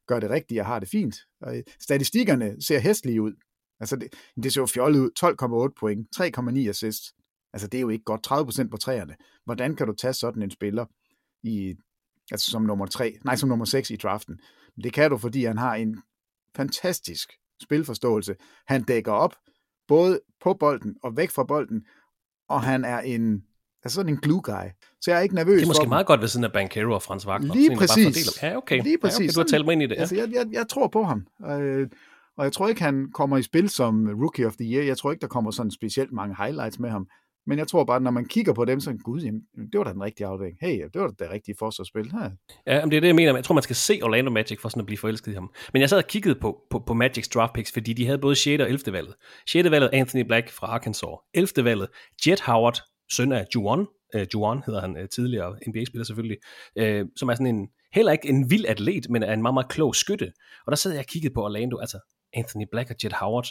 gør 0.08 0.20
det 0.20 0.30
rigtigt 0.30 0.60
og 0.60 0.66
har 0.66 0.80
det 0.80 0.90
fint. 0.90 1.16
Og 1.42 1.58
øh, 1.58 1.64
statistikkerne 1.80 2.56
ser 2.62 2.80
hæstlige 2.80 3.22
ud. 3.22 3.34
Altså 3.80 3.96
det, 3.96 4.14
det 4.44 4.54
ser 4.54 4.62
jo 4.62 4.66
fjollet 4.66 5.00
ud. 5.00 5.70
12,8 5.70 5.80
point, 5.80 6.08
3,9 6.22 6.70
assist. 6.70 7.04
Altså 7.54 7.68
det 7.68 7.78
er 7.78 7.82
jo 7.82 7.90
ikke 7.90 8.04
godt. 8.04 8.32
30% 8.32 8.70
på 8.70 8.78
træerne. 8.78 9.16
Hvordan 9.46 9.76
kan 9.76 9.88
du 9.88 9.94
tage 9.94 10.14
sådan 10.14 10.42
en 10.42 10.52
spiller 10.52 10.86
i, 11.44 11.76
altså 12.32 12.52
som 12.52 12.62
nummer 12.62 12.86
3, 12.86 13.18
nej 13.26 13.36
som 13.36 13.50
nummer 13.50 13.66
6 13.66 13.90
i 13.90 13.96
draften? 13.96 14.40
Det 14.84 14.94
kan 14.94 15.12
du, 15.12 15.18
fordi 15.18 15.46
han 15.46 15.58
har 15.58 15.76
en 15.76 16.02
fantastisk 16.56 17.34
spilforståelse. 17.64 18.36
Han 18.68 18.84
dækker 18.84 19.12
op, 19.12 19.36
både 19.88 20.20
på 20.44 20.54
bolden 20.54 20.96
og 21.04 21.18
væk 21.18 21.32
fra 21.32 21.44
bolden, 21.44 21.86
og 22.50 22.62
han 22.62 22.86
er 22.86 23.00
en 23.00 23.44
altså 23.84 23.96
sådan 23.96 24.14
en 24.14 24.18
glue 24.18 24.42
guy. 24.42 24.70
Så 25.02 25.12
jeg 25.12 25.18
er 25.18 25.22
ikke 25.22 25.36
nervøs 25.36 25.56
Det 25.56 25.64
er 25.64 25.68
måske 25.68 25.88
meget 25.88 26.06
godt 26.06 26.22
ved 26.22 26.28
siden 26.28 26.44
af 26.44 26.52
Bankero 26.52 26.94
og 26.94 27.02
Frans 27.02 27.28
Wagner. 27.28 27.54
Lige 27.54 27.78
præcis. 27.78 28.44
Ja, 28.44 28.58
okay. 28.58 28.84
Lige 28.84 28.98
præcis. 28.98 29.20
Ja, 29.20 29.26
okay. 29.26 29.34
Du 29.34 29.40
har 29.40 29.48
talt 29.48 29.66
mig 29.66 29.74
ind 29.74 29.84
i 29.84 29.88
det. 29.88 29.96
Ja. 29.96 30.00
Altså, 30.00 30.16
jeg, 30.16 30.30
jeg, 30.34 30.46
jeg 30.52 30.68
tror 30.68 30.88
på 30.88 31.04
ham. 31.04 31.28
Øh, 31.50 31.88
Og 32.38 32.44
jeg 32.44 32.54
tror 32.54 32.68
ikke, 32.68 32.82
han 32.82 33.12
kommer 33.14 33.38
i 33.38 33.44
spil 33.44 33.70
som 33.70 34.08
Rookie 34.22 34.48
of 34.48 34.56
the 34.56 34.74
Year. 34.74 34.84
Jeg 34.84 34.98
tror 34.98 35.12
ikke, 35.12 35.22
der 35.22 35.28
kommer 35.28 35.52
sådan 35.52 35.72
specielt 35.72 36.12
mange 36.12 36.36
highlights 36.36 36.80
med 36.80 36.90
ham. 36.90 37.08
Men 37.48 37.60
jeg 37.60 37.68
tror 37.68 37.84
bare, 37.84 38.02
når 38.02 38.12
man 38.12 38.26
kigger 38.26 38.54
på 38.54 38.66
dem, 38.66 38.80
så 38.80 38.98
gud, 39.04 39.22
jamen, 39.22 39.42
det 39.72 39.78
var 39.78 39.84
da 39.84 39.94
den 39.94 40.04
rigtige 40.04 40.28
afvægning. 40.28 40.58
Hey, 40.62 40.84
det 40.94 41.02
var 41.02 41.08
da 41.08 41.24
det 41.24 41.34
rigtige 41.34 41.56
forsvarsspil. 41.60 42.12
Ja, 42.22 42.30
Ja, 42.68 42.82
men 42.82 42.92
det 42.92 42.98
er 42.98 43.02
det, 43.02 43.08
jeg 43.08 43.16
mener. 43.16 43.36
Jeg 43.36 43.44
tror, 43.44 43.54
man 43.54 43.64
skal 43.64 43.76
se 43.76 44.00
Orlando 44.04 44.32
Magic 44.32 44.60
for 44.62 44.70
sådan 44.70 44.80
at 44.80 44.86
blive 44.86 44.98
forelsket 44.98 45.32
i 45.32 45.36
ham. 45.36 45.54
Men 45.74 45.82
jeg 45.82 45.90
sad 45.90 45.98
og 45.98 46.08
kiggede 46.08 46.36
på, 46.36 46.62
på, 46.70 46.84
på 46.88 46.94
Magics 46.94 47.28
draft 47.28 47.54
picks, 47.54 47.72
fordi 47.72 47.94
de 47.94 48.06
havde 48.06 48.18
både 48.18 48.36
6. 48.36 48.62
og 48.62 48.70
11. 48.70 48.94
valget. 48.94 49.16
6. 49.48 49.72
valget 49.72 49.90
Anthony 49.94 50.22
Black 50.22 50.50
fra 50.50 50.68
Arkansas. 50.68 51.10
11. 51.34 51.64
valget 51.64 51.88
Jet 52.28 52.42
Howard, 52.42 52.78
søn 53.12 53.32
af 53.32 53.46
Juwan. 53.56 53.88
Uh, 54.16 54.22
Juwan 54.34 54.64
hedder 54.66 54.82
han 54.82 54.98
uh, 54.98 55.04
tidligere 55.16 55.56
NBA-spiller 55.68 56.06
selvfølgelig. 56.06 56.38
Uh, 56.82 57.08
som 57.16 57.30
er 57.30 57.34
sådan 57.34 57.56
en, 57.56 57.68
heller 57.94 58.12
ikke 58.12 58.30
en 58.30 58.50
vild 58.50 58.66
atlet, 58.66 59.10
men 59.10 59.24
er 59.24 59.34
en 59.34 59.42
meget, 59.42 59.54
meget 59.54 59.70
klog 59.70 59.96
skytte. 59.96 60.32
Og 60.66 60.72
der 60.72 60.76
sad 60.76 60.92
jeg 60.92 61.00
og 61.00 61.06
kiggede 61.06 61.34
på 61.34 61.44
Orlando, 61.44 61.78
altså 61.78 62.00
Anthony 62.34 62.66
Black 62.72 62.90
og 62.90 62.96
Jet 63.04 63.14
Howard 63.14 63.48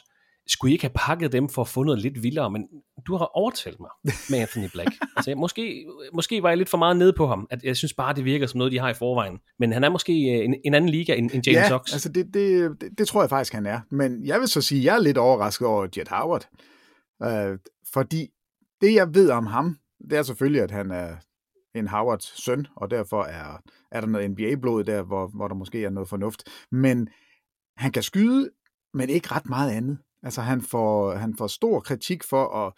skulle 0.47 0.71
I 0.71 0.73
ikke 0.73 0.85
have 0.85 0.93
pakket 0.95 1.33
dem 1.33 1.49
for 1.49 1.63
at 1.63 1.69
få 1.69 1.83
noget 1.83 2.01
lidt 2.01 2.23
vildere, 2.23 2.51
men 2.51 2.69
du 3.07 3.17
har 3.17 3.25
overtalt 3.25 3.81
mig 3.81 3.91
med 4.31 4.39
Anthony 4.39 4.69
Black. 4.73 4.91
altså, 5.17 5.35
måske, 5.35 5.87
måske 6.15 6.43
var 6.43 6.49
jeg 6.49 6.59
lidt 6.59 6.69
for 6.69 6.79
meget 6.79 6.97
nede 6.97 7.13
på 7.13 7.27
ham, 7.27 7.47
at 7.51 7.63
jeg 7.63 7.77
synes 7.77 7.95
bare, 7.95 8.15
det 8.15 8.25
virker 8.25 8.47
som 8.47 8.59
noget, 8.59 8.73
de 8.73 8.79
har 8.79 8.91
i 8.91 8.95
forvejen. 8.95 9.39
Men 9.59 9.73
han 9.73 9.85
er 9.85 9.91
måske 9.91 10.13
øh, 10.13 10.45
en, 10.45 10.55
en 10.65 10.75
anden 10.75 10.91
liga 10.91 11.15
end, 11.15 11.31
end 11.35 11.47
James 11.47 11.71
ja, 11.71 11.75
Ox. 11.75 11.93
altså 11.93 12.09
det, 12.09 12.35
det, 12.35 12.81
det, 12.81 12.99
det 12.99 13.09
tror 13.09 13.23
jeg 13.23 13.31
faktisk, 13.31 13.53
han 13.53 13.67
er. 13.67 13.81
Men 13.91 14.27
jeg 14.27 14.41
vil 14.41 14.49
så 14.49 14.61
sige, 14.61 14.79
at 14.79 14.85
jeg 14.85 14.95
er 14.95 15.01
lidt 15.01 15.19
overrasket 15.19 15.69
over 15.69 15.89
Jet 15.97 16.09
Howard. 16.09 16.49
Øh, 17.23 17.59
fordi 17.93 18.29
det, 18.81 18.95
jeg 18.95 19.15
ved 19.15 19.31
om 19.31 19.47
ham, 19.47 19.77
det 20.11 20.19
er 20.19 20.23
selvfølgelig, 20.23 20.63
at 20.63 20.71
han 20.71 20.91
er 20.91 21.17
en 21.75 21.89
Howards 21.89 22.45
søn, 22.45 22.67
og 22.77 22.91
derfor 22.91 23.23
er, 23.23 23.63
er 23.91 24.01
der 24.01 24.09
noget 24.09 24.31
NBA-blod 24.31 24.85
der, 24.85 25.03
hvor, 25.03 25.27
hvor 25.27 25.49
der 25.49 25.55
måske 25.55 25.85
er 25.85 25.91
noget 25.91 26.09
fornuft. 26.09 26.43
Men 26.71 27.09
han 27.77 27.93
kan 27.93 28.03
skyde, 28.03 28.51
men 28.95 29.09
ikke 29.09 29.29
ret 29.31 29.49
meget 29.49 29.71
andet. 29.71 29.99
Altså 30.23 30.41
han 30.41 30.63
får, 30.63 31.15
han 31.15 31.37
får 31.37 31.47
stor 31.47 31.81
kritik 31.81 32.25
for 32.25 32.67
at, 32.67 32.73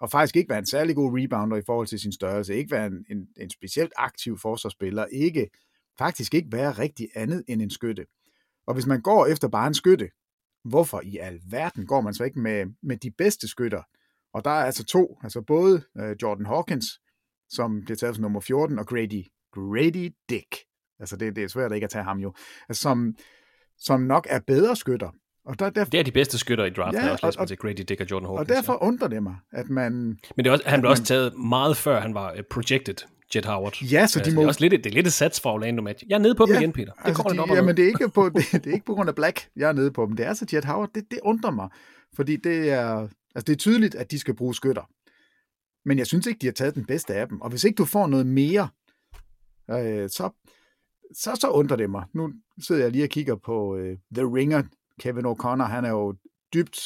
og 0.00 0.10
faktisk 0.10 0.36
ikke 0.36 0.48
være 0.48 0.58
en 0.58 0.66
særlig 0.66 0.94
god 0.94 1.20
rebounder 1.20 1.56
i 1.56 1.62
forhold 1.66 1.86
til 1.86 2.00
sin 2.00 2.12
størrelse, 2.12 2.54
ikke 2.54 2.70
være 2.70 2.86
en, 2.86 3.04
en, 3.10 3.28
en 3.36 3.50
specielt 3.50 3.92
aktiv 3.96 4.38
forsvarsspiller, 4.38 5.06
ikke, 5.06 5.50
faktisk 5.98 6.34
ikke 6.34 6.52
være 6.52 6.72
rigtig 6.72 7.08
andet 7.14 7.44
end 7.48 7.62
en 7.62 7.70
skytte. 7.70 8.06
Og 8.66 8.74
hvis 8.74 8.86
man 8.86 9.02
går 9.02 9.26
efter 9.26 9.48
bare 9.48 9.66
en 9.66 9.74
skytte, 9.74 10.10
hvorfor 10.64 11.00
i 11.04 11.16
alverden 11.18 11.86
går 11.86 12.00
man 12.00 12.14
så 12.14 12.24
ikke 12.24 12.40
med, 12.40 12.66
med 12.82 12.96
de 12.96 13.10
bedste 13.10 13.48
skytter? 13.48 13.82
Og 14.34 14.44
der 14.44 14.50
er 14.50 14.64
altså 14.64 14.84
to, 14.84 15.18
altså 15.22 15.40
både 15.40 15.82
øh, 15.98 16.16
Jordan 16.22 16.46
Hawkins, 16.46 16.86
som 17.48 17.84
bliver 17.84 17.96
taget 17.96 18.14
som 18.14 18.22
nummer 18.22 18.40
14, 18.40 18.78
og 18.78 18.86
Grady, 18.86 19.24
Grady 19.52 20.14
Dick, 20.28 20.56
altså 20.98 21.16
det, 21.16 21.36
det 21.36 21.44
er 21.44 21.48
svært 21.48 21.72
ikke 21.72 21.84
at 21.84 21.90
tage 21.90 22.04
ham 22.04 22.18
jo, 22.18 22.34
altså, 22.68 22.82
som, 22.82 23.16
som 23.78 24.00
nok 24.00 24.26
er 24.30 24.40
bedre 24.40 24.76
skytter, 24.76 25.10
og 25.44 25.58
der, 25.58 25.70
der, 25.70 25.84
det 25.84 26.00
er 26.00 26.04
de 26.04 26.10
bedste 26.10 26.38
skytter 26.38 26.64
i 26.64 26.70
draften, 26.70 27.04
ja, 27.04 27.16
også, 27.22 27.40
og, 27.40 27.48
til 27.48 27.56
Grady 27.56 27.84
Dick 27.88 28.00
og 28.00 28.06
Jordan 28.10 28.26
Hawkins. 28.28 28.50
Og 28.50 28.56
derfor 28.56 28.72
ja. 28.72 28.86
undrer 28.86 29.08
det 29.08 29.22
mig, 29.22 29.36
at 29.52 29.70
man... 29.70 29.92
Men 29.92 30.18
det 30.38 30.46
er 30.46 30.50
også, 30.50 30.68
han 30.68 30.80
blev 30.80 30.88
man, 30.88 30.90
også 30.90 31.04
taget 31.04 31.38
meget 31.38 31.76
før 31.76 32.00
han 32.00 32.14
var 32.14 32.32
uh, 32.32 32.38
projected, 32.50 32.94
Jet 33.34 33.44
Howard. 33.44 33.82
Ja, 33.82 34.06
så 34.06 34.18
de 34.18 34.22
altså, 34.22 34.34
må... 34.34 34.40
Det 34.40 34.44
er 34.44 34.48
også 34.48 34.60
lidt, 34.60 34.84
det 34.84 34.86
er 34.86 34.94
lidt 34.94 35.06
et 35.06 35.12
sats 35.12 35.40
for 35.40 35.52
Orlando 35.52 35.82
Magic. 35.82 36.08
Jeg 36.08 36.14
er 36.14 36.18
nede 36.18 36.34
på 36.34 36.46
dem 36.46 36.54
ja, 36.54 36.60
igen, 36.60 36.72
Peter. 36.72 36.92
Det 36.92 37.00
altså 37.04 37.22
kommer 37.22 37.42
de, 37.42 37.48
lidt 37.48 37.56
Jamen, 37.56 37.76
det 37.76 37.82
er, 37.82 37.88
ikke 37.88 38.08
på, 38.08 38.28
det, 38.28 38.52
det, 38.52 38.66
er 38.66 38.72
ikke 38.72 38.86
på 38.86 38.94
grund 38.94 39.08
af 39.08 39.14
Black, 39.14 39.48
jeg 39.56 39.68
er 39.68 39.72
nede 39.72 39.90
på 39.90 40.06
dem. 40.06 40.16
Det 40.16 40.24
er 40.24 40.28
altså 40.28 40.46
Jet 40.52 40.64
Howard. 40.64 40.90
Det, 40.94 41.04
det 41.10 41.18
undrer 41.22 41.50
mig, 41.50 41.68
fordi 42.16 42.36
det 42.36 42.70
er, 42.70 43.08
altså 43.34 43.44
det 43.46 43.52
er 43.52 43.56
tydeligt, 43.56 43.94
at 43.94 44.10
de 44.10 44.18
skal 44.18 44.34
bruge 44.34 44.54
skytter. 44.54 44.90
Men 45.84 45.98
jeg 45.98 46.06
synes 46.06 46.26
ikke, 46.26 46.38
de 46.38 46.46
har 46.46 46.52
taget 46.52 46.74
den 46.74 46.84
bedste 46.84 47.14
af 47.14 47.28
dem. 47.28 47.40
Og 47.40 47.50
hvis 47.50 47.64
ikke 47.64 47.76
du 47.76 47.84
får 47.84 48.06
noget 48.06 48.26
mere, 48.26 48.68
øh, 49.70 50.08
så, 50.08 50.30
så, 51.14 51.36
så 51.40 51.48
undrer 51.50 51.76
det 51.76 51.90
mig. 51.90 52.04
Nu 52.14 52.32
sidder 52.66 52.82
jeg 52.82 52.90
lige 52.90 53.04
og 53.04 53.08
kigger 53.08 53.36
på 53.36 53.76
øh, 53.76 53.96
The 54.14 54.24
Ringer 54.24 54.62
Kevin 55.00 55.26
O'Connor, 55.26 55.64
han 55.64 55.84
er 55.84 55.90
jo 55.90 56.14
dybt 56.54 56.78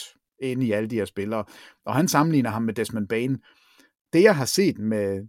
inde 0.42 0.66
i 0.66 0.73
alle 0.73 0.90
de 0.90 0.97
her 0.97 1.05
spillere, 1.05 1.45
og 1.85 1.95
han 1.95 2.09
sammenligner 2.09 2.51
ham 2.51 2.62
med 2.62 2.75
Desmond 2.75 3.09
Bain. 3.09 3.38
Det, 4.12 4.23
jeg 4.23 4.37
har 4.37 4.45
set 4.45 4.79
med, 4.79 5.27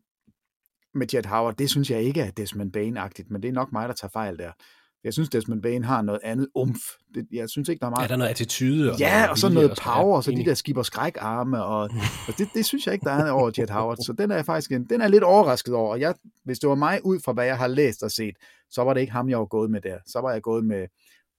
med 0.93 1.07
Jet 1.13 1.25
Howard, 1.25 1.55
det 1.55 1.69
synes 1.69 1.91
jeg 1.91 2.01
ikke 2.01 2.21
er 2.21 2.31
Desmond 2.31 2.71
Bain-agtigt, 2.77 3.27
men 3.29 3.41
det 3.41 3.49
er 3.49 3.53
nok 3.53 3.71
mig, 3.71 3.87
der 3.87 3.95
tager 3.95 4.11
fejl 4.11 4.37
der. 4.37 4.51
Jeg 5.03 5.13
synes, 5.13 5.29
Desmond 5.29 5.61
Bain 5.61 5.83
har 5.83 6.01
noget 6.01 6.19
andet 6.23 6.47
umf. 6.55 6.79
Det, 7.15 7.27
jeg 7.31 7.49
synes 7.49 7.69
ikke, 7.69 7.79
der 7.79 7.85
er 7.85 7.89
meget... 7.89 8.03
Ja, 8.03 8.07
der 8.07 8.13
er 8.13 8.17
noget 8.17 8.29
attitude. 8.29 8.91
Og 8.91 8.99
ja, 8.99 9.17
noget 9.17 9.29
og 9.29 9.37
så 9.37 9.49
noget 9.49 9.79
power, 9.83 10.15
og 10.17 10.23
så 10.23 10.31
de 10.31 10.45
der 10.45 10.53
skipper 10.53 10.83
skræk-arme, 10.83 11.63
og, 11.63 11.81
og 12.27 12.37
det, 12.37 12.49
det, 12.53 12.65
synes 12.65 12.85
jeg 12.85 12.93
ikke, 12.93 13.03
der 13.03 13.11
er 13.11 13.31
over 13.31 13.51
Jet 13.57 13.69
Howard. 13.69 13.97
Så 13.97 14.13
den 14.13 14.31
er 14.31 14.35
jeg 14.35 14.45
faktisk 14.45 14.71
en, 14.71 14.85
den 14.89 15.01
er 15.01 15.07
lidt 15.07 15.23
overrasket 15.23 15.73
over. 15.73 15.91
Og 15.91 15.99
jeg, 15.99 16.15
hvis 16.45 16.59
det 16.59 16.69
var 16.69 16.75
mig 16.75 17.05
ud 17.05 17.19
fra, 17.25 17.33
hvad 17.33 17.45
jeg 17.45 17.57
har 17.57 17.67
læst 17.67 18.03
og 18.03 18.11
set, 18.11 18.35
så 18.69 18.83
var 18.83 18.93
det 18.93 19.01
ikke 19.01 19.13
ham, 19.13 19.29
jeg 19.29 19.39
var 19.39 19.45
gået 19.45 19.71
med 19.71 19.81
der. 19.81 19.97
Så 20.05 20.21
var 20.21 20.31
jeg 20.31 20.41
gået 20.41 20.65
med 20.65 20.87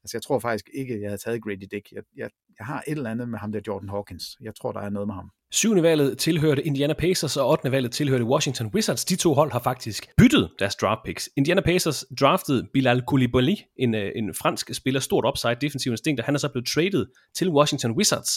Altså, 0.02 0.16
jeg 0.16 0.22
tror 0.22 0.38
faktisk 0.38 0.68
ikke, 0.74 1.00
jeg 1.00 1.10
havde 1.10 1.22
taget 1.24 1.42
Grady 1.42 1.66
Dick. 1.70 1.92
Jeg, 1.92 2.02
jeg, 2.16 2.30
jeg 2.58 2.66
har 2.66 2.82
et 2.86 2.96
eller 2.96 3.10
andet 3.10 3.28
med 3.28 3.38
ham 3.38 3.52
der 3.52 3.60
Jordan 3.66 3.88
Hawkins. 3.88 4.24
Jeg 4.40 4.54
tror, 4.54 4.72
der 4.72 4.80
er 4.80 4.90
noget 4.90 5.08
med 5.08 5.14
ham. 5.14 5.30
Syvende 5.52 5.82
valget 5.82 6.18
tilhørte 6.18 6.62
Indiana 6.62 6.92
Pacers, 6.92 7.36
og 7.36 7.48
8. 7.48 7.70
valget 7.70 7.92
tilhørte 7.92 8.24
Washington 8.24 8.70
Wizards. 8.74 9.04
De 9.04 9.16
to 9.16 9.34
hold 9.34 9.52
har 9.52 9.60
faktisk 9.60 10.08
byttet 10.16 10.50
deres 10.58 10.76
draft 10.76 11.00
picks. 11.04 11.30
Indiana 11.36 11.60
Pacers 11.60 12.04
draftede 12.20 12.68
Bilal 12.72 13.02
Koulibaly, 13.02 13.54
en, 13.76 13.94
øh, 13.94 14.12
en 14.16 14.34
fransk 14.34 14.74
spiller, 14.74 15.00
stort 15.00 15.24
upside, 15.24 15.56
defensiv 15.60 15.92
instinkt, 15.92 16.20
og 16.20 16.24
han 16.26 16.34
er 16.34 16.38
så 16.38 16.48
blevet 16.48 16.66
traded 16.66 17.06
til 17.34 17.50
Washington 17.50 17.92
Wizards. 17.92 18.30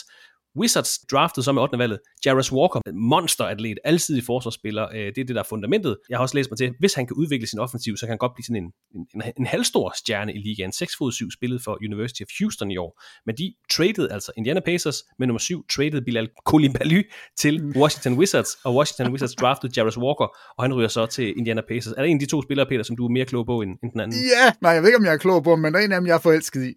Wizards 0.58 1.00
draftede 1.12 1.44
så 1.44 1.52
med 1.52 1.62
8. 1.62 1.78
valget 1.78 2.00
Jarvis 2.26 2.52
Walker, 2.52 2.80
monsteratlet, 2.94 3.78
altid 3.84 4.18
i 4.18 4.22
forsvarsspiller. 4.22 4.88
Øh, 4.94 4.98
det 4.98 5.08
er 5.08 5.12
det, 5.12 5.28
der 5.28 5.40
er 5.40 5.46
fundamentet. 5.50 5.98
Jeg 6.10 6.18
har 6.18 6.22
også 6.22 6.36
læst 6.36 6.52
mig 6.52 6.58
til, 6.58 6.74
hvis 6.80 6.94
han 6.94 7.08
kan 7.08 7.16
udvikle 7.16 7.48
sin 7.48 7.60
offensiv, 7.60 7.98
så 7.98 8.06
kan 8.06 8.12
han 8.12 8.18
godt 8.18 8.32
blive 8.36 8.46
sådan 8.46 8.64
en, 8.64 8.72
en, 9.16 9.24
en 9.38 9.46
halvstor 9.46 9.94
stjerne 9.98 10.34
i 10.34 10.38
ligaen. 10.38 10.72
6 10.72 10.96
fod 10.98 11.12
7 11.12 11.32
spillet 11.32 11.62
for 11.64 11.78
University 11.88 12.22
of 12.22 12.28
Houston 12.40 12.72
i 12.72 12.78
år. 12.78 13.02
Men 13.26 13.36
de 13.38 13.54
traded 13.72 14.10
altså 14.10 14.32
Indiana 14.38 14.60
Pacers 14.60 15.04
med 15.20 15.28
nummer 15.28 15.40
7, 15.40 15.68
traded 15.68 16.02
Bilal 16.02 16.30
Koulibaly 16.46 17.02
til 17.38 17.74
Washington 17.76 18.14
Wizards, 18.20 18.58
og 18.64 18.76
Washington 18.76 19.12
Wizards 19.14 19.36
draftede 19.36 19.74
Jarvis 19.78 19.98
Walker, 19.98 20.28
og 20.58 20.64
han 20.64 20.74
ryger 20.74 20.88
så 20.88 21.06
til 21.06 21.38
Indiana 21.38 21.62
Pacers. 21.68 21.94
Er 21.94 21.96
der 21.96 22.04
en 22.04 22.18
af 22.18 22.20
de 22.20 22.26
to 22.26 22.42
spillere, 22.42 22.66
Peter, 22.66 22.84
som 22.84 22.96
du 22.96 23.06
er 23.06 23.10
mere 23.10 23.26
klog 23.26 23.46
på 23.46 23.62
end, 23.62 23.72
end 23.84 23.92
den 23.92 24.00
anden? 24.00 24.18
Ja, 24.18 24.54
nej, 24.62 24.72
jeg 24.72 24.82
ved 24.82 24.90
ikke, 24.90 24.98
om 24.98 25.06
jeg 25.06 25.14
er 25.14 25.18
klog 25.18 25.44
på, 25.44 25.56
men 25.56 25.74
der 25.74 25.80
er 25.80 25.84
en 25.84 25.92
af 25.92 26.02
dem, 26.02 26.08
jeg 26.08 26.14
er 26.14 26.20
forelsket 26.20 26.64
i. 26.64 26.74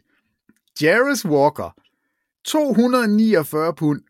Jarvis 0.83 1.27
Walker, 1.27 1.75
249 2.45 3.75
pund. 3.75 4.03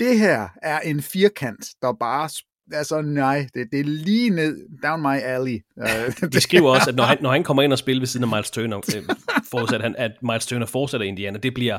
Det 0.00 0.18
her 0.18 0.48
er 0.62 0.80
en 0.80 1.02
firkant, 1.02 1.66
der 1.82 1.92
bare 1.92 2.28
altså 2.72 3.00
nej, 3.00 3.46
det, 3.54 3.68
det 3.72 3.80
er 3.80 3.84
lige 3.84 4.30
ned, 4.30 4.58
down 4.82 5.02
my 5.02 5.16
alley. 5.22 5.58
Uh, 5.80 6.28
De 6.32 6.40
skriver 6.40 6.70
også, 6.70 6.90
at 6.90 6.96
når 6.96 7.04
han, 7.04 7.18
når 7.20 7.32
han 7.32 7.44
kommer 7.44 7.62
ind 7.62 7.72
og 7.72 7.78
spiller 7.78 8.00
ved 8.00 8.06
siden 8.06 8.24
af 8.24 8.36
Miles 8.36 8.50
Turner, 8.50 8.76
øh, 8.96 9.02
forudsat 9.50 9.80
han, 9.80 9.94
at 9.98 10.10
Miles 10.22 10.46
Turner 10.46 10.66
fortsætter 10.66 11.06
Indiana, 11.06 11.38
det 11.38 11.54
bliver 11.54 11.78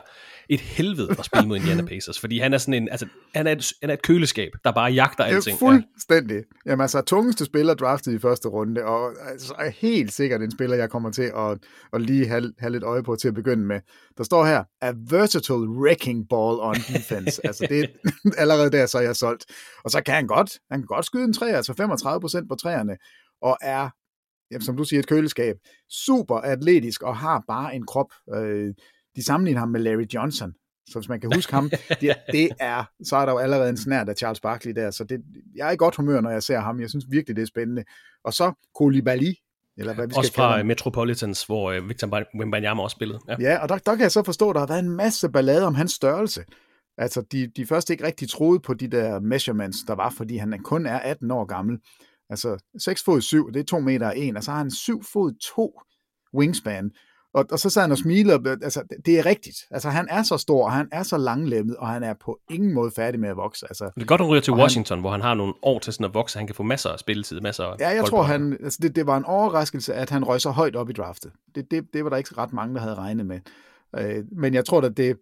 et 0.49 0.59
helvede 0.59 1.15
at 1.19 1.25
spille 1.25 1.47
mod 1.47 1.57
Indiana 1.57 1.81
Pacers, 1.85 2.19
fordi 2.19 2.39
han 2.39 2.53
er 2.53 2.57
sådan 2.57 2.73
en, 2.73 2.89
altså, 2.91 3.05
han 3.35 3.47
er 3.47 3.51
et, 3.51 3.73
han 3.81 3.89
er 3.89 3.93
et 3.93 4.01
køleskab, 4.01 4.51
der 4.63 4.71
bare 4.71 4.91
jagter 4.91 5.23
alting. 5.23 5.59
Fuldstændig. 5.59 6.35
Ja. 6.35 6.71
Jamen 6.71 6.81
altså, 6.81 7.01
tungeste 7.01 7.45
spiller 7.45 7.73
draftet 7.73 8.13
i 8.13 8.19
første 8.19 8.47
runde, 8.47 8.83
og 8.83 9.11
altså, 9.31 9.53
er 9.59 9.69
helt 9.69 10.13
sikkert 10.13 10.41
en 10.41 10.51
spiller, 10.51 10.77
jeg 10.77 10.89
kommer 10.89 11.11
til 11.11 11.31
at, 11.37 11.57
at 11.93 12.01
lige 12.01 12.27
have, 12.27 12.53
have 12.59 12.71
lidt 12.71 12.83
øje 12.83 13.03
på 13.03 13.15
til 13.15 13.27
at 13.27 13.33
begynde 13.33 13.65
med. 13.65 13.79
Der 14.17 14.23
står 14.23 14.45
her, 14.45 14.63
a 14.81 14.93
versatile 15.09 15.69
wrecking 15.69 16.29
ball 16.29 16.59
on 16.59 16.75
defense. 16.75 17.45
altså, 17.45 17.65
det 17.69 17.79
er 17.79 17.87
allerede 18.41 18.71
der, 18.71 18.85
så 18.85 18.97
er 18.97 19.01
jeg 19.01 19.15
solgt. 19.15 19.45
Og 19.83 19.91
så 19.91 20.01
kan 20.05 20.13
han 20.13 20.27
godt, 20.27 20.59
han 20.71 20.80
kan 20.81 20.95
godt 20.95 21.05
skyde 21.05 21.23
en 21.23 21.33
træ, 21.33 21.47
altså 21.47 21.73
35% 22.43 22.47
på 22.47 22.55
træerne, 22.55 22.97
og 23.41 23.57
er 23.61 23.89
jamen, 24.51 24.65
som 24.65 24.77
du 24.77 24.83
siger, 24.83 24.99
et 24.99 25.07
køleskab. 25.07 25.55
Super 25.89 26.35
atletisk 26.35 27.03
og 27.03 27.17
har 27.17 27.43
bare 27.47 27.75
en 27.75 27.85
krop. 27.85 28.13
Øh, 28.35 28.73
de 29.15 29.25
sammenligner 29.25 29.59
ham 29.59 29.69
med 29.69 29.79
Larry 29.79 30.07
Johnson. 30.13 30.53
Så 30.87 30.99
hvis 30.99 31.09
man 31.09 31.19
kan 31.19 31.31
huske 31.35 31.53
ham, 31.53 31.69
det, 32.01 32.15
det 32.31 32.49
er, 32.59 32.83
så 33.03 33.15
er 33.15 33.25
der 33.25 33.31
jo 33.31 33.37
allerede 33.37 33.69
en 33.69 33.77
snært 33.77 34.09
af 34.09 34.15
Charles 34.15 34.39
Barkley 34.39 34.73
der. 34.75 34.91
Så 34.91 35.03
det, 35.03 35.21
jeg 35.55 35.67
er 35.67 35.71
i 35.71 35.75
godt 35.75 35.95
humør, 35.95 36.21
når 36.21 36.29
jeg 36.29 36.43
ser 36.43 36.59
ham. 36.59 36.79
Jeg 36.79 36.89
synes 36.89 37.05
virkelig, 37.09 37.35
det 37.35 37.41
er 37.41 37.45
spændende. 37.45 37.83
Og 38.23 38.33
så 38.33 38.53
Koulibaly, 38.75 39.33
eller 39.77 39.93
hvad 39.93 40.07
vi 40.07 40.13
skal 40.13 40.19
også 40.19 40.33
fra 40.33 40.63
Metropolitans, 40.63 41.43
hvor 41.43 41.77
uh, 41.77 41.89
Victor 41.89 42.23
Wembanyama 42.39 42.83
også 42.83 42.95
spillede. 42.95 43.19
Ja, 43.27 43.35
ja 43.39 43.57
og 43.57 43.69
der, 43.69 43.77
der 43.77 43.95
kan 43.95 44.01
jeg 44.01 44.11
så 44.11 44.23
forstå, 44.23 44.49
at 44.49 44.53
der 44.53 44.59
har 44.59 44.67
været 44.67 44.83
en 44.83 44.89
masse 44.89 45.29
ballade 45.29 45.65
om 45.65 45.75
hans 45.75 45.91
størrelse. 45.91 46.43
Altså, 47.01 47.21
de, 47.31 47.47
de 47.47 47.65
først 47.65 47.89
ikke 47.89 48.03
rigtig 48.03 48.29
troede 48.29 48.59
på 48.59 48.73
de 48.73 48.87
der 48.87 49.19
measurements, 49.19 49.77
der 49.87 49.95
var, 49.95 50.09
fordi 50.09 50.37
han 50.37 50.59
kun 50.63 50.85
er 50.85 50.99
18 50.99 51.31
år 51.31 51.45
gammel. 51.45 51.79
Altså 52.29 52.63
6 52.79 53.03
fod 53.03 53.21
7, 53.21 53.51
det 53.51 53.59
er 53.59 53.63
2 53.63 53.79
meter 53.79 54.13
1, 54.15 54.37
og 54.37 54.43
så 54.43 54.51
har 54.51 54.57
han 54.57 54.71
7 54.71 55.03
fod 55.03 55.33
2 55.55 55.81
wingspan. 56.33 56.91
Og, 57.33 57.45
og 57.51 57.59
så 57.59 57.69
sad 57.69 57.81
han 57.81 57.91
og 57.91 57.97
smilede, 57.97 58.57
altså 58.63 58.83
det 59.05 59.19
er 59.19 59.25
rigtigt. 59.25 59.57
Altså 59.71 59.89
han 59.89 60.07
er 60.09 60.23
så 60.23 60.37
stor, 60.37 60.65
og 60.65 60.71
han 60.71 60.87
er 60.91 61.03
så 61.03 61.17
langlemmet, 61.17 61.75
og 61.77 61.87
han 61.87 62.03
er 62.03 62.13
på 62.13 62.39
ingen 62.51 62.73
måde 62.73 62.91
færdig 62.95 63.19
med 63.19 63.29
at 63.29 63.37
vokse. 63.37 63.65
Altså, 63.69 63.91
det 63.95 64.01
er 64.01 64.05
godt, 64.05 64.21
han 64.21 64.29
ryger 64.29 64.41
til 64.41 64.53
Washington, 64.53 64.95
han, 64.95 65.01
hvor 65.01 65.11
han 65.11 65.21
har 65.21 65.33
nogle 65.33 65.53
år 65.61 65.79
til 65.79 65.93
sådan 65.93 66.05
at 66.05 66.13
vokse, 66.13 66.37
han 66.37 66.47
kan 66.47 66.55
få 66.55 66.63
masser 66.63 66.89
af 66.89 66.99
spilletid, 66.99 67.41
masser 67.41 67.63
af 67.63 67.75
Ja, 67.79 67.89
jeg 67.89 68.05
tror, 68.05 68.23
han, 68.23 68.57
altså 68.63 68.79
det, 68.81 68.95
det 68.95 69.07
var 69.07 69.17
en 69.17 69.25
overraskelse, 69.25 69.93
at 69.93 70.09
han 70.09 70.23
røg 70.23 70.41
så 70.41 70.49
højt 70.49 70.75
op 70.75 70.89
i 70.89 70.93
draftet. 70.93 71.31
Det, 71.55 71.71
det, 71.71 71.93
det 71.93 72.03
var 72.03 72.09
der 72.09 72.17
ikke 72.17 72.37
ret 72.37 72.53
mange, 72.53 72.75
der 72.75 72.81
havde 72.81 72.95
regnet 72.95 73.25
med. 73.25 73.39
Øh, 73.97 74.23
men 74.31 74.53
jeg 74.53 74.65
tror, 74.65 74.81
at 74.81 74.97
det, 74.97 75.17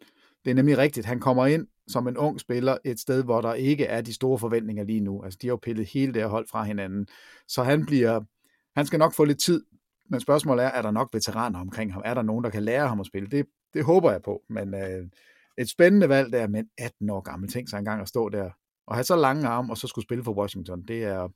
det 0.45 0.51
er 0.51 0.55
nemlig 0.55 0.77
rigtigt. 0.77 1.05
Han 1.05 1.19
kommer 1.19 1.45
ind 1.45 1.67
som 1.87 2.07
en 2.07 2.17
ung 2.17 2.39
spiller 2.39 2.77
et 2.85 2.99
sted, 2.99 3.23
hvor 3.23 3.41
der 3.41 3.53
ikke 3.53 3.85
er 3.85 4.01
de 4.01 4.13
store 4.13 4.39
forventninger 4.39 4.83
lige 4.83 4.99
nu. 4.99 5.23
Altså, 5.23 5.39
de 5.41 5.47
har 5.47 5.51
jo 5.51 5.59
pillet 5.61 5.85
hele 5.85 6.13
det 6.13 6.21
her 6.21 6.29
hold 6.29 6.47
fra 6.47 6.63
hinanden. 6.63 7.07
Så 7.47 7.63
han 7.63 7.85
bliver, 7.85 8.21
han 8.75 8.85
skal 8.85 8.99
nok 8.99 9.13
få 9.13 9.23
lidt 9.23 9.41
tid, 9.41 9.63
men 10.09 10.19
spørgsmålet 10.19 10.65
er, 10.65 10.69
er 10.69 10.81
der 10.81 10.91
nok 10.91 11.09
veteraner 11.13 11.59
omkring 11.59 11.93
ham? 11.93 12.01
Er 12.05 12.13
der 12.13 12.21
nogen, 12.21 12.43
der 12.43 12.49
kan 12.49 12.63
lære 12.63 12.87
ham 12.87 12.99
at 12.99 13.05
spille? 13.05 13.29
Det, 13.29 13.45
det 13.73 13.83
håber 13.83 14.11
jeg 14.11 14.21
på. 14.21 14.41
Men 14.49 14.73
øh, 14.73 15.07
et 15.57 15.69
spændende 15.69 16.09
valg 16.09 16.33
der, 16.33 16.47
men 16.47 16.65
18 16.77 17.09
år 17.09 17.21
gammel. 17.21 17.49
Tænk 17.49 17.69
sig 17.69 17.79
engang 17.79 18.01
at 18.01 18.07
stå 18.07 18.29
der 18.29 18.49
og 18.87 18.95
have 18.95 19.03
så 19.03 19.15
lange 19.15 19.47
arme, 19.47 19.73
og 19.73 19.77
så 19.77 19.87
skulle 19.87 20.05
spille 20.05 20.23
for 20.23 20.33
Washington. 20.33 20.81
Det 20.87 21.03
er, 21.03 21.27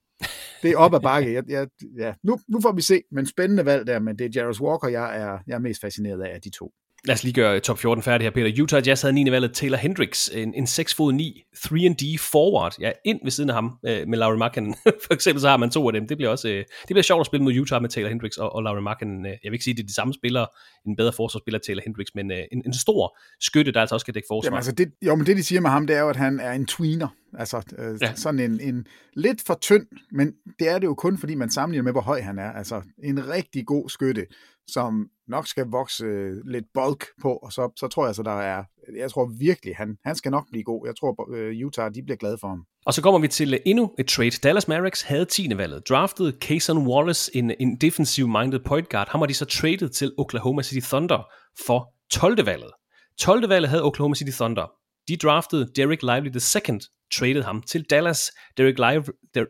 det 0.63 0.71
er 0.71 0.77
op 0.77 0.93
ad 0.93 0.99
bakke. 0.99 1.33
Jeg, 1.33 1.43
jeg, 1.49 1.67
ja, 1.97 2.13
nu, 2.23 2.39
nu 2.47 2.61
får 2.61 2.71
vi 2.71 2.81
se, 2.81 3.01
men 3.11 3.25
spændende 3.25 3.65
valg 3.65 3.87
der, 3.87 3.99
men 3.99 4.19
det 4.19 4.25
er 4.25 4.41
Jarvis 4.41 4.61
Walker, 4.61 4.87
jeg 4.87 5.21
er, 5.21 5.39
jeg 5.47 5.55
er 5.55 5.59
mest 5.59 5.81
fascineret 5.81 6.21
af 6.21 6.33
af 6.33 6.41
de 6.41 6.49
to. 6.49 6.73
Lad 7.05 7.13
os 7.13 7.23
lige 7.23 7.33
gøre 7.33 7.59
top 7.59 7.79
14 7.79 8.03
færdig 8.03 8.25
her, 8.25 8.31
Peter. 8.31 8.63
Utah 8.63 8.87
Jazz 8.87 9.01
havde 9.01 9.13
9. 9.13 9.31
valget 9.31 9.53
Taylor 9.53 9.77
Hendricks, 9.77 10.29
en, 10.33 10.53
en 10.53 10.67
6 10.67 10.95
fod 10.95 11.13
9, 11.13 11.43
3D 11.57 12.17
forward. 12.31 12.75
Ja, 12.79 12.91
ind 13.05 13.19
ved 13.23 13.31
siden 13.31 13.49
af 13.49 13.55
ham 13.55 13.77
øh, 13.85 14.07
med 14.07 14.17
Laurie 14.17 14.37
Markkinen. 14.37 14.75
For 15.05 15.13
eksempel 15.13 15.41
så 15.41 15.49
har 15.49 15.57
man 15.57 15.69
to 15.69 15.87
af 15.87 15.93
dem. 15.93 16.07
Det 16.07 16.17
bliver 16.17 16.29
også 16.29 16.47
øh, 16.49 16.57
det 16.57 16.87
bliver 16.87 17.01
sjovt 17.01 17.19
at 17.19 17.25
spille 17.25 17.43
mod 17.43 17.53
Utah 17.53 17.81
med 17.81 17.89
Taylor 17.89 18.09
Hendricks 18.09 18.37
og, 18.37 18.55
og 18.55 18.63
Laurie 18.63 18.81
Markkinen. 18.81 19.25
Øh, 19.25 19.31
jeg 19.31 19.51
vil 19.51 19.53
ikke 19.53 19.63
sige, 19.63 19.73
at 19.73 19.77
det 19.77 19.83
er 19.83 19.87
de 19.87 19.93
samme 19.93 20.13
spillere, 20.13 20.47
en 20.87 20.95
bedre 20.95 21.13
forsvarsspiller 21.13 21.59
Taylor 21.59 21.81
Hendricks, 21.85 22.11
men 22.15 22.31
øh, 22.31 22.37
en, 22.51 22.61
en 22.65 22.73
stor 22.73 23.17
skytte, 23.39 23.71
der 23.71 23.81
altså 23.81 23.95
også 23.95 24.05
kan 24.05 24.13
dække 24.13 24.27
forsvar. 24.29 24.47
Jamen, 24.47 24.57
altså 24.57 24.71
det, 24.71 24.91
jo, 25.01 25.15
men 25.15 25.25
det 25.25 25.37
de 25.37 25.43
siger 25.43 25.61
med 25.61 25.69
ham, 25.69 25.87
det 25.87 25.95
er 25.95 26.01
jo, 26.01 26.09
at 26.09 26.15
han 26.15 26.39
er 26.39 26.51
en 26.51 26.65
tweener. 26.65 27.07
Altså 27.39 27.61
øh, 27.77 27.97
ja. 28.01 28.15
sådan 28.15 28.39
en, 28.39 28.59
en 28.61 28.85
lidt 29.15 29.41
for 29.47 29.53
tynd, 29.61 29.87
men 30.11 30.33
det 30.59 30.69
er 30.69 30.79
det 30.79 30.87
jo 30.87 30.93
kun, 30.93 31.17
fordi 31.17 31.35
man 31.35 31.49
sammenligner 31.49 31.83
med, 31.83 31.91
hvor 31.91 32.01
høj 32.01 32.21
han 32.21 32.39
er. 32.39 32.51
Altså 32.51 32.81
en 33.03 33.29
rigtig 33.29 33.65
god 33.65 33.89
skytte, 33.89 34.25
som 34.67 35.09
nok 35.27 35.47
skal 35.47 35.65
vokse 35.65 36.05
lidt 36.45 36.65
bulk 36.73 37.05
på, 37.21 37.33
og 37.33 37.51
så, 37.51 37.71
så 37.75 37.87
tror 37.87 38.05
jeg, 38.05 38.15
så 38.15 38.23
der 38.23 38.41
er, 38.41 38.63
jeg 38.97 39.11
tror 39.11 39.25
virkelig, 39.39 39.75
han, 39.75 39.97
han 40.05 40.15
skal 40.15 40.31
nok 40.31 40.47
blive 40.51 40.63
god. 40.63 40.87
Jeg 40.87 40.95
tror, 40.95 41.35
øh, 41.35 41.65
Utah, 41.65 41.91
de 41.95 42.03
bliver 42.03 42.17
glade 42.17 42.37
for 42.37 42.47
ham. 42.47 42.65
Og 42.85 42.93
så 42.93 43.01
kommer 43.01 43.19
vi 43.19 43.27
til 43.27 43.53
øh, 43.53 43.59
endnu 43.65 43.91
et 43.99 44.07
trade. 44.07 44.31
Dallas 44.31 44.67
Mavericks 44.67 45.01
havde 45.01 45.25
10. 45.25 45.57
valget, 45.57 45.89
draftede 45.89 46.31
Kayson 46.31 46.87
Wallace, 46.87 47.35
en, 47.35 47.51
en 47.59 47.75
defensive-minded 47.75 48.59
point 48.59 48.89
guard. 48.89 49.09
Ham 49.09 49.21
har 49.21 49.25
de 49.25 49.33
så 49.33 49.45
traded 49.45 49.89
til 49.89 50.13
Oklahoma 50.17 50.63
City 50.63 50.87
Thunder 50.87 51.31
for 51.67 51.93
12. 52.11 52.45
valget. 52.45 52.71
12. 53.19 53.49
valget 53.49 53.69
havde 53.69 53.83
Oklahoma 53.83 54.15
City 54.15 54.31
Thunder. 54.31 54.71
De 55.07 55.17
draftede 55.17 55.71
Derek 55.75 56.01
Lively 56.01 56.27
II, 56.27 56.79
traded 57.19 57.43
ham 57.43 57.61
til 57.61 57.83
Dallas. 57.83 58.31
Derek, 58.57 58.77
Live, 58.77 59.05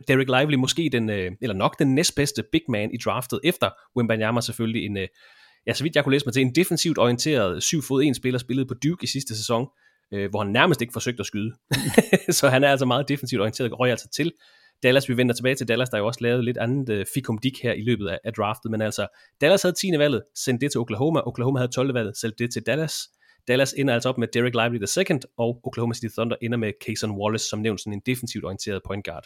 Derek 0.08 0.28
Lively 0.28 0.54
måske 0.54 0.88
den, 0.92 1.10
øh, 1.10 1.32
eller 1.40 1.54
nok 1.54 1.78
den 1.78 1.94
næstbedste 1.94 2.44
big 2.52 2.62
man 2.68 2.90
i 2.94 2.96
draftet, 3.04 3.40
efter 3.44 3.70
Wimbanyama 3.96 4.40
selvfølgelig 4.40 4.86
en, 4.86 4.96
øh, 4.96 5.08
ja, 5.66 5.72
så 5.72 5.82
vidt 5.82 5.96
jeg 5.96 6.04
kunne 6.04 6.12
læse 6.12 6.26
mig 6.26 6.32
til, 6.32 6.42
en 6.42 6.54
defensivt 6.54 6.98
orienteret 6.98 7.62
7 7.62 7.82
fod 7.82 8.04
1 8.04 8.16
spiller 8.16 8.38
spillede 8.38 8.68
på 8.68 8.74
Duke 8.74 9.04
i 9.04 9.06
sidste 9.06 9.36
sæson, 9.36 9.66
øh, 10.12 10.30
hvor 10.30 10.42
han 10.42 10.52
nærmest 10.52 10.80
ikke 10.80 10.92
forsøgte 10.92 11.20
at 11.20 11.26
skyde. 11.26 11.52
så 12.38 12.48
han 12.48 12.64
er 12.64 12.68
altså 12.68 12.86
meget 12.86 13.08
defensivt 13.08 13.40
orienteret, 13.40 13.72
og 13.72 13.80
røg 13.80 13.90
altså 13.90 14.08
til 14.08 14.32
Dallas. 14.82 15.08
Vi 15.08 15.16
vender 15.16 15.34
tilbage 15.34 15.54
til 15.54 15.68
Dallas, 15.68 15.88
der 15.88 15.98
jo 15.98 16.06
også 16.06 16.20
lavet 16.22 16.44
lidt 16.44 16.58
andet 16.58 16.88
øh, 16.88 17.06
fikum 17.14 17.38
dik 17.38 17.62
her 17.62 17.72
i 17.72 17.82
løbet 17.82 18.08
af, 18.08 18.18
af 18.24 18.32
draftet, 18.32 18.70
men 18.70 18.82
altså, 18.82 19.06
Dallas 19.40 19.62
havde 19.62 19.74
10. 19.74 19.98
valget, 19.98 20.22
sendte 20.34 20.64
det 20.64 20.72
til 20.72 20.80
Oklahoma, 20.80 21.20
Oklahoma 21.26 21.58
havde 21.58 21.72
12. 21.72 21.94
valget, 21.94 22.16
sendte 22.16 22.44
det 22.44 22.52
til 22.52 22.62
Dallas. 22.62 22.94
Dallas 23.48 23.72
ender 23.72 23.94
altså 23.94 24.08
op 24.08 24.18
med 24.18 24.28
Derek 24.28 24.54
Lively 24.54 24.78
II, 24.98 25.20
og 25.36 25.60
Oklahoma 25.64 25.94
City 25.94 26.14
Thunder 26.14 26.36
ender 26.42 26.58
med 26.58 26.72
Kayson 26.86 27.10
Wallace, 27.10 27.48
som 27.48 27.58
nævnt 27.58 27.80
sådan 27.80 27.92
en 27.92 28.02
defensivt 28.06 28.44
orienteret 28.44 28.82
point 28.86 29.04
guard. 29.04 29.24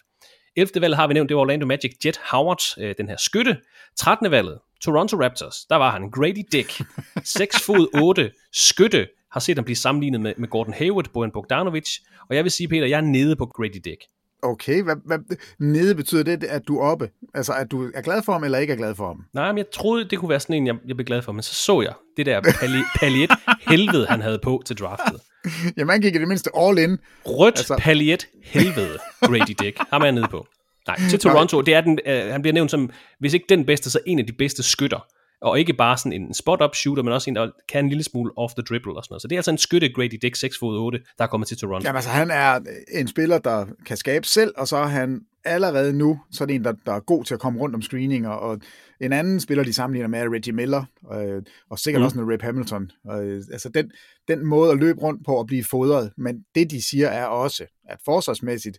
11. 0.57 0.81
valget 0.81 0.97
har 0.97 1.07
vi 1.07 1.15
nævnt, 1.15 1.29
det 1.29 1.37
var 1.37 1.41
Orlando 1.41 1.67
Magic 1.67 1.97
Jet 2.05 2.21
Howard, 2.31 2.61
øh, 2.79 2.95
den 2.99 3.09
her 3.09 3.17
skytte. 3.17 3.57
13. 3.97 4.31
valget, 4.31 4.59
Toronto 4.81 5.17
Raptors, 5.23 5.57
der 5.71 5.77
var 5.77 5.91
han 5.91 6.11
Grady 6.11 6.45
Dick, 6.53 6.83
6 7.39 7.63
fod 7.67 8.03
8, 8.03 8.33
skytte, 8.53 9.09
har 9.33 9.41
set 9.41 9.57
ham 9.57 9.65
blive 9.65 9.77
sammenlignet 9.77 10.21
med, 10.21 10.35
med 10.37 10.49
Gordon 10.49 10.75
Hayward, 10.75 11.07
Bojan 11.13 11.31
Bogdanovic, 11.31 11.89
og 12.29 12.37
jeg 12.37 12.45
vil 12.45 12.53
sige, 12.53 12.69
Peter, 12.69 12.87
jeg 12.87 12.97
er 12.97 13.01
nede 13.01 13.37
på 13.37 13.47
Grady 13.47 13.81
Dick. 13.85 14.03
Okay, 14.43 14.83
hvad, 14.83 14.97
hvad, 15.05 15.19
nede 15.59 15.95
betyder 15.95 16.23
det, 16.23 16.45
at 16.45 16.69
du 16.69 16.79
er 16.79 16.83
oppe? 16.83 17.11
Altså, 17.35 17.53
at 17.53 17.71
du 17.71 17.91
er 17.95 18.01
glad 18.01 18.23
for 18.23 18.33
ham, 18.33 18.45
eller 18.45 18.59
ikke 18.59 18.73
er 18.73 18.77
glad 18.77 18.95
for 18.95 19.07
ham? 19.07 19.25
Nej, 19.33 19.53
men 19.53 19.59
jeg 19.59 19.67
troede, 19.73 20.09
det 20.09 20.19
kunne 20.19 20.29
være 20.29 20.41
sådan 20.41 20.57
en, 20.57 20.67
jeg, 20.67 20.77
jeg 20.87 20.97
blev 20.97 21.07
glad 21.07 21.23
for, 21.23 21.33
men 21.33 21.43
så 21.43 21.55
så 21.55 21.81
jeg 21.81 21.93
det 22.17 22.27
der 22.27 22.41
pali, 22.41 22.79
paliet 23.01 23.31
helvede, 23.69 24.07
han 24.07 24.21
havde 24.21 24.39
på 24.43 24.63
til 24.67 24.77
draftet. 24.77 25.21
Jamen, 25.77 25.91
han 25.91 26.01
gik 26.01 26.15
i 26.15 26.19
det 26.19 26.29
mindste 26.29 26.51
all 26.57 26.79
in. 26.79 26.99
Rødt 27.27 27.59
altså... 27.59 27.77
paliet 27.79 28.29
helvede, 28.45 28.99
Grady 29.21 29.55
Dick. 29.61 29.79
Ham 29.91 30.03
er 30.03 30.07
jeg 30.07 30.13
nede 30.13 30.29
på. 30.31 30.47
Nej, 30.87 30.97
til 31.11 31.19
Toronto, 31.19 31.61
det 31.61 31.75
er 31.75 31.81
den, 31.81 31.99
øh, 32.07 32.33
han 32.33 32.43
bliver 32.43 32.55
nævnt 32.55 32.71
som, 32.71 32.91
hvis 33.21 33.35
ikke 33.35 33.47
den 33.49 33.67
bedste, 33.67 33.91
så 33.91 34.01
en 34.07 34.19
af 34.19 34.27
de 34.27 34.33
bedste 34.33 34.63
skytter. 34.63 35.07
Og 35.41 35.59
ikke 35.59 35.73
bare 35.73 35.99
sådan 35.99 36.13
en 36.13 36.35
spot-up 36.35 36.75
shooter, 36.75 37.03
men 37.03 37.13
også 37.13 37.31
en, 37.31 37.37
der 37.37 37.51
kan 37.69 37.85
en 37.85 37.89
lille 37.89 38.05
smule 38.05 38.33
off 38.37 38.55
the 38.55 38.63
dribble 38.63 38.97
og 38.97 39.05
sådan 39.05 39.13
noget. 39.13 39.23
Så 39.23 39.29
det 39.29 39.35
er 39.35 39.39
altså 39.39 39.51
en 39.51 39.59
skytte 39.59 39.93
Grady 39.93 40.19
Dick 40.23 40.37
6 40.37 40.59
fod 40.59 40.79
8, 40.79 41.01
der 41.19 41.25
er 41.25 41.29
kommet 41.29 41.49
til 41.49 41.57
Toronto. 41.57 41.87
Jamen 41.87 41.97
altså, 41.97 42.11
han 42.11 42.31
er 42.31 42.61
en 42.93 43.09
spiller, 43.09 43.39
der 43.39 43.67
kan 43.87 43.97
skabe 43.97 44.27
selv, 44.27 44.53
og 44.57 44.69
så 44.69 44.77
er 44.77 44.87
han 44.87 45.21
allerede 45.45 45.93
nu 45.93 46.21
sådan 46.31 46.55
en, 46.55 46.65
der, 46.65 46.73
der 46.87 46.93
er 46.93 47.01
god 47.01 47.25
til 47.25 47.35
at 47.35 47.41
komme 47.41 47.61
rundt 47.61 47.75
om 47.75 47.83
screeninger, 47.83 48.31
og 48.31 48.61
en 49.01 49.13
anden 49.13 49.41
spiller, 49.41 49.65
de 49.65 49.73
sammenligner 49.73 50.09
med, 50.09 50.19
er 50.19 50.35
Reggie 50.35 50.53
Miller, 50.53 50.85
øh, 51.13 51.43
og 51.71 51.79
sikkert 51.79 52.01
mm. 52.01 52.05
også 52.05 52.19
med 52.19 52.33
Rip 52.33 52.43
Hamilton. 52.43 52.91
Øh, 53.13 53.43
altså 53.53 53.69
den, 53.69 53.91
den 54.29 54.47
måde 54.47 54.73
at 54.73 54.79
løbe 54.79 55.01
rundt 55.01 55.27
på 55.27 55.41
at 55.41 55.47
blive 55.47 55.65
fodret, 55.65 56.13
men 56.17 56.45
det 56.55 56.71
de 56.71 56.83
siger 56.83 57.09
er 57.09 57.25
også, 57.25 57.65
at 57.89 57.99
forsvarsmæssigt, 58.05 58.79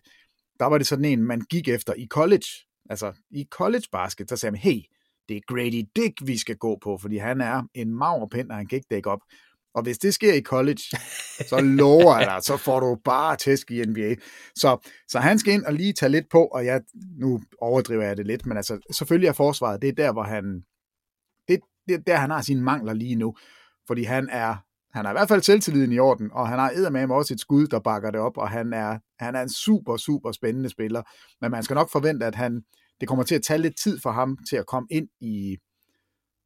der 0.58 0.66
var 0.66 0.78
det 0.78 0.86
sådan 0.86 1.04
en, 1.04 1.22
man 1.22 1.40
gik 1.40 1.68
efter 1.68 1.94
i 1.96 2.06
college. 2.10 2.46
Altså 2.90 3.12
i 3.30 3.46
college 3.50 3.84
basket, 3.92 4.30
der 4.30 4.36
sagde 4.36 4.50
man, 4.50 4.60
hey, 4.60 4.80
det 5.30 5.36
er 5.36 5.54
Grady 5.54 5.84
Dick, 5.96 6.26
vi 6.26 6.38
skal 6.38 6.56
gå 6.56 6.78
på, 6.82 6.98
fordi 6.98 7.16
han 7.16 7.40
er 7.40 7.62
en 7.74 7.94
maverpind, 7.94 8.50
og 8.50 8.56
han 8.56 8.66
kan 8.66 8.76
ikke 8.76 8.88
dække 8.90 9.10
op. 9.10 9.20
Og 9.74 9.82
hvis 9.82 9.98
det 9.98 10.14
sker 10.14 10.34
i 10.34 10.42
college, 10.42 10.82
så 11.48 11.60
lover 11.80 12.18
jeg 12.18 12.26
dig, 12.26 12.42
så 12.42 12.56
får 12.56 12.80
du 12.80 12.96
bare 13.04 13.36
tæsk 13.36 13.70
i 13.70 13.84
NBA. 13.84 14.14
Så, 14.54 14.90
så 15.08 15.18
han 15.18 15.38
skal 15.38 15.54
ind 15.54 15.64
og 15.64 15.72
lige 15.72 15.92
tage 15.92 16.10
lidt 16.10 16.28
på, 16.30 16.44
og 16.44 16.64
jeg, 16.64 16.80
nu 17.18 17.40
overdriver 17.60 18.02
jeg 18.02 18.16
det 18.16 18.26
lidt, 18.26 18.46
men 18.46 18.56
altså, 18.56 18.78
selvfølgelig 18.92 19.28
er 19.28 19.32
forsvaret, 19.32 19.82
det 19.82 19.88
er 19.88 19.92
der, 19.92 20.12
hvor 20.12 20.22
han, 20.22 20.64
det, 21.48 21.60
det 21.88 21.94
er 21.94 21.98
der, 21.98 22.16
han 22.16 22.30
har 22.30 22.42
sine 22.42 22.62
mangler 22.62 22.92
lige 22.92 23.14
nu. 23.14 23.36
Fordi 23.86 24.02
han 24.02 24.28
er, 24.32 24.56
han 24.92 25.06
er 25.06 25.10
i 25.10 25.12
hvert 25.12 25.28
fald 25.28 25.42
selvtilliden 25.42 25.92
i 25.92 25.98
orden, 25.98 26.30
og 26.32 26.48
han 26.48 26.58
har 26.58 26.70
eddermame 26.70 27.14
også 27.14 27.34
et 27.34 27.40
skud, 27.40 27.66
der 27.66 27.80
bakker 27.80 28.10
det 28.10 28.20
op, 28.20 28.36
og 28.36 28.48
han 28.50 28.72
er, 28.72 28.98
han 29.18 29.34
er 29.34 29.42
en 29.42 29.52
super, 29.52 29.96
super 29.96 30.32
spændende 30.32 30.68
spiller. 30.68 31.02
Men 31.40 31.50
man 31.50 31.62
skal 31.62 31.74
nok 31.74 31.90
forvente, 31.90 32.26
at 32.26 32.34
han, 32.34 32.62
det 33.00 33.08
kommer 33.08 33.24
til 33.24 33.34
at 33.34 33.42
tage 33.42 33.58
lidt 33.58 33.76
tid 33.76 34.00
for 34.00 34.10
ham 34.10 34.38
til 34.48 34.56
at 34.56 34.66
komme 34.66 34.88
ind 34.90 35.08
i, 35.20 35.58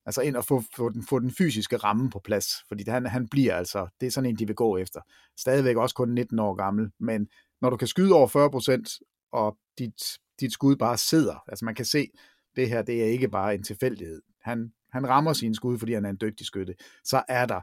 altså 0.07 0.21
ind 0.21 0.37
og 0.37 0.45
få, 0.45 0.63
få, 0.77 0.89
den, 0.89 1.07
få 1.07 1.19
den 1.19 1.31
fysiske 1.31 1.77
ramme 1.77 2.11
på 2.11 2.21
plads, 2.25 2.47
fordi 2.69 2.85
han, 2.91 3.07
han 3.07 3.29
bliver 3.29 3.57
altså, 3.57 3.87
det 4.01 4.07
er 4.07 4.11
sådan 4.11 4.31
en, 4.31 4.39
de 4.39 4.47
vil 4.47 4.57
gå 4.57 4.77
efter. 4.77 5.01
Stadigvæk 5.39 5.77
også 5.77 5.95
kun 5.95 6.09
19 6.09 6.39
år 6.39 6.55
gammel, 6.55 6.91
men 7.01 7.29
når 7.61 7.71
du 7.71 7.77
kan 7.77 7.89
skyde 7.89 8.13
over 8.13 8.27
40 8.27 8.51
procent, 8.51 8.89
og 9.33 9.59
dit, 9.79 10.19
dit 10.41 10.53
skud 10.53 10.77
bare 10.77 10.97
sidder, 10.97 11.45
altså 11.49 11.65
man 11.65 11.75
kan 11.75 11.85
se, 11.85 12.11
det 12.57 12.69
her, 12.69 12.83
det 12.83 13.03
er 13.03 13.07
ikke 13.07 13.29
bare 13.29 13.55
en 13.55 13.63
tilfældighed. 13.63 14.23
Han, 14.43 14.73
han 14.93 15.09
rammer 15.09 15.33
sine 15.33 15.55
skud, 15.55 15.79
fordi 15.79 15.93
han 15.93 16.05
er 16.05 16.11
en 16.11 16.19
dygtig 16.21 16.47
skytte. 16.47 16.75
Så 17.05 17.23
er 17.29 17.47
der 17.47 17.61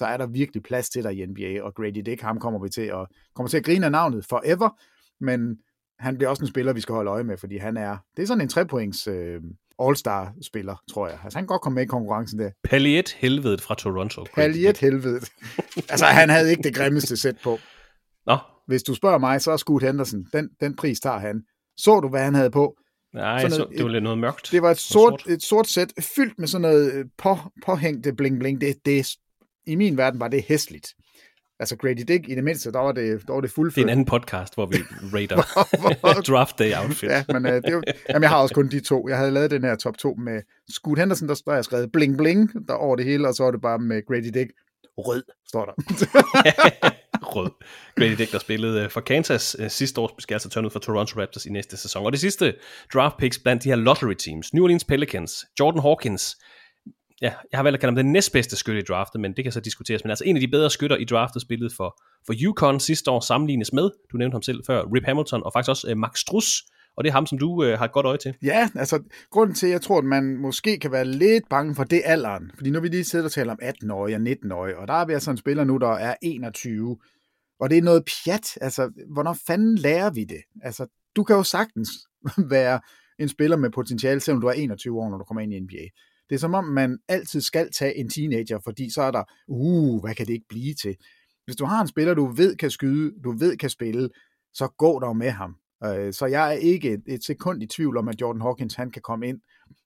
så 0.00 0.06
er 0.06 0.16
der 0.16 0.26
virkelig 0.26 0.62
plads 0.62 0.90
til 0.90 1.02
dig 1.02 1.18
i 1.18 1.26
NBA, 1.26 1.62
og 1.62 1.74
Grady 1.74 2.02
Dick, 2.06 2.20
ham 2.20 2.40
kommer 2.40 2.60
vi 2.62 2.68
til 2.68 2.82
at, 2.82 3.06
kommer 3.34 3.48
til 3.48 3.56
at 3.56 3.64
grine 3.64 3.86
af 3.86 3.92
navnet 3.92 4.26
forever, 4.26 4.80
men 5.20 5.58
han 6.00 6.16
bliver 6.16 6.30
også 6.30 6.42
en 6.42 6.48
spiller, 6.48 6.72
vi 6.72 6.80
skal 6.80 6.94
holde 6.94 7.10
øje 7.10 7.24
med, 7.24 7.36
fordi 7.36 7.56
han 7.56 7.76
er, 7.76 7.96
det 8.16 8.22
er 8.22 8.26
sådan 8.26 8.40
en 8.40 8.48
trepoints 8.48 9.06
øh, 9.06 9.40
all-star-spiller, 9.78 10.76
tror 10.92 11.08
jeg. 11.08 11.18
Altså 11.24 11.38
han 11.38 11.42
kan 11.42 11.46
godt 11.46 11.62
komme 11.62 11.74
med 11.74 11.82
i 11.82 11.86
konkurrencen 11.86 12.38
der. 12.38 12.50
Palliet 12.64 13.16
helvedet 13.18 13.60
fra 13.60 13.74
Toronto. 13.74 14.24
Palliet 14.34 14.78
helvedet. 14.78 15.28
altså 15.88 16.06
han 16.06 16.28
havde 16.28 16.50
ikke 16.50 16.62
det 16.62 16.74
grimmeste 16.74 17.16
sæt 17.16 17.36
på. 17.42 17.58
Nå. 18.26 18.36
Hvis 18.66 18.82
du 18.82 18.94
spørger 18.94 19.18
mig, 19.18 19.40
så 19.40 19.50
er 19.50 19.56
Scoot 19.56 19.82
Henderson, 19.82 20.24
den, 20.32 20.48
den 20.60 20.76
pris 20.76 21.00
tager 21.00 21.18
han. 21.18 21.42
Så 21.76 22.00
du, 22.00 22.08
hvad 22.08 22.24
han 22.24 22.34
havde 22.34 22.50
på? 22.50 22.76
Nej, 23.14 23.48
så, 23.48 23.66
det 23.76 23.84
var 23.84 23.90
lidt 23.90 24.04
noget 24.04 24.18
mørkt. 24.18 24.48
Det 24.52 24.62
var 24.62 24.70
et 24.70 24.78
sort, 24.78 25.20
sort. 25.20 25.32
et 25.32 25.42
sort 25.42 25.66
sæt, 25.66 25.92
fyldt 26.16 26.38
med 26.38 26.48
sådan 26.48 26.62
noget 26.62 26.92
øh, 26.92 27.04
på, 27.18 27.38
påhængte 27.66 28.12
bling-bling. 28.12 28.60
Det, 28.60 28.76
det, 28.84 29.06
I 29.66 29.74
min 29.74 29.96
verden 29.96 30.20
var 30.20 30.28
det 30.28 30.44
hæsligt. 30.48 30.86
Altså 31.60 31.76
Grady 31.76 32.04
Dick, 32.08 32.28
i 32.28 32.34
det 32.34 32.44
mindste, 32.44 32.72
der 32.72 32.78
var 32.78 32.92
det, 32.92 33.26
der 33.26 33.32
var 33.32 33.40
det 33.40 33.50
fuldført. 33.50 33.74
Det 33.74 33.82
er 33.82 33.84
en 33.84 33.90
anden 33.90 34.04
podcast, 34.04 34.54
hvor 34.54 34.66
vi 34.66 34.76
rater 35.14 36.22
draft 36.32 36.58
day 36.58 36.72
outfit. 36.76 37.10
ja, 37.10 37.24
men 37.28 37.46
uh, 37.46 37.52
det 37.52 37.66
er 37.66 37.72
jo, 37.72 37.82
jamen, 38.08 38.22
jeg 38.22 38.30
har 38.30 38.36
også 38.36 38.54
kun 38.54 38.68
de 38.68 38.80
to. 38.80 39.08
Jeg 39.08 39.18
havde 39.18 39.30
lavet 39.30 39.50
den 39.50 39.64
her 39.64 39.76
top 39.76 39.98
2 39.98 40.14
med 40.14 40.42
Scoot 40.70 40.98
Henderson, 40.98 41.28
der 41.28 41.34
står 41.34 41.52
jeg 41.52 41.64
skrevet 41.64 41.92
bling 41.92 42.16
bling 42.16 42.68
der 42.68 42.74
over 42.74 42.96
det 42.96 43.04
hele, 43.04 43.28
og 43.28 43.34
så 43.34 43.44
er 43.44 43.50
det 43.50 43.60
bare 43.60 43.78
med 43.78 44.06
Grady 44.06 44.30
Dick. 44.34 44.50
Rød, 44.98 45.22
står 45.48 45.64
der. 45.64 45.72
Rød. 47.34 47.50
Grady 47.96 48.12
Dick, 48.18 48.32
der 48.32 48.38
spillede 48.38 48.84
øh, 48.84 48.90
for 48.90 49.00
Kansas 49.00 49.56
uh, 49.60 49.68
sidste 49.68 50.00
år, 50.00 50.14
skal 50.18 50.34
altså 50.34 50.48
tørne 50.48 50.66
ud 50.66 50.70
for 50.70 50.78
Toronto 50.78 51.20
Raptors 51.20 51.46
i 51.46 51.50
næste 51.50 51.76
sæson. 51.76 52.06
Og 52.06 52.12
det 52.12 52.20
sidste 52.20 52.54
draft 52.94 53.16
picks 53.16 53.38
blandt 53.38 53.64
de 53.64 53.68
her 53.68 53.76
lottery 53.76 54.14
teams, 54.14 54.54
New 54.54 54.64
Orleans 54.64 54.84
Pelicans, 54.84 55.44
Jordan 55.60 55.82
Hawkins, 55.82 56.36
ja, 57.22 57.32
jeg 57.52 57.58
har 57.58 57.62
valgt 57.62 57.74
at 57.74 57.80
kalde 57.80 57.90
ham 57.90 58.04
den 58.04 58.12
næstbedste 58.12 58.56
skytte 58.56 58.80
i 58.80 58.84
draftet, 58.88 59.20
men 59.20 59.32
det 59.32 59.44
kan 59.44 59.52
så 59.52 59.60
diskuteres. 59.60 60.04
Men 60.04 60.10
altså 60.10 60.24
en 60.24 60.36
af 60.36 60.40
de 60.40 60.48
bedre 60.48 60.70
skytter 60.70 60.96
i 60.96 61.04
draftet 61.04 61.42
spillet 61.42 61.72
for, 61.72 62.02
for 62.26 62.34
Yukon 62.42 62.80
sidste 62.80 63.10
år 63.10 63.20
sammenlignes 63.20 63.72
med, 63.72 63.90
du 64.12 64.16
nævnte 64.16 64.34
ham 64.34 64.42
selv 64.42 64.62
før, 64.66 64.82
Rip 64.94 65.04
Hamilton, 65.04 65.42
og 65.42 65.52
faktisk 65.52 65.70
også 65.70 65.90
øh, 65.90 65.96
Max 65.96 66.18
Struss, 66.18 66.62
og 66.96 67.04
det 67.04 67.10
er 67.10 67.12
ham, 67.12 67.26
som 67.26 67.38
du 67.38 67.64
øh, 67.64 67.78
har 67.78 67.84
et 67.84 67.92
godt 67.92 68.06
øje 68.06 68.18
til. 68.18 68.34
Ja, 68.42 68.68
altså 68.74 69.02
grunden 69.30 69.54
til, 69.54 69.66
at 69.66 69.72
jeg 69.72 69.82
tror, 69.82 69.98
at 69.98 70.04
man 70.04 70.36
måske 70.36 70.78
kan 70.78 70.92
være 70.92 71.04
lidt 71.04 71.48
bange 71.50 71.74
for 71.74 71.84
det 71.84 72.02
alderen, 72.04 72.50
fordi 72.56 72.70
nu 72.70 72.80
vi 72.80 72.88
lige 72.88 73.04
sidder 73.04 73.24
og 73.24 73.32
taler 73.32 73.52
om 73.52 73.58
18-årige 73.62 74.16
og 74.16 74.22
19-årige, 74.22 74.78
og 74.78 74.88
der 74.88 74.94
er 74.94 75.06
vi 75.06 75.12
altså 75.12 75.30
en 75.30 75.36
spiller 75.36 75.64
nu, 75.64 75.76
der 75.76 75.92
er 75.92 76.14
21, 76.22 76.96
og 77.60 77.70
det 77.70 77.78
er 77.78 77.82
noget 77.82 78.04
pjat, 78.04 78.58
altså 78.60 78.90
hvornår 79.12 79.36
fanden 79.46 79.78
lærer 79.78 80.10
vi 80.10 80.24
det? 80.24 80.40
Altså 80.62 80.86
du 81.16 81.24
kan 81.24 81.36
jo 81.36 81.42
sagtens 81.42 81.90
være 82.56 82.80
en 83.18 83.28
spiller 83.28 83.56
med 83.56 83.70
potentiale, 83.70 84.20
selvom 84.20 84.40
du 84.40 84.46
er 84.46 84.52
21 84.52 85.00
år, 85.00 85.10
når 85.10 85.18
du 85.18 85.24
kommer 85.24 85.40
ind 85.40 85.54
i 85.54 85.60
NBA 85.60 85.88
det 86.30 86.36
er 86.36 86.40
som 86.40 86.54
om, 86.54 86.64
man 86.64 86.98
altid 87.08 87.40
skal 87.40 87.72
tage 87.72 87.96
en 87.96 88.10
teenager, 88.10 88.58
fordi 88.64 88.90
så 88.90 89.02
er 89.02 89.10
der, 89.10 89.24
uh, 89.48 90.00
hvad 90.00 90.14
kan 90.14 90.26
det 90.26 90.32
ikke 90.32 90.48
blive 90.48 90.74
til? 90.74 90.96
Hvis 91.44 91.56
du 91.56 91.64
har 91.64 91.80
en 91.80 91.88
spiller, 91.88 92.14
du 92.14 92.26
ved 92.26 92.56
kan 92.56 92.70
skyde, 92.70 93.12
du 93.24 93.32
ved 93.32 93.56
kan 93.56 93.70
spille, 93.70 94.10
så 94.52 94.68
gå 94.68 94.98
dog 94.98 95.16
med 95.16 95.30
ham. 95.30 95.56
Øh, 95.84 96.12
så 96.12 96.26
jeg 96.26 96.48
er 96.48 96.58
ikke 96.58 96.98
et 97.06 97.24
sekund 97.24 97.62
i 97.62 97.66
tvivl 97.66 97.96
om, 97.96 98.08
at 98.08 98.20
Jordan 98.20 98.40
Hawkins 98.40 98.74
han 98.74 98.90
kan 98.90 99.02
komme 99.02 99.28
ind, 99.28 99.40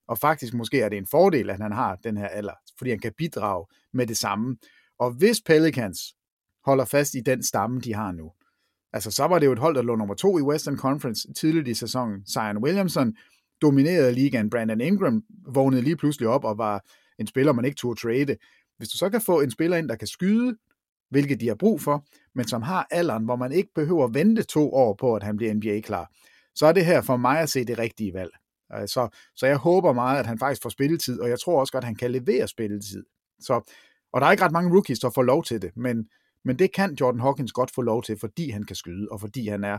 og 0.08 0.18
faktisk 0.18 0.54
måske 0.54 0.80
er 0.80 0.88
det 0.88 0.98
en 0.98 1.06
fordel, 1.06 1.50
at 1.50 1.60
han 1.60 1.72
har 1.72 1.96
den 2.04 2.16
her 2.16 2.28
alder, 2.28 2.54
fordi 2.78 2.90
han 2.90 2.98
kan 2.98 3.12
bidrage 3.18 3.66
med 3.92 4.06
det 4.06 4.16
samme. 4.16 4.56
Og 4.98 5.10
hvis 5.10 5.40
Pelicans 5.46 5.98
holder 6.64 6.84
fast 6.84 7.14
i 7.14 7.20
den 7.20 7.42
stamme, 7.42 7.80
de 7.80 7.94
har 7.94 8.12
nu, 8.12 8.32
altså 8.92 9.10
så 9.10 9.24
var 9.24 9.38
det 9.38 9.46
jo 9.46 9.52
et 9.52 9.58
hold, 9.58 9.74
der 9.74 9.82
lå 9.82 9.96
nummer 9.96 10.14
to 10.14 10.38
i 10.38 10.42
Western 10.42 10.76
Conference 10.76 11.32
tidligt 11.32 11.68
i 11.68 11.74
sæsonen. 11.74 12.26
Zion 12.26 12.58
Williamson 12.58 13.16
dominerede 13.64 14.12
ligaen. 14.12 14.50
Brandon 14.50 14.80
Ingram 14.80 15.22
vågnede 15.54 15.82
lige 15.82 15.96
pludselig 15.96 16.28
op 16.28 16.44
og 16.44 16.58
var 16.58 16.84
en 17.18 17.26
spiller, 17.26 17.52
man 17.52 17.64
ikke 17.64 17.76
turde 17.76 18.00
trade. 18.00 18.36
Hvis 18.78 18.88
du 18.88 18.96
så 18.96 19.10
kan 19.10 19.20
få 19.20 19.40
en 19.40 19.50
spiller 19.50 19.76
ind, 19.76 19.88
der 19.88 19.96
kan 19.96 20.08
skyde, 20.08 20.56
hvilket 21.10 21.40
de 21.40 21.48
har 21.48 21.54
brug 21.54 21.80
for, 21.80 22.04
men 22.34 22.48
som 22.48 22.62
har 22.62 22.86
alderen, 22.90 23.24
hvor 23.24 23.36
man 23.36 23.52
ikke 23.52 23.70
behøver 23.74 24.04
at 24.04 24.14
vente 24.14 24.42
to 24.42 24.72
år 24.72 24.94
på, 24.94 25.16
at 25.16 25.22
han 25.22 25.36
bliver 25.36 25.54
NBA-klar, 25.54 26.10
så 26.54 26.66
er 26.66 26.72
det 26.72 26.84
her 26.84 27.02
for 27.02 27.16
mig 27.16 27.40
at 27.40 27.50
se 27.50 27.64
det 27.64 27.78
rigtige 27.78 28.14
valg. 28.14 28.30
Øh, 28.74 28.88
så, 28.88 29.08
så 29.36 29.46
jeg 29.46 29.56
håber 29.56 29.92
meget, 29.92 30.18
at 30.18 30.26
han 30.26 30.38
faktisk 30.38 30.62
får 30.62 30.70
spilletid, 30.70 31.20
og 31.20 31.28
jeg 31.28 31.40
tror 31.40 31.60
også 31.60 31.72
godt, 31.72 31.84
at 31.84 31.86
han 31.86 31.96
kan 31.96 32.10
levere 32.10 32.48
spilletid. 32.48 33.04
Så, 33.40 33.72
og 34.12 34.20
der 34.20 34.26
er 34.26 34.30
ikke 34.32 34.44
ret 34.44 34.52
mange 34.52 34.74
rookies, 34.74 34.98
der 34.98 35.10
får 35.10 35.22
lov 35.22 35.44
til 35.44 35.62
det, 35.62 35.76
men, 35.76 36.08
men 36.44 36.58
det 36.58 36.74
kan 36.74 36.96
Jordan 37.00 37.20
Hawkins 37.20 37.52
godt 37.52 37.70
få 37.74 37.82
lov 37.82 38.02
til, 38.02 38.18
fordi 38.18 38.50
han 38.50 38.64
kan 38.64 38.76
skyde, 38.76 39.08
og 39.10 39.20
fordi 39.20 39.48
han 39.48 39.64
er 39.64 39.78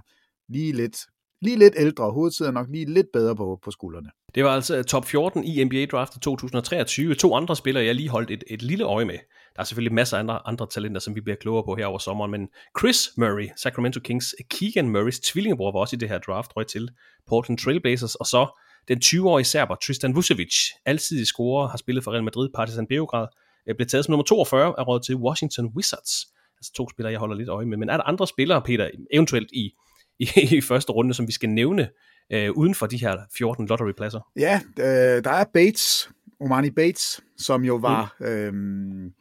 lige 0.50 0.72
lidt 0.72 0.98
lige 1.42 1.60
lidt 1.60 1.74
ældre, 1.78 2.12
hovedet 2.12 2.36
sidder 2.38 2.52
nok 2.52 2.68
lige 2.70 2.94
lidt 2.94 3.08
bedre 3.14 3.36
på, 3.36 3.60
på 3.64 3.72
skuldrene. 3.72 4.10
Det 4.36 4.44
var 4.44 4.50
altså 4.50 4.84
top 4.84 5.06
14 5.06 5.44
i 5.44 5.64
NBA 5.64 5.86
draftet 5.86 6.22
2023. 6.22 7.16
To 7.16 7.36
andre 7.36 7.56
spillere, 7.56 7.86
jeg 7.86 7.96
lige 7.96 8.10
holdt 8.10 8.32
et, 8.32 8.44
et 8.48 8.62
lille 8.62 8.86
øje 8.86 9.06
med. 9.06 9.18
Der 9.56 9.62
er 9.62 9.64
selvfølgelig 9.64 9.94
masser 9.94 10.18
af 10.18 10.20
andre, 10.20 10.48
andre 10.48 10.68
talenter, 10.72 11.00
som 11.00 11.16
vi 11.16 11.22
bliver 11.22 11.36
klogere 11.36 11.64
på 11.64 11.76
her 11.76 11.86
over 11.86 11.98
sommeren, 11.98 12.32
men 12.32 12.48
Chris 12.80 13.10
Murray, 13.18 13.48
Sacramento 13.58 14.00
Kings, 14.00 14.36
Keegan 14.50 14.90
Murrays 14.90 15.20
tvillingebror, 15.20 15.72
var 15.72 15.80
også 15.80 15.96
i 15.96 16.00
det 16.00 16.10
her 16.10 16.20
draft, 16.20 16.52
røg 16.56 16.68
til 16.68 16.90
Portland 17.28 17.58
Trailblazers, 17.58 18.16
og 18.16 18.26
så 18.26 18.48
den 18.88 18.98
20-årige 19.06 19.46
serber 19.46 19.76
Tristan 19.76 20.16
Vucevic, 20.16 20.56
altid 20.86 21.26
scorer, 21.26 21.68
har 21.68 21.78
spillet 21.78 22.04
for 22.04 22.12
Real 22.12 22.24
Madrid, 22.24 22.50
Partizan 22.56 22.88
Beograd, 22.88 23.28
øh, 23.70 23.76
blev 23.76 23.88
taget 23.88 24.06
som 24.06 24.12
nummer 24.12 24.24
42 24.24 24.80
af 24.80 24.88
råd 24.88 25.00
til 25.00 25.16
Washington 25.16 25.66
Wizards. 25.76 26.14
Altså 26.58 26.72
to 26.76 26.90
spillere, 26.90 27.12
jeg 27.12 27.20
holder 27.20 27.36
lidt 27.36 27.50
øje 27.50 27.66
med. 27.66 27.78
Men 27.78 27.90
er 27.90 27.98
der 27.98 28.04
andre 28.04 28.28
spillere, 28.28 28.62
Peter, 28.62 28.90
eventuelt 29.14 29.50
i 29.54 29.72
i, 30.20 30.30
i 30.58 30.62
første 30.62 30.92
runde, 30.92 31.14
som 31.14 31.28
vi 31.28 31.32
skal 31.32 31.50
nævne 31.50 31.90
øh, 32.32 32.52
uden 32.52 32.76
for 32.76 32.86
de 32.86 32.98
her 32.98 33.18
14 33.38 33.68
lottery-pladser? 33.68 34.32
Ja, 34.36 34.62
øh, 34.80 35.24
der 35.24 35.32
er 35.32 35.46
Bates, 35.54 36.10
Omani 36.40 36.70
Bates, 36.70 37.22
som 37.38 37.64
jo 37.64 37.76
var 37.76 38.16
mm. 38.20 38.26
øh, 38.26 39.12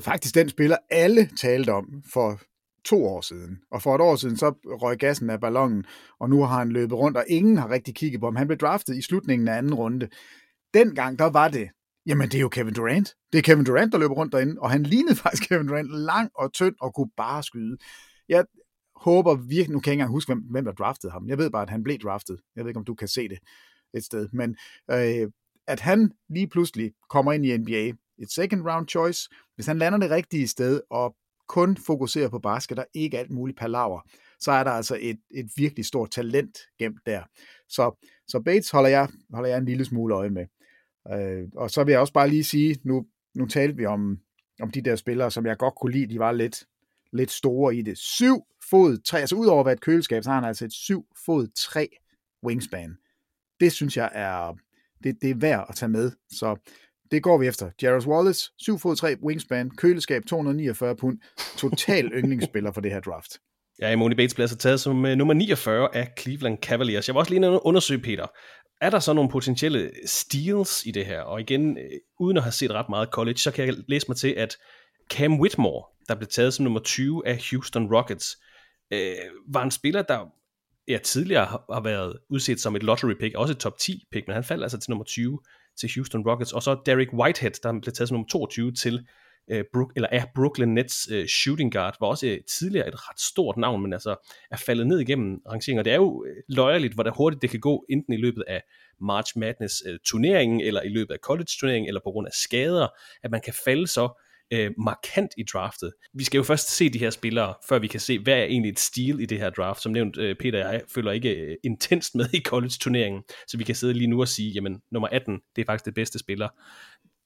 faktisk 0.00 0.34
den 0.34 0.48
spiller, 0.48 0.76
alle 0.90 1.30
talte 1.36 1.70
om 1.72 2.02
for 2.12 2.40
to 2.84 3.06
år 3.06 3.20
siden. 3.20 3.58
Og 3.70 3.82
for 3.82 3.94
et 3.94 4.00
år 4.00 4.16
siden, 4.16 4.36
så 4.36 4.54
røg 4.64 4.98
gassen 4.98 5.30
af 5.30 5.40
ballonen, 5.40 5.84
og 6.20 6.30
nu 6.30 6.42
har 6.42 6.58
han 6.58 6.68
løbet 6.68 6.98
rundt, 6.98 7.16
og 7.16 7.24
ingen 7.28 7.58
har 7.58 7.70
rigtig 7.70 7.94
kigget 7.94 8.20
på 8.20 8.26
ham. 8.26 8.36
Han 8.36 8.46
blev 8.46 8.58
draftet 8.58 8.96
i 8.96 9.02
slutningen 9.02 9.48
af 9.48 9.58
anden 9.58 9.74
runde. 9.74 10.08
Dengang, 10.74 11.18
der 11.18 11.24
var 11.24 11.48
det, 11.48 11.68
jamen 12.06 12.28
det 12.28 12.34
er 12.34 12.40
jo 12.40 12.48
Kevin 12.48 12.74
Durant. 12.74 13.14
Det 13.32 13.38
er 13.38 13.42
Kevin 13.42 13.64
Durant, 13.64 13.92
der 13.92 13.98
løber 13.98 14.14
rundt 14.14 14.32
derinde, 14.32 14.56
og 14.60 14.70
han 14.70 14.82
lignede 14.82 15.16
faktisk 15.22 15.48
Kevin 15.48 15.68
Durant 15.68 15.90
lang 15.90 16.30
og 16.34 16.52
tynd 16.52 16.74
og 16.80 16.94
kunne 16.94 17.10
bare 17.16 17.42
skyde. 17.42 17.76
Jeg 18.28 18.44
håber 19.00 19.34
virkelig, 19.34 19.70
nu 19.70 19.80
kan 19.80 19.90
jeg 19.90 19.92
ikke 19.92 20.00
engang 20.00 20.12
huske, 20.12 20.34
hvem, 20.34 20.44
hvem 20.50 20.64
der 20.64 20.72
draftede 20.72 21.12
ham. 21.12 21.28
Jeg 21.28 21.38
ved 21.38 21.50
bare, 21.50 21.62
at 21.62 21.70
han 21.70 21.82
blev 21.82 21.98
draftet. 21.98 22.40
Jeg 22.56 22.64
ved 22.64 22.70
ikke, 22.70 22.78
om 22.78 22.84
du 22.84 22.94
kan 22.94 23.08
se 23.08 23.28
det 23.28 23.38
et 23.94 24.04
sted. 24.04 24.28
Men 24.32 24.56
øh, 24.90 25.30
at 25.66 25.80
han 25.80 26.12
lige 26.28 26.48
pludselig 26.48 26.92
kommer 27.10 27.32
ind 27.32 27.46
i 27.46 27.56
NBA, 27.56 27.92
et 28.18 28.30
second 28.30 28.62
round 28.62 28.88
choice, 28.88 29.28
hvis 29.54 29.66
han 29.66 29.78
lander 29.78 29.98
det 29.98 30.10
rigtige 30.10 30.48
sted 30.48 30.80
og 30.90 31.16
kun 31.48 31.76
fokuserer 31.76 32.28
på 32.28 32.38
basket 32.38 32.78
og 32.78 32.86
ikke 32.94 33.18
alt 33.18 33.30
muligt 33.30 33.58
palaver, 33.58 34.00
så 34.40 34.52
er 34.52 34.64
der 34.64 34.70
altså 34.70 34.98
et, 35.00 35.18
et 35.30 35.50
virkelig 35.56 35.84
stort 35.84 36.10
talent 36.10 36.58
gemt 36.78 37.00
der. 37.06 37.22
Så, 37.68 38.08
så 38.28 38.40
Bates 38.40 38.70
holder 38.70 38.88
jeg, 38.88 39.08
holder 39.32 39.48
jeg 39.48 39.58
en 39.58 39.64
lille 39.64 39.84
smule 39.84 40.14
øje 40.14 40.30
med. 40.30 40.46
Øh, 41.12 41.48
og 41.56 41.70
så 41.70 41.84
vil 41.84 41.92
jeg 41.92 42.00
også 42.00 42.12
bare 42.12 42.28
lige 42.28 42.44
sige, 42.44 42.78
nu, 42.84 43.06
nu 43.34 43.46
talte 43.46 43.76
vi 43.76 43.86
om, 43.86 44.18
om 44.60 44.70
de 44.70 44.82
der 44.82 44.96
spillere, 44.96 45.30
som 45.30 45.46
jeg 45.46 45.58
godt 45.58 45.74
kunne 45.74 45.92
lide, 45.92 46.14
de 46.14 46.18
var 46.18 46.32
lidt, 46.32 46.64
lidt 47.12 47.30
store 47.30 47.76
i 47.76 47.82
det. 47.82 47.98
7 47.98 48.42
fod 48.70 48.98
3, 48.98 49.20
altså 49.20 49.36
udover 49.36 49.60
at 49.60 49.66
være 49.66 49.72
et 49.72 49.80
køleskab, 49.80 50.22
så 50.22 50.30
har 50.30 50.34
han 50.34 50.48
altså 50.48 50.64
et 50.64 50.72
7 50.72 51.06
fod 51.26 51.48
3 51.56 51.88
wingspan. 52.46 52.96
Det 53.60 53.72
synes 53.72 53.96
jeg 53.96 54.10
er, 54.12 54.56
det, 55.04 55.16
det 55.22 55.30
er 55.30 55.34
værd 55.34 55.66
at 55.68 55.74
tage 55.74 55.88
med. 55.88 56.12
Så 56.32 56.56
det 57.10 57.22
går 57.22 57.38
vi 57.38 57.46
efter. 57.46 57.70
Jarrus 57.82 58.06
Wallace, 58.06 58.50
7 58.58 58.78
fod 58.78 58.96
3 58.96 59.16
wingspan, 59.22 59.70
køleskab 59.70 60.22
249 60.26 60.96
pund, 60.96 61.18
total 61.56 62.06
yndlingsspiller 62.18 62.72
for 62.72 62.80
det 62.80 62.90
her 62.90 63.00
draft. 63.00 63.38
Ja, 63.80 63.90
Imoni 63.90 64.14
Bates 64.14 64.34
bliver 64.34 64.46
så 64.46 64.56
taget 64.56 64.80
som 64.80 65.04
uh, 65.04 65.10
nummer 65.10 65.34
49 65.34 65.96
af 65.96 66.12
Cleveland 66.18 66.58
Cavaliers. 66.58 67.08
Jeg 67.08 67.14
var 67.14 67.20
også 67.20 67.34
lige 67.34 67.66
undersøge, 67.66 68.00
Peter. 68.00 68.26
Er 68.80 68.90
der 68.90 68.98
så 68.98 69.12
nogle 69.12 69.30
potentielle 69.30 69.90
steals 70.06 70.86
i 70.86 70.90
det 70.90 71.06
her? 71.06 71.20
Og 71.20 71.40
igen, 71.40 71.70
uh, 71.70 72.26
uden 72.26 72.36
at 72.36 72.42
have 72.42 72.52
set 72.52 72.70
ret 72.70 72.88
meget 72.88 73.08
college, 73.08 73.38
så 73.38 73.50
kan 73.50 73.66
jeg 73.66 73.74
læse 73.88 74.06
mig 74.08 74.16
til, 74.16 74.28
at 74.28 74.56
Cam 75.10 75.40
Whitmore, 75.40 75.84
der 76.08 76.14
blev 76.14 76.28
taget 76.28 76.54
som 76.54 76.62
nummer 76.62 76.80
20 76.80 77.26
af 77.26 77.44
Houston 77.50 77.94
Rockets, 77.94 78.36
øh, 78.90 79.16
var 79.48 79.62
en 79.62 79.70
spiller, 79.70 80.02
der 80.02 80.26
ja, 80.88 80.98
tidligere 81.04 81.46
har 81.46 81.82
været 81.82 82.18
udset 82.30 82.60
som 82.60 82.76
et 82.76 82.82
lottery 82.82 83.14
pick, 83.20 83.34
også 83.34 83.52
et 83.52 83.58
top 83.58 83.78
10 83.78 84.04
pick, 84.12 84.26
men 84.26 84.34
han 84.34 84.44
faldt 84.44 84.62
altså 84.62 84.78
til 84.78 84.90
nummer 84.90 85.04
20 85.04 85.40
til 85.80 85.90
Houston 85.94 86.28
Rockets, 86.28 86.52
og 86.52 86.62
så 86.62 86.80
Derek 86.86 87.12
Whitehead, 87.12 87.52
der 87.62 87.72
blev 87.72 87.92
taget 87.92 88.08
som 88.08 88.14
nummer 88.14 88.28
22 88.28 88.72
til 88.72 89.06
øh, 89.50 89.64
Brook, 89.72 89.92
eller 89.96 90.08
er 90.12 90.24
Brooklyn 90.34 90.68
Nets 90.68 91.08
øh, 91.12 91.26
shooting 91.26 91.72
guard, 91.72 91.96
var 92.00 92.06
også 92.06 92.26
øh, 92.26 92.38
tidligere 92.58 92.88
et 92.88 93.08
ret 93.08 93.20
stort 93.20 93.56
navn, 93.56 93.82
men 93.82 93.92
altså 93.92 94.28
er 94.50 94.56
faldet 94.56 94.86
ned 94.86 94.98
igennem 94.98 95.40
rangeringen, 95.48 95.78
og 95.78 95.84
det 95.84 95.92
er 95.92 95.96
jo 95.96 96.24
øh, 96.28 96.36
løjerligt, 96.48 96.94
hvor 96.94 97.10
hurtigt 97.16 97.42
det 97.42 97.50
kan 97.50 97.60
gå, 97.60 97.84
enten 97.88 98.12
i 98.12 98.16
løbet 98.16 98.44
af 98.48 98.62
March 99.00 99.38
Madness 99.38 99.74
øh, 99.86 99.98
turneringen, 100.04 100.60
eller 100.60 100.82
i 100.82 100.88
løbet 100.88 101.14
af 101.14 101.18
college 101.22 101.48
turneringen, 101.60 101.88
eller 101.88 102.00
på 102.04 102.10
grund 102.10 102.26
af 102.26 102.32
skader, 102.32 102.88
at 103.22 103.30
man 103.30 103.40
kan 103.40 103.54
falde 103.64 103.86
så 103.86 104.20
øh, 104.50 104.70
markant 104.78 105.30
i 105.36 105.42
draftet. 105.52 105.92
Vi 106.14 106.24
skal 106.24 106.38
jo 106.38 106.44
først 106.44 106.70
se 106.70 106.88
de 106.88 106.98
her 106.98 107.10
spillere, 107.10 107.54
før 107.68 107.78
vi 107.78 107.86
kan 107.86 108.00
se, 108.00 108.18
hvad 108.18 108.34
er 108.34 108.44
egentlig 108.44 108.70
et 108.70 108.78
stil 108.78 109.20
i 109.20 109.26
det 109.26 109.38
her 109.38 109.50
draft. 109.50 109.82
Som 109.82 109.92
nævnt, 109.92 110.18
øh, 110.18 110.36
Peter 110.36 110.66
og 110.66 110.72
jeg 110.72 110.82
følger 110.94 111.12
ikke 111.12 111.34
øh, 111.34 111.56
intenst 111.64 112.14
med 112.14 112.26
i 112.34 112.40
college-turneringen, 112.40 113.22
så 113.48 113.56
vi 113.58 113.64
kan 113.64 113.74
sidde 113.74 113.94
lige 113.94 114.06
nu 114.06 114.20
og 114.20 114.28
sige, 114.28 114.50
jamen 114.50 114.80
nummer 114.90 115.08
18, 115.08 115.40
det 115.56 115.62
er 115.62 115.66
faktisk 115.66 115.84
det 115.84 115.94
bedste 115.94 116.18
spiller. 116.18 116.48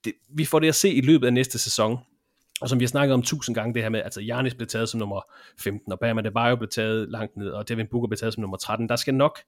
Det, 0.05 0.13
vi 0.35 0.45
får 0.45 0.59
det 0.59 0.69
at 0.69 0.75
se 0.75 0.93
i 0.93 1.01
løbet 1.01 1.27
af 1.27 1.33
næste 1.33 1.59
sæson, 1.59 1.99
og 2.61 2.69
som 2.69 2.81
vi 2.81 2.85
har 2.85 2.89
snakket 2.89 3.15
om 3.15 3.23
tusind 3.23 3.55
gange, 3.55 3.75
det 3.75 3.83
her 3.83 3.89
med, 3.89 4.03
altså 4.03 4.21
Janis 4.21 4.55
blev 4.55 4.69
taget 4.69 4.89
som 4.89 5.01
nummer 5.01 5.21
15, 5.61 5.93
og 5.93 6.01
Bama 6.01 6.23
Debajo 6.23 6.57
blev 6.57 6.69
taget 6.69 7.09
langt 7.11 7.37
ned, 7.37 7.49
og 7.49 7.69
Devin 7.69 7.87
Booker 7.91 8.09
blev 8.09 8.19
taget 8.19 8.35
som 8.35 8.41
nummer 8.41 8.57
13. 8.57 8.89
Der 8.89 8.97
skal 8.97 9.15
nok, 9.15 9.39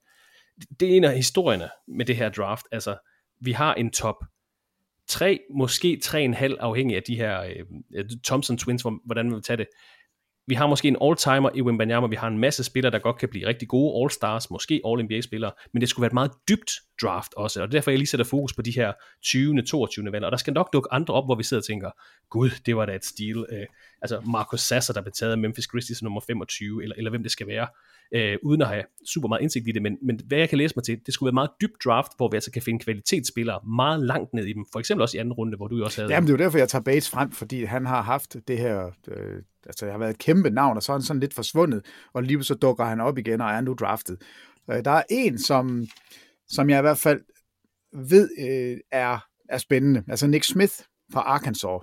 det 0.79 0.91
er 0.91 0.97
en 0.97 1.03
af 1.03 1.15
historierne 1.15 1.69
med 1.87 2.05
det 2.05 2.15
her 2.15 2.29
draft, 2.29 2.65
altså 2.71 2.97
vi 3.41 3.51
har 3.51 3.73
en 3.73 3.91
top 3.91 4.15
tre, 5.07 5.39
måske 5.55 5.99
tre 6.03 6.23
en 6.23 6.33
halv, 6.33 6.57
afhængig 6.59 6.95
af 6.95 7.03
de 7.03 7.15
her 7.15 7.41
øh, 7.95 8.05
Thompson 8.25 8.57
Twins, 8.57 8.85
hvordan 9.05 9.29
vi 9.29 9.33
vil 9.33 9.43
tage 9.43 9.57
det. 9.57 9.67
Vi 10.47 10.55
har 10.55 10.67
måske 10.67 10.87
en 10.87 10.97
all-timer 11.01 11.49
i 11.55 11.61
Wimbanyama, 11.61 12.07
vi 12.07 12.15
har 12.15 12.27
en 12.27 12.37
masse 12.37 12.63
spillere, 12.63 12.91
der 12.91 12.99
godt 12.99 13.17
kan 13.17 13.29
blive 13.29 13.47
rigtig 13.47 13.67
gode 13.67 14.03
all-stars, 14.03 14.51
måske 14.51 14.81
all-NBA-spillere, 14.85 15.51
men 15.73 15.81
det 15.81 15.89
skulle 15.89 16.01
være 16.01 16.07
et 16.07 16.13
meget 16.13 16.31
dybt 16.49 16.71
draft 17.01 17.33
også, 17.37 17.61
og 17.61 17.71
derfor 17.71 17.91
jeg 17.91 17.97
lige 17.97 18.07
sætter 18.07 18.25
fokus 18.25 18.53
på 18.53 18.61
de 18.61 18.71
her 18.71 18.93
20. 19.23 19.61
22. 19.61 20.11
valg, 20.11 20.25
og 20.25 20.31
der 20.31 20.37
skal 20.37 20.53
nok 20.53 20.73
dukke 20.73 20.89
andre 20.91 21.13
op, 21.13 21.25
hvor 21.27 21.35
vi 21.35 21.43
sidder 21.43 21.61
og 21.61 21.65
tænker, 21.65 21.91
gud, 22.29 22.49
det 22.65 22.75
var 22.75 22.85
da 22.85 22.95
et 22.95 23.05
stil. 23.05 23.45
Øh, 23.51 23.65
altså 24.01 24.21
Marcus 24.21 24.61
Sasser, 24.61 24.93
der 24.93 25.01
blev 25.01 25.11
taget 25.11 25.31
af 25.31 25.37
Memphis 25.37 25.67
Grizzlies 25.67 26.03
nummer 26.03 26.21
25, 26.27 26.83
eller, 26.83 26.95
eller 26.97 27.09
hvem 27.09 27.23
det 27.23 27.31
skal 27.31 27.47
være 27.47 27.67
øh, 28.13 28.37
uden 28.43 28.61
at 28.61 28.67
have 28.67 28.83
super 29.05 29.27
meget 29.27 29.41
indsigt 29.41 29.67
i 29.67 29.71
det, 29.71 29.81
men, 29.81 29.97
men 30.01 30.19
hvad 30.27 30.37
jeg 30.37 30.49
kan 30.49 30.57
læse 30.57 30.73
mig 30.75 30.83
til, 30.83 30.99
det 31.05 31.13
skulle 31.13 31.27
være 31.27 31.33
meget 31.33 31.49
dybt 31.61 31.83
draft, 31.85 32.11
hvor 32.17 32.29
vi 32.29 32.37
altså 32.37 32.51
kan 32.51 32.61
finde 32.61 32.79
kvalitetsspillere 32.79 33.59
meget 33.75 33.99
langt 33.99 34.33
ned 34.33 34.45
i 34.45 34.53
dem, 34.53 34.65
for 34.71 34.79
eksempel 34.79 35.01
også 35.01 35.17
i 35.17 35.19
anden 35.19 35.33
runde, 35.33 35.57
hvor 35.57 35.67
du 35.67 35.77
jo 35.77 35.83
også 35.83 36.01
havde... 36.01 36.13
Jamen 36.13 36.27
det 36.27 36.33
er 36.33 36.37
jo 36.37 36.43
derfor, 36.43 36.57
jeg 36.57 36.69
tager 36.69 36.83
Bates 36.83 37.09
frem, 37.09 37.31
fordi 37.31 37.63
han 37.63 37.85
har 37.85 38.01
haft 38.01 38.35
det 38.47 38.57
her, 38.57 38.85
øh, 39.07 39.41
altså 39.65 39.85
det 39.85 39.91
har 39.91 39.99
været 39.99 40.09
et 40.09 40.17
kæmpe 40.17 40.49
navn, 40.49 40.77
og 40.77 40.83
så 40.83 40.91
er 40.91 40.97
han 40.97 41.03
sådan 41.03 41.19
lidt 41.19 41.33
forsvundet, 41.33 41.85
og 42.13 42.23
lige 42.23 42.43
så 42.43 42.55
dukker 42.55 42.85
han 42.85 43.01
op 43.01 43.17
igen, 43.17 43.41
og 43.41 43.49
er 43.49 43.61
nu 43.61 43.73
draftet. 43.73 44.21
Øh, 44.71 44.85
der 44.85 44.91
er 44.91 45.03
en, 45.09 45.39
som, 45.39 45.87
som 46.47 46.69
jeg 46.69 46.79
i 46.79 46.81
hvert 46.81 46.97
fald 46.97 47.21
ved 47.93 48.29
øh, 48.39 48.77
er, 48.91 49.25
er 49.49 49.57
spændende, 49.57 50.03
altså 50.07 50.27
Nick 50.27 50.43
Smith 50.43 50.73
fra 51.13 51.21
Arkansas, 51.21 51.81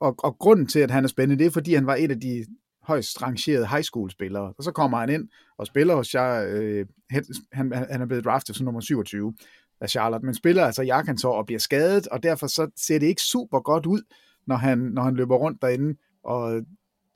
og, 0.00 0.14
og 0.18 0.38
grunden 0.38 0.66
til, 0.66 0.78
at 0.78 0.90
han 0.90 1.04
er 1.04 1.08
spændende, 1.08 1.44
det 1.44 1.46
er, 1.46 1.50
fordi 1.50 1.74
han 1.74 1.86
var 1.86 1.94
et 1.94 2.10
af 2.10 2.20
de 2.20 2.46
højst 2.82 3.22
rangerede 3.22 3.66
high 3.66 3.82
school 3.82 4.10
spillere. 4.10 4.52
Og 4.58 4.64
så 4.64 4.72
kommer 4.72 4.98
han 4.98 5.10
ind 5.10 5.28
og 5.58 5.66
spiller 5.66 5.94
hos 5.94 6.14
jeg, 6.14 6.46
øh, 6.48 6.86
han, 7.52 7.72
han 7.72 8.02
er 8.02 8.06
blevet 8.06 8.24
draftet 8.24 8.56
som 8.56 8.64
nummer 8.64 8.80
27 8.80 9.34
af 9.80 9.90
Charlotte, 9.90 10.26
men 10.26 10.34
spiller 10.34 10.64
altså 10.64 10.82
i 10.82 10.88
Arkansas 10.88 11.24
og 11.24 11.46
bliver 11.46 11.58
skadet, 11.58 12.06
og 12.08 12.22
derfor 12.22 12.46
så 12.46 12.70
ser 12.76 12.98
det 12.98 13.06
ikke 13.06 13.22
super 13.22 13.60
godt 13.60 13.86
ud, 13.86 14.02
når 14.46 14.56
han, 14.56 14.78
når 14.78 15.02
han 15.02 15.14
løber 15.14 15.36
rundt 15.36 15.62
derinde, 15.62 15.98
og, 16.24 16.62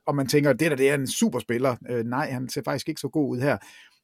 og 0.07 0.17
man 0.17 0.27
tænker, 0.27 0.53
det 0.53 0.71
der 0.71 0.77
det 0.77 0.91
er 0.91 0.95
en 0.95 1.07
superspiller. 1.07 1.77
Øh, 1.91 2.05
nej, 2.05 2.31
han 2.31 2.49
ser 2.49 2.63
faktisk 2.65 2.89
ikke 2.89 3.01
så 3.01 3.09
god 3.09 3.31
ud 3.31 3.41
her. 3.41 3.59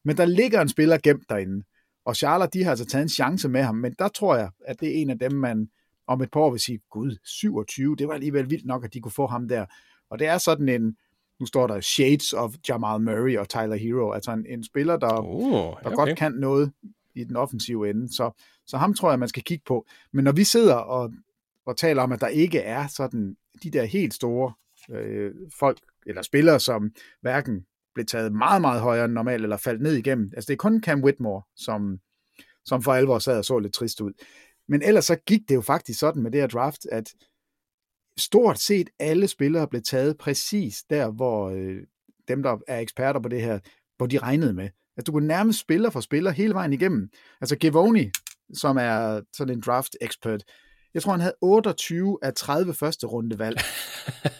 Men 0.05 0.17
der 0.17 0.25
ligger 0.25 0.61
en 0.61 0.69
spiller 0.69 0.99
gemt 1.03 1.25
derinde, 1.29 1.65
Og 2.05 2.17
Charlotte, 2.17 2.59
de 2.59 2.65
har 2.65 2.71
altså 2.71 2.87
taget 2.87 3.03
en 3.03 3.09
chance 3.09 3.49
med 3.49 3.63
ham, 3.63 3.75
men 3.75 3.95
der 3.99 4.09
tror 4.09 4.37
jeg, 4.37 4.51
at 4.65 4.81
det 4.81 4.89
er 4.89 5.03
en 5.03 5.11
af 5.11 5.19
dem, 5.19 5.33
man 5.33 5.69
om 6.13 6.23
et 6.23 6.31
par 6.31 6.41
år 6.41 6.51
vil 6.51 6.61
sige, 6.61 6.81
gud, 6.91 7.17
27, 7.25 7.97
det 7.97 8.09
var 8.09 8.15
alligevel 8.15 8.51
vildt 8.51 8.67
nok, 8.67 8.85
at 8.85 8.95
de 8.95 9.01
kunne 9.01 9.13
få 9.13 9.27
ham 9.27 9.49
der. 9.49 9.67
Og 10.11 10.19
det 10.19 10.27
er 10.27 10.39
sådan 10.39 10.69
en, 10.69 10.97
nu 11.41 11.47
står 11.47 11.67
der 11.67 11.81
Shades 11.81 12.33
of 12.33 12.55
Jamal 12.69 13.01
Murray 13.01 13.39
og 13.39 13.49
Tyler 13.49 13.77
Hero, 13.77 14.13
altså 14.13 14.33
en, 14.33 14.47
en 14.47 14.65
spiller, 14.65 14.97
der, 14.97 15.21
Oh, 15.23 15.53
der 15.53 15.71
okay. 15.85 15.95
godt 15.95 16.19
kan 16.19 16.33
noget 16.33 16.73
i 17.15 17.25
den 17.25 17.37
offensive 17.37 17.91
ende. 17.91 18.15
Så, 18.15 18.43
så 18.67 18.77
ham 18.77 18.95
tror 18.95 19.11
jeg, 19.11 19.19
man 19.19 19.29
skal 19.29 19.43
kigge 19.43 19.65
på. 19.67 19.87
Men 20.13 20.25
når 20.25 20.33
vi 20.33 20.45
sidder 20.45 20.75
og, 20.75 21.13
og 21.67 21.77
taler 21.77 22.03
om, 22.03 22.13
at 22.13 22.21
der 22.21 22.27
ikke 22.29 22.59
er 22.59 22.87
sådan 22.87 23.37
de 23.63 23.71
der 23.71 23.85
helt 23.85 24.15
store 24.15 24.53
øh, 24.91 25.35
folk, 25.59 25.79
eller 26.07 26.23
spillere, 26.23 26.61
som 26.61 26.91
hverken 27.21 27.67
blev 27.95 28.07
taget 28.07 28.33
meget, 28.33 28.61
meget 28.61 28.81
højere 28.81 29.05
end 29.05 29.13
normalt, 29.13 29.43
eller 29.43 29.57
faldt 29.57 29.83
ned 29.83 29.95
igennem. 29.95 30.33
Altså 30.37 30.47
det 30.47 30.53
er 30.53 30.57
kun 30.57 30.83
Cam 30.83 31.05
Whitmore, 31.05 31.43
som, 31.57 31.99
som 32.65 32.83
for 32.83 32.93
alvor 32.93 33.19
sad 33.19 33.39
og 33.39 33.45
så 33.45 33.59
lidt 33.59 33.75
trist 33.75 34.01
ud. 34.01 34.13
Men 34.73 34.83
ellers 34.83 35.05
så 35.05 35.17
gik 35.27 35.41
det 35.49 35.55
jo 35.55 35.61
faktisk 35.61 35.99
sådan 35.99 36.23
med 36.23 36.31
det 36.31 36.41
her 36.41 36.49
draft, 36.49 36.87
at 36.93 37.15
stort 38.19 38.59
set 38.59 38.91
alle 38.99 39.29
spillere 39.29 39.69
blev 39.69 39.83
taget 39.83 40.19
præcis 40.19 40.85
der, 40.91 41.11
hvor 41.11 41.51
øh, 41.51 41.77
dem, 42.29 42.43
der 42.43 42.57
er 42.69 42.79
eksperter 42.79 43.21
på 43.21 43.29
det 43.29 43.43
her, 43.43 43.59
hvor 43.97 44.07
de 44.07 44.19
regnede 44.19 44.53
med. 44.53 44.65
Altså 44.97 45.05
du 45.07 45.13
kunne 45.13 45.27
nærmest 45.27 45.61
spiller 45.61 45.91
for 45.91 46.01
spiller 46.01 46.31
hele 46.31 46.55
vejen 46.55 46.73
igennem. 46.73 47.09
Altså 47.41 47.57
Givoni, 47.57 48.11
som 48.55 48.77
er 48.77 49.21
sådan 49.33 49.55
en 49.55 49.63
draft 49.67 49.97
expert, 50.01 50.45
jeg 50.95 51.03
tror, 51.03 51.13
han 51.13 51.21
havde 51.21 51.35
28 51.41 52.19
af 52.23 52.35
30 52.35 52.75
første 52.75 53.07
runde 53.07 53.39
valg. 53.39 53.61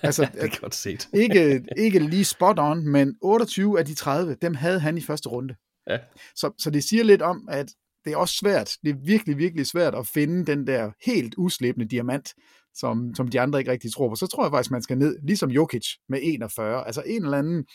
Altså, 0.03 0.29
det 0.33 0.43
er 0.43 0.61
godt 0.61 0.75
set. 0.75 1.09
ikke, 1.25 1.65
ikke 1.77 1.99
lige 1.99 2.25
spot 2.25 2.59
on, 2.59 2.89
men 2.89 3.17
28 3.21 3.79
af 3.79 3.85
de 3.87 3.95
30, 3.95 4.35
dem 4.43 4.55
havde 4.55 4.81
han 4.81 4.99
i 4.99 5.01
første 5.01 5.29
runde. 5.29 5.55
Ja. 5.91 5.99
Så, 6.35 6.53
så 6.59 6.71
det 6.71 6.85
siger 6.85 7.05
lidt 7.05 7.23
om, 7.23 7.49
at 7.51 7.75
det 8.05 8.13
er 8.13 8.17
også 8.17 8.37
svært, 8.37 8.77
det 8.83 8.91
er 8.91 8.97
virkelig, 9.05 9.39
virkelig 9.39 9.67
svært 9.67 9.95
at 9.95 10.07
finde 10.07 10.47
den 10.47 10.67
der 10.67 10.91
helt 11.07 11.35
uslæbende 11.39 11.89
diamant, 11.89 12.35
som, 12.75 13.15
som 13.15 13.29
de 13.29 13.41
andre 13.41 13.59
ikke 13.59 13.71
rigtig 13.71 13.93
tror 13.93 14.09
på. 14.09 14.15
Så 14.15 14.27
tror 14.27 14.45
jeg 14.45 14.53
faktisk, 14.53 14.71
man 14.71 14.83
skal 14.83 14.99
ned, 14.99 15.19
ligesom 15.23 15.51
Jokic 15.51 15.87
med 16.09 16.19
41. 16.23 16.87
Altså 16.87 17.03
en 17.07 17.25
eller 17.25 17.39
anden, 17.39 17.67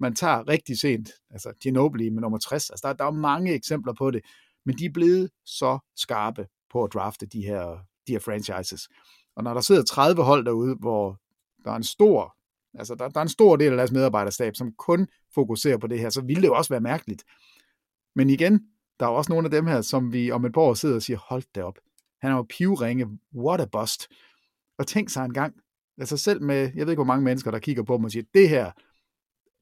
man 0.00 0.14
tager 0.14 0.48
rigtig 0.48 0.78
sent, 0.78 1.10
altså 1.30 1.52
Ginobili 1.60 2.10
med 2.10 2.20
nummer 2.20 2.38
60. 2.38 2.70
Altså 2.70 2.88
der, 2.88 2.92
der 2.92 3.04
er 3.04 3.10
mange 3.10 3.54
eksempler 3.54 3.92
på 3.98 4.10
det, 4.10 4.20
men 4.66 4.78
de 4.78 4.84
er 4.84 4.92
blevet 4.94 5.30
så 5.44 5.78
skarpe 5.96 6.46
på 6.72 6.84
at 6.84 6.92
drafte 6.92 7.26
de 7.26 7.42
her, 7.42 7.78
de 8.06 8.12
her 8.12 8.18
franchises. 8.18 8.88
Og 9.36 9.44
når 9.44 9.54
der 9.54 9.60
sidder 9.60 9.82
30 9.82 10.22
hold 10.22 10.44
derude, 10.44 10.76
hvor 10.80 11.20
der 11.64 11.70
er 11.70 11.76
en 11.76 11.84
stor, 11.84 12.36
altså 12.74 12.94
der, 12.94 13.08
der 13.08 13.20
er 13.20 13.22
en 13.22 13.28
stor 13.28 13.56
del 13.56 13.70
af 13.70 13.76
deres 13.76 13.92
medarbejderstab, 13.92 14.56
som 14.56 14.72
kun 14.72 15.08
fokuserer 15.34 15.78
på 15.78 15.86
det 15.86 16.00
her, 16.00 16.10
så 16.10 16.20
ville 16.20 16.42
det 16.42 16.48
jo 16.48 16.54
også 16.54 16.72
være 16.72 16.80
mærkeligt. 16.80 17.24
Men 18.14 18.30
igen, 18.30 18.60
der 19.00 19.06
er 19.06 19.10
også 19.10 19.32
nogle 19.32 19.46
af 19.46 19.50
dem 19.50 19.66
her, 19.66 19.80
som 19.80 20.12
vi 20.12 20.30
om 20.30 20.44
et 20.44 20.52
par 20.52 20.60
år 20.60 20.74
sidder 20.74 20.94
og 20.94 21.02
siger, 21.02 21.18
hold 21.18 21.42
det 21.54 21.62
op. 21.62 21.78
Han 22.22 22.30
er 22.30 22.36
jo 22.36 22.46
pivringe, 22.48 23.06
what 23.34 23.60
a 23.60 23.64
bust. 23.72 24.08
Og 24.78 24.86
tænk 24.86 25.08
sig 25.10 25.24
en 25.24 25.32
gang, 25.32 25.54
altså 25.98 26.16
selv 26.16 26.42
med, 26.42 26.56
jeg 26.56 26.86
ved 26.86 26.92
ikke 26.92 26.94
hvor 26.94 27.04
mange 27.04 27.24
mennesker, 27.24 27.50
der 27.50 27.58
kigger 27.58 27.82
på 27.82 27.92
ham 27.92 28.04
og 28.04 28.10
siger, 28.10 28.24
det 28.34 28.48
her, 28.48 28.70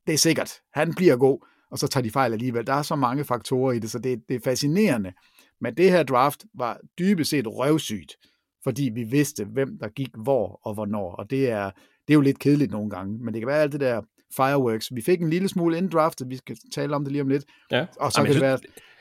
det 0.07 0.14
er 0.14 0.18
sikkert, 0.18 0.61
han 0.74 0.95
bliver 0.95 1.16
god, 1.16 1.47
og 1.70 1.78
så 1.78 1.87
tager 1.89 2.03
de 2.03 2.11
fejl 2.11 2.33
alligevel. 2.33 2.66
Der 2.66 2.74
er 2.74 2.83
så 2.83 2.97
mange 2.97 3.24
faktorer 3.24 3.72
i 3.72 3.78
det, 3.78 3.91
så 3.91 3.99
det, 3.99 4.22
det 4.28 4.35
er 4.37 4.41
fascinerende. 4.41 5.12
Men 5.61 5.76
det 5.76 5.91
her 5.91 6.03
draft 6.03 6.45
var 6.55 6.80
dybest 6.99 7.30
set 7.30 7.47
røvsygt, 7.47 8.16
fordi 8.64 8.91
vi 8.95 9.03
vidste, 9.03 9.45
hvem 9.45 9.78
der 9.78 9.89
gik 9.89 10.11
hvor 10.22 10.61
og 10.62 10.74
hvornår. 10.74 11.14
Og 11.14 11.30
det 11.30 11.51
er, 11.51 11.70
det 12.07 12.11
er 12.11 12.14
jo 12.14 12.20
lidt 12.20 12.39
kedeligt 12.39 12.70
nogle 12.70 12.91
gange, 12.91 13.18
men 13.18 13.35
det 13.35 13.41
kan 13.41 13.47
være 13.47 13.62
alt 13.62 13.72
det 13.72 13.80
der 13.80 14.03
fireworks. 14.37 14.95
Vi 14.95 15.03
fik 15.03 15.20
en 15.20 15.30
lille 15.30 15.49
smule 15.49 15.78
inddraftet, 15.78 16.30
vi 16.30 16.37
skal 16.37 16.57
tale 16.74 16.97
om 16.97 17.05
det 17.05 17.12
lige 17.12 17.22
om 17.22 17.28
lidt. 17.28 17.45
Ja. 17.70 17.87
Og 18.01 18.12
så 18.12 18.20
Jamen, 18.20 18.26
kan 18.26 18.35
det 18.35 18.43
være, 18.43 18.59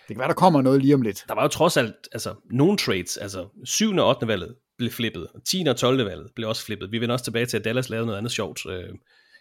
det 0.08 0.16
kan 0.16 0.20
være, 0.20 0.28
der 0.28 0.34
kommer 0.34 0.62
noget 0.62 0.82
lige 0.82 0.94
om 0.96 1.02
lidt. 1.02 1.26
Der 1.28 1.36
var 1.36 1.42
jo 1.42 1.48
trods 1.48 1.78
alt 1.78 1.96
altså, 2.12 2.36
nogle 2.52 2.78
trades, 2.78 3.18
altså 3.18 3.48
7. 3.64 3.96
og 3.96 4.08
8. 4.08 4.28
valget 4.28 4.56
blev 4.78 4.92
flippet, 4.92 5.28
og 5.34 5.44
10. 5.46 5.66
og 5.70 5.78
12. 5.78 6.06
valget 6.06 6.32
blev 6.36 6.50
også 6.50 6.66
flippet. 6.66 6.92
Vi 6.92 7.02
vender 7.02 7.14
også 7.14 7.26
tilbage 7.26 7.46
til, 7.46 7.58
at 7.58 7.64
Dallas 7.64 7.90
lavede 7.90 8.06
noget 8.06 8.18
andet 8.18 8.32
sjovt 8.32 8.66
øh, 8.66 8.90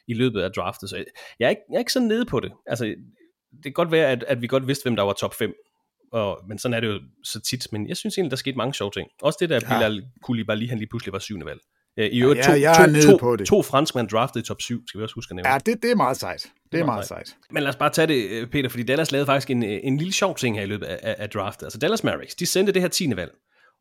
i 0.09 0.15
løbet 0.15 0.41
af 0.41 0.51
draftet, 0.53 0.91
så 0.91 0.97
jeg 1.39 1.47
er, 1.47 1.51
ikke, 1.51 1.63
jeg 1.71 1.75
er 1.75 1.79
ikke 1.79 1.93
så 1.93 2.01
nede 2.01 2.25
på 2.25 2.41
det. 2.41 2.53
Altså, 2.67 2.85
det 3.53 3.63
kan 3.63 3.73
godt 3.73 3.93
være, 3.93 4.11
at, 4.11 4.25
at 4.29 4.43
vi 4.43 4.47
godt 4.47 4.67
vidste, 4.67 4.83
hvem 4.83 4.97
der 4.97 5.03
var 5.03 5.13
top 5.13 5.35
5, 5.35 5.55
og, 6.13 6.45
men 6.49 6.59
sådan 6.59 6.75
er 6.75 6.81
det 6.81 6.89
jo 6.89 7.01
så 7.25 7.41
tit, 7.41 7.67
men 7.73 7.89
jeg 7.89 7.97
synes 7.97 8.19
egentlig, 8.19 8.31
der 8.31 8.37
skete 8.37 8.57
mange 8.57 8.75
sjove 8.75 8.91
ting. 8.91 9.09
Også 9.23 9.37
det 9.41 9.49
der, 9.49 9.61
ja. 9.63 9.77
Bilal 9.77 10.05
Koulibaly, 10.23 10.69
han 10.69 10.79
lige 10.79 10.89
pludselig 10.89 11.13
var 11.13 11.19
syvende 11.19 11.47
valg. 11.47 11.61
Øh, 11.99 12.07
I 12.07 12.23
øvrigt, 12.23 12.39
Ja, 12.39 12.45
to, 12.45 12.53
jeg 12.53 12.83
er 12.83 13.03
to, 13.03 13.11
to, 13.11 13.17
på 13.17 13.37
det. 13.37 13.47
to 13.47 13.63
franskmænd 13.63 14.09
draftet 14.09 14.41
i 14.41 14.43
top 14.43 14.61
7, 14.63 14.83
skal 14.87 14.99
vi 14.99 15.03
også 15.03 15.15
huske 15.15 15.33
at 15.33 15.37
nævne. 15.37 15.49
Ja, 15.49 15.59
det, 15.59 15.83
det 15.83 15.91
er 15.91 15.95
meget 15.95 16.17
sejt. 16.17 16.47
Det 16.73 16.81
er 16.81 16.85
meget 16.85 17.07
sejt. 17.07 17.37
Men 17.51 17.63
lad 17.63 17.71
os 17.71 17.77
bare 17.77 17.91
tage 17.91 18.07
det, 18.07 18.31
øh, 18.31 18.47
Peter, 18.47 18.69
fordi 18.69 18.83
Dallas 18.83 19.13
lavede 19.13 19.27
faktisk 19.27 19.51
en, 19.51 19.65
øh, 19.65 19.81
en 19.83 19.97
lille 19.97 20.13
sjov 20.13 20.37
ting 20.37 20.57
her 20.57 20.63
i 20.63 20.67
løbet 20.67 20.87
af, 20.87 20.99
af, 21.03 21.17
af 21.19 21.31
draftet. 21.31 21.67
Altså 21.67 21.79
Dallas 21.79 22.05
Mavericks, 22.05 22.35
de 22.35 22.47
sendte 22.47 22.73
det 22.73 22.83
her 22.83 22.89
10. 22.89 23.17
valg, 23.17 23.33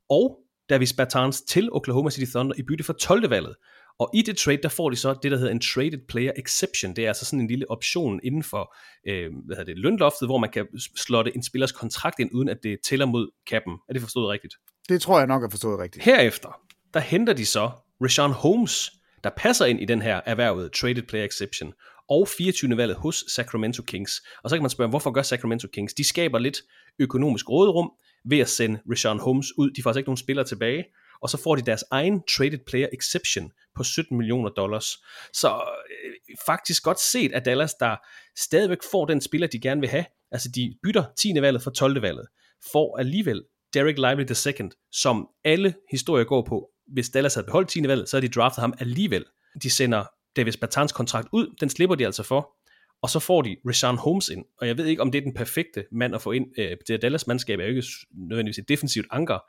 og 0.09 0.37
Davis 0.69 0.93
Bertans 0.93 1.41
til 1.41 1.69
Oklahoma 1.71 2.09
City 2.09 2.31
Thunder 2.31 2.55
i 2.57 2.63
bytte 2.63 2.83
for 2.83 2.93
12. 2.93 3.29
valget. 3.29 3.55
Og 3.99 4.09
i 4.13 4.21
det 4.21 4.37
trade, 4.37 4.57
der 4.63 4.69
får 4.69 4.89
de 4.89 4.95
så 4.95 5.15
det, 5.23 5.31
der 5.31 5.37
hedder 5.37 5.51
en 5.51 5.59
traded 5.61 5.99
player 6.09 6.31
exception. 6.37 6.95
Det 6.95 7.03
er 7.03 7.07
altså 7.07 7.25
sådan 7.25 7.39
en 7.39 7.47
lille 7.47 7.71
option 7.71 8.19
inden 8.23 8.43
for 8.43 8.75
øh, 9.07 9.29
hvad 9.45 9.55
hedder 9.57 9.73
det, 9.73 9.77
lønloftet, 9.77 10.27
hvor 10.27 10.37
man 10.37 10.49
kan 10.49 10.65
slotte 10.97 11.35
en 11.35 11.43
spillers 11.43 11.71
kontrakt 11.71 12.19
ind, 12.19 12.29
uden 12.33 12.49
at 12.49 12.57
det 12.63 12.77
tæller 12.89 13.05
mod 13.05 13.29
kappen. 13.49 13.73
Er 13.89 13.93
det 13.93 14.01
forstået 14.01 14.29
rigtigt? 14.29 14.53
Det 14.89 15.01
tror 15.01 15.17
jeg 15.17 15.27
nok 15.27 15.43
er 15.43 15.49
forstået 15.49 15.79
rigtigt. 15.79 16.05
Herefter, 16.05 16.59
der 16.93 16.99
henter 16.99 17.33
de 17.33 17.45
så 17.45 17.69
Rashawn 18.03 18.31
Holmes, 18.31 18.91
der 19.23 19.29
passer 19.37 19.65
ind 19.65 19.81
i 19.81 19.85
den 19.85 20.01
her 20.01 20.21
erhvervet 20.25 20.71
traded 20.71 21.03
player 21.03 21.25
exception, 21.25 21.73
og 22.09 22.27
24. 22.27 22.77
valget 22.77 22.97
hos 22.97 23.23
Sacramento 23.27 23.83
Kings. 23.83 24.11
Og 24.43 24.49
så 24.49 24.55
kan 24.55 24.63
man 24.63 24.69
spørge, 24.69 24.89
hvorfor 24.89 25.11
gør 25.11 25.21
Sacramento 25.21 25.67
Kings? 25.67 25.93
De 25.93 26.03
skaber 26.03 26.39
lidt 26.39 26.61
økonomisk 26.99 27.49
råderum 27.49 27.91
ved 28.25 28.39
at 28.39 28.49
sende 28.49 28.79
Rashawn 28.91 29.19
Holmes 29.19 29.57
ud. 29.57 29.71
De 29.71 29.83
får 29.83 29.89
altså 29.89 29.99
ikke 29.99 30.09
nogen 30.09 30.17
spillere 30.17 30.45
tilbage, 30.45 30.85
og 31.21 31.29
så 31.29 31.37
får 31.37 31.55
de 31.55 31.61
deres 31.61 31.83
egen 31.91 32.21
traded 32.37 32.59
player 32.67 32.87
exception 32.93 33.51
på 33.75 33.83
17 33.83 34.17
millioner 34.17 34.49
dollars. 34.49 34.85
Så 35.33 35.47
øh, 35.49 36.37
faktisk 36.45 36.83
godt 36.83 36.99
set 36.99 37.31
af 37.31 37.43
Dallas, 37.43 37.73
der 37.73 37.95
stadigvæk 38.37 38.77
får 38.91 39.05
den 39.05 39.21
spiller, 39.21 39.47
de 39.47 39.59
gerne 39.59 39.81
vil 39.81 39.89
have. 39.89 40.05
Altså 40.31 40.49
de 40.55 40.75
bytter 40.83 41.03
10. 41.17 41.41
valget 41.41 41.63
for 41.63 41.71
12. 41.71 42.01
valget, 42.01 42.27
får 42.71 42.97
alligevel 42.97 43.43
Derek 43.73 43.97
Lively 43.97 44.25
II, 44.61 44.69
som 44.91 45.27
alle 45.43 45.75
historier 45.91 46.25
går 46.25 46.45
på. 46.49 46.69
Hvis 46.93 47.09
Dallas 47.09 47.33
havde 47.33 47.45
beholdt 47.45 47.69
10. 47.69 47.87
valget, 47.87 48.09
så 48.09 48.17
havde 48.17 48.27
de 48.27 48.33
draftet 48.33 48.61
ham 48.61 48.73
alligevel. 48.79 49.25
De 49.63 49.69
sender 49.69 50.03
Davis 50.35 50.57
Bertans 50.57 50.91
kontrakt 50.91 51.27
ud, 51.31 51.55
den 51.59 51.69
slipper 51.69 51.95
de 51.95 52.05
altså 52.05 52.23
for, 52.23 52.55
og 53.01 53.09
så 53.09 53.19
får 53.19 53.41
de 53.41 53.55
Rashawn 53.67 53.97
Holmes 53.97 54.29
ind, 54.29 54.45
og 54.57 54.67
jeg 54.67 54.77
ved 54.77 54.85
ikke, 54.85 55.01
om 55.01 55.11
det 55.11 55.19
er 55.19 55.23
den 55.23 55.33
perfekte 55.33 55.85
mand 55.91 56.15
at 56.15 56.21
få 56.21 56.31
ind. 56.31 56.47
Øh, 56.57 56.77
det 56.87 57.01
Dallas 57.01 57.27
mandskab 57.27 57.59
er 57.59 57.63
jo 57.63 57.69
ikke 57.69 57.83
nødvendigvis 58.11 58.57
et 58.57 58.69
defensivt 58.69 59.07
anker, 59.11 59.39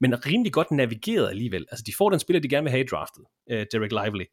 men 0.00 0.26
rimelig 0.26 0.52
godt 0.52 0.70
navigeret 0.70 1.28
alligevel. 1.28 1.66
Altså, 1.70 1.84
de 1.86 1.92
får 1.98 2.10
den 2.10 2.20
spiller, 2.20 2.40
de 2.40 2.48
gerne 2.48 2.64
vil 2.64 2.70
have 2.70 2.84
i 2.84 2.86
draftet, 2.90 3.24
øh, 3.50 3.66
Derek 3.72 3.92
Lively, 3.92 4.24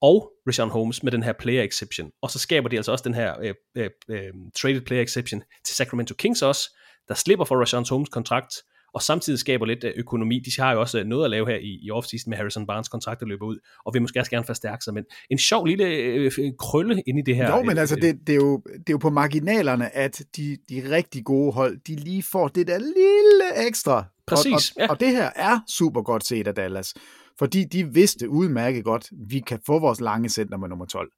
og 0.00 0.32
Rashawn 0.48 0.70
Holmes 0.70 1.02
med 1.02 1.12
den 1.12 1.22
her 1.22 1.32
player 1.32 1.62
exception, 1.62 2.10
og 2.22 2.30
så 2.30 2.38
skaber 2.38 2.68
de 2.68 2.76
altså 2.76 2.92
også 2.92 3.04
den 3.04 3.14
her 3.14 3.40
øh, 3.40 3.54
øh, 3.76 3.90
øh 4.08 4.32
traded 4.56 4.80
player 4.80 5.02
exception 5.02 5.42
til 5.64 5.76
Sacramento 5.76 6.14
Kings 6.14 6.42
også, 6.42 6.76
der 7.08 7.14
slipper 7.14 7.44
for 7.44 7.56
Rashawn 7.60 7.84
Holmes 7.90 8.08
kontrakt, 8.08 8.54
og 8.96 9.02
samtidig 9.02 9.38
skaber 9.38 9.66
lidt 9.66 9.84
øh, 9.84 9.92
økonomi. 9.96 10.38
De 10.38 10.62
har 10.62 10.72
jo 10.72 10.80
også 10.80 11.04
noget 11.04 11.24
at 11.24 11.30
lave 11.30 11.46
her 11.46 11.56
i, 11.56 11.78
i 11.82 11.90
offseason 11.90 12.30
med 12.30 12.36
Harrison 12.38 12.66
Barnes 12.66 12.88
kontrakt, 12.88 13.20
der 13.20 13.26
løber 13.26 13.46
ud, 13.46 13.58
og 13.84 13.94
vil 13.94 14.02
måske 14.02 14.20
også 14.20 14.30
gerne 14.30 14.44
forstærke 14.44 14.84
sig, 14.84 14.94
men 14.94 15.04
en 15.30 15.38
sjov 15.38 15.66
lille 15.66 15.84
øh, 15.84 16.32
krølle 16.58 17.02
ind 17.06 17.18
i 17.18 17.22
det 17.22 17.36
her. 17.36 17.56
Jo, 17.56 17.62
men 17.62 17.76
øh, 17.76 17.80
altså, 17.80 17.96
det, 17.96 18.18
det, 18.26 18.32
er 18.32 18.36
jo, 18.36 18.62
det 18.66 18.88
er 18.88 18.92
jo 18.92 18.98
på 18.98 19.10
marginalerne, 19.10 19.96
at 19.96 20.22
de, 20.36 20.56
de 20.68 20.90
rigtig 20.90 21.24
gode 21.24 21.52
hold, 21.52 21.78
de 21.86 21.96
lige 21.96 22.22
får 22.22 22.48
det 22.48 22.66
der 22.66 22.78
lille 22.78 23.66
ekstra. 23.68 24.04
Præcis, 24.26 24.52
og, 24.52 24.76
og, 24.76 24.80
ja. 24.80 24.86
og 24.90 25.00
det 25.00 25.08
her 25.08 25.30
er 25.36 25.58
super 25.68 26.02
godt 26.02 26.26
set 26.26 26.48
af 26.48 26.54
Dallas, 26.54 26.94
fordi 27.38 27.64
de 27.64 27.94
vidste 27.94 28.28
udmærket 28.28 28.84
godt, 28.84 29.08
vi 29.28 29.40
kan 29.40 29.58
få 29.66 29.78
vores 29.78 30.00
lange 30.00 30.28
center 30.28 30.58
med 30.58 30.68
nummer 30.68 30.86
12. 30.86 31.10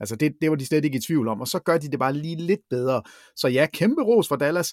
Altså 0.00 0.16
det, 0.16 0.32
det 0.40 0.50
var 0.50 0.56
de 0.56 0.66
slet 0.66 0.84
ikke 0.84 0.98
i 0.98 1.00
tvivl 1.00 1.28
om, 1.28 1.40
og 1.40 1.48
så 1.48 1.58
gør 1.58 1.78
de 1.78 1.90
det 1.90 1.98
bare 1.98 2.12
lige 2.12 2.36
lidt 2.36 2.60
bedre. 2.70 3.02
Så 3.36 3.48
ja, 3.48 3.66
kæmpe 3.72 4.02
ros 4.02 4.28
for 4.28 4.36
Dallas. 4.36 4.72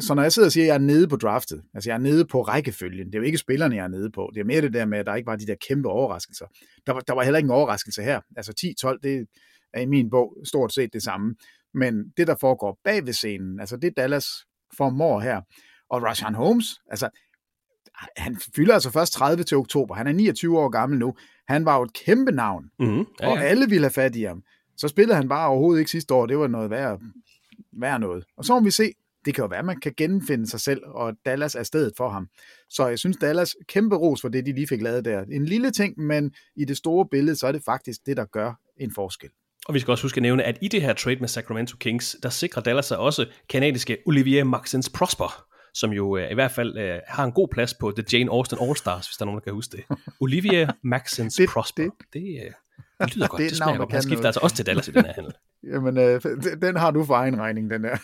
Så 0.00 0.14
når 0.14 0.22
jeg 0.22 0.32
sidder 0.32 0.48
og 0.48 0.52
siger, 0.52 0.64
at 0.64 0.68
jeg 0.68 0.74
er 0.74 0.78
nede 0.78 1.08
på 1.08 1.16
draftet, 1.16 1.62
altså 1.74 1.90
jeg 1.90 1.94
er 1.94 1.98
nede 2.00 2.24
på 2.24 2.42
rækkefølgen, 2.42 3.06
det 3.06 3.14
er 3.14 3.18
jo 3.18 3.24
ikke 3.24 3.38
spillerne, 3.38 3.76
jeg 3.76 3.84
er 3.84 3.88
nede 3.88 4.10
på. 4.10 4.30
Det 4.34 4.40
er 4.40 4.44
mere 4.44 4.60
det 4.60 4.72
der 4.72 4.84
med, 4.84 4.98
at 4.98 5.06
der 5.06 5.14
ikke 5.14 5.26
var 5.26 5.36
de 5.36 5.46
der 5.46 5.54
kæmpe 5.68 5.88
overraskelser. 5.88 6.46
Der 6.86 6.92
var, 6.92 7.00
der 7.00 7.12
var 7.14 7.22
heller 7.22 7.38
ikke 7.38 7.46
en 7.46 7.50
overraskelse 7.50 8.02
her. 8.02 8.20
Altså 8.36 8.74
10-12, 8.86 8.98
det 9.02 9.26
er 9.74 9.80
i 9.80 9.86
min 9.86 10.10
bog 10.10 10.36
stort 10.44 10.74
set 10.74 10.92
det 10.92 11.02
samme. 11.02 11.34
Men 11.74 12.04
det, 12.16 12.26
der 12.26 12.34
foregår 12.40 12.78
bag 12.84 13.06
ved 13.06 13.12
scenen, 13.12 13.60
altså 13.60 13.76
det 13.76 13.96
Dallas 13.96 14.26
formår 14.76 15.20
her, 15.20 15.40
og 15.90 16.02
Rashan 16.02 16.34
Holmes, 16.34 16.66
altså 16.90 17.08
han 18.16 18.36
fylder 18.56 18.74
altså 18.74 18.90
først 18.90 19.12
30 19.12 19.44
til 19.44 19.56
oktober. 19.56 19.94
Han 19.94 20.06
er 20.06 20.12
29 20.12 20.58
år 20.58 20.68
gammel 20.68 20.98
nu. 20.98 21.14
Han 21.48 21.64
var 21.64 21.76
jo 21.76 21.82
et 21.82 21.92
kæmpe 21.92 22.32
navn, 22.32 22.64
Mm-hmm. 22.78 22.96
ja, 22.98 23.04
ja. 23.20 23.30
og 23.30 23.44
alle 23.44 23.68
ville 23.68 23.84
have 23.84 23.90
fat 23.90 24.16
i 24.16 24.22
ham. 24.22 24.42
Så 24.76 24.88
spillede 24.88 25.16
han 25.16 25.28
bare 25.28 25.48
overhovedet 25.48 25.80
ikke 25.80 25.90
sidste 25.90 26.14
år. 26.14 26.26
Det 26.26 26.38
var 26.38 26.46
noget 26.46 26.70
værd, 26.70 27.00
værd 27.80 28.00
noget. 28.00 28.24
Og 28.36 28.44
så 28.44 28.54
må 28.54 28.64
vi 28.64 28.70
se. 28.70 28.92
Det 29.24 29.34
kan 29.34 29.42
jo 29.42 29.48
være, 29.48 29.58
at 29.58 29.64
man 29.64 29.80
kan 29.80 29.92
genfinde 29.96 30.46
sig 30.50 30.60
selv, 30.60 30.80
og 30.86 31.12
Dallas 31.26 31.54
er 31.54 31.62
stedet 31.62 31.92
for 31.96 32.08
ham. 32.08 32.28
Så 32.70 32.86
jeg 32.86 32.98
synes, 32.98 33.16
Dallas 33.16 33.56
kæmpe 33.68 33.96
ros 33.96 34.20
for 34.20 34.28
det, 34.28 34.46
de 34.46 34.52
lige 34.52 34.66
fik 34.68 34.82
lavet 34.82 35.04
der. 35.04 35.22
En 35.32 35.44
lille 35.44 35.70
ting, 35.70 35.98
men 36.00 36.34
i 36.56 36.64
det 36.64 36.76
store 36.76 37.06
billede, 37.10 37.36
så 37.36 37.46
er 37.46 37.52
det 37.52 37.62
faktisk 37.64 38.06
det, 38.06 38.16
der 38.16 38.24
gør 38.24 38.52
en 38.80 38.92
forskel. 38.94 39.30
Og 39.66 39.74
vi 39.74 39.78
skal 39.78 39.90
også 39.90 40.04
huske 40.04 40.18
at 40.18 40.22
nævne, 40.22 40.42
at 40.44 40.58
i 40.60 40.68
det 40.68 40.82
her 40.82 40.92
trade 40.92 41.16
med 41.20 41.28
Sacramento 41.28 41.76
Kings, 41.76 42.16
der 42.22 42.28
sikrer 42.28 42.62
Dallas 42.62 42.86
sig 42.86 42.98
også 42.98 43.26
kanadiske 43.48 43.96
Olivier 44.06 44.44
Maxence 44.44 44.90
Prosper, 44.90 45.44
som 45.74 45.90
jo 45.92 46.16
øh, 46.16 46.30
i 46.30 46.34
hvert 46.34 46.50
fald 46.52 46.78
øh, 46.78 46.98
har 47.08 47.24
en 47.24 47.32
god 47.32 47.48
plads 47.52 47.74
på 47.74 47.92
The 47.96 48.04
Jane 48.12 48.30
Austen 48.30 48.58
All-Stars, 48.58 49.08
hvis 49.08 49.16
der 49.18 49.22
er 49.22 49.24
nogen, 49.24 49.38
der 49.38 49.44
kan 49.44 49.52
huske 49.52 49.76
det. 49.76 49.84
Olivia 50.20 50.68
Maxence 50.82 51.42
Det- 51.42 51.50
Prosper. 51.50 51.82
det- 51.82 51.92
Det, 52.12 52.40
øh, 52.46 52.50
det 53.00 53.16
lyder 53.16 53.28
godt, 53.28 53.38
Det 53.38 53.44
er 53.44 53.48
det, 53.48 53.52
et 53.52 53.56
smager 53.56 53.78
godt. 53.78 53.92
Han 53.92 54.02
skifter 54.02 54.16
noget. 54.16 54.26
altså 54.26 54.40
også 54.42 54.56
til 54.56 54.66
Dallas 54.66 54.88
i 54.88 54.92
den 54.92 55.04
her 55.04 55.12
handel. 55.12 55.32
Jamen, 55.72 55.98
øh, 55.98 56.22
den- 56.22 56.62
den 56.62 56.76
har 56.76 56.90
du 56.90 57.04
for 57.04 57.14
egen 57.14 57.40
regning, 57.40 57.70
den 57.70 57.84
der. 57.84 57.96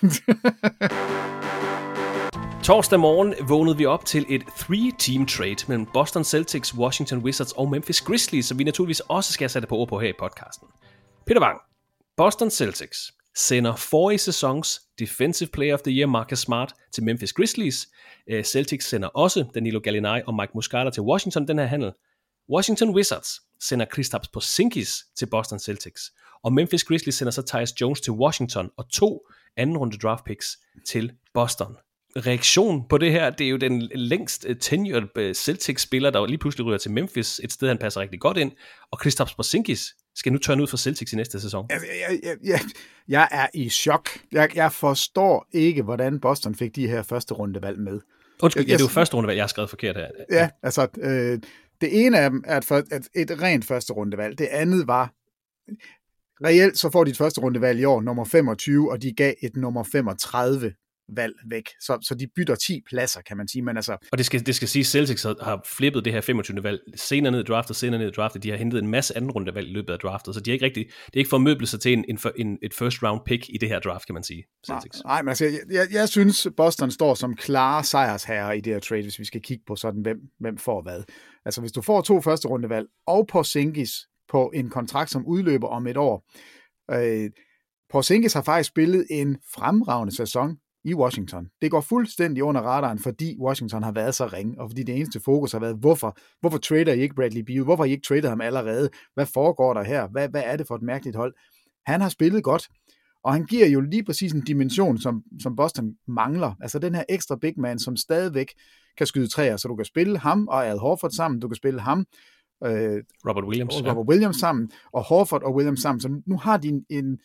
Torsdag 2.65 3.01
morgen 3.01 3.35
vågnede 3.49 3.77
vi 3.77 3.87
op 3.87 4.05
til 4.05 4.27
et 4.29 4.43
three-team 4.43 5.27
trade 5.27 5.57
mellem 5.69 5.87
Boston 5.95 6.25
Celtics, 6.25 6.75
Washington 6.75 7.19
Wizards 7.19 7.53
og 7.53 7.69
Memphis 7.71 8.01
Grizzlies, 8.01 8.47
som 8.47 8.59
vi 8.59 8.65
naturligvis 8.65 9.01
også 9.01 9.33
skal 9.33 9.51
sætte 9.51 9.69
på 9.69 9.77
ord 9.77 9.89
på 9.89 9.99
her 10.01 10.09
i 10.09 10.13
podcasten. 10.19 10.69
Peter 11.27 11.41
Wang, 11.41 11.61
Boston 12.17 12.51
Celtics 12.51 12.99
sender 13.37 13.77
forrige 13.77 14.19
sæsons 14.19 14.81
Defensive 14.99 15.49
Player 15.53 15.75
of 15.75 15.81
the 15.81 15.93
Year 15.93 16.07
Marcus 16.07 16.39
Smart 16.39 16.73
til 16.93 17.05
Memphis 17.05 17.33
Grizzlies. 17.33 17.89
Øh, 18.31 18.45
Celtics 18.45 18.89
sender 18.89 19.09
også 19.09 19.45
Danilo 19.55 19.81
Gallinari 19.85 20.23
og 20.27 20.35
Mike 20.35 20.53
Muscala 20.55 20.91
til 20.91 21.03
Washington 21.03 21.49
den 21.49 21.59
her 21.59 21.67
handel. 21.67 21.93
Washington 22.55 22.91
Wizards 22.95 23.29
sender 23.61 23.87
Kristaps 23.87 24.29
Porzingis 24.29 24.95
til 25.19 25.27
Boston 25.27 25.59
Celtics, 25.59 26.03
og 26.45 26.53
Memphis 26.53 26.85
Grizzlies 26.85 27.15
sender 27.15 27.31
så 27.31 27.43
Tyus 27.43 27.81
Jones 27.81 28.01
til 28.01 28.13
Washington 28.13 28.71
og 28.77 28.91
to 28.93 29.27
anden 29.57 29.77
runde 29.77 29.99
draft 29.99 30.25
picks 30.25 30.47
til 30.89 31.13
Boston. 31.35 31.77
Reaktion 32.17 32.89
på 32.89 32.99
det 32.99 33.13
her, 33.13 33.31
det 33.31 33.45
er 33.45 33.49
jo 33.51 33.57
den 33.57 33.83
længst 33.95 34.47
øh, 34.49 34.57
tenured 34.61 35.03
øh, 35.17 35.35
Celtics-spiller, 35.35 36.11
der 36.11 36.27
lige 36.27 36.39
pludselig 36.39 36.67
ryger 36.67 36.79
til 36.79 36.91
Memphis, 36.91 37.41
et 37.45 37.53
sted 37.53 37.69
han 37.69 37.79
passer 37.79 38.01
rigtig 38.01 38.21
godt 38.21 38.37
ind, 38.37 38.53
og 38.91 38.99
Kristaps 38.99 39.35
Porzingis 39.35 39.95
skal 40.15 40.33
nu 40.33 40.39
tørne 40.39 40.63
ud 40.63 40.67
for 40.67 40.77
Celtics 40.77 41.13
i 41.13 41.17
næste 41.17 41.41
sæson. 41.41 41.67
Jeg, 41.71 41.81
jeg, 42.23 42.37
jeg, 42.45 42.61
jeg 43.09 43.29
er 43.31 43.47
i 43.55 43.69
chok. 43.69 44.09
Jeg, 44.33 44.57
jeg 44.57 44.73
forstår 44.73 45.47
ikke, 45.53 45.83
hvordan 45.83 46.21
Boston 46.21 46.55
fik 46.55 46.77
de 46.77 46.87
her 46.89 47.03
første 47.03 47.35
rundevalg 47.35 47.79
med. 47.79 48.01
Undskyld, 48.43 48.63
jeg- 48.63 48.69
ja, 48.69 48.73
det 48.75 48.81
er 48.81 48.85
jo 48.85 48.89
første 48.89 49.17
runde, 49.17 49.35
jeg 49.35 49.43
har 49.43 49.49
skrevet 49.49 49.71
forkert 49.71 49.97
her. 49.97 50.07
Ja, 50.33 50.49
altså, 50.63 50.89
øh, 50.99 51.39
det 51.81 52.07
ene 52.07 52.19
af 52.19 52.31
dem 52.31 52.45
er 52.47 52.57
et, 52.57 52.65
for, 52.65 52.77
et, 52.77 53.09
et 53.15 53.43
rent 53.43 53.65
første 53.65 53.93
rundevalg. 53.93 54.39
Det 54.39 54.47
andet 54.47 54.87
var, 54.87 55.13
reelt 56.45 56.79
så 56.79 56.91
får 56.91 57.05
de 57.05 57.11
et 57.11 57.17
første 57.17 57.41
rundevalg 57.41 57.81
i 57.81 57.85
år, 57.85 58.01
nummer 58.01 58.25
25, 58.25 58.91
og 58.91 59.03
de 59.03 59.13
gav 59.13 59.35
et 59.43 59.57
nummer 59.57 59.83
35 59.83 60.75
valg 61.17 61.35
væk. 61.51 61.69
Så, 61.81 61.99
så 62.03 62.15
de 62.15 62.27
bytter 62.37 62.55
10 62.55 62.81
pladser, 62.91 63.21
kan 63.23 63.37
man 63.37 63.49
sige. 63.49 63.63
Men 63.63 63.77
altså, 63.77 63.97
Og 64.13 64.19
det 64.19 64.27
skal, 64.27 64.47
det 64.47 64.55
skal 64.55 64.69
sige, 64.69 64.81
at 64.81 64.87
Celtics 64.87 65.23
har- 65.23 65.45
har 65.45 65.63
flippet 65.67 66.05
det 66.05 66.13
her 66.13 66.21
25. 66.21 66.63
valg 66.63 66.81
senere 66.95 67.33
ned 67.33 67.41
i 67.41 67.45
draftet, 67.45 67.77
senere 67.77 68.01
ned 68.01 68.09
i 68.09 68.11
draftet. 68.11 68.43
De 68.43 68.51
har 68.51 68.57
hentet 68.57 68.79
en 68.83 68.89
masse 68.89 69.17
anden 69.17 69.31
runde 69.31 69.55
valg 69.55 69.69
i 69.69 69.73
løbet 69.73 69.93
af 69.93 69.99
draftet, 69.99 70.35
så 70.35 70.41
de 70.41 70.51
har 70.51 70.53
ikke 70.53 70.65
rigtig, 70.65 70.87
det 71.07 71.15
er 71.15 71.19
ikke 71.19 71.31
formøblet 71.31 71.69
sig 71.69 71.81
til 71.81 71.93
en, 71.93 72.05
en, 72.09 72.19
en, 72.37 72.59
et 72.63 72.75
first 72.75 73.03
round 73.03 73.21
pick 73.27 73.49
i 73.49 73.59
det 73.61 73.69
her 73.69 73.79
draft, 73.81 74.07
kan 74.07 74.15
man 74.15 74.23
sige. 74.23 74.45
Celtics. 74.67 75.03
Nej, 75.05 75.23
men 75.23 75.29
altså, 75.29 75.45
jeg, 75.45 75.61
jeg, 75.71 75.87
jeg 75.93 76.09
synes, 76.09 76.47
Boston 76.57 76.91
står 76.91 77.15
som 77.15 77.37
klare 77.37 77.85
sejrsherrer 77.85 78.53
i 78.53 78.61
det 78.61 78.73
her 78.73 78.81
trade, 78.81 79.03
hvis 79.03 79.19
vi 79.19 79.25
skal 79.25 79.43
kigge 79.43 79.65
på 79.67 79.77
sådan, 79.77 80.01
hvem, 80.03 80.19
hvem 80.41 80.59
får 80.59 80.83
hvad. 80.83 81.03
Altså, 81.45 81.61
hvis 81.61 81.73
du 81.73 81.83
får 81.83 82.01
to 82.01 82.21
første 82.21 82.49
rundevalg 82.49 82.87
og 83.07 83.27
Porzingis 83.27 83.91
på 84.31 84.51
en 84.55 84.71
kontrakt, 84.71 85.11
som 85.11 85.27
udløber 85.27 85.69
om 85.69 85.87
et 85.87 85.97
år. 85.97 86.25
Øh, 86.91 87.31
Porzingis 87.91 88.33
har 88.33 88.43
faktisk 88.43 88.69
spillet 88.69 89.07
en 89.11 89.37
fremragende 89.55 90.17
sæson 90.17 90.57
i 90.89 90.95
Washington. 90.95 91.49
Det 91.63 91.71
går 91.71 91.81
fuldstændig 91.81 92.43
under 92.43 92.61
radaren, 92.61 92.99
fordi 92.99 93.37
Washington 93.41 93.83
har 93.83 93.93
været 93.93 94.15
så 94.15 94.27
ringe, 94.27 94.61
og 94.61 94.71
fordi 94.71 94.83
det 94.83 94.97
eneste 94.97 95.21
fokus 95.21 95.53
har 95.53 95.59
været, 95.59 95.77
hvorfor, 95.77 96.19
hvorfor 96.41 96.59
trader 96.59 96.93
I 96.93 97.01
ikke 97.01 97.15
Bradley 97.15 97.41
Beal? 97.41 97.63
Hvorfor 97.63 97.83
har 97.83 97.89
I 97.89 97.93
ikke 97.93 98.07
tradet 98.07 98.29
ham 98.29 98.41
allerede? 98.41 98.91
Hvad 99.15 99.27
foregår 99.27 99.75
der 99.75 99.83
her? 99.83 100.09
Hvad, 100.09 100.29
hvad 100.29 100.43
er 100.45 100.57
det 100.57 100.67
for 100.67 100.75
et 100.75 100.83
mærkeligt 100.83 101.17
hold? 101.17 101.35
Han 101.87 102.01
har 102.01 102.09
spillet 102.09 102.45
godt, 102.45 102.69
og 103.25 103.33
han 103.33 103.47
giver 103.47 103.67
jo 103.67 103.81
lige 103.81 104.05
præcis 104.05 104.33
en 104.33 104.45
dimension, 104.45 104.99
som, 104.99 105.23
som 105.43 105.57
Boston 105.57 105.95
mangler. 106.07 106.53
Altså 106.61 106.79
den 106.79 106.95
her 106.95 107.05
ekstra 107.09 107.37
big 107.37 107.61
man, 107.61 107.79
som 107.79 107.97
stadigvæk 107.97 108.53
kan 108.99 109.07
skyde 109.07 109.29
træer, 109.29 109.57
så 109.57 109.69
du 109.69 109.77
kan 109.77 109.85
spille 109.85 110.19
ham 110.19 110.49
og 110.49 110.67
Al 110.67 110.79
Horford 110.79 111.11
sammen, 111.11 111.41
du 111.41 111.49
kan 111.49 111.57
spille 111.57 111.81
ham 111.81 112.07
øh, 112.65 113.03
Robert 113.29 113.45
Williams. 113.45 113.77
og 113.77 113.83
ja. 113.83 113.91
Robert 113.91 114.09
Williams 114.09 114.37
sammen, 114.37 114.71
og 114.93 115.03
Horford 115.03 115.43
og 115.43 115.55
Williams 115.55 115.81
sammen. 115.81 116.01
Så 116.01 116.23
nu 116.27 116.37
har 116.37 116.57
de 116.57 116.69
en, 116.69 116.85
en 116.91 117.19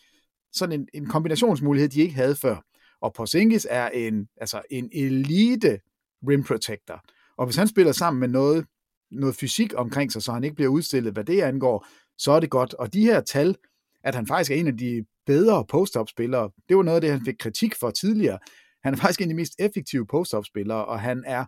sådan 0.53 0.80
en, 0.80 0.88
en 0.93 1.05
kombinationsmulighed, 1.05 1.89
de 1.89 2.01
ikke 2.01 2.16
havde 2.16 2.36
før. 2.36 2.55
Og 3.04 3.14
Porzingis 3.14 3.68
er 3.70 3.89
en, 3.89 4.28
altså 4.38 4.62
en 4.72 4.89
elite 4.93 5.80
rim 6.28 6.43
protector. 6.43 7.04
Og 7.38 7.45
hvis 7.45 7.56
han 7.56 7.68
spiller 7.68 7.91
sammen 7.91 8.20
med 8.20 8.28
noget, 8.28 8.66
noget 9.12 9.36
fysik 9.36 9.74
omkring 9.76 10.12
sig, 10.12 10.22
så 10.22 10.32
han 10.32 10.43
ikke 10.43 10.56
bliver 10.56 10.70
udstillet, 10.70 11.14
hvad 11.14 11.24
det 11.24 11.41
angår, 11.41 11.88
så 12.18 12.32
er 12.32 12.39
det 12.39 12.49
godt. 12.49 12.74
Og 12.74 12.93
de 12.93 13.01
her 13.01 13.22
tal, 13.22 13.56
at 14.04 14.16
han 14.16 14.28
faktisk 14.28 14.51
er 14.51 14.56
en 14.56 14.68
af 14.68 14.78
de 14.78 15.06
bedre 15.26 15.66
post-up-spillere, 15.66 16.51
det 16.70 16.78
var 16.78 16.84
noget 16.84 16.95
af 16.95 17.01
det, 17.01 17.12
han 17.12 17.26
fik 17.26 17.36
kritik 17.39 17.76
for 17.76 17.91
tidligere. 17.91 18.39
Han 18.84 18.93
er 18.93 18.97
faktisk 18.97 19.22
en 19.22 19.30
af 19.30 19.30
de 19.30 19.36
mest 19.36 19.54
effektive 19.60 20.08
post-up-spillere, 20.08 20.86
og 20.86 20.99
han 20.99 21.24
er 21.28 21.45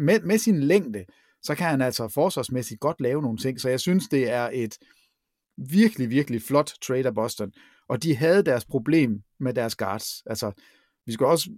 med, 0.00 0.20
med 0.20 0.38
sin 0.38 0.60
længde, 0.60 1.04
så 1.42 1.54
kan 1.54 1.66
han 1.66 1.80
altså 1.80 2.08
forsvarsmæssigt 2.08 2.80
godt 2.80 3.00
lave 3.00 3.22
nogle 3.22 3.38
ting. 3.38 3.60
Så 3.60 3.68
jeg 3.68 3.80
synes, 3.80 4.08
det 4.08 4.30
er 4.30 4.50
et 4.52 4.78
virkelig, 5.56 6.10
virkelig 6.10 6.42
flot 6.42 6.72
trade 6.82 7.06
af 7.06 7.14
Boston. 7.14 7.52
Og 7.88 8.02
de 8.02 8.16
havde 8.16 8.42
deres 8.42 8.64
problem 8.64 9.22
med 9.40 9.54
deres 9.54 9.76
guards. 9.76 10.22
Altså, 10.26 10.52
vi 11.06 11.12
skal 11.12 11.26
også, 11.26 11.50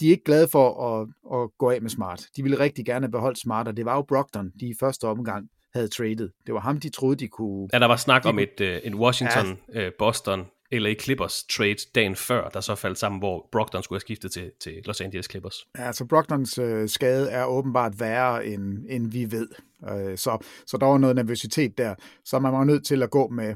de 0.00 0.06
er 0.06 0.10
ikke 0.10 0.24
glade 0.24 0.48
for 0.48 0.86
at, 0.86 1.08
at 1.40 1.50
gå 1.58 1.70
af 1.70 1.82
med 1.82 1.90
Smart. 1.90 2.26
De 2.36 2.42
ville 2.42 2.58
rigtig 2.58 2.86
gerne 2.86 3.10
beholde 3.10 3.40
Smart, 3.40 3.68
og 3.68 3.76
det 3.76 3.84
var 3.84 3.94
jo 3.96 4.02
Brogdon, 4.02 4.52
de 4.60 4.66
i 4.66 4.74
første 4.80 5.04
omgang 5.04 5.48
havde 5.74 5.88
traded. 5.88 6.30
Det 6.46 6.54
var 6.54 6.60
ham, 6.60 6.80
de 6.80 6.88
troede, 6.88 7.16
de 7.16 7.28
kunne... 7.28 7.68
Ja, 7.72 7.78
der 7.78 7.86
var 7.86 7.96
snak 7.96 8.22
de 8.22 8.28
om 8.28 8.38
et, 8.38 8.60
uh, 8.60 8.66
en 8.84 8.94
Washington, 8.94 9.58
ja. 9.74 9.86
uh, 9.86 9.92
Boston, 9.98 10.46
LA 10.72 10.94
Clippers 10.94 11.44
trade 11.44 11.76
dagen 11.94 12.16
før, 12.16 12.48
der 12.48 12.60
så 12.60 12.74
faldt 12.74 12.98
sammen, 12.98 13.18
hvor 13.18 13.48
Brogdon 13.52 13.82
skulle 13.82 13.96
have 13.96 14.00
skiftet 14.00 14.32
til, 14.32 14.50
til 14.60 14.72
Los 14.84 15.00
Angeles 15.00 15.26
Clippers. 15.30 15.66
Ja, 15.78 15.82
altså 15.86 16.04
Brogdons 16.04 16.58
øh, 16.58 16.88
skade 16.88 17.30
er 17.30 17.44
åbenbart 17.44 18.00
værre, 18.00 18.46
end, 18.46 18.84
end 18.88 19.10
vi 19.10 19.32
ved. 19.32 19.48
Øh, 19.90 20.18
så, 20.18 20.44
så 20.66 20.76
der 20.76 20.86
var 20.86 20.98
noget 20.98 21.16
nervøsitet 21.16 21.78
der. 21.78 21.94
Så 22.24 22.38
man 22.38 22.52
var 22.52 22.64
nødt 22.64 22.86
til 22.86 23.02
at 23.02 23.10
gå 23.10 23.28
med 23.28 23.54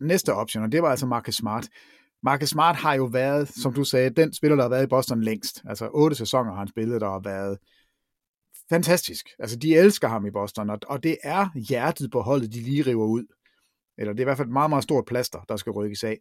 næste 0.00 0.34
option, 0.34 0.62
og 0.62 0.72
det 0.72 0.82
var 0.82 0.90
altså 0.90 1.06
Marcus 1.06 1.34
Smart. 1.34 1.68
Marcus 2.22 2.48
Smart 2.48 2.76
har 2.76 2.94
jo 2.94 3.04
været, 3.04 3.48
som 3.48 3.74
du 3.74 3.84
sagde, 3.84 4.10
den 4.10 4.32
spiller, 4.32 4.56
der 4.56 4.62
har 4.62 4.68
været 4.68 4.84
i 4.84 4.86
Boston 4.88 5.22
længst. 5.22 5.62
Altså 5.64 5.88
otte 5.94 6.16
sæsoner 6.16 6.50
har 6.50 6.58
han 6.58 6.68
spillet, 6.68 7.00
der 7.00 7.10
har 7.10 7.20
været 7.24 7.58
fantastisk. 8.68 9.26
Altså 9.38 9.56
de 9.56 9.76
elsker 9.76 10.08
ham 10.08 10.26
i 10.26 10.30
Boston, 10.30 10.70
og, 10.70 10.78
og 10.86 11.02
det 11.02 11.18
er 11.22 11.48
hjertet 11.68 12.10
på 12.10 12.20
holdet, 12.20 12.52
de 12.52 12.60
lige 12.60 12.82
river 12.82 13.06
ud. 13.06 13.24
Eller 13.98 14.12
det 14.12 14.20
er 14.20 14.22
i 14.22 14.24
hvert 14.24 14.36
fald 14.36 14.48
et 14.48 14.52
meget, 14.52 14.70
meget 14.70 14.84
stort 14.84 15.04
plaster, 15.04 15.38
der 15.48 15.56
skal 15.56 15.72
rykkes 15.72 16.04
af. 16.04 16.18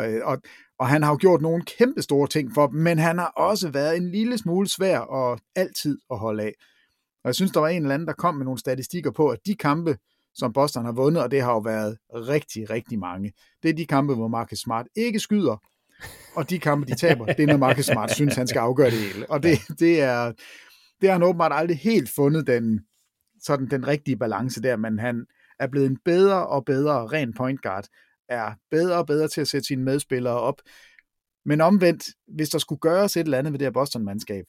Øh, 0.00 0.20
og, 0.24 0.42
og 0.78 0.88
han 0.88 1.02
har 1.02 1.10
jo 1.10 1.18
gjort 1.20 1.40
nogle 1.40 1.64
kæmpe 1.64 2.02
store 2.02 2.28
ting 2.28 2.54
for 2.54 2.66
dem, 2.66 2.80
men 2.80 2.98
han 2.98 3.18
har 3.18 3.32
også 3.36 3.68
været 3.70 3.96
en 3.96 4.10
lille 4.10 4.38
smule 4.38 4.68
svær 4.68 4.98
og 4.98 5.38
altid 5.54 5.98
at 6.10 6.18
holde 6.18 6.42
af. 6.42 6.52
Og 7.24 7.28
jeg 7.28 7.34
synes, 7.34 7.52
der 7.52 7.60
var 7.60 7.68
en 7.68 7.82
eller 7.82 7.94
anden, 7.94 8.08
der 8.08 8.14
kom 8.14 8.34
med 8.34 8.44
nogle 8.44 8.58
statistikker 8.58 9.10
på, 9.10 9.28
at 9.28 9.38
de 9.46 9.54
kampe, 9.54 9.96
som 10.38 10.52
Boston 10.52 10.84
har 10.84 10.92
vundet, 10.92 11.22
og 11.22 11.30
det 11.30 11.42
har 11.42 11.52
jo 11.52 11.58
været 11.58 11.98
rigtig, 12.12 12.70
rigtig 12.70 12.98
mange, 12.98 13.32
det 13.62 13.68
er 13.68 13.74
de 13.74 13.86
kampe, 13.86 14.14
hvor 14.14 14.28
Marcus 14.28 14.58
Smart 14.58 14.86
ikke 14.96 15.20
skyder, 15.20 15.56
og 16.36 16.50
de 16.50 16.58
kampe, 16.58 16.86
de 16.86 16.94
taber, 16.94 17.24
det 17.24 17.40
er 17.40 17.46
når 17.46 17.56
Marcus 17.56 17.84
Smart 17.84 18.14
synes, 18.14 18.34
han 18.34 18.46
skal 18.46 18.58
afgøre 18.58 18.90
det 18.90 18.98
hele. 18.98 19.30
Og 19.30 19.42
det, 19.42 19.58
det 19.78 20.00
er, 20.00 20.32
det 21.00 21.08
har 21.08 21.12
han 21.12 21.22
åbenbart 21.22 21.52
aldrig 21.54 21.78
helt 21.78 22.10
fundet 22.14 22.46
den, 22.46 22.80
sådan 23.42 23.70
den 23.70 23.86
rigtige 23.86 24.16
balance 24.16 24.62
der, 24.62 24.76
men 24.76 24.98
han 24.98 25.26
er 25.60 25.66
blevet 25.66 25.86
en 25.86 25.98
bedre 26.04 26.46
og 26.46 26.64
bedre 26.64 27.06
ren 27.06 27.34
point 27.34 27.62
guard, 27.62 27.86
er 28.28 28.52
bedre 28.70 28.96
og 28.96 29.06
bedre 29.06 29.28
til 29.28 29.40
at 29.40 29.48
sætte 29.48 29.66
sine 29.66 29.84
medspillere 29.84 30.40
op. 30.40 30.60
Men 31.44 31.60
omvendt, 31.60 32.04
hvis 32.36 32.48
der 32.48 32.58
skulle 32.58 32.78
gøres 32.78 33.16
et 33.16 33.20
eller 33.20 33.38
andet 33.38 33.52
ved 33.52 33.58
det 33.58 33.66
her 33.66 33.72
Boston-mandskab, 33.72 34.44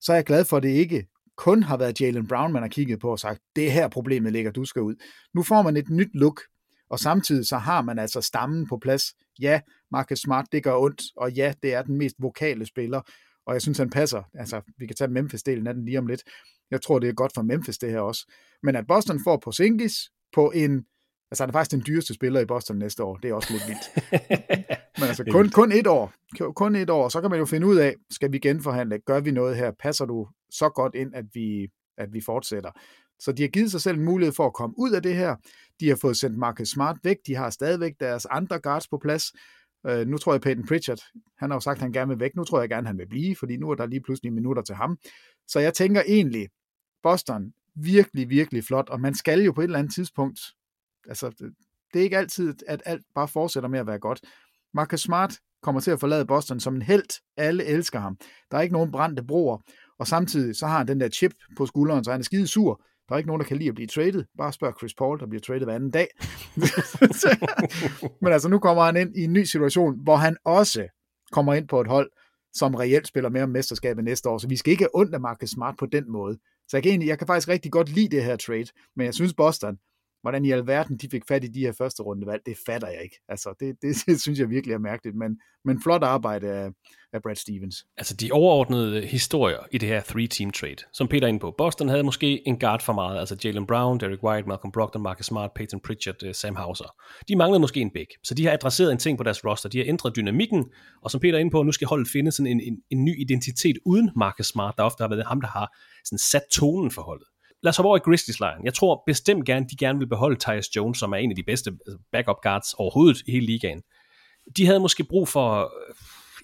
så 0.00 0.12
er 0.12 0.16
jeg 0.16 0.24
glad 0.24 0.44
for, 0.44 0.56
at 0.56 0.62
det 0.62 0.68
ikke 0.68 1.06
kun 1.42 1.62
har 1.62 1.76
været 1.76 2.00
Jalen 2.00 2.28
Brown, 2.28 2.52
man 2.52 2.62
har 2.62 2.68
kigget 2.68 3.00
på 3.00 3.10
og 3.10 3.18
sagt, 3.18 3.40
det 3.56 3.66
er 3.66 3.70
her 3.70 3.88
problemet 3.88 4.32
ligger, 4.32 4.50
du 4.50 4.64
skal 4.64 4.82
ud. 4.82 4.94
Nu 5.34 5.42
får 5.42 5.62
man 5.62 5.76
et 5.76 5.90
nyt 5.90 6.10
look, 6.14 6.40
og 6.90 6.98
samtidig 6.98 7.46
så 7.46 7.56
har 7.56 7.82
man 7.82 7.98
altså 7.98 8.20
stammen 8.20 8.68
på 8.68 8.78
plads. 8.78 9.04
Ja, 9.40 9.60
Marcus 9.90 10.18
Smart, 10.18 10.46
det 10.52 10.64
gør 10.64 10.76
ondt, 10.76 11.02
og 11.16 11.32
ja, 11.32 11.54
det 11.62 11.74
er 11.74 11.82
den 11.82 11.98
mest 11.98 12.16
vokale 12.18 12.66
spiller, 12.66 13.00
og 13.46 13.54
jeg 13.54 13.62
synes, 13.62 13.78
han 13.78 13.90
passer. 13.90 14.22
Altså, 14.34 14.60
vi 14.78 14.86
kan 14.86 14.96
tage 14.96 15.10
Memphis-delen 15.10 15.68
af 15.68 15.74
den 15.74 15.84
lige 15.84 15.98
om 15.98 16.06
lidt. 16.06 16.22
Jeg 16.70 16.82
tror, 16.82 16.98
det 16.98 17.08
er 17.08 17.12
godt 17.12 17.32
for 17.34 17.42
Memphis, 17.42 17.78
det 17.78 17.90
her 17.90 18.00
også. 18.00 18.32
Men 18.62 18.76
at 18.76 18.86
Boston 18.86 19.20
får 19.24 19.36
på 19.36 19.52
Singis 19.52 19.94
på 20.34 20.50
en 20.50 20.84
Altså, 21.30 21.42
han 21.42 21.48
er 21.48 21.52
faktisk 21.52 21.70
den 21.70 21.82
dyreste 21.86 22.14
spiller 22.14 22.40
i 22.40 22.44
Boston 22.44 22.78
næste 22.78 23.04
år. 23.04 23.16
Det 23.16 23.30
er 23.30 23.34
også 23.34 23.52
lidt 23.52 23.62
vildt. 23.68 24.72
Men 25.02 25.08
altså, 25.08 25.24
kun, 25.30 25.48
kun 25.48 25.72
et 25.72 25.86
år. 25.86 26.12
Kun 26.56 26.76
et 26.76 26.90
år. 26.90 27.08
Så 27.08 27.20
kan 27.20 27.30
man 27.30 27.38
jo 27.38 27.46
finde 27.46 27.66
ud 27.66 27.76
af, 27.76 27.94
skal 28.10 28.32
vi 28.32 28.38
genforhandle? 28.38 28.98
Gør 28.98 29.20
vi 29.20 29.30
noget 29.30 29.56
her? 29.56 29.72
Passer 29.80 30.04
du 30.04 30.28
så 30.50 30.68
godt 30.68 30.94
ind, 30.94 31.14
at 31.14 31.24
vi, 31.34 31.68
at 31.96 32.12
vi 32.12 32.20
fortsætter? 32.20 32.70
Så 33.18 33.32
de 33.32 33.42
har 33.42 33.48
givet 33.48 33.70
sig 33.70 33.80
selv 33.80 33.98
en 33.98 34.04
mulighed 34.04 34.32
for 34.32 34.46
at 34.46 34.52
komme 34.52 34.74
ud 34.78 34.90
af 34.90 35.02
det 35.02 35.16
her. 35.16 35.36
De 35.80 35.88
har 35.88 35.96
fået 35.96 36.16
sendt 36.16 36.38
Marcus 36.38 36.68
Smart 36.68 36.96
væk. 37.02 37.16
De 37.26 37.34
har 37.34 37.50
stadigvæk 37.50 37.92
deres 38.00 38.26
andre 38.26 38.60
guards 38.60 38.88
på 38.88 38.98
plads. 38.98 39.24
Uh, 39.88 40.06
nu 40.06 40.18
tror 40.18 40.32
jeg, 40.32 40.40
Peyton 40.40 40.66
Pritchard, 40.66 41.00
han 41.38 41.50
har 41.50 41.56
jo 41.56 41.60
sagt, 41.60 41.76
at 41.76 41.82
han 41.82 41.92
gerne 41.92 42.08
vil 42.08 42.20
væk. 42.20 42.36
Nu 42.36 42.44
tror 42.44 42.60
jeg 42.60 42.68
gerne, 42.68 42.86
han 42.86 42.98
vil 42.98 43.08
blive, 43.08 43.36
fordi 43.36 43.56
nu 43.56 43.70
er 43.70 43.74
der 43.74 43.86
lige 43.86 44.00
pludselig 44.00 44.32
minutter 44.32 44.62
til 44.62 44.74
ham. 44.74 44.98
Så 45.48 45.60
jeg 45.60 45.74
tænker 45.74 46.02
egentlig, 46.06 46.48
Boston, 47.02 47.52
virkelig, 47.74 48.30
virkelig 48.30 48.64
flot, 48.64 48.88
og 48.88 49.00
man 49.00 49.14
skal 49.14 49.40
jo 49.40 49.52
på 49.52 49.60
et 49.60 49.64
eller 49.64 49.78
andet 49.78 49.94
tidspunkt, 49.94 50.40
altså 51.08 51.30
det 51.92 52.00
er 52.00 52.04
ikke 52.04 52.18
altid, 52.18 52.54
at 52.66 52.82
alt 52.84 53.04
bare 53.14 53.28
fortsætter 53.28 53.68
med 53.68 53.78
at 53.78 53.86
være 53.86 53.98
godt. 53.98 54.20
Marcus 54.74 55.00
Smart 55.00 55.38
kommer 55.62 55.80
til 55.80 55.90
at 55.90 56.00
forlade 56.00 56.26
Boston 56.26 56.60
som 56.60 56.74
en 56.74 56.82
held. 56.82 57.22
Alle 57.36 57.64
elsker 57.64 58.00
ham. 58.00 58.16
Der 58.50 58.56
er 58.56 58.62
ikke 58.62 58.72
nogen 58.72 58.92
brændte 58.92 59.22
broer. 59.22 59.58
Og 59.98 60.06
samtidig 60.06 60.56
så 60.56 60.66
har 60.66 60.78
han 60.78 60.88
den 60.88 61.00
der 61.00 61.08
chip 61.08 61.32
på 61.56 61.66
skulderen, 61.66 62.04
så 62.04 62.10
han 62.10 62.20
er 62.20 62.24
skide 62.24 62.46
sur. 62.46 62.82
Der 63.08 63.14
er 63.14 63.18
ikke 63.18 63.26
nogen, 63.26 63.40
der 63.40 63.46
kan 63.46 63.56
lide 63.56 63.68
at 63.68 63.74
blive 63.74 63.86
traded. 63.86 64.24
Bare 64.38 64.52
spørg 64.52 64.74
Chris 64.78 64.94
Paul, 64.94 65.20
der 65.20 65.26
bliver 65.26 65.40
traded 65.40 65.64
hver 65.64 65.74
anden 65.74 65.90
dag. 65.90 66.08
Men 68.22 68.32
altså, 68.32 68.48
nu 68.48 68.58
kommer 68.58 68.82
han 68.82 68.96
ind 68.96 69.16
i 69.16 69.24
en 69.24 69.32
ny 69.32 69.44
situation, 69.44 70.02
hvor 70.02 70.16
han 70.16 70.36
også 70.44 70.86
kommer 71.32 71.54
ind 71.54 71.68
på 71.68 71.80
et 71.80 71.86
hold, 71.86 72.10
som 72.52 72.74
reelt 72.74 73.06
spiller 73.06 73.30
mere 73.30 73.42
om 73.42 73.48
mesterskabet 73.48 74.04
næste 74.04 74.28
år. 74.28 74.38
Så 74.38 74.48
vi 74.48 74.56
skal 74.56 74.70
ikke 74.70 74.82
have 74.82 74.96
ondt 75.00 75.14
af 75.14 75.20
Marcus 75.20 75.50
Smart 75.50 75.74
på 75.78 75.86
den 75.86 76.12
måde. 76.12 76.38
Så 76.68 76.76
jeg 76.76 76.82
kan, 76.82 76.90
egentlig, 76.90 77.08
jeg 77.08 77.18
kan 77.18 77.26
faktisk 77.26 77.48
rigtig 77.48 77.72
godt 77.72 77.88
lide 77.88 78.16
det 78.16 78.24
her 78.24 78.36
trade, 78.36 78.66
men 78.96 79.06
jeg 79.06 79.14
synes 79.14 79.34
Boston, 79.34 79.76
hvordan 80.22 80.44
i 80.44 80.50
alverden 80.50 80.96
de 80.96 81.08
fik 81.10 81.22
fat 81.28 81.44
i 81.44 81.46
de 81.46 81.60
her 81.60 81.72
første 81.72 82.02
rundevalg, 82.02 82.42
det 82.46 82.56
fatter 82.66 82.88
jeg 82.88 83.02
ikke. 83.02 83.16
Altså, 83.28 83.54
det, 83.60 83.76
det, 83.82 83.96
det 84.06 84.20
synes 84.20 84.38
jeg 84.38 84.50
virkelig 84.50 84.74
er 84.74 84.78
mærkeligt, 84.78 85.16
men, 85.16 85.40
men 85.64 85.82
flot 85.82 86.02
arbejde 86.02 86.48
af, 86.48 86.70
af 87.12 87.22
Brad 87.22 87.34
Stevens. 87.36 87.76
Altså 87.96 88.16
de 88.16 88.32
overordnede 88.32 89.06
historier 89.06 89.58
i 89.72 89.78
det 89.78 89.88
her 89.88 90.00
three-team 90.00 90.50
trade, 90.50 90.76
som 90.92 91.08
Peter 91.08 91.26
er 91.26 91.28
inde 91.28 91.40
på. 91.40 91.54
Boston 91.58 91.88
havde 91.88 92.02
måske 92.02 92.48
en 92.48 92.58
guard 92.58 92.82
for 92.82 92.92
meget, 92.92 93.18
altså 93.18 93.36
Jalen 93.44 93.66
Brown, 93.66 94.00
Derek 94.00 94.22
White, 94.24 94.48
Malcolm 94.48 94.72
Brogdon, 94.72 95.02
Marcus 95.02 95.26
Smart, 95.26 95.50
Peyton 95.54 95.80
Pritchard, 95.80 96.22
øh, 96.24 96.34
Sam 96.34 96.56
Hauser. 96.56 96.94
De 97.28 97.36
manglede 97.36 97.60
måske 97.60 97.80
en 97.80 97.90
big, 97.90 98.06
så 98.24 98.34
de 98.34 98.44
har 98.44 98.52
adresseret 98.52 98.92
en 98.92 98.98
ting 98.98 99.18
på 99.18 99.24
deres 99.24 99.44
roster. 99.44 99.68
De 99.68 99.78
har 99.78 99.84
ændret 99.88 100.16
dynamikken, 100.16 100.64
og 101.02 101.10
som 101.10 101.20
Peter 101.20 101.34
er 101.34 101.38
inde 101.38 101.50
på, 101.50 101.62
nu 101.62 101.72
skal 101.72 101.88
holdet 101.88 102.08
finde 102.12 102.32
sådan 102.32 102.46
en, 102.46 102.60
en, 102.60 102.78
en 102.90 103.04
ny 103.04 103.20
identitet 103.20 103.78
uden 103.86 104.10
Marcus 104.16 104.46
Smart, 104.46 104.74
der 104.76 104.82
ofte 104.82 105.02
har 105.02 105.08
været 105.08 105.26
ham, 105.26 105.40
der 105.40 105.48
har 105.48 105.76
sådan 106.04 106.18
sat 106.18 106.42
tonen 106.52 106.90
for 106.90 107.02
holdet 107.02 107.26
lad 107.62 107.70
os 107.70 107.76
hoppe 107.76 107.88
over 107.88 107.96
i 107.96 108.00
Grizzlies 108.00 108.40
lejren. 108.40 108.64
Jeg 108.64 108.74
tror 108.74 109.02
bestemt 109.06 109.44
gerne, 109.46 109.66
de 109.70 109.76
gerne 109.76 109.98
vil 109.98 110.06
beholde 110.06 110.36
Tyus 110.36 110.76
Jones, 110.76 110.98
som 110.98 111.12
er 111.12 111.16
en 111.16 111.30
af 111.30 111.36
de 111.36 111.42
bedste 111.42 111.70
altså, 111.86 111.98
backup 112.12 112.36
guards 112.42 112.74
overhovedet 112.74 113.22
i 113.26 113.32
hele 113.32 113.46
ligaen. 113.46 113.82
De 114.56 114.66
havde 114.66 114.80
måske 114.80 115.04
brug 115.04 115.28
for, 115.28 115.60
øh, 115.62 115.94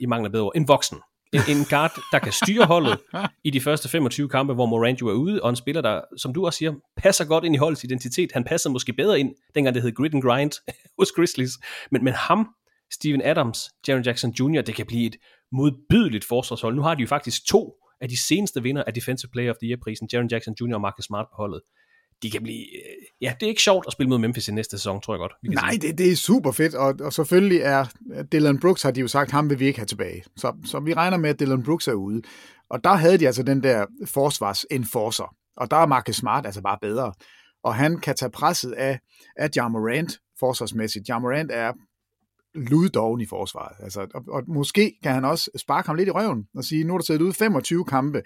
i 0.00 0.06
mangler 0.06 0.30
bedre 0.30 0.50
en 0.54 0.68
voksen. 0.68 0.98
En, 1.32 1.40
en 1.48 1.64
guard, 1.70 1.98
der 2.12 2.18
kan 2.18 2.32
styre 2.32 2.64
holdet 2.66 2.98
i 3.44 3.50
de 3.50 3.60
første 3.60 3.88
25 3.88 4.28
kampe, 4.28 4.54
hvor 4.54 4.66
Morant 4.66 5.00
jo 5.00 5.08
er 5.08 5.12
ude, 5.12 5.42
og 5.42 5.50
en 5.50 5.56
spiller, 5.56 5.82
der, 5.82 6.00
som 6.16 6.34
du 6.34 6.46
også 6.46 6.56
siger, 6.56 6.72
passer 6.96 7.24
godt 7.24 7.44
ind 7.44 7.54
i 7.54 7.58
holdets 7.58 7.84
identitet. 7.84 8.32
Han 8.32 8.44
passer 8.44 8.70
måske 8.70 8.92
bedre 8.92 9.20
ind, 9.20 9.34
dengang 9.54 9.74
det 9.74 9.82
hed 9.82 9.94
grit 9.94 10.14
and 10.14 10.22
grind 10.22 10.52
hos 10.98 11.12
Grizzlies. 11.12 11.52
Men, 11.90 12.04
men 12.04 12.14
ham, 12.14 12.48
Steven 12.90 13.22
Adams, 13.22 13.70
Jaren 13.88 14.02
Jackson 14.02 14.30
Jr., 14.30 14.60
det 14.60 14.74
kan 14.74 14.86
blive 14.86 15.06
et 15.06 15.16
modbydeligt 15.52 16.24
forsvarshold. 16.24 16.74
Nu 16.74 16.82
har 16.82 16.94
de 16.94 17.00
jo 17.02 17.08
faktisk 17.08 17.46
to 17.46 17.74
af 18.00 18.08
de 18.08 18.26
seneste 18.26 18.62
vinder 18.62 18.84
af 18.84 18.94
Defensive 18.94 19.30
Player 19.30 19.50
of 19.50 19.56
the 19.62 19.68
Year-prisen, 19.70 20.08
Jaron 20.12 20.28
Jackson 20.28 20.54
Jr. 20.60 20.74
og 20.74 20.80
Marcus 20.80 21.04
Smart 21.04 21.26
på 21.30 21.36
holdet, 21.36 21.60
de 22.22 22.30
kan 22.30 22.42
blive... 22.42 22.58
Øh, 22.58 23.06
ja, 23.20 23.34
det 23.40 23.46
er 23.46 23.50
ikke 23.50 23.62
sjovt 23.62 23.86
at 23.86 23.92
spille 23.92 24.08
mod 24.08 24.18
Memphis 24.18 24.48
i 24.48 24.52
næste 24.52 24.78
sæson, 24.78 25.00
tror 25.00 25.14
jeg 25.14 25.18
godt. 25.18 25.32
Vi 25.42 25.48
kan 25.48 25.54
Nej, 25.54 25.78
det, 25.82 25.98
det 25.98 26.12
er 26.12 26.16
super 26.16 26.52
fedt, 26.52 26.74
og, 26.74 26.94
og 27.00 27.12
selvfølgelig 27.12 27.60
er 27.60 27.84
Dylan 28.32 28.60
Brooks, 28.60 28.82
har 28.82 28.90
de 28.90 29.00
jo 29.00 29.08
sagt, 29.08 29.30
ham 29.30 29.50
vil 29.50 29.60
vi 29.60 29.66
ikke 29.66 29.78
have 29.78 29.86
tilbage. 29.86 30.22
Så, 30.36 30.52
så 30.64 30.80
vi 30.80 30.94
regner 30.94 31.16
med, 31.16 31.30
at 31.30 31.40
Dylan 31.40 31.62
Brooks 31.62 31.88
er 31.88 31.92
ude. 31.92 32.22
Og 32.70 32.84
der 32.84 32.94
havde 32.94 33.18
de 33.18 33.26
altså 33.26 33.42
den 33.42 33.62
der 33.62 33.86
forsvars-enforcer, 34.06 35.34
og 35.56 35.70
der 35.70 35.76
er 35.76 35.86
Marcus 35.86 36.16
Smart 36.16 36.46
altså 36.46 36.62
bare 36.62 36.78
bedre. 36.82 37.12
Og 37.64 37.74
han 37.74 38.00
kan 38.00 38.16
tage 38.16 38.30
presset 38.30 38.72
af, 38.72 38.98
af 39.36 39.50
Jamorant 39.56 40.18
forsvarsmæssigt. 40.38 41.08
Jamorant 41.08 41.50
er 41.52 41.72
luddoven 42.58 43.20
i 43.20 43.26
forsvaret. 43.26 43.76
Altså, 43.80 44.06
og, 44.14 44.24
og 44.28 44.42
måske 44.46 44.98
kan 45.02 45.12
han 45.12 45.24
også 45.24 45.50
sparke 45.56 45.86
ham 45.86 45.96
lidt 45.96 46.08
i 46.08 46.12
røven 46.12 46.48
og 46.54 46.64
sige, 46.64 46.84
nu 46.84 46.92
har 46.92 46.98
du 46.98 47.04
siddet 47.04 47.22
ude 47.22 47.32
25 47.32 47.84
kampe, 47.84 48.22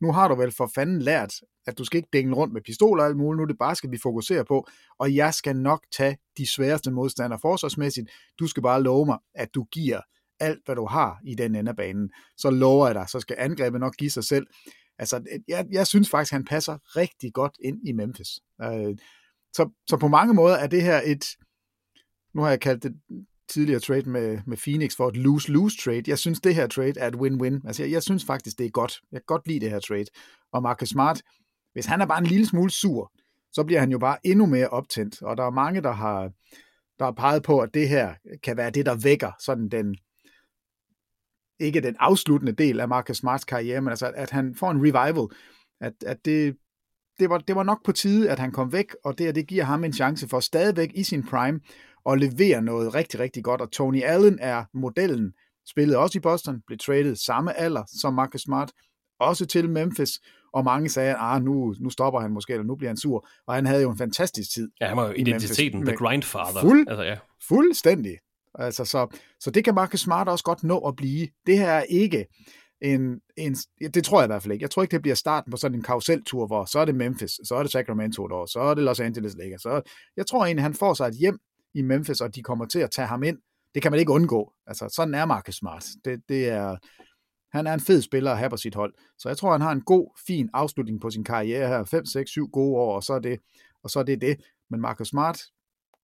nu 0.00 0.12
har 0.12 0.28
du 0.28 0.34
vel 0.34 0.52
for 0.52 0.70
fanden 0.74 1.02
lært, 1.02 1.34
at 1.66 1.78
du 1.78 1.84
skal 1.84 1.96
ikke 1.96 2.08
dænge 2.12 2.34
rundt 2.34 2.52
med 2.54 2.60
pistoler 2.60 3.02
og 3.02 3.08
alt 3.08 3.16
muligt, 3.16 3.36
nu 3.36 3.42
er 3.42 3.46
det 3.46 3.58
bare, 3.58 3.74
skal 3.74 3.90
vi 3.90 3.98
fokusere 3.98 4.44
på, 4.44 4.68
og 4.98 5.14
jeg 5.14 5.34
skal 5.34 5.56
nok 5.56 5.84
tage 5.96 6.18
de 6.38 6.46
sværeste 6.46 6.90
modstandere 6.90 7.38
forsvarsmæssigt, 7.42 8.10
du 8.38 8.46
skal 8.46 8.62
bare 8.62 8.82
love 8.82 9.06
mig, 9.06 9.18
at 9.34 9.54
du 9.54 9.64
giver 9.64 10.00
alt, 10.40 10.60
hvad 10.64 10.76
du 10.76 10.86
har 10.86 11.20
i 11.24 11.34
den 11.34 11.54
ende 11.54 11.70
af 11.70 11.76
banen, 11.76 12.10
så 12.36 12.50
lover 12.50 12.86
jeg 12.86 12.94
dig, 12.94 13.08
så 13.08 13.20
skal 13.20 13.36
angrebet 13.38 13.80
nok 13.80 13.96
give 13.96 14.10
sig 14.10 14.24
selv. 14.24 14.46
Altså, 14.98 15.40
jeg, 15.48 15.66
jeg 15.70 15.86
synes 15.86 16.10
faktisk, 16.10 16.32
han 16.32 16.44
passer 16.44 16.96
rigtig 16.96 17.32
godt 17.32 17.56
ind 17.64 17.88
i 17.88 17.92
Memphis. 17.92 18.28
Øh, 18.62 18.96
så, 19.52 19.70
så 19.86 19.96
på 19.96 20.08
mange 20.08 20.34
måder 20.34 20.56
er 20.56 20.66
det 20.66 20.82
her 20.82 21.00
et, 21.04 21.26
nu 22.34 22.42
har 22.42 22.48
jeg 22.48 22.60
kaldt 22.60 22.82
det 22.82 22.94
tidligere 23.48 23.80
trade 23.80 24.10
med, 24.10 24.38
med 24.46 24.56
Phoenix 24.56 24.96
for 24.96 25.08
et 25.08 25.16
lose-lose 25.16 25.84
trade. 25.84 26.02
Jeg 26.06 26.18
synes, 26.18 26.40
det 26.40 26.54
her 26.54 26.66
trade 26.66 27.00
er 27.00 27.08
et 27.08 27.14
win-win. 27.14 27.66
Altså, 27.66 27.82
jeg, 27.82 27.92
jeg 27.92 28.02
synes 28.02 28.24
faktisk, 28.24 28.58
det 28.58 28.66
er 28.66 28.70
godt. 28.70 29.00
Jeg 29.12 29.20
kan 29.20 29.26
godt 29.26 29.46
lide 29.46 29.60
det 29.60 29.70
her 29.70 29.80
trade. 29.80 30.06
Og 30.52 30.62
Marcus 30.62 30.88
Smart, 30.88 31.22
hvis 31.72 31.86
han 31.86 32.00
er 32.00 32.06
bare 32.06 32.18
en 32.18 32.26
lille 32.26 32.46
smule 32.46 32.70
sur, 32.70 33.12
så 33.52 33.64
bliver 33.64 33.80
han 33.80 33.90
jo 33.90 33.98
bare 33.98 34.18
endnu 34.24 34.46
mere 34.46 34.68
optændt. 34.68 35.22
Og 35.22 35.36
der 35.36 35.44
er 35.44 35.50
mange, 35.50 35.80
der 35.80 35.92
har, 35.92 36.30
der 36.98 37.04
har 37.04 37.12
peget 37.12 37.42
på, 37.42 37.60
at 37.60 37.74
det 37.74 37.88
her 37.88 38.14
kan 38.42 38.56
være 38.56 38.70
det, 38.70 38.86
der 38.86 38.94
vækker 38.94 39.32
sådan 39.40 39.68
den, 39.68 39.96
ikke 41.60 41.80
den 41.80 41.96
afsluttende 41.98 42.52
del 42.52 42.80
af 42.80 42.88
Marcus 42.88 43.16
Smarts 43.16 43.44
karriere, 43.44 43.80
men 43.80 43.90
altså, 43.90 44.12
at 44.14 44.30
han 44.30 44.54
får 44.54 44.70
en 44.70 44.80
revival. 44.80 45.28
At, 45.80 45.92
at 46.06 46.24
det, 46.24 46.56
det, 47.18 47.30
var, 47.30 47.38
det 47.38 47.56
var 47.56 47.62
nok 47.62 47.84
på 47.84 47.92
tide, 47.92 48.30
at 48.30 48.38
han 48.38 48.52
kom 48.52 48.72
væk, 48.72 48.94
og 49.04 49.18
det, 49.18 49.34
det 49.34 49.46
giver 49.46 49.64
ham 49.64 49.84
en 49.84 49.92
chance 49.92 50.28
for 50.28 50.40
stadigvæk 50.40 50.90
i 50.94 51.02
sin 51.02 51.22
prime 51.22 51.60
og 52.06 52.18
leverer 52.18 52.60
noget 52.60 52.94
rigtig, 52.94 53.20
rigtig 53.20 53.44
godt. 53.44 53.60
Og 53.60 53.70
Tony 53.70 54.02
Allen 54.02 54.38
er 54.40 54.64
modellen, 54.74 55.32
spillede 55.68 55.98
også 55.98 56.18
i 56.18 56.20
Boston, 56.20 56.60
blev 56.66 56.78
traded 56.78 57.16
samme 57.16 57.58
alder 57.58 57.82
som 58.00 58.14
Marcus 58.14 58.40
Smart, 58.40 58.72
også 59.20 59.46
til 59.46 59.70
Memphis, 59.70 60.20
og 60.52 60.64
mange 60.64 60.88
sagde, 60.88 61.10
at 61.10 61.16
ah, 61.20 61.42
nu, 61.42 61.74
nu 61.80 61.90
stopper 61.90 62.20
han 62.20 62.30
måske, 62.30 62.52
eller 62.52 62.64
nu 62.64 62.76
bliver 62.76 62.90
han 62.90 62.96
sur, 62.96 63.28
og 63.46 63.54
han 63.54 63.66
havde 63.66 63.82
jo 63.82 63.90
en 63.90 63.98
fantastisk 63.98 64.50
tid. 64.54 64.70
Ja, 64.80 64.86
han 64.86 64.96
var 64.96 65.06
jo 65.06 65.12
identiteten, 65.12 65.80
Memphis. 65.80 65.96
the 65.96 66.06
grindfather. 66.06 66.60
Fuld, 66.60 66.88
altså, 66.88 67.02
ja. 67.02 67.16
Fuldstændig. 67.48 68.16
Altså, 68.54 68.84
så, 68.84 69.18
så 69.40 69.50
det 69.50 69.64
kan 69.64 69.74
Marcus 69.74 70.00
Smart 70.00 70.28
også 70.28 70.44
godt 70.44 70.64
nå 70.64 70.78
at 70.78 70.96
blive. 70.96 71.28
Det 71.46 71.58
her 71.58 71.70
er 71.70 71.82
ikke 71.82 72.26
en, 72.80 73.20
en, 73.36 73.54
det 73.94 74.04
tror 74.04 74.20
jeg 74.20 74.26
i 74.26 74.32
hvert 74.32 74.42
fald 74.42 74.52
ikke. 74.52 74.62
Jeg 74.62 74.70
tror 74.70 74.82
ikke, 74.82 74.92
det 74.92 75.02
bliver 75.02 75.14
starten 75.14 75.50
på 75.50 75.56
sådan 75.56 75.78
en 75.78 75.82
karuseltur, 75.82 76.46
hvor 76.46 76.64
så 76.64 76.78
er 76.78 76.84
det 76.84 76.94
Memphis, 76.94 77.30
så 77.44 77.54
er 77.54 77.62
det 77.62 77.72
Sacramento 77.72 78.26
et 78.26 78.32
år, 78.32 78.46
så 78.46 78.60
er 78.60 78.74
det 78.74 78.84
Los 78.84 79.00
Angeles 79.00 79.34
Lakers. 79.36 79.60
Så 79.62 79.82
jeg 80.16 80.26
tror 80.26 80.44
egentlig, 80.44 80.62
han 80.62 80.74
får 80.74 80.94
sig 80.94 81.08
et 81.08 81.14
hjem 81.14 81.38
i 81.76 81.82
Memphis, 81.82 82.20
og 82.20 82.34
de 82.34 82.42
kommer 82.42 82.66
til 82.66 82.78
at 82.78 82.90
tage 82.90 83.08
ham 83.08 83.22
ind. 83.22 83.38
Det 83.74 83.82
kan 83.82 83.92
man 83.92 84.00
ikke 84.00 84.12
undgå. 84.12 84.52
Altså, 84.66 84.88
sådan 84.88 85.14
er 85.14 85.24
Marcus 85.24 85.54
Smart. 85.54 85.86
Det, 86.04 86.22
det 86.28 86.48
er, 86.48 86.76
han 87.52 87.66
er 87.66 87.74
en 87.74 87.80
fed 87.80 88.02
spiller 88.02 88.32
at 88.32 88.38
have 88.38 88.50
på 88.50 88.56
sit 88.56 88.74
hold. 88.74 88.94
Så 89.18 89.28
jeg 89.28 89.36
tror, 89.36 89.52
han 89.52 89.60
har 89.60 89.72
en 89.72 89.80
god, 89.80 90.10
fin 90.26 90.50
afslutning 90.52 91.00
på 91.00 91.10
sin 91.10 91.24
karriere 91.24 91.68
her. 91.68 91.84
5, 91.84 92.06
6, 92.06 92.30
7 92.30 92.48
gode 92.48 92.76
år, 92.76 92.96
og 92.96 93.02
så 93.02 93.12
er 93.12 93.18
det, 93.18 93.38
og 93.82 93.90
så 93.90 93.98
er 93.98 94.02
det 94.02 94.20
det. 94.20 94.36
Men 94.70 94.80
Marcus 94.80 95.08
Smart, 95.08 95.42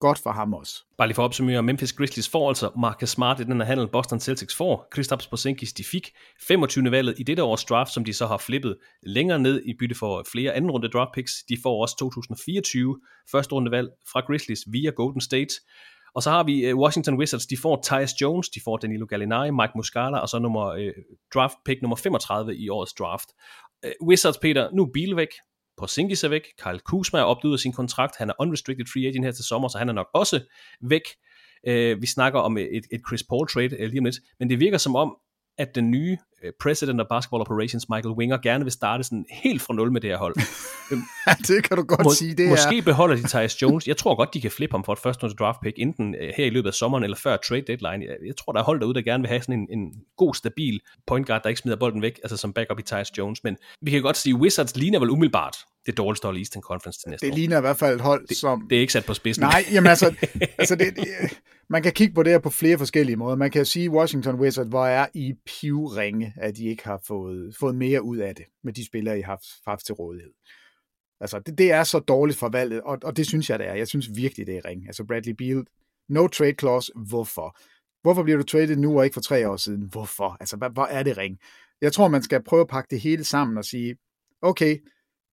godt 0.06 0.18
for 0.18 0.30
ham 0.30 0.54
også. 0.54 0.74
Bare 0.98 1.08
lige 1.08 1.14
for 1.14 1.22
at 1.22 1.24
opsummere, 1.24 1.62
Memphis 1.62 1.92
Grizzlies 1.92 2.28
får 2.28 2.48
altså 2.48 2.70
Marcus 2.80 3.08
Smart 3.08 3.40
i 3.40 3.44
den 3.44 3.60
her 3.60 3.64
handel, 3.64 3.88
Boston 3.88 4.20
Celtics 4.20 4.56
får. 4.56 4.88
Kristaps 4.90 5.26
Porzingis, 5.26 5.72
de 5.72 5.84
fik 5.84 6.10
25. 6.48 6.90
valget 6.90 7.14
i 7.18 7.22
dette 7.22 7.42
års 7.42 7.64
draft, 7.64 7.92
som 7.92 8.04
de 8.04 8.12
så 8.12 8.26
har 8.26 8.38
flippet 8.38 8.76
længere 9.02 9.38
ned 9.38 9.62
i 9.64 9.74
bytte 9.78 9.94
for 9.94 10.26
flere 10.32 10.52
anden 10.52 10.70
runde 10.70 10.88
draft 10.88 11.10
picks. 11.14 11.32
De 11.48 11.56
får 11.62 11.82
også 11.82 11.96
2024 11.98 13.00
første 13.32 13.52
runde 13.52 13.70
valg 13.70 13.88
fra 14.12 14.20
Grizzlies 14.20 14.60
via 14.66 14.90
Golden 14.90 15.20
State. 15.20 15.54
Og 16.14 16.22
så 16.22 16.30
har 16.30 16.42
vi 16.44 16.66
øh, 16.66 16.76
Washington 16.76 17.18
Wizards, 17.18 17.46
de 17.46 17.56
får 17.56 17.82
Tyus 17.82 18.20
Jones, 18.20 18.48
de 18.48 18.60
får 18.64 18.76
Danilo 18.76 19.06
Gallinari, 19.06 19.50
Mike 19.50 19.72
Muscala, 19.76 20.18
og 20.18 20.28
så 20.28 20.38
nummer, 20.38 20.66
øh, 20.66 20.92
draft 21.34 21.56
pick 21.64 21.82
nummer 21.82 21.96
35 21.96 22.56
i 22.56 22.68
årets 22.68 22.92
draft. 22.92 23.28
Øh, 23.84 23.92
Wizards, 24.06 24.38
Peter, 24.38 24.70
nu 24.72 24.82
er 24.82 25.14
væk, 25.16 25.28
Porzingis 25.82 26.24
er 26.24 26.28
væk, 26.28 26.42
Kyle 26.62 26.78
Kuzma 26.78 27.18
er 27.18 27.22
opdydet 27.22 27.60
sin 27.60 27.72
kontrakt, 27.72 28.16
han 28.18 28.28
er 28.30 28.34
unrestricted 28.38 28.86
free 28.92 29.08
agent 29.08 29.24
her 29.24 29.32
til 29.32 29.44
sommer, 29.44 29.68
så 29.68 29.78
han 29.78 29.88
er 29.88 29.92
nok 29.92 30.06
også 30.14 30.40
væk. 30.80 31.02
Uh, 31.68 32.02
vi 32.02 32.06
snakker 32.06 32.40
om 32.40 32.58
et, 32.58 32.86
et 32.92 33.00
Chris 33.08 33.22
Paul 33.22 33.48
trade 33.48 33.76
uh, 33.80 33.86
lige 33.90 33.98
om 33.98 34.04
lidt, 34.04 34.16
men 34.38 34.50
det 34.50 34.60
virker 34.60 34.78
som 34.78 34.96
om, 34.96 35.16
at 35.58 35.74
den 35.74 35.90
nye 35.90 36.16
uh, 36.44 36.50
president 36.62 37.00
of 37.00 37.06
basketball 37.10 37.40
operations, 37.40 37.88
Michael 37.88 38.14
Winger, 38.14 38.38
gerne 38.38 38.64
vil 38.64 38.72
starte 38.72 39.04
sådan 39.04 39.24
helt 39.30 39.62
fra 39.62 39.74
nul 39.74 39.92
med 39.92 40.00
det 40.00 40.10
her 40.10 40.16
hold. 40.16 40.34
Det 41.48 41.64
kan 41.64 41.76
du 41.76 41.82
godt 41.82 42.04
må, 42.04 42.10
sige, 42.10 42.34
det 42.34 42.48
Måske 42.48 42.78
er. 42.78 42.82
beholder 42.82 43.16
de 43.16 43.28
Tyus 43.28 43.62
Jones. 43.62 43.88
Jeg 43.88 43.96
tror 43.96 44.14
godt, 44.14 44.34
de 44.34 44.40
kan 44.40 44.50
flippe 44.50 44.74
ham 44.74 44.84
for 44.84 44.92
et 44.92 44.98
første 44.98 45.28
draft 45.28 45.58
pick, 45.62 45.78
enten 45.78 46.14
uh, 46.14 46.28
her 46.36 46.44
i 46.44 46.50
løbet 46.50 46.68
af 46.68 46.74
sommeren 46.74 47.04
eller 47.04 47.16
før 47.16 47.36
trade 47.36 47.62
deadline. 47.62 48.04
Jeg, 48.06 48.16
jeg 48.26 48.36
tror, 48.36 48.52
der 48.52 48.60
er 48.60 48.64
hold 48.64 48.80
derude, 48.80 48.94
der 48.94 49.02
gerne 49.02 49.22
vil 49.22 49.28
have 49.28 49.42
sådan 49.42 49.58
en, 49.58 49.78
en 49.78 49.92
god, 50.16 50.34
stabil 50.34 50.80
point 51.06 51.26
guard, 51.26 51.42
der 51.42 51.48
ikke 51.48 51.60
smider 51.60 51.76
bolden 51.76 52.02
væk, 52.02 52.20
altså 52.22 52.36
som 52.36 52.52
backup 52.52 52.78
i 52.78 52.82
Tyus 52.82 53.18
Jones. 53.18 53.44
Men 53.44 53.56
vi 53.80 53.90
kan 53.90 54.02
godt 54.02 54.16
sige, 54.16 54.34
Wizards 54.34 54.76
ligner 54.76 54.98
vel 54.98 55.10
umiddelbart 55.10 55.56
det 55.86 55.96
dårligste 55.96 56.24
hold 56.24 56.36
i 56.36 56.40
Eastern 56.40 56.62
Conference 56.62 57.00
til 57.00 57.10
næste 57.10 57.26
det 57.26 57.32
år. 57.32 57.34
Det 57.34 57.40
ligner 57.40 57.58
i 57.58 57.60
hvert 57.60 57.76
fald 57.76 57.94
et 57.94 58.00
hold, 58.00 58.26
det, 58.26 58.36
som... 58.36 58.66
Det 58.70 58.76
er 58.76 58.80
ikke 58.80 58.92
sat 58.92 59.06
på 59.06 59.14
spidsen. 59.14 59.42
Nej, 59.42 59.64
jamen 59.72 59.90
altså, 59.90 60.14
altså 60.58 60.76
det, 60.76 60.96
det, 60.96 61.06
man 61.70 61.82
kan 61.82 61.92
kigge 61.92 62.14
på 62.14 62.22
det 62.22 62.32
her 62.32 62.38
på 62.38 62.50
flere 62.50 62.78
forskellige 62.78 63.16
måder. 63.16 63.36
Man 63.36 63.50
kan 63.50 63.64
sige, 63.64 63.90
Washington 63.90 64.34
Wizards, 64.34 64.68
hvor 64.68 64.86
er 64.86 65.06
I 65.14 65.34
pivringe, 65.46 66.34
at 66.36 66.56
de 66.56 66.64
ikke 66.64 66.84
har 66.84 67.02
fået, 67.06 67.56
fået 67.60 67.74
mere 67.74 68.02
ud 68.02 68.16
af 68.16 68.34
det, 68.34 68.44
med 68.64 68.72
de 68.72 68.86
spillere, 68.86 69.18
I 69.18 69.22
har 69.22 69.32
haft, 69.32 69.44
haft 69.66 69.86
til 69.86 69.94
rådighed. 69.94 70.32
Altså, 71.20 71.38
det, 71.38 71.58
det 71.58 71.72
er 71.72 71.84
så 71.84 71.98
dårligt 71.98 72.38
forvalget, 72.38 72.80
og, 72.82 72.98
og 73.02 73.16
det 73.16 73.26
synes 73.26 73.50
jeg, 73.50 73.58
det 73.58 73.68
er. 73.68 73.74
Jeg 73.74 73.88
synes 73.88 74.10
virkelig, 74.16 74.46
det 74.46 74.56
er 74.56 74.64
ring. 74.64 74.86
Altså, 74.86 75.04
Bradley 75.04 75.34
Beal, 75.38 75.64
no 76.08 76.26
trade 76.26 76.54
clause, 76.60 76.92
hvorfor? 77.08 77.58
Hvorfor 78.02 78.22
bliver 78.22 78.36
du 78.36 78.42
traded 78.42 78.76
nu 78.76 78.98
og 78.98 79.04
ikke 79.04 79.14
for 79.14 79.20
tre 79.20 79.48
år 79.48 79.56
siden? 79.56 79.82
Hvorfor? 79.82 80.36
Altså, 80.40 80.56
hvor 80.56 80.84
er 80.84 81.02
det 81.02 81.18
ring? 81.18 81.38
Jeg 81.80 81.92
tror, 81.92 82.08
man 82.08 82.22
skal 82.22 82.42
prøve 82.42 82.60
at 82.60 82.68
pakke 82.68 82.88
det 82.90 83.00
hele 83.00 83.24
sammen 83.24 83.58
og 83.58 83.64
sige, 83.64 83.96
okay, 84.42 84.78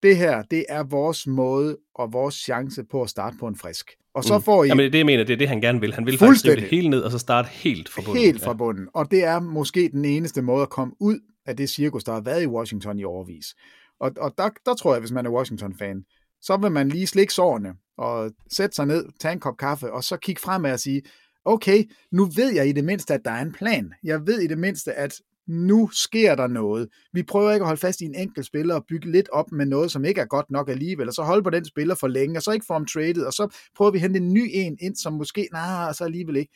det 0.03 0.17
her, 0.17 0.43
det 0.43 0.65
er 0.69 0.83
vores 0.83 1.27
måde 1.27 1.77
og 1.95 2.13
vores 2.13 2.35
chance 2.35 2.83
på 2.83 3.01
at 3.01 3.09
starte 3.09 3.37
på 3.39 3.47
en 3.47 3.55
frisk. 3.55 3.91
Og 4.13 4.23
så 4.23 4.39
får 4.39 4.63
I... 4.63 4.67
Jamen, 4.67 4.79
det 4.79 4.85
er 4.87 4.91
det, 4.91 4.97
jeg 4.97 5.05
mener, 5.05 5.23
det 5.23 5.33
er 5.33 5.37
det, 5.37 5.47
han 5.47 5.61
gerne 5.61 5.79
vil. 5.79 5.93
Han 5.93 6.05
vil 6.05 6.17
faktisk 6.17 6.45
rive 6.45 6.55
det 6.55 6.63
hele 6.63 6.89
ned, 6.89 7.01
og 7.01 7.11
så 7.11 7.19
starte 7.19 7.49
helt 7.49 7.89
fra 7.89 8.01
bunden. 8.05 8.23
Helt 8.23 8.43
fra 8.43 8.53
bunden. 8.53 8.83
Ja. 8.83 8.99
Og 8.99 9.11
det 9.11 9.23
er 9.23 9.39
måske 9.39 9.89
den 9.93 10.05
eneste 10.05 10.41
måde 10.41 10.61
at 10.61 10.69
komme 10.69 10.93
ud 10.99 11.19
af 11.45 11.57
det 11.57 11.69
cirkus, 11.69 12.03
der 12.03 12.13
har 12.13 12.21
været 12.21 12.43
i 12.43 12.47
Washington 12.47 12.99
i 12.99 13.03
overvis. 13.03 13.55
Og, 13.99 14.11
og 14.17 14.33
der, 14.37 14.49
der 14.65 14.73
tror 14.73 14.93
jeg, 14.93 14.99
hvis 14.99 15.11
man 15.11 15.25
er 15.25 15.29
Washington-fan, 15.29 16.03
så 16.41 16.57
vil 16.57 16.71
man 16.71 16.89
lige 16.89 17.07
slikke 17.07 17.33
sårene 17.33 17.73
og 17.97 18.31
sætte 18.51 18.75
sig 18.75 18.85
ned, 18.85 19.05
tage 19.19 19.31
en 19.31 19.39
kop 19.39 19.57
kaffe, 19.57 19.93
og 19.93 20.03
så 20.03 20.17
kigge 20.17 20.41
fremad 20.41 20.73
og 20.73 20.79
sige, 20.79 21.01
okay, 21.45 21.83
nu 22.11 22.25
ved 22.25 22.53
jeg 22.53 22.67
i 22.67 22.71
det 22.71 22.83
mindste, 22.83 23.13
at 23.13 23.21
der 23.25 23.31
er 23.31 23.41
en 23.41 23.51
plan. 23.51 23.93
Jeg 24.03 24.27
ved 24.27 24.39
i 24.39 24.47
det 24.47 24.57
mindste, 24.57 24.93
at 24.93 25.21
nu 25.49 25.89
sker 25.93 26.35
der 26.35 26.47
noget. 26.47 26.89
Vi 27.13 27.23
prøver 27.23 27.51
ikke 27.51 27.63
at 27.63 27.67
holde 27.67 27.79
fast 27.79 28.01
i 28.01 28.05
en 28.05 28.15
enkelt 28.15 28.45
spiller 28.45 28.75
og 28.75 28.85
bygge 28.87 29.11
lidt 29.11 29.29
op 29.29 29.51
med 29.51 29.65
noget, 29.65 29.91
som 29.91 30.05
ikke 30.05 30.21
er 30.21 30.25
godt 30.25 30.51
nok 30.51 30.69
alligevel, 30.69 31.07
og 31.07 31.13
så 31.13 31.23
holde 31.23 31.43
på 31.43 31.49
den 31.49 31.65
spiller 31.65 31.95
for 31.95 32.07
længe, 32.07 32.37
og 32.37 32.43
så 32.43 32.51
ikke 32.51 32.65
få 32.67 32.73
ham 32.73 32.85
traded, 32.85 33.23
og 33.23 33.33
så 33.33 33.55
prøver 33.75 33.91
vi 33.91 33.97
at 33.97 34.01
hente 34.01 34.19
en 34.19 34.33
ny 34.33 34.49
en 34.53 34.77
ind, 34.81 34.95
som 34.95 35.13
måske, 35.13 35.49
nej, 35.51 35.93
så 35.93 36.03
alligevel 36.03 36.35
ikke. 36.35 36.53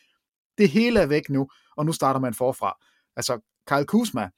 Det 0.57 0.69
hele 0.69 0.99
er 0.99 1.05
væk 1.05 1.29
nu, 1.29 1.49
og 1.77 1.85
nu 1.85 1.91
starter 1.91 2.19
man 2.19 2.33
forfra. 2.33 2.77
Altså, 3.15 3.39
Kyle 3.67 3.85
Kuzma, 3.85 4.29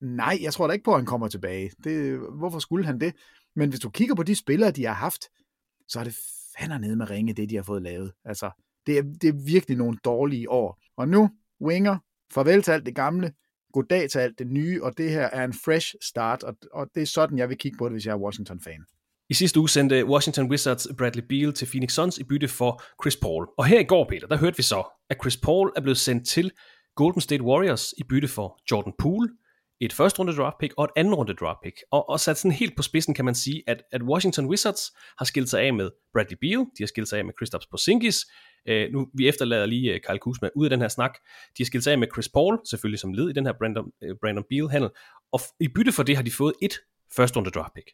nej, 0.00 0.38
jeg 0.42 0.52
tror 0.52 0.66
da 0.66 0.72
ikke 0.72 0.84
på, 0.84 0.92
at 0.92 0.98
han 0.98 1.06
kommer 1.06 1.28
tilbage. 1.28 1.70
Det, 1.84 2.18
hvorfor 2.38 2.58
skulle 2.58 2.86
han 2.86 3.00
det? 3.00 3.14
Men 3.56 3.68
hvis 3.68 3.80
du 3.80 3.90
kigger 3.90 4.14
på 4.14 4.22
de 4.22 4.34
spillere, 4.34 4.70
de 4.70 4.84
har 4.84 4.94
haft, 4.94 5.22
så 5.88 6.00
er 6.00 6.04
det 6.04 6.18
fandme 6.58 6.78
nede 6.78 6.96
med 6.96 7.10
ringe, 7.10 7.32
det 7.32 7.50
de 7.50 7.56
har 7.56 7.62
fået 7.62 7.82
lavet. 7.82 8.12
Altså, 8.24 8.50
det 8.86 8.98
er, 8.98 9.02
det 9.02 9.28
er 9.28 9.44
virkelig 9.46 9.76
nogle 9.76 9.98
dårlige 10.04 10.50
år. 10.50 10.82
Og 10.96 11.08
nu, 11.08 11.30
Winger, 11.60 11.98
farvel 12.32 12.62
til 12.62 12.70
alt 12.70 12.86
det 12.86 12.94
gamle, 12.94 13.32
goddag 13.74 14.10
til 14.10 14.18
alt 14.18 14.38
det 14.38 14.46
nye, 14.46 14.84
og 14.84 14.98
det 14.98 15.10
her 15.10 15.26
er 15.32 15.44
en 15.44 15.52
fresh 15.64 15.94
start, 16.00 16.42
og, 16.42 16.56
og 16.72 16.86
det 16.94 17.02
er 17.02 17.06
sådan, 17.06 17.38
jeg 17.38 17.48
vil 17.48 17.58
kigge 17.58 17.78
på 17.78 17.84
det, 17.84 17.92
hvis 17.92 18.06
jeg 18.06 18.12
er 18.12 18.18
Washington-fan. 18.18 18.84
I 19.30 19.34
sidste 19.34 19.60
uge 19.60 19.68
sendte 19.68 20.06
Washington 20.06 20.50
Wizards 20.50 20.88
Bradley 20.98 21.24
Beal 21.28 21.52
til 21.52 21.66
Phoenix 21.66 21.92
Suns 21.92 22.18
i 22.18 22.24
bytte 22.24 22.48
for 22.48 22.82
Chris 23.02 23.16
Paul. 23.16 23.48
Og 23.58 23.64
her 23.64 23.80
i 23.80 23.84
går, 23.84 24.08
Peter, 24.08 24.26
der 24.26 24.36
hørte 24.36 24.56
vi 24.56 24.62
så, 24.62 24.82
at 25.10 25.16
Chris 25.22 25.36
Paul 25.36 25.72
er 25.76 25.80
blevet 25.80 25.98
sendt 25.98 26.28
til 26.28 26.50
Golden 26.94 27.20
State 27.20 27.42
Warriors 27.42 27.94
i 27.98 28.02
bytte 28.08 28.28
for 28.28 28.60
Jordan 28.70 28.92
Poole, 28.98 29.28
et 29.80 29.92
første 29.92 30.18
runde 30.18 30.36
draft 30.36 30.56
pick 30.60 30.74
og 30.76 30.84
et 30.84 30.90
anden 30.96 31.14
runde 31.14 31.34
draft 31.34 31.58
pick. 31.62 31.76
Og, 31.90 32.08
og 32.08 32.20
sat 32.20 32.38
sådan 32.38 32.52
helt 32.52 32.76
på 32.76 32.82
spidsen 32.82 33.14
kan 33.14 33.24
man 33.24 33.34
sige, 33.34 33.62
at, 33.66 33.82
at 33.92 34.02
Washington 34.02 34.46
Wizards 34.46 34.92
har 35.18 35.24
skilt 35.24 35.48
sig 35.48 35.62
af 35.62 35.74
med 35.74 35.90
Bradley 36.12 36.36
Beal, 36.40 36.58
de 36.58 36.82
har 36.82 36.86
skilt 36.86 37.08
sig 37.08 37.18
af 37.18 37.24
med 37.24 37.34
Kristaps 37.38 37.66
Porzingis, 37.66 38.26
Uh, 38.70 38.92
nu, 38.92 39.06
vi 39.14 39.28
efterlader 39.28 39.66
lige 39.66 39.94
uh, 39.94 40.00
Kyle 40.08 40.18
Kuzma 40.18 40.48
ud 40.56 40.66
af 40.66 40.70
den 40.70 40.80
her 40.80 40.88
snak. 40.88 41.14
De 41.58 41.62
har 41.62 41.64
skilt 41.64 41.84
sig 41.84 41.92
af 41.92 41.98
med 41.98 42.08
Chris 42.14 42.28
Paul, 42.28 42.58
selvfølgelig 42.70 43.00
som 43.00 43.12
led 43.12 43.30
i 43.30 43.32
den 43.32 43.46
her 43.46 43.52
Brandon, 43.52 43.84
uh, 43.84 44.16
Brandon 44.20 44.44
Beal-handel, 44.50 44.90
og 45.32 45.40
i 45.60 45.68
bytte 45.68 45.92
for 45.92 46.02
det 46.02 46.16
har 46.16 46.22
de 46.22 46.30
fået 46.30 46.54
et 46.62 46.74
første 47.16 47.36
runde 47.36 47.50
draft 47.50 47.74
pick. 47.74 47.90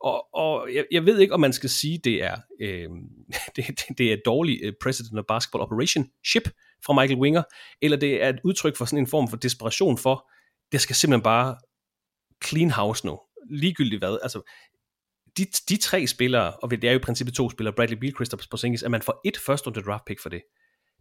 Og, 0.00 0.34
og 0.34 0.68
jeg, 0.74 0.84
jeg 0.92 1.06
ved 1.06 1.18
ikke, 1.18 1.34
om 1.34 1.40
man 1.40 1.52
skal 1.52 1.70
sige, 1.70 2.00
det 2.04 2.22
er, 2.22 2.36
øh, 2.60 2.88
det, 3.56 3.66
det, 3.66 3.98
det 3.98 4.12
er 4.12 4.16
dårlig 4.24 4.66
uh, 4.66 4.72
President 4.82 5.18
of 5.18 5.24
Basketball 5.28 5.62
Operation 5.62 6.06
ship 6.26 6.48
fra 6.86 7.00
Michael 7.00 7.20
Winger, 7.20 7.42
eller 7.82 7.96
det 7.96 8.22
er 8.22 8.28
et 8.28 8.40
udtryk 8.44 8.76
for 8.76 8.84
sådan 8.84 8.98
en 8.98 9.06
form 9.06 9.28
for 9.28 9.36
desperation 9.36 9.98
for, 9.98 10.30
det 10.72 10.80
skal 10.80 10.96
simpelthen 10.96 11.22
bare 11.22 11.56
clean 12.44 12.70
house 12.70 13.06
nu. 13.06 13.20
Ligegyldigt 13.50 14.00
hvad. 14.00 14.18
Altså, 14.22 14.50
de, 15.38 15.46
de 15.68 15.76
tre 15.76 16.06
spillere, 16.06 16.52
og 16.52 16.70
det 16.70 16.84
er 16.84 16.92
jo 16.92 16.98
i 16.98 17.02
princippet 17.02 17.34
to 17.34 17.50
spillere, 17.50 17.74
Bradley 17.74 17.98
Beal, 17.98 18.14
Christopher 18.14 18.46
Porzingis, 18.50 18.82
at 18.82 18.90
man 18.90 19.02
får 19.02 19.20
et 19.24 19.36
første 19.36 19.66
runde 19.66 19.82
draft 19.82 20.04
pick 20.04 20.22
for 20.22 20.28
det. 20.28 20.42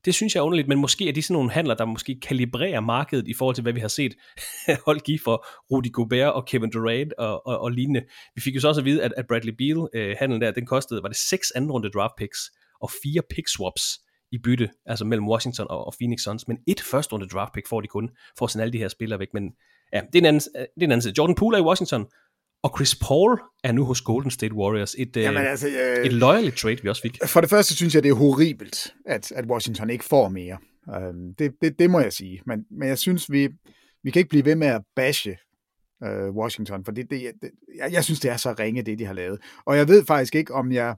Det 0.06 0.16
synes 0.16 0.36
jeg 0.36 0.42
er 0.42 0.46
underligt, 0.46 0.68
men 0.68 0.80
måske 0.80 1.10
er 1.10 1.14
de 1.14 1.22
sådan 1.22 1.34
nogle 1.34 1.52
handler, 1.52 1.76
der 1.76 1.86
måske 1.86 2.20
kalibrerer 2.20 2.80
markedet 2.80 3.28
i 3.28 3.34
forhold 3.34 3.56
til, 3.56 3.62
hvad 3.62 3.74
vi 3.74 3.80
har 3.80 3.88
set 3.88 4.16
hold 4.86 5.00
give 5.00 5.20
for 5.24 5.46
Rudy 5.72 5.92
Gobert 5.92 6.34
og 6.34 6.46
Kevin 6.46 6.72
Durant 6.72 7.14
og, 7.14 7.48
og, 7.48 7.60
og 7.60 7.72
lignende. 7.72 8.04
Vi 8.36 8.42
fik 8.42 8.56
jo 8.56 8.60
så 8.60 8.68
også 8.68 8.82
at 8.82 8.86
vide, 8.86 9.04
at, 9.04 9.14
at 9.18 9.28
Bradley 9.28 9.54
Beal 9.54 9.88
øh, 9.94 10.16
handlen 10.20 10.42
der, 10.42 10.52
den 10.52 10.66
kostede, 10.66 11.04
var 11.04 11.10
det 11.10 11.18
seks 11.18 11.52
anden 11.52 11.72
runde 11.72 11.90
draft 11.90 12.14
picks 12.18 12.40
og 12.82 12.92
fire 13.04 13.22
pick 13.30 13.48
swaps 13.48 14.00
i 14.32 14.38
bytte, 14.38 14.70
altså 14.86 15.06
mellem 15.06 15.28
Washington 15.28 15.68
og, 15.70 15.86
og 15.86 15.94
Phoenix 16.00 16.20
Suns, 16.22 16.48
men 16.48 16.58
et 16.68 16.82
første 16.82 17.14
runde 17.14 17.28
draft 17.28 17.54
pick 17.54 17.68
får 17.68 17.82
de 17.82 17.88
kun, 17.88 18.10
for 18.38 18.46
at 18.46 18.52
sende 18.52 18.64
alle 18.64 18.74
de 18.74 18.78
her 18.78 18.88
spillere 18.88 19.20
væk, 19.20 19.34
men 19.34 19.52
ja, 19.94 20.02
det 20.14 20.16
er 20.16 20.20
en 20.20 20.26
anden, 20.26 20.42
det 20.56 20.62
er 20.64 20.66
en 20.82 20.92
anden 20.92 21.02
side. 21.02 21.14
Jordan 21.18 21.36
Poole 21.36 21.58
er 21.58 21.62
i 21.62 21.66
Washington, 21.66 22.06
og 22.64 22.72
Chris 22.78 22.96
Paul 22.96 23.40
er 23.64 23.72
nu 23.72 23.86
hos 23.86 24.02
Golden 24.02 24.32
State 24.32 24.54
Warriors. 24.54 24.96
Et, 24.98 25.18
øh, 25.18 25.24
Jamen, 25.24 25.46
altså, 25.46 25.68
øh, 25.68 26.06
et 26.06 26.14
loyal 26.14 26.52
trade, 26.52 26.82
vi 26.84 26.90
også 26.90 27.02
fik. 27.02 27.18
For 27.26 27.42
det 27.42 27.50
første 27.50 27.76
synes 27.76 27.96
jeg, 27.96 28.04
det 28.04 28.10
er 28.10 28.14
horribelt, 28.14 28.94
at, 29.06 29.32
at 29.32 29.46
Washington 29.46 29.90
ikke 29.90 30.06
får 30.06 30.30
mere. 30.30 30.58
Øh, 30.90 31.14
det, 31.40 31.54
det, 31.62 31.80
det 31.80 31.90
må 31.90 32.00
jeg 32.00 32.14
sige. 32.14 32.42
Men, 32.46 32.66
men 32.72 32.88
jeg 32.90 32.98
synes, 32.98 33.32
vi, 33.32 33.50
vi 34.04 34.12
kan 34.12 34.20
ikke 34.20 34.30
blive 34.30 34.46
ved 34.46 34.56
med 34.56 34.68
at 34.68 34.82
bashe 34.96 35.38
øh, 36.04 36.30
Washington, 36.30 36.86
for 36.86 36.92
det, 36.92 37.10
det, 37.10 37.32
det, 37.42 37.52
jeg, 37.78 37.94
jeg 37.94 38.04
synes, 38.04 38.20
det 38.20 38.32
er 38.32 38.38
så 38.38 38.56
ringe, 38.60 38.82
det 38.82 39.00
de 39.00 39.06
har 39.06 39.14
lavet. 39.14 39.40
Og 39.66 39.78
jeg 39.78 39.88
ved 39.88 40.06
faktisk 40.06 40.36
ikke, 40.36 40.54
om 40.54 40.72
jeg... 40.72 40.96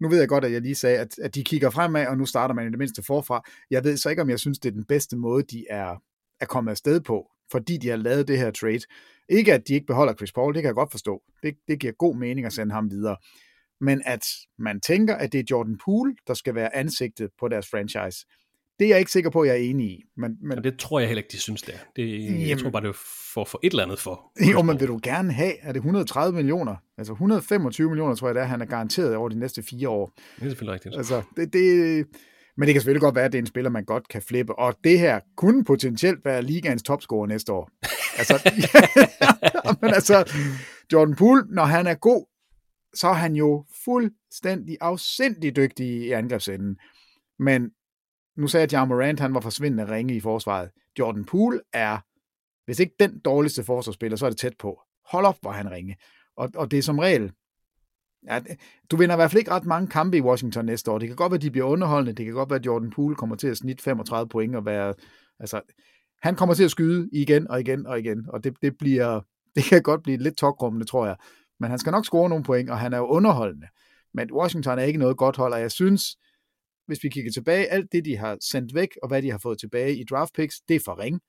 Nu 0.00 0.08
ved 0.08 0.18
jeg 0.18 0.28
godt, 0.28 0.44
at 0.44 0.52
jeg 0.52 0.60
lige 0.60 0.74
sagde, 0.74 0.98
at, 0.98 1.18
at 1.18 1.34
de 1.34 1.44
kigger 1.44 1.70
fremad, 1.70 2.06
og 2.06 2.18
nu 2.18 2.26
starter 2.26 2.54
man 2.54 2.66
i 2.66 2.70
det 2.70 2.78
mindste 2.78 3.02
forfra. 3.02 3.42
Jeg 3.70 3.84
ved 3.84 3.96
så 3.96 4.10
ikke, 4.10 4.22
om 4.22 4.30
jeg 4.30 4.38
synes, 4.38 4.58
det 4.58 4.68
er 4.68 4.72
den 4.72 4.84
bedste 4.84 5.16
måde, 5.16 5.42
de 5.42 5.64
er, 5.70 6.02
er 6.40 6.46
kommet 6.46 6.70
afsted 6.70 7.00
på, 7.00 7.30
fordi 7.52 7.76
de 7.76 7.88
har 7.88 7.96
lavet 7.96 8.28
det 8.28 8.38
her 8.38 8.50
trade. 8.50 8.80
Ikke 9.28 9.54
at 9.54 9.68
de 9.68 9.74
ikke 9.74 9.86
beholder 9.86 10.14
Chris 10.14 10.32
Paul, 10.32 10.54
det 10.54 10.62
kan 10.62 10.68
jeg 10.68 10.74
godt 10.74 10.90
forstå. 10.90 11.22
Det, 11.42 11.54
det 11.68 11.80
giver 11.80 11.92
god 11.92 12.16
mening 12.16 12.46
at 12.46 12.52
sende 12.52 12.74
ham 12.74 12.90
videre. 12.90 13.16
Men 13.80 14.02
at 14.06 14.24
man 14.58 14.80
tænker, 14.80 15.14
at 15.14 15.32
det 15.32 15.38
er 15.40 15.44
Jordan 15.50 15.78
Poole, 15.84 16.14
der 16.26 16.34
skal 16.34 16.54
være 16.54 16.76
ansigtet 16.76 17.30
på 17.40 17.48
deres 17.48 17.68
franchise, 17.70 18.26
det 18.80 18.86
er 18.86 18.88
jeg 18.88 18.98
ikke 18.98 19.12
sikker 19.12 19.30
på, 19.30 19.40
at 19.40 19.48
jeg 19.48 19.54
er 19.56 19.70
enig 19.70 19.86
i. 19.86 20.04
Men, 20.16 20.36
men... 20.42 20.58
Ja, 20.58 20.70
det 20.70 20.78
tror 20.78 21.00
jeg 21.00 21.08
heller 21.08 21.22
ikke, 21.22 21.32
de 21.32 21.38
synes, 21.38 21.62
det 21.62 21.74
er. 21.74 21.78
Det, 21.96 22.24
Jamen... 22.24 22.48
Jeg 22.48 22.58
tror 22.58 22.70
bare, 22.70 22.82
det 22.82 22.88
er 22.88 22.98
for, 23.34 23.44
for 23.44 23.60
et 23.62 23.70
eller 23.70 23.82
andet 23.84 23.98
for. 23.98 24.32
Jo, 24.52 24.62
men 24.62 24.80
vil 24.80 24.88
du 24.88 25.00
gerne 25.02 25.32
have, 25.32 25.52
er 25.62 25.72
det 25.72 25.76
130 25.76 26.36
millioner? 26.36 26.76
Altså 26.98 27.12
125 27.12 27.88
millioner, 27.88 28.14
tror 28.14 28.28
jeg, 28.28 28.34
det 28.34 28.40
er, 28.40 28.46
han 28.46 28.60
er 28.60 28.64
garanteret 28.64 29.16
over 29.16 29.28
de 29.28 29.38
næste 29.38 29.62
fire 29.62 29.88
år. 29.88 30.12
Det 30.16 30.44
er 30.44 30.48
selvfølgelig 30.48 30.74
rigtigt. 30.74 30.96
Altså, 30.96 31.22
det, 31.36 31.52
det, 31.52 32.06
men 32.56 32.66
det 32.66 32.74
kan 32.74 32.80
selvfølgelig 32.80 33.00
godt 33.00 33.14
være, 33.14 33.24
at 33.24 33.32
det 33.32 33.38
er 33.38 33.42
en 33.42 33.46
spiller, 33.46 33.70
man 33.70 33.84
godt 33.84 34.08
kan 34.08 34.22
flippe. 34.22 34.58
Og 34.58 34.74
det 34.84 34.98
her 34.98 35.20
kunne 35.36 35.64
potentielt 35.64 36.24
være 36.24 36.42
ligaens 36.42 36.82
topscorer 36.82 37.26
næste 37.26 37.52
år. 37.52 37.70
Altså, 38.18 38.34
men 39.82 39.94
altså, 39.94 40.32
Jordan 40.92 41.14
Poole, 41.14 41.42
når 41.48 41.64
han 41.64 41.86
er 41.86 41.94
god, 41.94 42.26
så 42.94 43.08
er 43.08 43.12
han 43.12 43.36
jo 43.36 43.64
fuldstændig 43.84 44.76
afsindig 44.80 45.56
dygtig 45.56 45.86
i 45.86 46.10
angrebsenden. 46.10 46.76
Men 47.38 47.70
nu 48.36 48.46
sagde 48.46 48.62
jeg, 48.62 48.68
at 48.68 48.72
John 48.72 48.88
Morant 48.88 49.20
han 49.20 49.34
var 49.34 49.40
forsvindende 49.40 49.94
ringe 49.94 50.14
i 50.14 50.20
forsvaret. 50.20 50.70
Jordan 50.98 51.24
Poole 51.24 51.60
er, 51.72 51.98
hvis 52.64 52.80
ikke 52.80 52.94
den 53.00 53.18
dårligste 53.18 53.64
forsvarsspiller, 53.64 54.16
så 54.16 54.26
er 54.26 54.30
det 54.30 54.38
tæt 54.38 54.56
på. 54.58 54.80
Hold 55.10 55.26
op, 55.26 55.36
hvor 55.40 55.50
han 55.50 55.70
ringe. 55.70 55.96
Og, 56.36 56.50
og 56.54 56.70
det 56.70 56.78
er 56.78 56.82
som 56.82 56.98
regel 56.98 57.32
Ja, 58.26 58.40
du 58.90 58.96
vinder 58.96 59.14
i 59.14 59.16
hvert 59.16 59.30
fald 59.30 59.38
ikke 59.38 59.50
ret 59.50 59.66
mange 59.66 59.88
kampe 59.88 60.16
i 60.16 60.20
Washington 60.20 60.64
næste 60.64 60.90
år. 60.90 60.98
Det 60.98 61.08
kan 61.08 61.16
godt 61.16 61.30
være, 61.30 61.36
at 61.36 61.42
de 61.42 61.50
bliver 61.50 61.66
underholdende. 61.66 62.12
Det 62.12 62.24
kan 62.24 62.34
godt 62.34 62.50
være, 62.50 62.58
at 62.58 62.66
Jordan 62.66 62.90
Poole 62.90 63.16
kommer 63.16 63.36
til 63.36 63.48
at 63.48 63.56
snitte 63.56 63.82
35 63.82 64.28
point 64.28 64.56
og 64.56 64.66
være... 64.66 64.94
Altså, 65.40 65.60
han 66.22 66.36
kommer 66.36 66.54
til 66.54 66.64
at 66.64 66.70
skyde 66.70 67.08
igen 67.12 67.50
og 67.50 67.60
igen 67.60 67.86
og 67.86 67.98
igen, 67.98 68.24
og 68.28 68.44
det, 68.44 68.54
det 68.62 68.78
bliver... 68.78 69.20
Det 69.54 69.64
kan 69.64 69.82
godt 69.82 70.02
blive 70.02 70.16
lidt 70.16 70.36
tokrummende, 70.36 70.86
tror 70.86 71.06
jeg. 71.06 71.16
Men 71.60 71.70
han 71.70 71.78
skal 71.78 71.90
nok 71.90 72.04
score 72.04 72.28
nogle 72.28 72.44
point, 72.44 72.70
og 72.70 72.78
han 72.78 72.92
er 72.92 72.98
jo 72.98 73.06
underholdende. 73.06 73.66
Men 74.14 74.32
Washington 74.32 74.78
er 74.78 74.82
ikke 74.82 74.98
noget 74.98 75.16
godt 75.16 75.36
hold, 75.36 75.52
og 75.52 75.60
jeg 75.60 75.70
synes, 75.70 76.16
hvis 76.90 77.04
vi 77.04 77.08
kigger 77.08 77.32
tilbage, 77.32 77.66
alt 77.66 77.92
det, 77.92 78.04
de 78.04 78.16
har 78.16 78.36
sendt 78.40 78.74
væk, 78.74 78.88
og 79.02 79.08
hvad 79.08 79.22
de 79.22 79.30
har 79.30 79.38
fået 79.38 79.58
tilbage 79.58 79.96
i 79.96 80.04
draft 80.04 80.34
picks, 80.34 80.60
det 80.68 80.76
er 80.76 80.80
for 80.84 80.98
ring. 80.98 81.20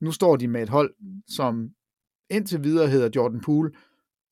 Nu 0.00 0.12
står 0.12 0.36
de 0.36 0.48
med 0.48 0.62
et 0.62 0.68
hold, 0.68 0.94
som 1.28 1.68
indtil 2.30 2.64
videre 2.64 2.88
hedder 2.88 3.08
Jordan 3.16 3.40
Poole, 3.40 3.70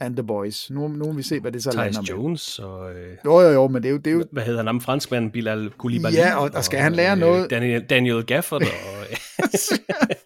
and 0.00 0.16
the 0.16 0.26
Boys. 0.26 0.70
Nu, 0.70 0.88
nu 0.88 1.04
vil 1.04 1.16
vi 1.16 1.22
se, 1.22 1.40
hvad 1.40 1.52
det 1.52 1.62
så 1.62 1.70
Thijs 1.70 1.94
lander 1.94 2.00
med. 2.00 2.22
Jones 2.22 2.58
og... 2.58 2.94
Øh, 2.94 3.16
jo, 3.24 3.40
jo, 3.40 3.48
jo, 3.48 3.68
men 3.68 3.82
det 3.82 3.88
er 3.88 3.92
jo... 3.92 3.98
Det 3.98 4.06
er 4.06 4.14
jo... 4.14 4.24
Hvad 4.32 4.42
hedder 4.42 4.64
han? 4.64 4.80
Franskmanden 4.80 5.30
Bilal 5.30 5.70
Koulibaly. 5.78 6.14
Ja, 6.14 6.36
og, 6.36 6.50
og 6.54 6.64
skal 6.64 6.80
han 6.80 6.92
lære 6.92 7.12
øh, 7.12 7.18
noget... 7.18 7.50
Daniel, 7.50 7.84
Daniel 7.90 8.26
Gafford. 8.26 8.62
og, 8.62 8.68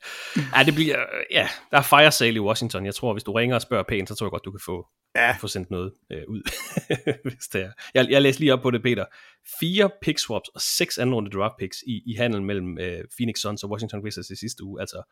ja, 0.56 0.62
det 0.64 0.74
bliver... 0.74 0.96
Ja, 1.30 1.48
der 1.70 1.78
er 1.78 1.82
fire 1.82 2.12
sale 2.12 2.36
i 2.36 2.40
Washington. 2.40 2.86
Jeg 2.86 2.94
tror, 2.94 3.12
hvis 3.12 3.24
du 3.24 3.32
ringer 3.32 3.54
og 3.54 3.62
spørger 3.62 3.84
pænt, 3.88 4.08
så 4.08 4.14
tror 4.14 4.26
jeg 4.26 4.30
godt, 4.30 4.44
du 4.44 4.50
kan 4.50 4.60
få, 4.64 4.86
ja. 5.14 5.36
få 5.40 5.48
sendt 5.48 5.70
noget 5.70 5.92
øh, 6.12 6.22
ud. 6.28 6.42
hvis 7.30 7.48
det 7.52 7.62
er. 7.62 7.72
Jeg, 7.94 8.10
jeg 8.10 8.22
læste 8.22 8.40
lige 8.40 8.52
op 8.52 8.62
på 8.62 8.70
det, 8.70 8.82
Peter. 8.82 9.04
Fire 9.60 9.90
pick 10.02 10.18
swaps 10.18 10.48
og 10.48 10.60
seks 10.60 10.98
anden 10.98 11.14
runde 11.14 11.30
draft 11.30 11.54
picks 11.58 11.82
i, 11.86 12.02
i 12.06 12.14
handel 12.14 12.42
mellem 12.42 12.78
øh, 12.78 13.04
Phoenix 13.16 13.36
Suns 13.38 13.64
og 13.64 13.70
Washington 13.70 14.00
Wizards 14.04 14.30
i 14.30 14.36
sidste 14.36 14.64
uge. 14.64 14.80
Altså, 14.80 15.02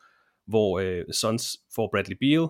hvor 0.47 0.79
øh, 0.79 1.05
Suns 1.13 1.57
får 1.75 1.89
Bradley 1.93 2.17
Beal, 2.21 2.49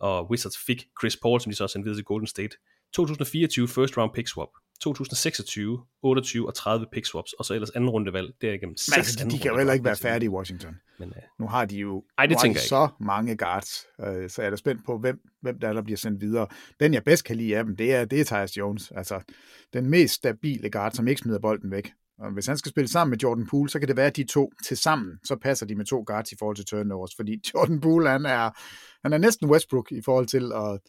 og 0.00 0.30
Wizards 0.30 0.58
fik 0.66 0.84
Chris 1.00 1.16
Paul, 1.16 1.40
som 1.40 1.52
de 1.52 1.56
så 1.56 1.68
sendte 1.68 1.84
videre 1.84 1.98
til 1.98 2.04
Golden 2.04 2.26
State. 2.26 2.56
2024 2.94 3.68
first 3.68 3.96
round 3.96 4.12
pick 4.14 4.28
swap. 4.28 4.48
2026, 4.82 5.80
28 6.02 6.46
og 6.46 6.54
30 6.54 6.86
pick 6.92 7.06
swaps, 7.06 7.32
og 7.32 7.44
så 7.44 7.54
ellers 7.54 7.70
anden 7.70 7.90
rundevalg 7.90 8.32
derigennem. 8.40 8.76
Men 8.88 8.96
altså, 8.96 9.28
de 9.28 9.38
kan 9.38 9.50
jo 9.50 9.56
heller 9.56 9.72
ikke 9.72 9.84
være 9.84 9.96
færdige 9.96 10.26
i 10.26 10.28
Washington. 10.28 10.74
Men, 10.98 11.08
uh, 11.08 11.22
nu 11.40 11.46
har 11.46 11.64
de 11.64 11.76
jo 11.76 12.04
ej, 12.18 12.26
det 12.26 12.38
tænker 12.38 12.60
jeg 12.60 12.68
så 12.68 12.84
ikke. 12.84 13.04
mange 13.04 13.36
guards, 13.36 13.86
uh, 13.98 14.04
så 14.28 14.34
jeg 14.38 14.46
er 14.46 14.50
da 14.50 14.56
spændt 14.56 14.84
på, 14.86 14.98
hvem, 14.98 15.20
hvem 15.40 15.58
der, 15.58 15.72
der 15.72 15.82
bliver 15.82 15.96
sendt 15.96 16.20
videre. 16.20 16.46
Den, 16.80 16.94
jeg 16.94 17.04
bedst 17.04 17.24
kan 17.24 17.36
lide 17.36 17.58
af 17.58 17.64
dem, 17.64 17.76
det 17.76 17.94
er, 17.94 18.04
det 18.04 18.20
er 18.20 18.24
Tyus 18.24 18.56
Jones. 18.56 18.92
Altså, 18.96 19.20
den 19.72 19.90
mest 19.90 20.14
stabile 20.14 20.70
guard, 20.70 20.92
som 20.92 21.08
ikke 21.08 21.20
smider 21.20 21.38
bolden 21.38 21.70
væk. 21.70 21.92
Og 22.18 22.32
hvis 22.32 22.46
han 22.46 22.56
skal 22.58 22.70
spille 22.70 22.88
sammen 22.88 23.10
med 23.10 23.18
Jordan 23.18 23.46
Poole, 23.46 23.70
så 23.70 23.78
kan 23.78 23.88
det 23.88 23.96
være, 23.96 24.06
at 24.06 24.16
de 24.16 24.24
to 24.24 24.52
til 24.64 24.76
sammen, 24.76 25.18
så 25.24 25.36
passer 25.36 25.66
de 25.66 25.74
med 25.74 25.84
to 25.84 26.04
guards 26.06 26.32
i 26.32 26.36
forhold 26.38 26.56
til 26.56 26.66
turnovers, 26.66 27.14
fordi 27.16 27.40
Jordan 27.54 27.80
Poole, 27.80 28.08
han 28.08 28.26
er, 28.26 28.50
han 29.02 29.12
er 29.12 29.18
næsten 29.18 29.50
Westbrook 29.50 29.92
i 29.92 30.02
forhold 30.02 30.26
til 30.26 30.52
at, 30.52 30.80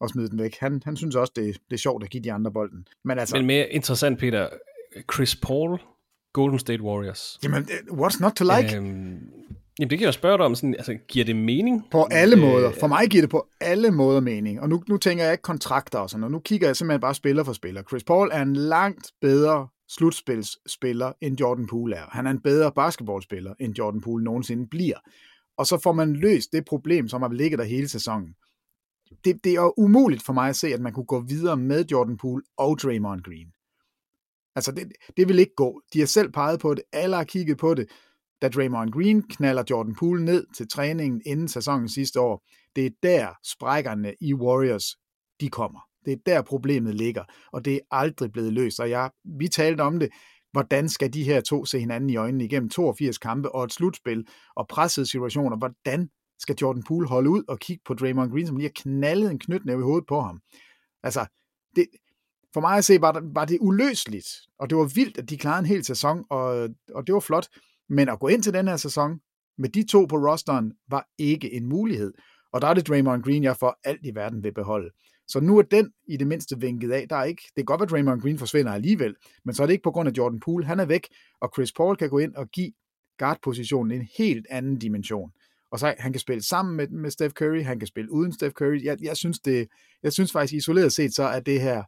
at 0.00 0.10
smide 0.10 0.28
den 0.30 0.38
væk. 0.38 0.56
Han, 0.60 0.82
han 0.84 0.96
synes 0.96 1.16
også, 1.16 1.32
det, 1.36 1.44
det 1.70 1.76
er 1.76 1.78
sjovt 1.78 2.04
at 2.04 2.10
give 2.10 2.22
de 2.22 2.32
andre 2.32 2.52
bolden. 2.52 2.86
Men 3.04 3.18
altså, 3.18 3.36
Men 3.36 3.46
mere 3.46 3.68
interessant, 3.68 4.18
Peter, 4.18 4.48
Chris 5.14 5.36
Paul, 5.36 5.78
Golden 6.32 6.58
State 6.58 6.82
Warriors. 6.82 7.38
jamen, 7.44 7.62
øh, 7.62 7.98
what's 7.98 8.20
not 8.20 8.32
to 8.32 8.44
like? 8.56 8.76
Øhm, 8.76 8.86
jamen 9.78 9.90
det 9.90 9.98
kan 9.98 10.00
jeg 10.04 10.14
spørge 10.14 10.38
dig 10.38 10.46
om, 10.46 10.54
sådan, 10.54 10.74
altså, 10.74 10.94
giver 11.08 11.24
det 11.24 11.36
mening? 11.36 11.84
På 11.90 12.06
alle 12.10 12.36
Øh, 12.36 12.42
måder. 12.42 12.72
For 12.80 12.86
mig 12.86 13.10
giver 13.10 13.22
det 13.22 13.30
på 13.30 13.46
alle 13.60 13.90
måder 13.90 14.20
mening. 14.20 14.60
Og 14.60 14.68
nu, 14.68 14.82
nu 14.88 14.96
tænker 14.96 15.24
jeg 15.24 15.32
ikke 15.32 15.42
kontrakter 15.42 15.98
og 15.98 16.10
sådan 16.10 16.20
noget. 16.20 16.32
Nu 16.32 16.38
kigger 16.38 16.68
jeg 16.68 16.76
simpelthen 16.76 17.00
bare 17.00 17.14
spiller 17.14 17.44
for 17.44 17.52
spiller. 17.52 17.82
Chris 17.82 18.04
Paul 18.04 18.28
er 18.32 18.42
en 18.42 18.56
langt 18.56 19.12
bedre 19.20 19.68
slutspilsspiller, 19.88 21.12
end 21.20 21.40
Jordan 21.40 21.66
Poole 21.66 21.96
er. 21.96 22.04
Han 22.10 22.26
er 22.26 22.30
en 22.30 22.40
bedre 22.40 22.72
basketballspiller, 22.72 23.54
end 23.60 23.74
Jordan 23.78 24.00
Poole 24.00 24.24
nogensinde 24.24 24.66
bliver. 24.70 24.96
Og 25.58 25.66
så 25.66 25.78
får 25.82 25.92
man 25.92 26.12
løst 26.12 26.52
det 26.52 26.64
problem, 26.64 27.08
som 27.08 27.22
har 27.22 27.28
ligget 27.28 27.58
der 27.58 27.64
hele 27.64 27.88
sæsonen. 27.88 28.34
Det, 29.24 29.44
det 29.44 29.54
er 29.54 29.78
umuligt 29.78 30.22
for 30.22 30.32
mig 30.32 30.48
at 30.48 30.56
se, 30.56 30.68
at 30.68 30.80
man 30.80 30.92
kunne 30.92 31.06
gå 31.06 31.20
videre 31.20 31.56
med 31.56 31.84
Jordan 31.92 32.16
Poole 32.16 32.42
og 32.56 32.78
Draymond 32.78 33.22
Green. 33.22 33.48
Altså, 34.56 34.72
det, 34.72 34.92
det 35.16 35.28
vil 35.28 35.38
ikke 35.38 35.54
gå. 35.56 35.82
De 35.92 35.98
har 35.98 36.06
selv 36.06 36.32
peget 36.32 36.60
på 36.60 36.74
det. 36.74 36.84
Alle 36.92 37.16
har 37.16 37.24
kigget 37.24 37.58
på 37.58 37.74
det. 37.74 37.86
Da 38.42 38.48
Draymond 38.48 38.90
Green 38.90 39.22
knaller 39.22 39.64
Jordan 39.70 39.94
Poole 39.94 40.24
ned 40.24 40.46
til 40.56 40.68
træningen 40.68 41.22
inden 41.26 41.48
sæsonen 41.48 41.88
sidste 41.88 42.20
år, 42.20 42.44
det 42.76 42.86
er 42.86 42.90
der 43.02 43.28
sprækkerne 43.44 44.14
i 44.20 44.34
Warriors, 44.34 44.96
de 45.40 45.48
kommer. 45.48 45.80
Det 46.04 46.12
er 46.12 46.16
der 46.26 46.42
problemet 46.42 46.94
ligger, 46.94 47.24
og 47.52 47.64
det 47.64 47.74
er 47.74 47.80
aldrig 47.90 48.32
blevet 48.32 48.52
løst. 48.52 48.80
Og 48.80 48.90
jeg, 48.90 49.10
vi 49.38 49.48
talte 49.48 49.80
om 49.80 49.98
det, 49.98 50.08
hvordan 50.52 50.88
skal 50.88 51.12
de 51.12 51.24
her 51.24 51.40
to 51.40 51.64
se 51.64 51.78
hinanden 51.78 52.10
i 52.10 52.16
øjnene 52.16 52.44
igennem 52.44 52.70
82 52.70 53.18
kampe 53.18 53.54
og 53.54 53.64
et 53.64 53.72
slutspil 53.72 54.26
og 54.56 54.68
pressede 54.68 55.06
situationer. 55.06 55.56
Hvordan 55.56 56.08
skal 56.40 56.56
Jordan 56.62 56.82
Poole 56.82 57.08
holde 57.08 57.30
ud 57.30 57.42
og 57.48 57.58
kigge 57.58 57.82
på 57.86 57.94
Draymond 57.94 58.30
Green, 58.32 58.46
som 58.46 58.56
lige 58.56 58.68
har 58.68 58.82
knaldet 58.82 59.30
en 59.30 59.38
knytnæve 59.38 59.80
i 59.80 59.82
hovedet 59.82 60.06
på 60.08 60.20
ham? 60.20 60.40
Altså, 61.02 61.26
det, 61.76 61.86
for 62.52 62.60
mig 62.60 62.76
at 62.76 62.84
se, 62.84 63.00
var, 63.00 63.22
var 63.34 63.44
det 63.44 63.58
uløseligt, 63.60 64.26
og 64.58 64.70
det 64.70 64.78
var 64.78 64.92
vildt, 64.94 65.18
at 65.18 65.30
de 65.30 65.38
klarede 65.38 65.58
en 65.58 65.66
hel 65.66 65.84
sæson, 65.84 66.24
og, 66.30 66.68
og 66.94 67.06
det 67.06 67.12
var 67.14 67.20
flot. 67.20 67.48
Men 67.88 68.08
at 68.08 68.20
gå 68.20 68.28
ind 68.28 68.42
til 68.42 68.54
den 68.54 68.68
her 68.68 68.76
sæson 68.76 69.20
med 69.58 69.68
de 69.68 69.86
to 69.86 70.04
på 70.04 70.16
rosteren, 70.16 70.72
var 70.90 71.08
ikke 71.18 71.52
en 71.52 71.68
mulighed. 71.68 72.12
Og 72.52 72.62
der 72.62 72.68
er 72.68 72.74
det 72.74 72.88
Draymond 72.88 73.22
Green, 73.22 73.42
jeg 73.42 73.56
for 73.56 73.78
alt 73.84 74.06
i 74.06 74.14
verden 74.14 74.42
vil 74.42 74.54
beholde. 74.54 74.90
Så 75.28 75.40
nu 75.40 75.58
er 75.58 75.62
den 75.62 75.92
i 76.08 76.16
det 76.16 76.26
mindste 76.26 76.60
vinket 76.60 76.92
af. 76.92 77.06
Der 77.08 77.16
er 77.16 77.24
ikke, 77.24 77.42
det 77.42 77.56
kan 77.56 77.64
godt 77.64 77.80
være, 77.80 77.86
at 77.86 77.90
Draymond 77.90 78.20
Green 78.20 78.38
forsvinder 78.38 78.72
alligevel, 78.72 79.14
men 79.44 79.54
så 79.54 79.62
er 79.62 79.66
det 79.66 79.72
ikke 79.72 79.82
på 79.82 79.90
grund 79.90 80.08
af 80.08 80.12
Jordan 80.18 80.40
Poole. 80.40 80.66
Han 80.66 80.80
er 80.80 80.84
væk, 80.84 81.08
og 81.40 81.50
Chris 81.54 81.72
Paul 81.72 81.96
kan 81.96 82.10
gå 82.10 82.18
ind 82.18 82.34
og 82.34 82.48
give 82.48 82.72
guard-positionen 83.18 84.00
en 84.00 84.08
helt 84.18 84.46
anden 84.50 84.78
dimension. 84.78 85.30
Og 85.72 85.78
så 85.78 85.94
han 85.98 86.12
kan 86.12 86.20
spille 86.20 86.42
sammen 86.42 86.76
med, 86.76 86.88
med 86.88 87.10
Steph 87.10 87.32
Curry, 87.32 87.62
han 87.62 87.78
kan 87.78 87.88
spille 87.88 88.12
uden 88.12 88.32
Steph 88.32 88.52
Curry. 88.52 88.84
Jeg, 88.84 88.96
jeg, 89.02 89.16
synes 89.16 89.38
det, 89.38 89.68
jeg 90.02 90.12
synes 90.12 90.32
faktisk 90.32 90.54
isoleret 90.54 90.92
set, 90.92 91.14
så 91.14 91.22
er 91.22 91.40
det 91.40 91.60
her 91.60 91.82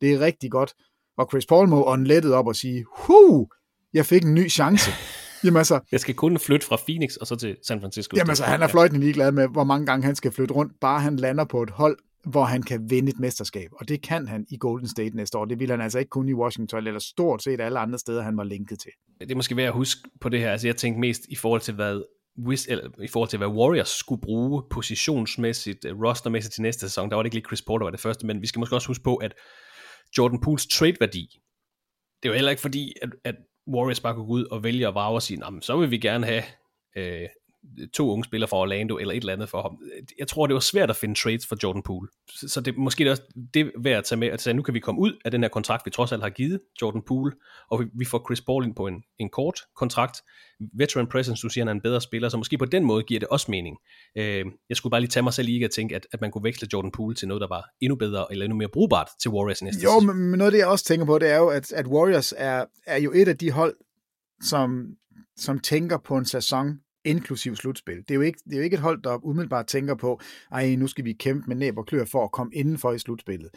det 0.00 0.12
er 0.12 0.20
rigtig 0.20 0.50
godt. 0.50 0.74
Og 1.18 1.28
Chris 1.30 1.46
Paul 1.46 1.68
må 1.68 1.88
åndlettet 1.88 2.34
op 2.34 2.46
og 2.46 2.56
sige, 2.56 2.84
hu, 2.96 3.48
jeg 3.94 4.06
fik 4.06 4.24
en 4.24 4.34
ny 4.34 4.50
chance. 4.50 4.90
Jamen 5.44 5.56
altså, 5.56 5.80
Jeg 5.92 6.00
skal 6.00 6.14
kun 6.14 6.38
flytte 6.38 6.66
fra 6.66 6.76
Phoenix 6.76 7.16
og 7.16 7.26
så 7.26 7.36
til 7.36 7.56
San 7.66 7.80
Francisco. 7.80 8.16
jamen 8.16 8.30
altså, 8.30 8.44
han 8.44 8.62
er 8.62 8.66
fløjtende 8.66 9.00
ligeglad 9.00 9.32
med, 9.32 9.48
hvor 9.48 9.64
mange 9.64 9.86
gange 9.86 10.04
han 10.04 10.14
skal 10.14 10.32
flytte 10.32 10.54
rundt, 10.54 10.72
bare 10.80 11.00
han 11.00 11.16
lander 11.16 11.44
på 11.44 11.62
et 11.62 11.70
hold, 11.70 11.98
hvor 12.24 12.44
han 12.44 12.62
kan 12.62 12.90
vinde 12.90 13.10
et 13.12 13.18
mesterskab. 13.18 13.70
Og 13.72 13.88
det 13.88 14.02
kan 14.02 14.28
han 14.28 14.46
i 14.50 14.56
Golden 14.56 14.88
State 14.88 15.16
næste 15.16 15.38
år. 15.38 15.44
Det 15.44 15.60
vil 15.60 15.70
han 15.70 15.80
altså 15.80 15.98
ikke 15.98 16.08
kun 16.08 16.28
i 16.28 16.34
Washington, 16.34 16.86
eller 16.86 17.00
stort 17.00 17.42
set 17.42 17.60
alle 17.60 17.78
andre 17.78 17.98
steder, 17.98 18.22
han 18.22 18.36
var 18.36 18.44
linket 18.44 18.78
til. 18.78 18.90
det 19.20 19.30
er 19.30 19.36
måske 19.36 19.56
værd 19.56 19.66
at 19.66 19.72
huske 19.72 20.00
på 20.20 20.28
det 20.28 20.40
her. 20.40 20.50
Altså, 20.50 20.68
jeg 20.68 20.76
tænkte 20.76 21.00
mest 21.00 21.22
i 21.28 21.36
forhold 21.36 21.60
til, 21.60 21.74
hvad 21.74 22.02
hvis, 22.36 22.66
eller, 22.66 23.02
i 23.02 23.08
forhold 23.08 23.28
til, 23.28 23.36
hvad 23.36 23.48
Warriors 23.48 23.88
skulle 23.88 24.20
bruge 24.20 24.62
positionsmæssigt, 24.70 25.84
øh, 25.84 26.00
rostermæssigt 26.00 26.54
til 26.54 26.62
næste 26.62 26.80
sæson. 26.80 27.10
Der 27.10 27.16
var 27.16 27.22
det 27.22 27.26
ikke 27.26 27.36
lige 27.36 27.46
Chris 27.46 27.62
Porter 27.62 27.86
var 27.86 27.90
det 27.90 28.00
første, 28.00 28.26
men 28.26 28.42
vi 28.42 28.46
skal 28.46 28.60
måske 28.60 28.76
også 28.76 28.88
huske 28.88 29.04
på, 29.04 29.16
at 29.16 29.34
Jordan 30.18 30.40
Pools 30.40 30.66
trade-værdi, 30.66 31.42
det 32.22 32.28
er 32.28 32.32
jo 32.32 32.34
heller 32.34 32.50
ikke 32.50 32.62
fordi, 32.62 32.92
at, 33.02 33.10
at 33.24 33.34
Warriors 33.74 34.00
bare 34.00 34.14
kunne 34.14 34.26
gå 34.26 34.32
ud 34.32 34.44
og 34.44 34.64
vælge 34.64 34.88
at 34.88 34.94
vare 34.94 35.12
og 35.12 35.22
sige, 35.22 35.50
men 35.50 35.62
så 35.62 35.76
vil 35.76 35.90
vi 35.90 35.98
gerne 35.98 36.26
have 36.26 36.42
øh, 36.96 37.28
to 37.92 38.10
unge 38.10 38.24
spillere 38.24 38.48
fra 38.48 38.56
Orlando, 38.56 38.96
eller 38.96 39.14
et 39.14 39.20
eller 39.20 39.32
andet 39.32 39.48
for 39.48 39.62
ham. 39.62 39.78
Jeg 40.18 40.28
tror, 40.28 40.46
det 40.46 40.54
var 40.54 40.60
svært 40.60 40.90
at 40.90 40.96
finde 40.96 41.14
trades 41.14 41.46
for 41.46 41.56
Jordan 41.62 41.82
Poole. 41.82 42.08
Så, 42.46 42.60
det 42.60 42.76
måske 42.76 43.04
det 43.04 43.10
også 43.10 43.22
det 43.54 43.72
værd 43.78 43.98
at 43.98 44.04
tage 44.04 44.18
med, 44.18 44.28
at 44.28 44.40
sige, 44.40 44.54
nu 44.54 44.62
kan 44.62 44.74
vi 44.74 44.80
komme 44.80 45.00
ud 45.00 45.12
af 45.24 45.30
den 45.30 45.42
her 45.42 45.48
kontrakt, 45.48 45.86
vi 45.86 45.90
trods 45.90 46.12
alt 46.12 46.22
har 46.22 46.30
givet 46.30 46.60
Jordan 46.82 47.02
Poole, 47.06 47.32
og 47.70 47.84
vi, 47.94 48.04
får 48.04 48.24
Chris 48.28 48.40
Paul 48.40 48.64
ind 48.64 48.74
på 48.74 48.86
en, 48.86 49.02
en 49.18 49.30
kort 49.30 49.60
kontrakt. 49.76 50.22
Veteran 50.78 51.06
presence, 51.06 51.42
du 51.42 51.48
siger, 51.48 51.64
han 51.64 51.68
er 51.68 51.72
en 51.72 51.80
bedre 51.80 52.00
spiller, 52.00 52.28
så 52.28 52.36
måske 52.36 52.58
på 52.58 52.64
den 52.64 52.84
måde 52.84 53.02
giver 53.02 53.20
det 53.20 53.28
også 53.28 53.50
mening. 53.50 53.76
Øh, 54.18 54.44
jeg 54.68 54.76
skulle 54.76 54.90
bare 54.90 55.00
lige 55.00 55.10
tage 55.10 55.22
mig 55.22 55.32
selv 55.32 55.48
i 55.48 55.54
ikke 55.54 55.64
at 55.64 55.70
tænke, 55.70 55.96
at, 55.96 56.06
at 56.12 56.20
man 56.20 56.30
kunne 56.30 56.44
veksle 56.44 56.68
Jordan 56.72 56.90
Poole 56.90 57.14
til 57.14 57.28
noget, 57.28 57.40
der 57.40 57.48
var 57.48 57.68
endnu 57.80 57.96
bedre, 57.96 58.26
eller 58.30 58.44
endnu 58.44 58.56
mere 58.56 58.68
brugbart 58.72 59.08
til 59.20 59.30
Warriors 59.30 59.62
næste 59.62 59.82
Jo, 59.82 60.00
men 60.00 60.30
noget 60.30 60.46
af 60.46 60.50
det, 60.50 60.58
jeg 60.58 60.66
også 60.66 60.84
tænker 60.84 61.06
på, 61.06 61.18
det 61.18 61.30
er 61.30 61.36
jo, 61.36 61.48
at, 61.48 61.72
at 61.72 61.86
Warriors 61.86 62.34
er, 62.36 62.64
er 62.86 62.98
jo 62.98 63.12
et 63.14 63.28
af 63.28 63.38
de 63.38 63.50
hold, 63.50 63.74
som, 64.42 64.86
som 65.36 65.58
tænker 65.58 65.98
på 65.98 66.16
en 66.16 66.24
sæson 66.24 66.78
inklusiv 67.04 67.56
slutspil. 67.56 67.96
Det 67.96 68.10
er, 68.10 68.14
jo 68.14 68.20
ikke, 68.20 68.38
det 68.44 68.52
er 68.52 68.56
jo 68.56 68.62
ikke 68.62 68.74
et 68.74 68.80
hold, 68.80 69.02
der 69.02 69.24
umiddelbart 69.24 69.66
tænker 69.66 69.94
på, 69.94 70.20
ej, 70.52 70.74
nu 70.74 70.86
skal 70.86 71.04
vi 71.04 71.12
kæmpe 71.12 71.44
med 71.48 71.56
næb 71.56 71.78
og 71.78 71.86
klør 71.86 72.04
for 72.04 72.24
at 72.24 72.32
komme 72.32 72.54
indenfor 72.54 72.92
i 72.92 72.98
slutspillet. 72.98 73.50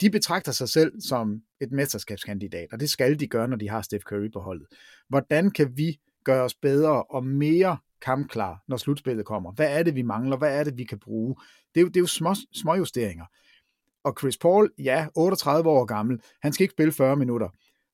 De 0.00 0.10
betragter 0.10 0.52
sig 0.52 0.68
selv 0.68 0.92
som 1.00 1.42
et 1.60 1.72
mesterskabskandidat, 1.72 2.66
og 2.72 2.80
det 2.80 2.90
skal 2.90 3.20
de 3.20 3.26
gøre, 3.26 3.48
når 3.48 3.56
de 3.56 3.68
har 3.68 3.82
Steph 3.82 4.02
Curry 4.02 4.32
på 4.32 4.40
holdet. 4.40 4.66
Hvordan 5.08 5.50
kan 5.50 5.72
vi 5.76 5.98
gøre 6.24 6.42
os 6.42 6.54
bedre 6.54 7.02
og 7.02 7.26
mere 7.26 7.78
kampklar, 8.02 8.64
når 8.68 8.76
slutspillet 8.76 9.26
kommer? 9.26 9.52
Hvad 9.52 9.78
er 9.78 9.82
det, 9.82 9.94
vi 9.94 10.02
mangler? 10.02 10.36
Hvad 10.36 10.58
er 10.58 10.64
det, 10.64 10.78
vi 10.78 10.84
kan 10.84 10.98
bruge? 10.98 11.36
Det 11.74 11.80
er 11.80 11.82
jo, 11.82 11.88
det 11.88 11.96
er 11.96 12.00
jo 12.00 12.06
små, 12.06 12.34
små 12.52 12.74
justeringer. 12.74 13.24
Og 14.04 14.16
Chris 14.20 14.38
Paul, 14.38 14.70
ja, 14.78 15.06
38 15.14 15.70
år 15.70 15.84
gammel, 15.84 16.20
han 16.42 16.52
skal 16.52 16.64
ikke 16.64 16.72
spille 16.72 16.92
40 16.92 17.16
minutter. 17.16 17.48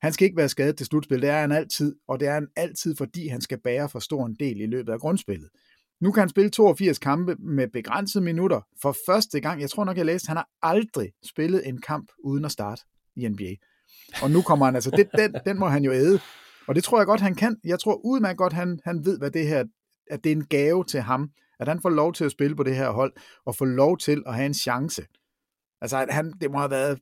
Han 0.07 0.13
skal 0.13 0.25
ikke 0.25 0.37
være 0.37 0.49
skadet 0.49 0.77
til 0.77 0.87
slutspil, 0.87 1.23
det 1.23 1.29
er 1.29 1.41
han 1.41 1.53
altid, 1.53 1.95
og 2.09 2.21
det 2.21 2.29
er 2.29 2.33
han 2.33 2.49
altid, 2.57 2.97
fordi 2.97 3.29
han 3.29 3.41
skal 3.41 3.61
bære 3.61 3.89
for 3.89 3.99
stor 3.99 4.27
en 4.27 4.37
del 4.41 4.61
i 4.61 4.67
løbet 4.67 4.93
af 4.93 5.01
grundspillet. 5.01 5.49
Nu 6.01 6.13
kan 6.13 6.21
han 6.21 6.29
spille 6.29 6.51
82 6.51 6.99
kampe 6.99 7.37
med 7.39 7.69
begrænsede 7.69 8.25
minutter 8.25 8.61
for 8.83 8.97
første 9.07 9.41
gang. 9.41 9.61
Jeg 9.61 9.71
tror 9.71 9.85
nok, 9.85 9.97
jeg 9.97 10.07
læste, 10.07 10.29
han 10.29 10.37
har 10.37 10.49
aldrig 10.63 11.13
spillet 11.25 11.69
en 11.69 11.81
kamp 11.81 12.09
uden 12.25 12.45
at 12.45 12.53
starte 12.53 12.83
i 13.17 13.29
NBA. 13.29 13.55
Og 14.23 14.31
nu 14.31 14.43
kommer 14.43 14.67
han 14.67 14.75
altså, 14.75 14.91
det, 14.91 15.09
den, 15.19 15.35
den 15.47 15.59
må 15.59 15.69
han 15.69 15.85
jo 15.85 15.93
æde. 15.93 16.21
Og 16.69 16.75
det 16.75 16.85
tror 16.85 16.99
jeg 16.99 17.07
godt, 17.07 17.21
han 17.21 17.35
kan. 17.35 17.57
Jeg 17.65 17.81
tror 17.81 18.01
udmærket 18.05 18.39
godt, 18.39 18.53
han, 18.53 18.81
han 18.85 19.05
ved, 19.05 19.19
hvad 19.19 19.31
det 19.31 19.47
her, 19.47 19.65
at 20.11 20.25
det 20.25 20.33
er 20.33 20.37
en 20.37 20.47
gave 20.47 20.85
til 20.85 21.01
ham, 21.01 21.31
at 21.61 21.69
han 21.69 21.81
får 21.83 21.91
lov 21.91 22.13
til 22.13 22.25
at 22.25 22.33
spille 22.33 22.57
på 22.57 22.63
det 22.63 22.77
her 22.77 22.91
hold, 22.91 23.13
og 23.47 23.57
få 23.57 23.65
lov 23.65 23.99
til 23.99 24.23
at 24.27 24.35
have 24.35 24.47
en 24.47 24.55
chance. 24.55 25.07
Altså, 25.81 26.07
han, 26.11 26.33
det 26.41 26.51
må 26.51 26.59
have 26.59 26.71
været 26.71 26.99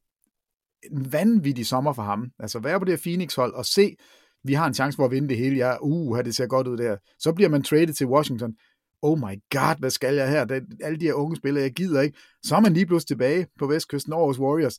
en 0.91 1.13
vanvittig 1.13 1.67
sommer 1.67 1.93
for 1.93 2.03
ham. 2.03 2.31
Altså, 2.39 2.59
være 2.59 2.79
på 2.79 2.85
det 2.85 2.93
her 2.93 3.03
Phoenix-hold 3.03 3.55
og 3.55 3.67
se, 3.67 3.97
vi 4.45 4.53
har 4.53 4.67
en 4.67 4.75
chance 4.75 4.97
for 4.97 5.05
at 5.05 5.11
vinde 5.11 5.29
det 5.29 5.37
hele. 5.37 5.57
Ja, 5.57 5.77
uh, 5.81 6.19
det 6.19 6.35
ser 6.37 6.47
godt 6.47 6.67
ud 6.67 6.77
der. 6.77 6.97
Så 7.19 7.33
bliver 7.33 7.49
man 7.49 7.63
traded 7.63 7.95
til 7.95 8.07
Washington. 8.07 8.55
Oh 9.03 9.19
my 9.19 9.41
god, 9.51 9.79
hvad 9.79 9.91
skal 9.91 10.15
jeg 10.15 10.31
her? 10.31 10.45
Det, 10.45 10.65
alle 10.83 11.01
de 11.01 11.05
her 11.05 11.15
unge 11.15 11.37
spillere, 11.37 11.63
jeg 11.63 11.73
gider 11.73 12.01
ikke. 12.01 12.19
Så 12.43 12.57
er 12.57 12.61
man 12.61 12.73
lige 12.75 12.87
pludselig 12.87 13.09
tilbage 13.09 13.47
på 13.59 13.67
Vestkysten 13.67 14.13
over 14.13 14.27
hos 14.27 14.39
Warriors. 14.39 14.79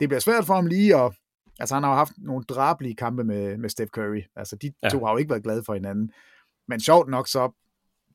Det 0.00 0.08
bliver 0.08 0.20
svært 0.20 0.46
for 0.46 0.54
ham 0.54 0.66
lige 0.66 0.96
at... 0.96 1.12
Altså, 1.60 1.74
han 1.74 1.82
har 1.82 1.90
jo 1.90 1.96
haft 1.96 2.12
nogle 2.18 2.44
drabelige 2.44 2.94
kampe 2.96 3.24
med, 3.24 3.58
med 3.58 3.68
Steph 3.68 3.90
Curry. 3.90 4.22
Altså, 4.36 4.56
de 4.56 4.72
Ja. 4.82 4.88
to 4.88 5.04
har 5.04 5.12
jo 5.12 5.18
ikke 5.18 5.30
været 5.30 5.42
glade 5.42 5.62
for 5.66 5.74
hinanden. 5.74 6.10
Men 6.68 6.80
sjovt 6.80 7.08
nok 7.08 7.28
så, 7.28 7.63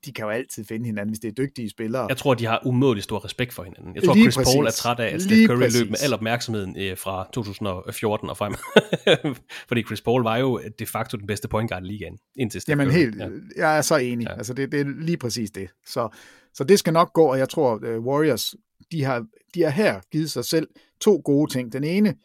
de 0.06 0.12
kan 0.14 0.24
jo 0.26 0.30
altid 0.32 0.66
finde 0.66 0.86
hinanden, 0.86 1.10
hvis 1.10 1.20
det 1.20 1.28
er 1.28 1.32
dygtige 1.32 1.70
spillere. 1.70 2.06
Jeg 2.10 2.18
tror, 2.18 2.34
de 2.34 2.46
har 2.46 2.62
umådeligt 2.66 3.04
stor 3.04 3.26
respekt 3.26 3.54
for 3.54 3.64
hinanden. 3.64 3.96
Jeg 3.96 4.04
tror, 4.04 4.14
Lige 4.14 4.24
Chris 4.24 4.36
præcis. 4.36 4.56
Paul 4.56 4.66
er 4.68 4.72
træt 4.72 5.00
af, 5.00 5.14
at 5.16 5.22
Steph 5.22 5.48
Curry 5.48 5.58
præcis. 5.58 5.80
løb 5.82 5.90
med 5.90 5.98
al 6.04 6.14
opmærksomheden 6.14 6.76
øh, 6.80 6.98
fra 6.98 7.28
2014 7.34 8.30
og 8.30 8.38
frem. 8.38 8.56
Fordi 9.68 9.84
Chris 9.84 10.02
Paul 10.02 10.24
var 10.24 10.38
jo 10.38 10.62
de 10.80 10.86
facto 10.86 11.18
den 11.18 11.28
bedste 11.28 11.48
point 11.48 11.70
guard 11.72 11.84
i 11.84 11.88
ligaen, 11.88 12.18
indtil 12.36 12.62
Steph 12.62 12.70
Jamen 12.80 12.88
Curry. 12.94 12.98
helt, 13.00 13.16
Ja. 13.20 13.28
jeg 13.58 13.78
er 13.78 13.82
så 13.82 13.98
enig. 13.98 14.26
Ja. 14.26 14.32
Ja. 14.32 14.38
Altså 14.38 14.54
det, 14.54 14.72
det 14.72 14.80
er 14.80 14.86
lige 15.02 15.18
præcis 15.18 15.52
det. 15.52 15.70
Så, 15.88 16.16
så 16.54 16.64
det 16.64 16.80
skal 16.80 16.94
nok 16.94 17.14
gå, 17.14 17.24
og 17.24 17.38
jeg 17.40 17.50
tror, 17.50 17.76
uh, 17.76 18.06
Warriors, 18.06 18.56
de 18.92 19.04
har, 19.04 19.26
de 19.56 19.62
har 19.62 19.70
her 19.70 20.00
givet 20.12 20.32
sig 20.32 20.46
selv 20.46 20.68
to 21.02 21.22
gode 21.26 21.52
ting. 21.52 21.74
Den 21.74 21.84
ene, 21.84 22.16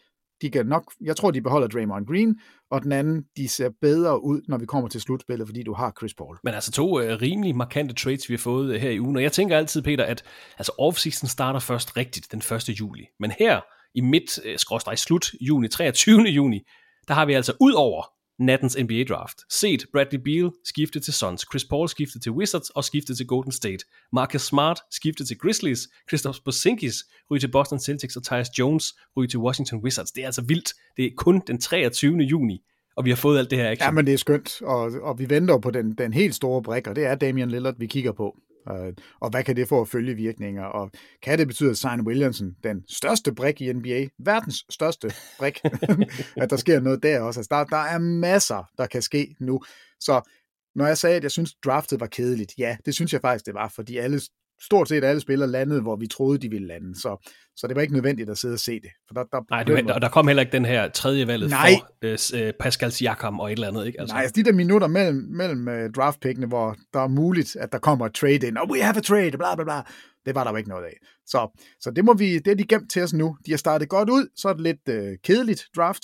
de 0.43 0.51
kan 0.51 0.67
nok, 0.67 0.93
jeg 1.05 1.17
tror, 1.17 1.31
de 1.31 1.43
beholder 1.43 1.69
Draymond 1.69 2.07
Green, 2.07 2.37
og 2.75 2.83
den 2.83 2.93
anden, 2.93 3.25
de 3.37 3.49
ser 3.49 3.71
bedre 3.81 4.25
ud, 4.25 4.41
når 4.49 4.59
vi 4.59 4.67
kommer 4.67 4.89
til 4.89 5.01
slutspillet, 5.01 5.49
fordi 5.49 5.63
du 5.63 5.75
har 5.75 5.93
Chris 5.99 6.15
Paul. 6.15 6.39
Men 6.45 6.55
altså 6.55 6.73
to 6.73 7.01
øh, 7.01 7.21
rimelig 7.23 7.57
markante 7.57 7.95
trades, 7.95 8.29
vi 8.29 8.35
har 8.35 8.39
fået 8.39 8.75
øh, 8.75 8.81
her 8.81 8.91
i 8.91 9.01
ugen. 9.01 9.17
Og 9.17 9.23
jeg 9.23 9.33
tænker 9.33 9.59
altid, 9.59 9.83
Peter, 9.83 10.05
at 10.05 10.23
altså 10.59 10.73
offseason 10.79 11.29
starter 11.29 11.61
først 11.61 11.97
rigtigt 11.97 12.33
den 12.33 12.39
1. 12.39 12.69
juli. 12.69 13.07
Men 13.21 13.33
her 13.39 13.61
i 13.95 14.01
midt, 14.01 14.39
øh, 14.45 14.59
skråstrej 14.59 14.95
slut 14.95 15.33
juni, 15.41 15.69
23. 15.69 16.21
juni, 16.21 16.61
der 17.09 17.15
har 17.15 17.27
vi 17.27 17.33
altså 17.33 17.53
ud 17.61 17.73
over 17.73 18.03
nattens 18.39 18.77
NBA-draft 18.77 19.39
set 19.53 19.87
Bradley 19.93 20.21
Beal 20.25 20.51
skifte 20.65 21.01
til 21.01 21.13
Suns, 21.13 21.47
Chris 21.51 21.65
Paul 21.65 21.89
skifte 21.89 22.21
til 22.21 22.33
Wizards 22.33 22.71
og 22.71 22.85
skifte 22.85 23.15
til 23.15 23.27
Golden 23.27 23.53
State, 23.53 23.85
Marcus 24.13 24.43
Smart 24.43 24.81
skifte 24.91 25.25
til 25.25 25.39
Grizzlies, 25.39 25.89
Christoph 26.09 26.39
Porzingis 26.45 27.05
ryge 27.31 27.41
til 27.41 27.51
Boston 27.51 27.81
Celtics 27.81 28.17
og 28.17 28.23
Tyus 28.23 28.49
Jones 28.59 28.95
ryge 29.17 29.29
til 29.29 29.39
Washington 29.39 29.79
Wizards. 29.79 30.13
Det 30.13 30.23
er 30.23 30.27
altså 30.27 30.43
vildt. 30.43 30.73
Det 30.97 31.05
er 31.05 31.11
kun 31.17 31.43
den 31.47 31.61
23. 31.61 32.17
juni, 32.17 32.61
og 32.97 33.05
vi 33.05 33.11
har 33.11 33.17
fået 33.17 33.39
alt 33.39 33.51
det 33.51 33.59
her 33.59 33.71
action. 33.71 33.87
Ja, 33.87 33.91
men 33.91 34.07
det 34.07 34.15
er 34.15 34.19
skønt, 34.19 34.63
og, 34.63 34.93
og 35.03 35.19
vi 35.19 35.31
venter 35.31 35.59
på 35.59 35.71
den, 35.71 35.93
den 35.93 36.13
helt 36.13 36.35
store 36.35 36.63
brik, 36.63 36.87
og 36.87 36.97
det 36.97 37.07
er 37.07 37.15
Damian 37.15 37.51
Lillard, 37.51 37.79
vi 37.79 37.87
kigger 37.87 38.13
på. 38.13 38.37
Øh, 38.71 38.93
og 39.21 39.31
hvad 39.31 39.45
kan 39.45 39.57
det 39.57 39.69
få 39.69 39.81
at 39.81 39.89
følge 39.89 40.15
virkninger? 40.15 40.65
Og 40.65 40.91
kan 41.23 41.39
det 41.39 41.47
betyde, 41.47 41.71
at 41.71 41.77
Zion 41.77 42.01
Williamson, 42.01 42.57
den 42.65 42.85
største 42.89 43.35
brik 43.35 43.61
i 43.61 43.73
NBA, 43.73 44.07
verdens 44.19 44.65
største 44.71 45.11
brik, 45.39 45.61
at 46.43 46.51
der 46.51 46.57
sker 46.57 46.81
noget 46.81 47.03
der 47.03 47.21
også? 47.21 47.41
Altså, 47.41 47.55
der, 47.55 47.65
der 47.65 47.83
er 47.83 47.99
masser, 47.99 48.71
der 48.79 48.87
kan 48.87 49.03
ske 49.03 49.35
nu. 49.41 49.63
Så 50.01 50.31
når 50.75 50.87
jeg 50.87 50.99
sagde, 50.99 51.17
at 51.17 51.23
jeg 51.23 51.31
synes, 51.31 51.55
draftet 51.65 52.01
var 52.01 52.07
kedeligt, 52.07 52.55
ja, 52.59 52.77
det 52.87 52.95
synes 52.95 53.13
jeg 53.13 53.21
faktisk, 53.21 53.47
det 53.47 53.55
var, 53.55 53.69
fordi 53.69 53.97
alle 53.97 54.21
stort 54.63 54.89
set 54.89 55.05
alle 55.05 55.21
spillere 55.21 55.51
landede, 55.51 55.83
hvor 55.83 55.97
vi 55.97 56.07
troede, 56.07 56.39
de 56.39 56.51
ville 56.51 56.67
lande. 56.67 56.95
Så, 56.95 57.31
så 57.57 57.67
det 57.67 57.77
var 57.77 57.83
ikke 57.83 57.95
nødvendigt 57.95 58.31
at 58.31 58.39
sidde 58.39 58.55
og 58.55 58.59
se 58.59 58.81
det. 58.81 58.91
For 59.07 59.15
der, 59.15 59.25
der, 59.25 59.41
Nej, 59.51 59.63
det, 59.63 59.85
der, 59.89 59.99
der 59.99 60.09
kom 60.09 60.27
heller 60.27 60.41
ikke 60.41 60.53
den 60.53 60.65
her 60.65 60.89
tredje 60.89 61.27
valget 61.27 61.51
Nej. 61.51 61.73
for 62.03 62.47
uh, 62.47 62.51
Pascal 62.61 62.93
Siakam 62.93 63.41
og 63.41 63.53
et 63.53 63.53
eller 63.53 63.69
andet. 63.69 63.87
Ikke? 63.87 64.01
Altså. 64.01 64.15
Nej, 64.15 64.23
altså 64.23 64.33
de 64.37 64.45
der 64.45 64.53
minutter 64.53 64.87
mellem, 64.87 65.17
mellem 65.17 65.69
uh, 65.69 65.93
draftpickene, 65.97 66.47
hvor 66.47 66.77
der 66.93 67.01
er 67.01 67.09
muligt, 67.09 67.57
at 67.57 67.73
der 67.73 67.79
kommer 67.79 68.07
et 68.07 68.15
trade 68.15 68.47
ind, 68.47 68.59
og 68.59 68.71
we 68.71 68.83
have 68.83 68.97
a 68.97 69.01
trade, 69.01 69.31
bla 69.31 69.55
bla 69.55 69.65
bla, 69.65 69.83
det 70.27 70.35
var 70.35 70.45
der 70.45 70.51
jo 70.51 70.57
ikke 70.57 70.69
noget 70.69 70.85
af. 70.85 70.97
Så, 71.27 71.65
så 71.81 71.91
det, 71.91 72.05
må 72.05 72.15
vi, 72.15 72.39
det 72.39 72.49
er 72.49 72.55
de 72.55 72.65
gemt 72.65 72.91
til 72.91 73.03
os 73.03 73.13
nu. 73.13 73.37
De 73.47 73.51
har 73.51 73.59
startet 73.59 73.89
godt 73.89 74.11
ud, 74.11 74.29
så 74.37 74.49
er 74.49 74.53
det 74.53 74.63
lidt 74.63 74.89
uh, 74.89 75.15
kedeligt 75.25 75.65
draft, 75.77 76.03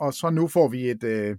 og 0.00 0.14
så 0.14 0.30
nu 0.30 0.48
får 0.48 0.68
vi 0.68 0.90
et 0.90 1.04
uh, 1.04 1.36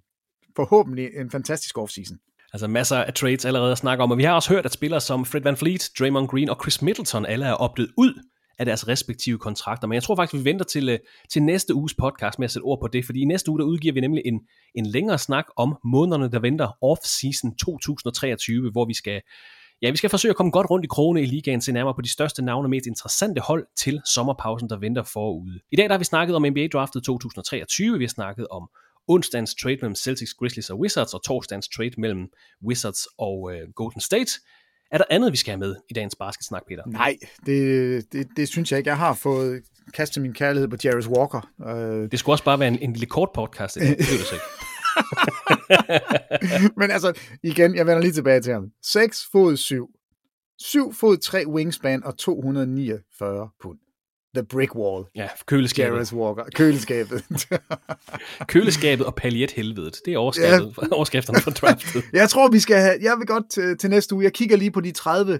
forhåbentlig 0.56 1.10
en 1.16 1.32
fantastisk 1.32 1.78
offseason. 1.78 2.18
Altså 2.54 2.68
masser 2.68 2.98
af 2.98 3.14
trades 3.14 3.46
allerede 3.46 3.72
at 3.72 3.78
snakke 3.78 4.04
om, 4.04 4.12
og 4.12 4.18
vi 4.18 4.24
har 4.24 4.34
også 4.34 4.50
hørt, 4.54 4.66
at 4.66 4.74
spillere 4.74 5.02
som 5.02 5.26
Fred 5.26 5.42
Van 5.42 5.58
Fleet, 5.58 5.90
Draymond 6.00 6.28
Green 6.28 6.50
og 6.50 6.58
Chris 6.62 6.82
Middleton 6.82 7.26
alle 7.26 7.46
er 7.46 7.54
opdød 7.54 7.90
ud 7.98 8.14
af 8.60 8.66
deres 8.66 8.88
respektive 8.88 9.38
kontrakter. 9.38 9.88
Men 9.88 9.94
jeg 9.94 10.04
tror 10.04 10.16
faktisk, 10.16 10.40
vi 10.40 10.50
venter 10.50 10.66
til, 10.66 10.90
øh, 10.90 11.00
til 11.32 11.44
næste 11.44 11.74
uges 11.74 11.94
podcast 11.94 12.40
med 12.40 12.46
at 12.46 12.52
sætte 12.52 12.64
ord 12.64 12.80
på 12.82 12.88
det, 12.88 13.06
fordi 13.06 13.22
i 13.22 13.26
næste 13.26 13.52
uge 13.52 13.60
der 13.60 13.66
udgiver 13.66 13.94
vi 13.94 14.02
nemlig 14.02 14.22
en, 14.26 14.40
en 14.76 14.86
længere 14.86 15.18
snak 15.18 15.46
om 15.58 15.78
månederne, 15.84 16.32
der 16.32 16.40
venter 16.40 16.68
off-season 16.68 17.56
2023, 17.66 18.72
hvor 18.72 18.86
vi 18.86 18.94
skal 18.94 19.22
Ja, 19.82 19.92
vi 19.92 19.98
skal 19.98 20.10
forsøge 20.10 20.30
at 20.30 20.36
komme 20.36 20.52
godt 20.52 20.70
rundt 20.70 20.86
i 20.86 20.88
krone 20.88 21.22
i 21.22 21.26
ligaen, 21.26 21.62
se 21.62 21.72
nærmere 21.72 21.96
på 21.96 22.02
de 22.02 22.12
største 22.12 22.42
navne 22.42 22.66
og 22.66 22.70
mest 22.70 22.86
interessante 22.86 23.42
hold 23.42 23.66
til 23.78 24.02
sommerpausen, 24.14 24.70
der 24.70 24.78
venter 24.78 25.04
forude. 25.04 25.60
I 25.72 25.76
dag 25.76 25.86
der 25.86 25.92
har 25.92 25.98
vi 25.98 26.04
snakket 26.04 26.36
om 26.36 26.46
NBA 26.50 26.68
Draftet 26.74 27.04
2023, 27.04 27.98
vi 27.98 28.04
har 28.04 28.10
snakket 28.10 28.48
om 28.48 28.70
onsdagens 29.08 29.56
trade 29.56 29.78
mellem 29.82 29.96
Celtics, 29.96 30.34
Grizzlies 30.34 30.70
og 30.70 30.80
Wizards, 30.80 31.14
og 31.14 31.24
torsdagens 31.24 31.68
trade 31.68 31.92
mellem 31.98 32.28
Wizards 32.68 33.08
og 33.18 33.52
øh, 33.54 33.62
Golden 33.76 34.02
State. 34.02 34.32
Er 34.92 34.98
der 34.98 35.06
andet, 35.10 35.32
vi 35.32 35.38
skal 35.38 35.52
have 35.52 35.60
med 35.60 35.76
i 35.90 35.94
dagens 35.94 36.16
basketsnak, 36.16 36.62
Peter? 36.68 36.84
Nej, 36.88 37.18
det, 37.46 38.14
det, 38.14 38.28
det 38.36 38.48
synes 38.48 38.72
jeg 38.72 38.78
ikke. 38.78 38.90
Jeg 38.90 38.98
har 38.98 39.14
fået 39.14 39.62
kastet 39.94 40.22
min 40.22 40.34
kærlighed 40.34 40.68
på 40.68 40.78
Jarvis 40.84 41.08
Walker. 41.08 41.50
Uh... 41.58 42.10
Det 42.12 42.20
skulle 42.20 42.34
også 42.34 42.44
bare 42.44 42.60
være 42.60 42.68
en, 42.68 42.80
en 42.80 42.94
lille 42.94 43.06
kort 43.06 43.30
podcast. 43.36 43.76
Det, 43.76 43.82
det 43.82 43.98
det 43.98 44.34
ikke. 44.34 44.46
Men 46.80 46.92
altså, 46.92 47.14
igen, 47.44 47.76
jeg 47.76 47.86
vender 47.88 48.02
lige 48.02 48.12
tilbage 48.12 48.42
til 48.42 48.54
ham. 48.54 48.70
6 48.84 49.28
fod 49.32 49.58
7. 49.58 49.90
7 50.60 50.94
fod 50.94 51.18
3 51.18 51.48
wingspan 51.48 52.04
og 52.04 52.18
249 52.18 53.50
pund. 53.62 53.80
The 54.36 54.44
Brick 54.44 54.76
Wall. 54.76 55.04
Ja, 55.16 55.28
køleskabet. 55.46 55.94
Jarvis 55.94 56.14
Walker. 56.14 56.44
Køleskabet. 56.56 57.24
køleskabet 58.52 59.06
og 59.06 59.16
paljethelvedet. 59.16 60.02
Det 60.06 60.14
er 60.14 60.18
overskriften, 60.18 60.76
ja. 60.82 60.88
overskrifterne 60.92 61.42
for 61.42 61.52
draftet. 61.52 62.04
jeg 62.14 62.30
tror, 62.30 62.50
vi 62.50 62.60
skal 62.60 62.78
have... 62.78 62.98
Jeg 63.02 63.16
vil 63.18 63.28
godt 63.28 63.50
til, 63.50 63.78
til 63.78 63.90
næste 63.90 64.16
uge. 64.16 64.24
Jeg 64.24 64.34
kigger 64.34 64.58
lige 64.58 64.72
på 64.72 64.82
de 64.82 64.92
30 64.92 65.40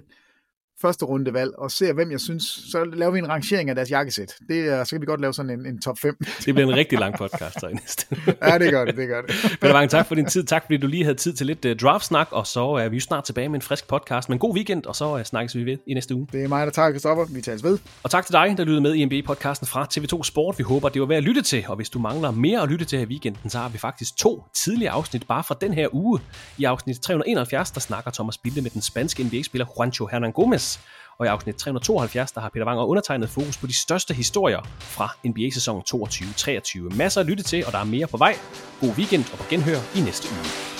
første 0.84 1.04
rundevalg 1.04 1.50
og 1.58 1.70
ser, 1.70 1.92
hvem 1.92 2.10
jeg 2.10 2.20
synes, 2.20 2.42
så 2.72 2.84
laver 2.92 3.12
vi 3.12 3.18
en 3.18 3.28
rangering 3.28 3.68
af 3.68 3.74
deres 3.74 3.90
jakkesæt. 3.90 4.34
Det 4.48 4.68
er, 4.68 4.84
så 4.84 4.90
kan 4.90 5.00
vi 5.00 5.06
godt 5.06 5.20
lave 5.20 5.34
sådan 5.34 5.50
en, 5.50 5.66
en 5.66 5.80
top 5.80 5.98
5. 5.98 6.16
det 6.44 6.54
bliver 6.54 6.68
en 6.68 6.76
rigtig 6.76 6.98
lang 6.98 7.14
podcast 7.18 7.60
så 7.60 7.66
i 7.66 7.72
næste. 7.72 8.06
ja, 8.42 8.58
det 8.58 8.70
gør 8.70 8.84
det, 8.84 8.96
det 8.96 9.08
gør 9.08 9.20
det. 9.20 9.30
Peter 9.60 9.74
Wang, 9.74 9.90
tak 9.90 10.06
for 10.06 10.14
din 10.14 10.26
tid. 10.26 10.44
Tak 10.44 10.62
fordi 10.62 10.76
du 10.76 10.86
lige 10.86 11.04
havde 11.04 11.16
tid 11.16 11.32
til 11.32 11.46
lidt 11.46 11.64
uh, 11.64 11.72
draft-snak, 11.72 12.28
og 12.30 12.46
så 12.46 12.64
er 12.64 12.88
vi 12.88 12.96
jo 12.96 13.00
snart 13.00 13.24
tilbage 13.24 13.48
med 13.48 13.54
en 13.54 13.62
frisk 13.62 13.88
podcast. 13.88 14.28
Men 14.28 14.38
god 14.38 14.54
weekend, 14.54 14.86
og 14.86 14.96
så 14.96 15.14
uh, 15.14 15.22
snakkes 15.22 15.56
vi 15.56 15.64
ved 15.64 15.78
i 15.86 15.94
næste 15.94 16.14
uge. 16.14 16.28
Det 16.32 16.44
er 16.44 16.48
mig, 16.48 16.66
der 16.66 16.72
tager 16.72 16.92
Kristoffer. 16.92 17.24
Vi 17.24 17.40
tales 17.40 17.64
ved. 17.64 17.78
Og 18.02 18.10
tak 18.10 18.26
til 18.26 18.32
dig, 18.32 18.54
der 18.56 18.64
lyttede 18.64 18.80
med 18.80 18.94
i 18.94 19.04
NBA-podcasten 19.04 19.66
fra 19.66 19.86
TV2 19.94 20.22
Sport. 20.22 20.58
Vi 20.58 20.62
håber, 20.62 20.88
det 20.88 21.00
var 21.00 21.06
værd 21.06 21.18
at 21.18 21.24
lytte 21.24 21.42
til, 21.42 21.64
og 21.68 21.76
hvis 21.76 21.90
du 21.90 21.98
mangler 21.98 22.30
mere 22.30 22.62
at 22.62 22.68
lytte 22.68 22.84
til 22.84 22.98
her 22.98 23.06
i 23.06 23.08
weekenden, 23.08 23.50
så 23.50 23.58
har 23.58 23.68
vi 23.68 23.78
faktisk 23.78 24.16
to 24.16 24.44
tidligere 24.54 24.92
afsnit 24.92 25.26
bare 25.26 25.44
fra 25.44 25.56
den 25.60 25.74
her 25.74 25.88
uge. 25.94 26.20
I 26.58 26.64
afsnit 26.64 27.00
371, 27.00 27.70
der 27.70 27.80
snakker 27.80 28.10
Thomas 28.10 28.38
Bilde 28.38 28.62
med 28.62 28.70
den 28.70 28.82
spanske 28.82 29.24
NBA-spiller 29.24 29.66
Juancho 29.78 30.06
Hernan 30.06 30.32
Gomez 30.32 30.73
og 31.18 31.26
i 31.26 31.28
afsnit 31.28 31.56
372, 31.56 32.32
der 32.32 32.40
har 32.40 32.48
Peter 32.48 32.66
Wang 32.66 32.78
og 32.78 32.88
undertegnet 32.88 33.30
fokus 33.30 33.56
på 33.56 33.66
de 33.66 33.74
største 33.74 34.14
historier 34.14 34.60
fra 34.80 35.16
NBA-sæsonen 35.24 35.82
22-23. 35.94 36.96
Masser 36.96 37.20
at 37.20 37.26
lytte 37.26 37.42
til, 37.42 37.66
og 37.66 37.72
der 37.72 37.78
er 37.78 37.84
mere 37.84 38.06
på 38.06 38.16
vej. 38.16 38.34
God 38.80 38.90
weekend 38.90 39.24
og 39.32 39.38
på 39.38 39.44
genhør 39.50 39.78
i 39.96 40.00
næste 40.00 40.28
uge. 40.30 40.73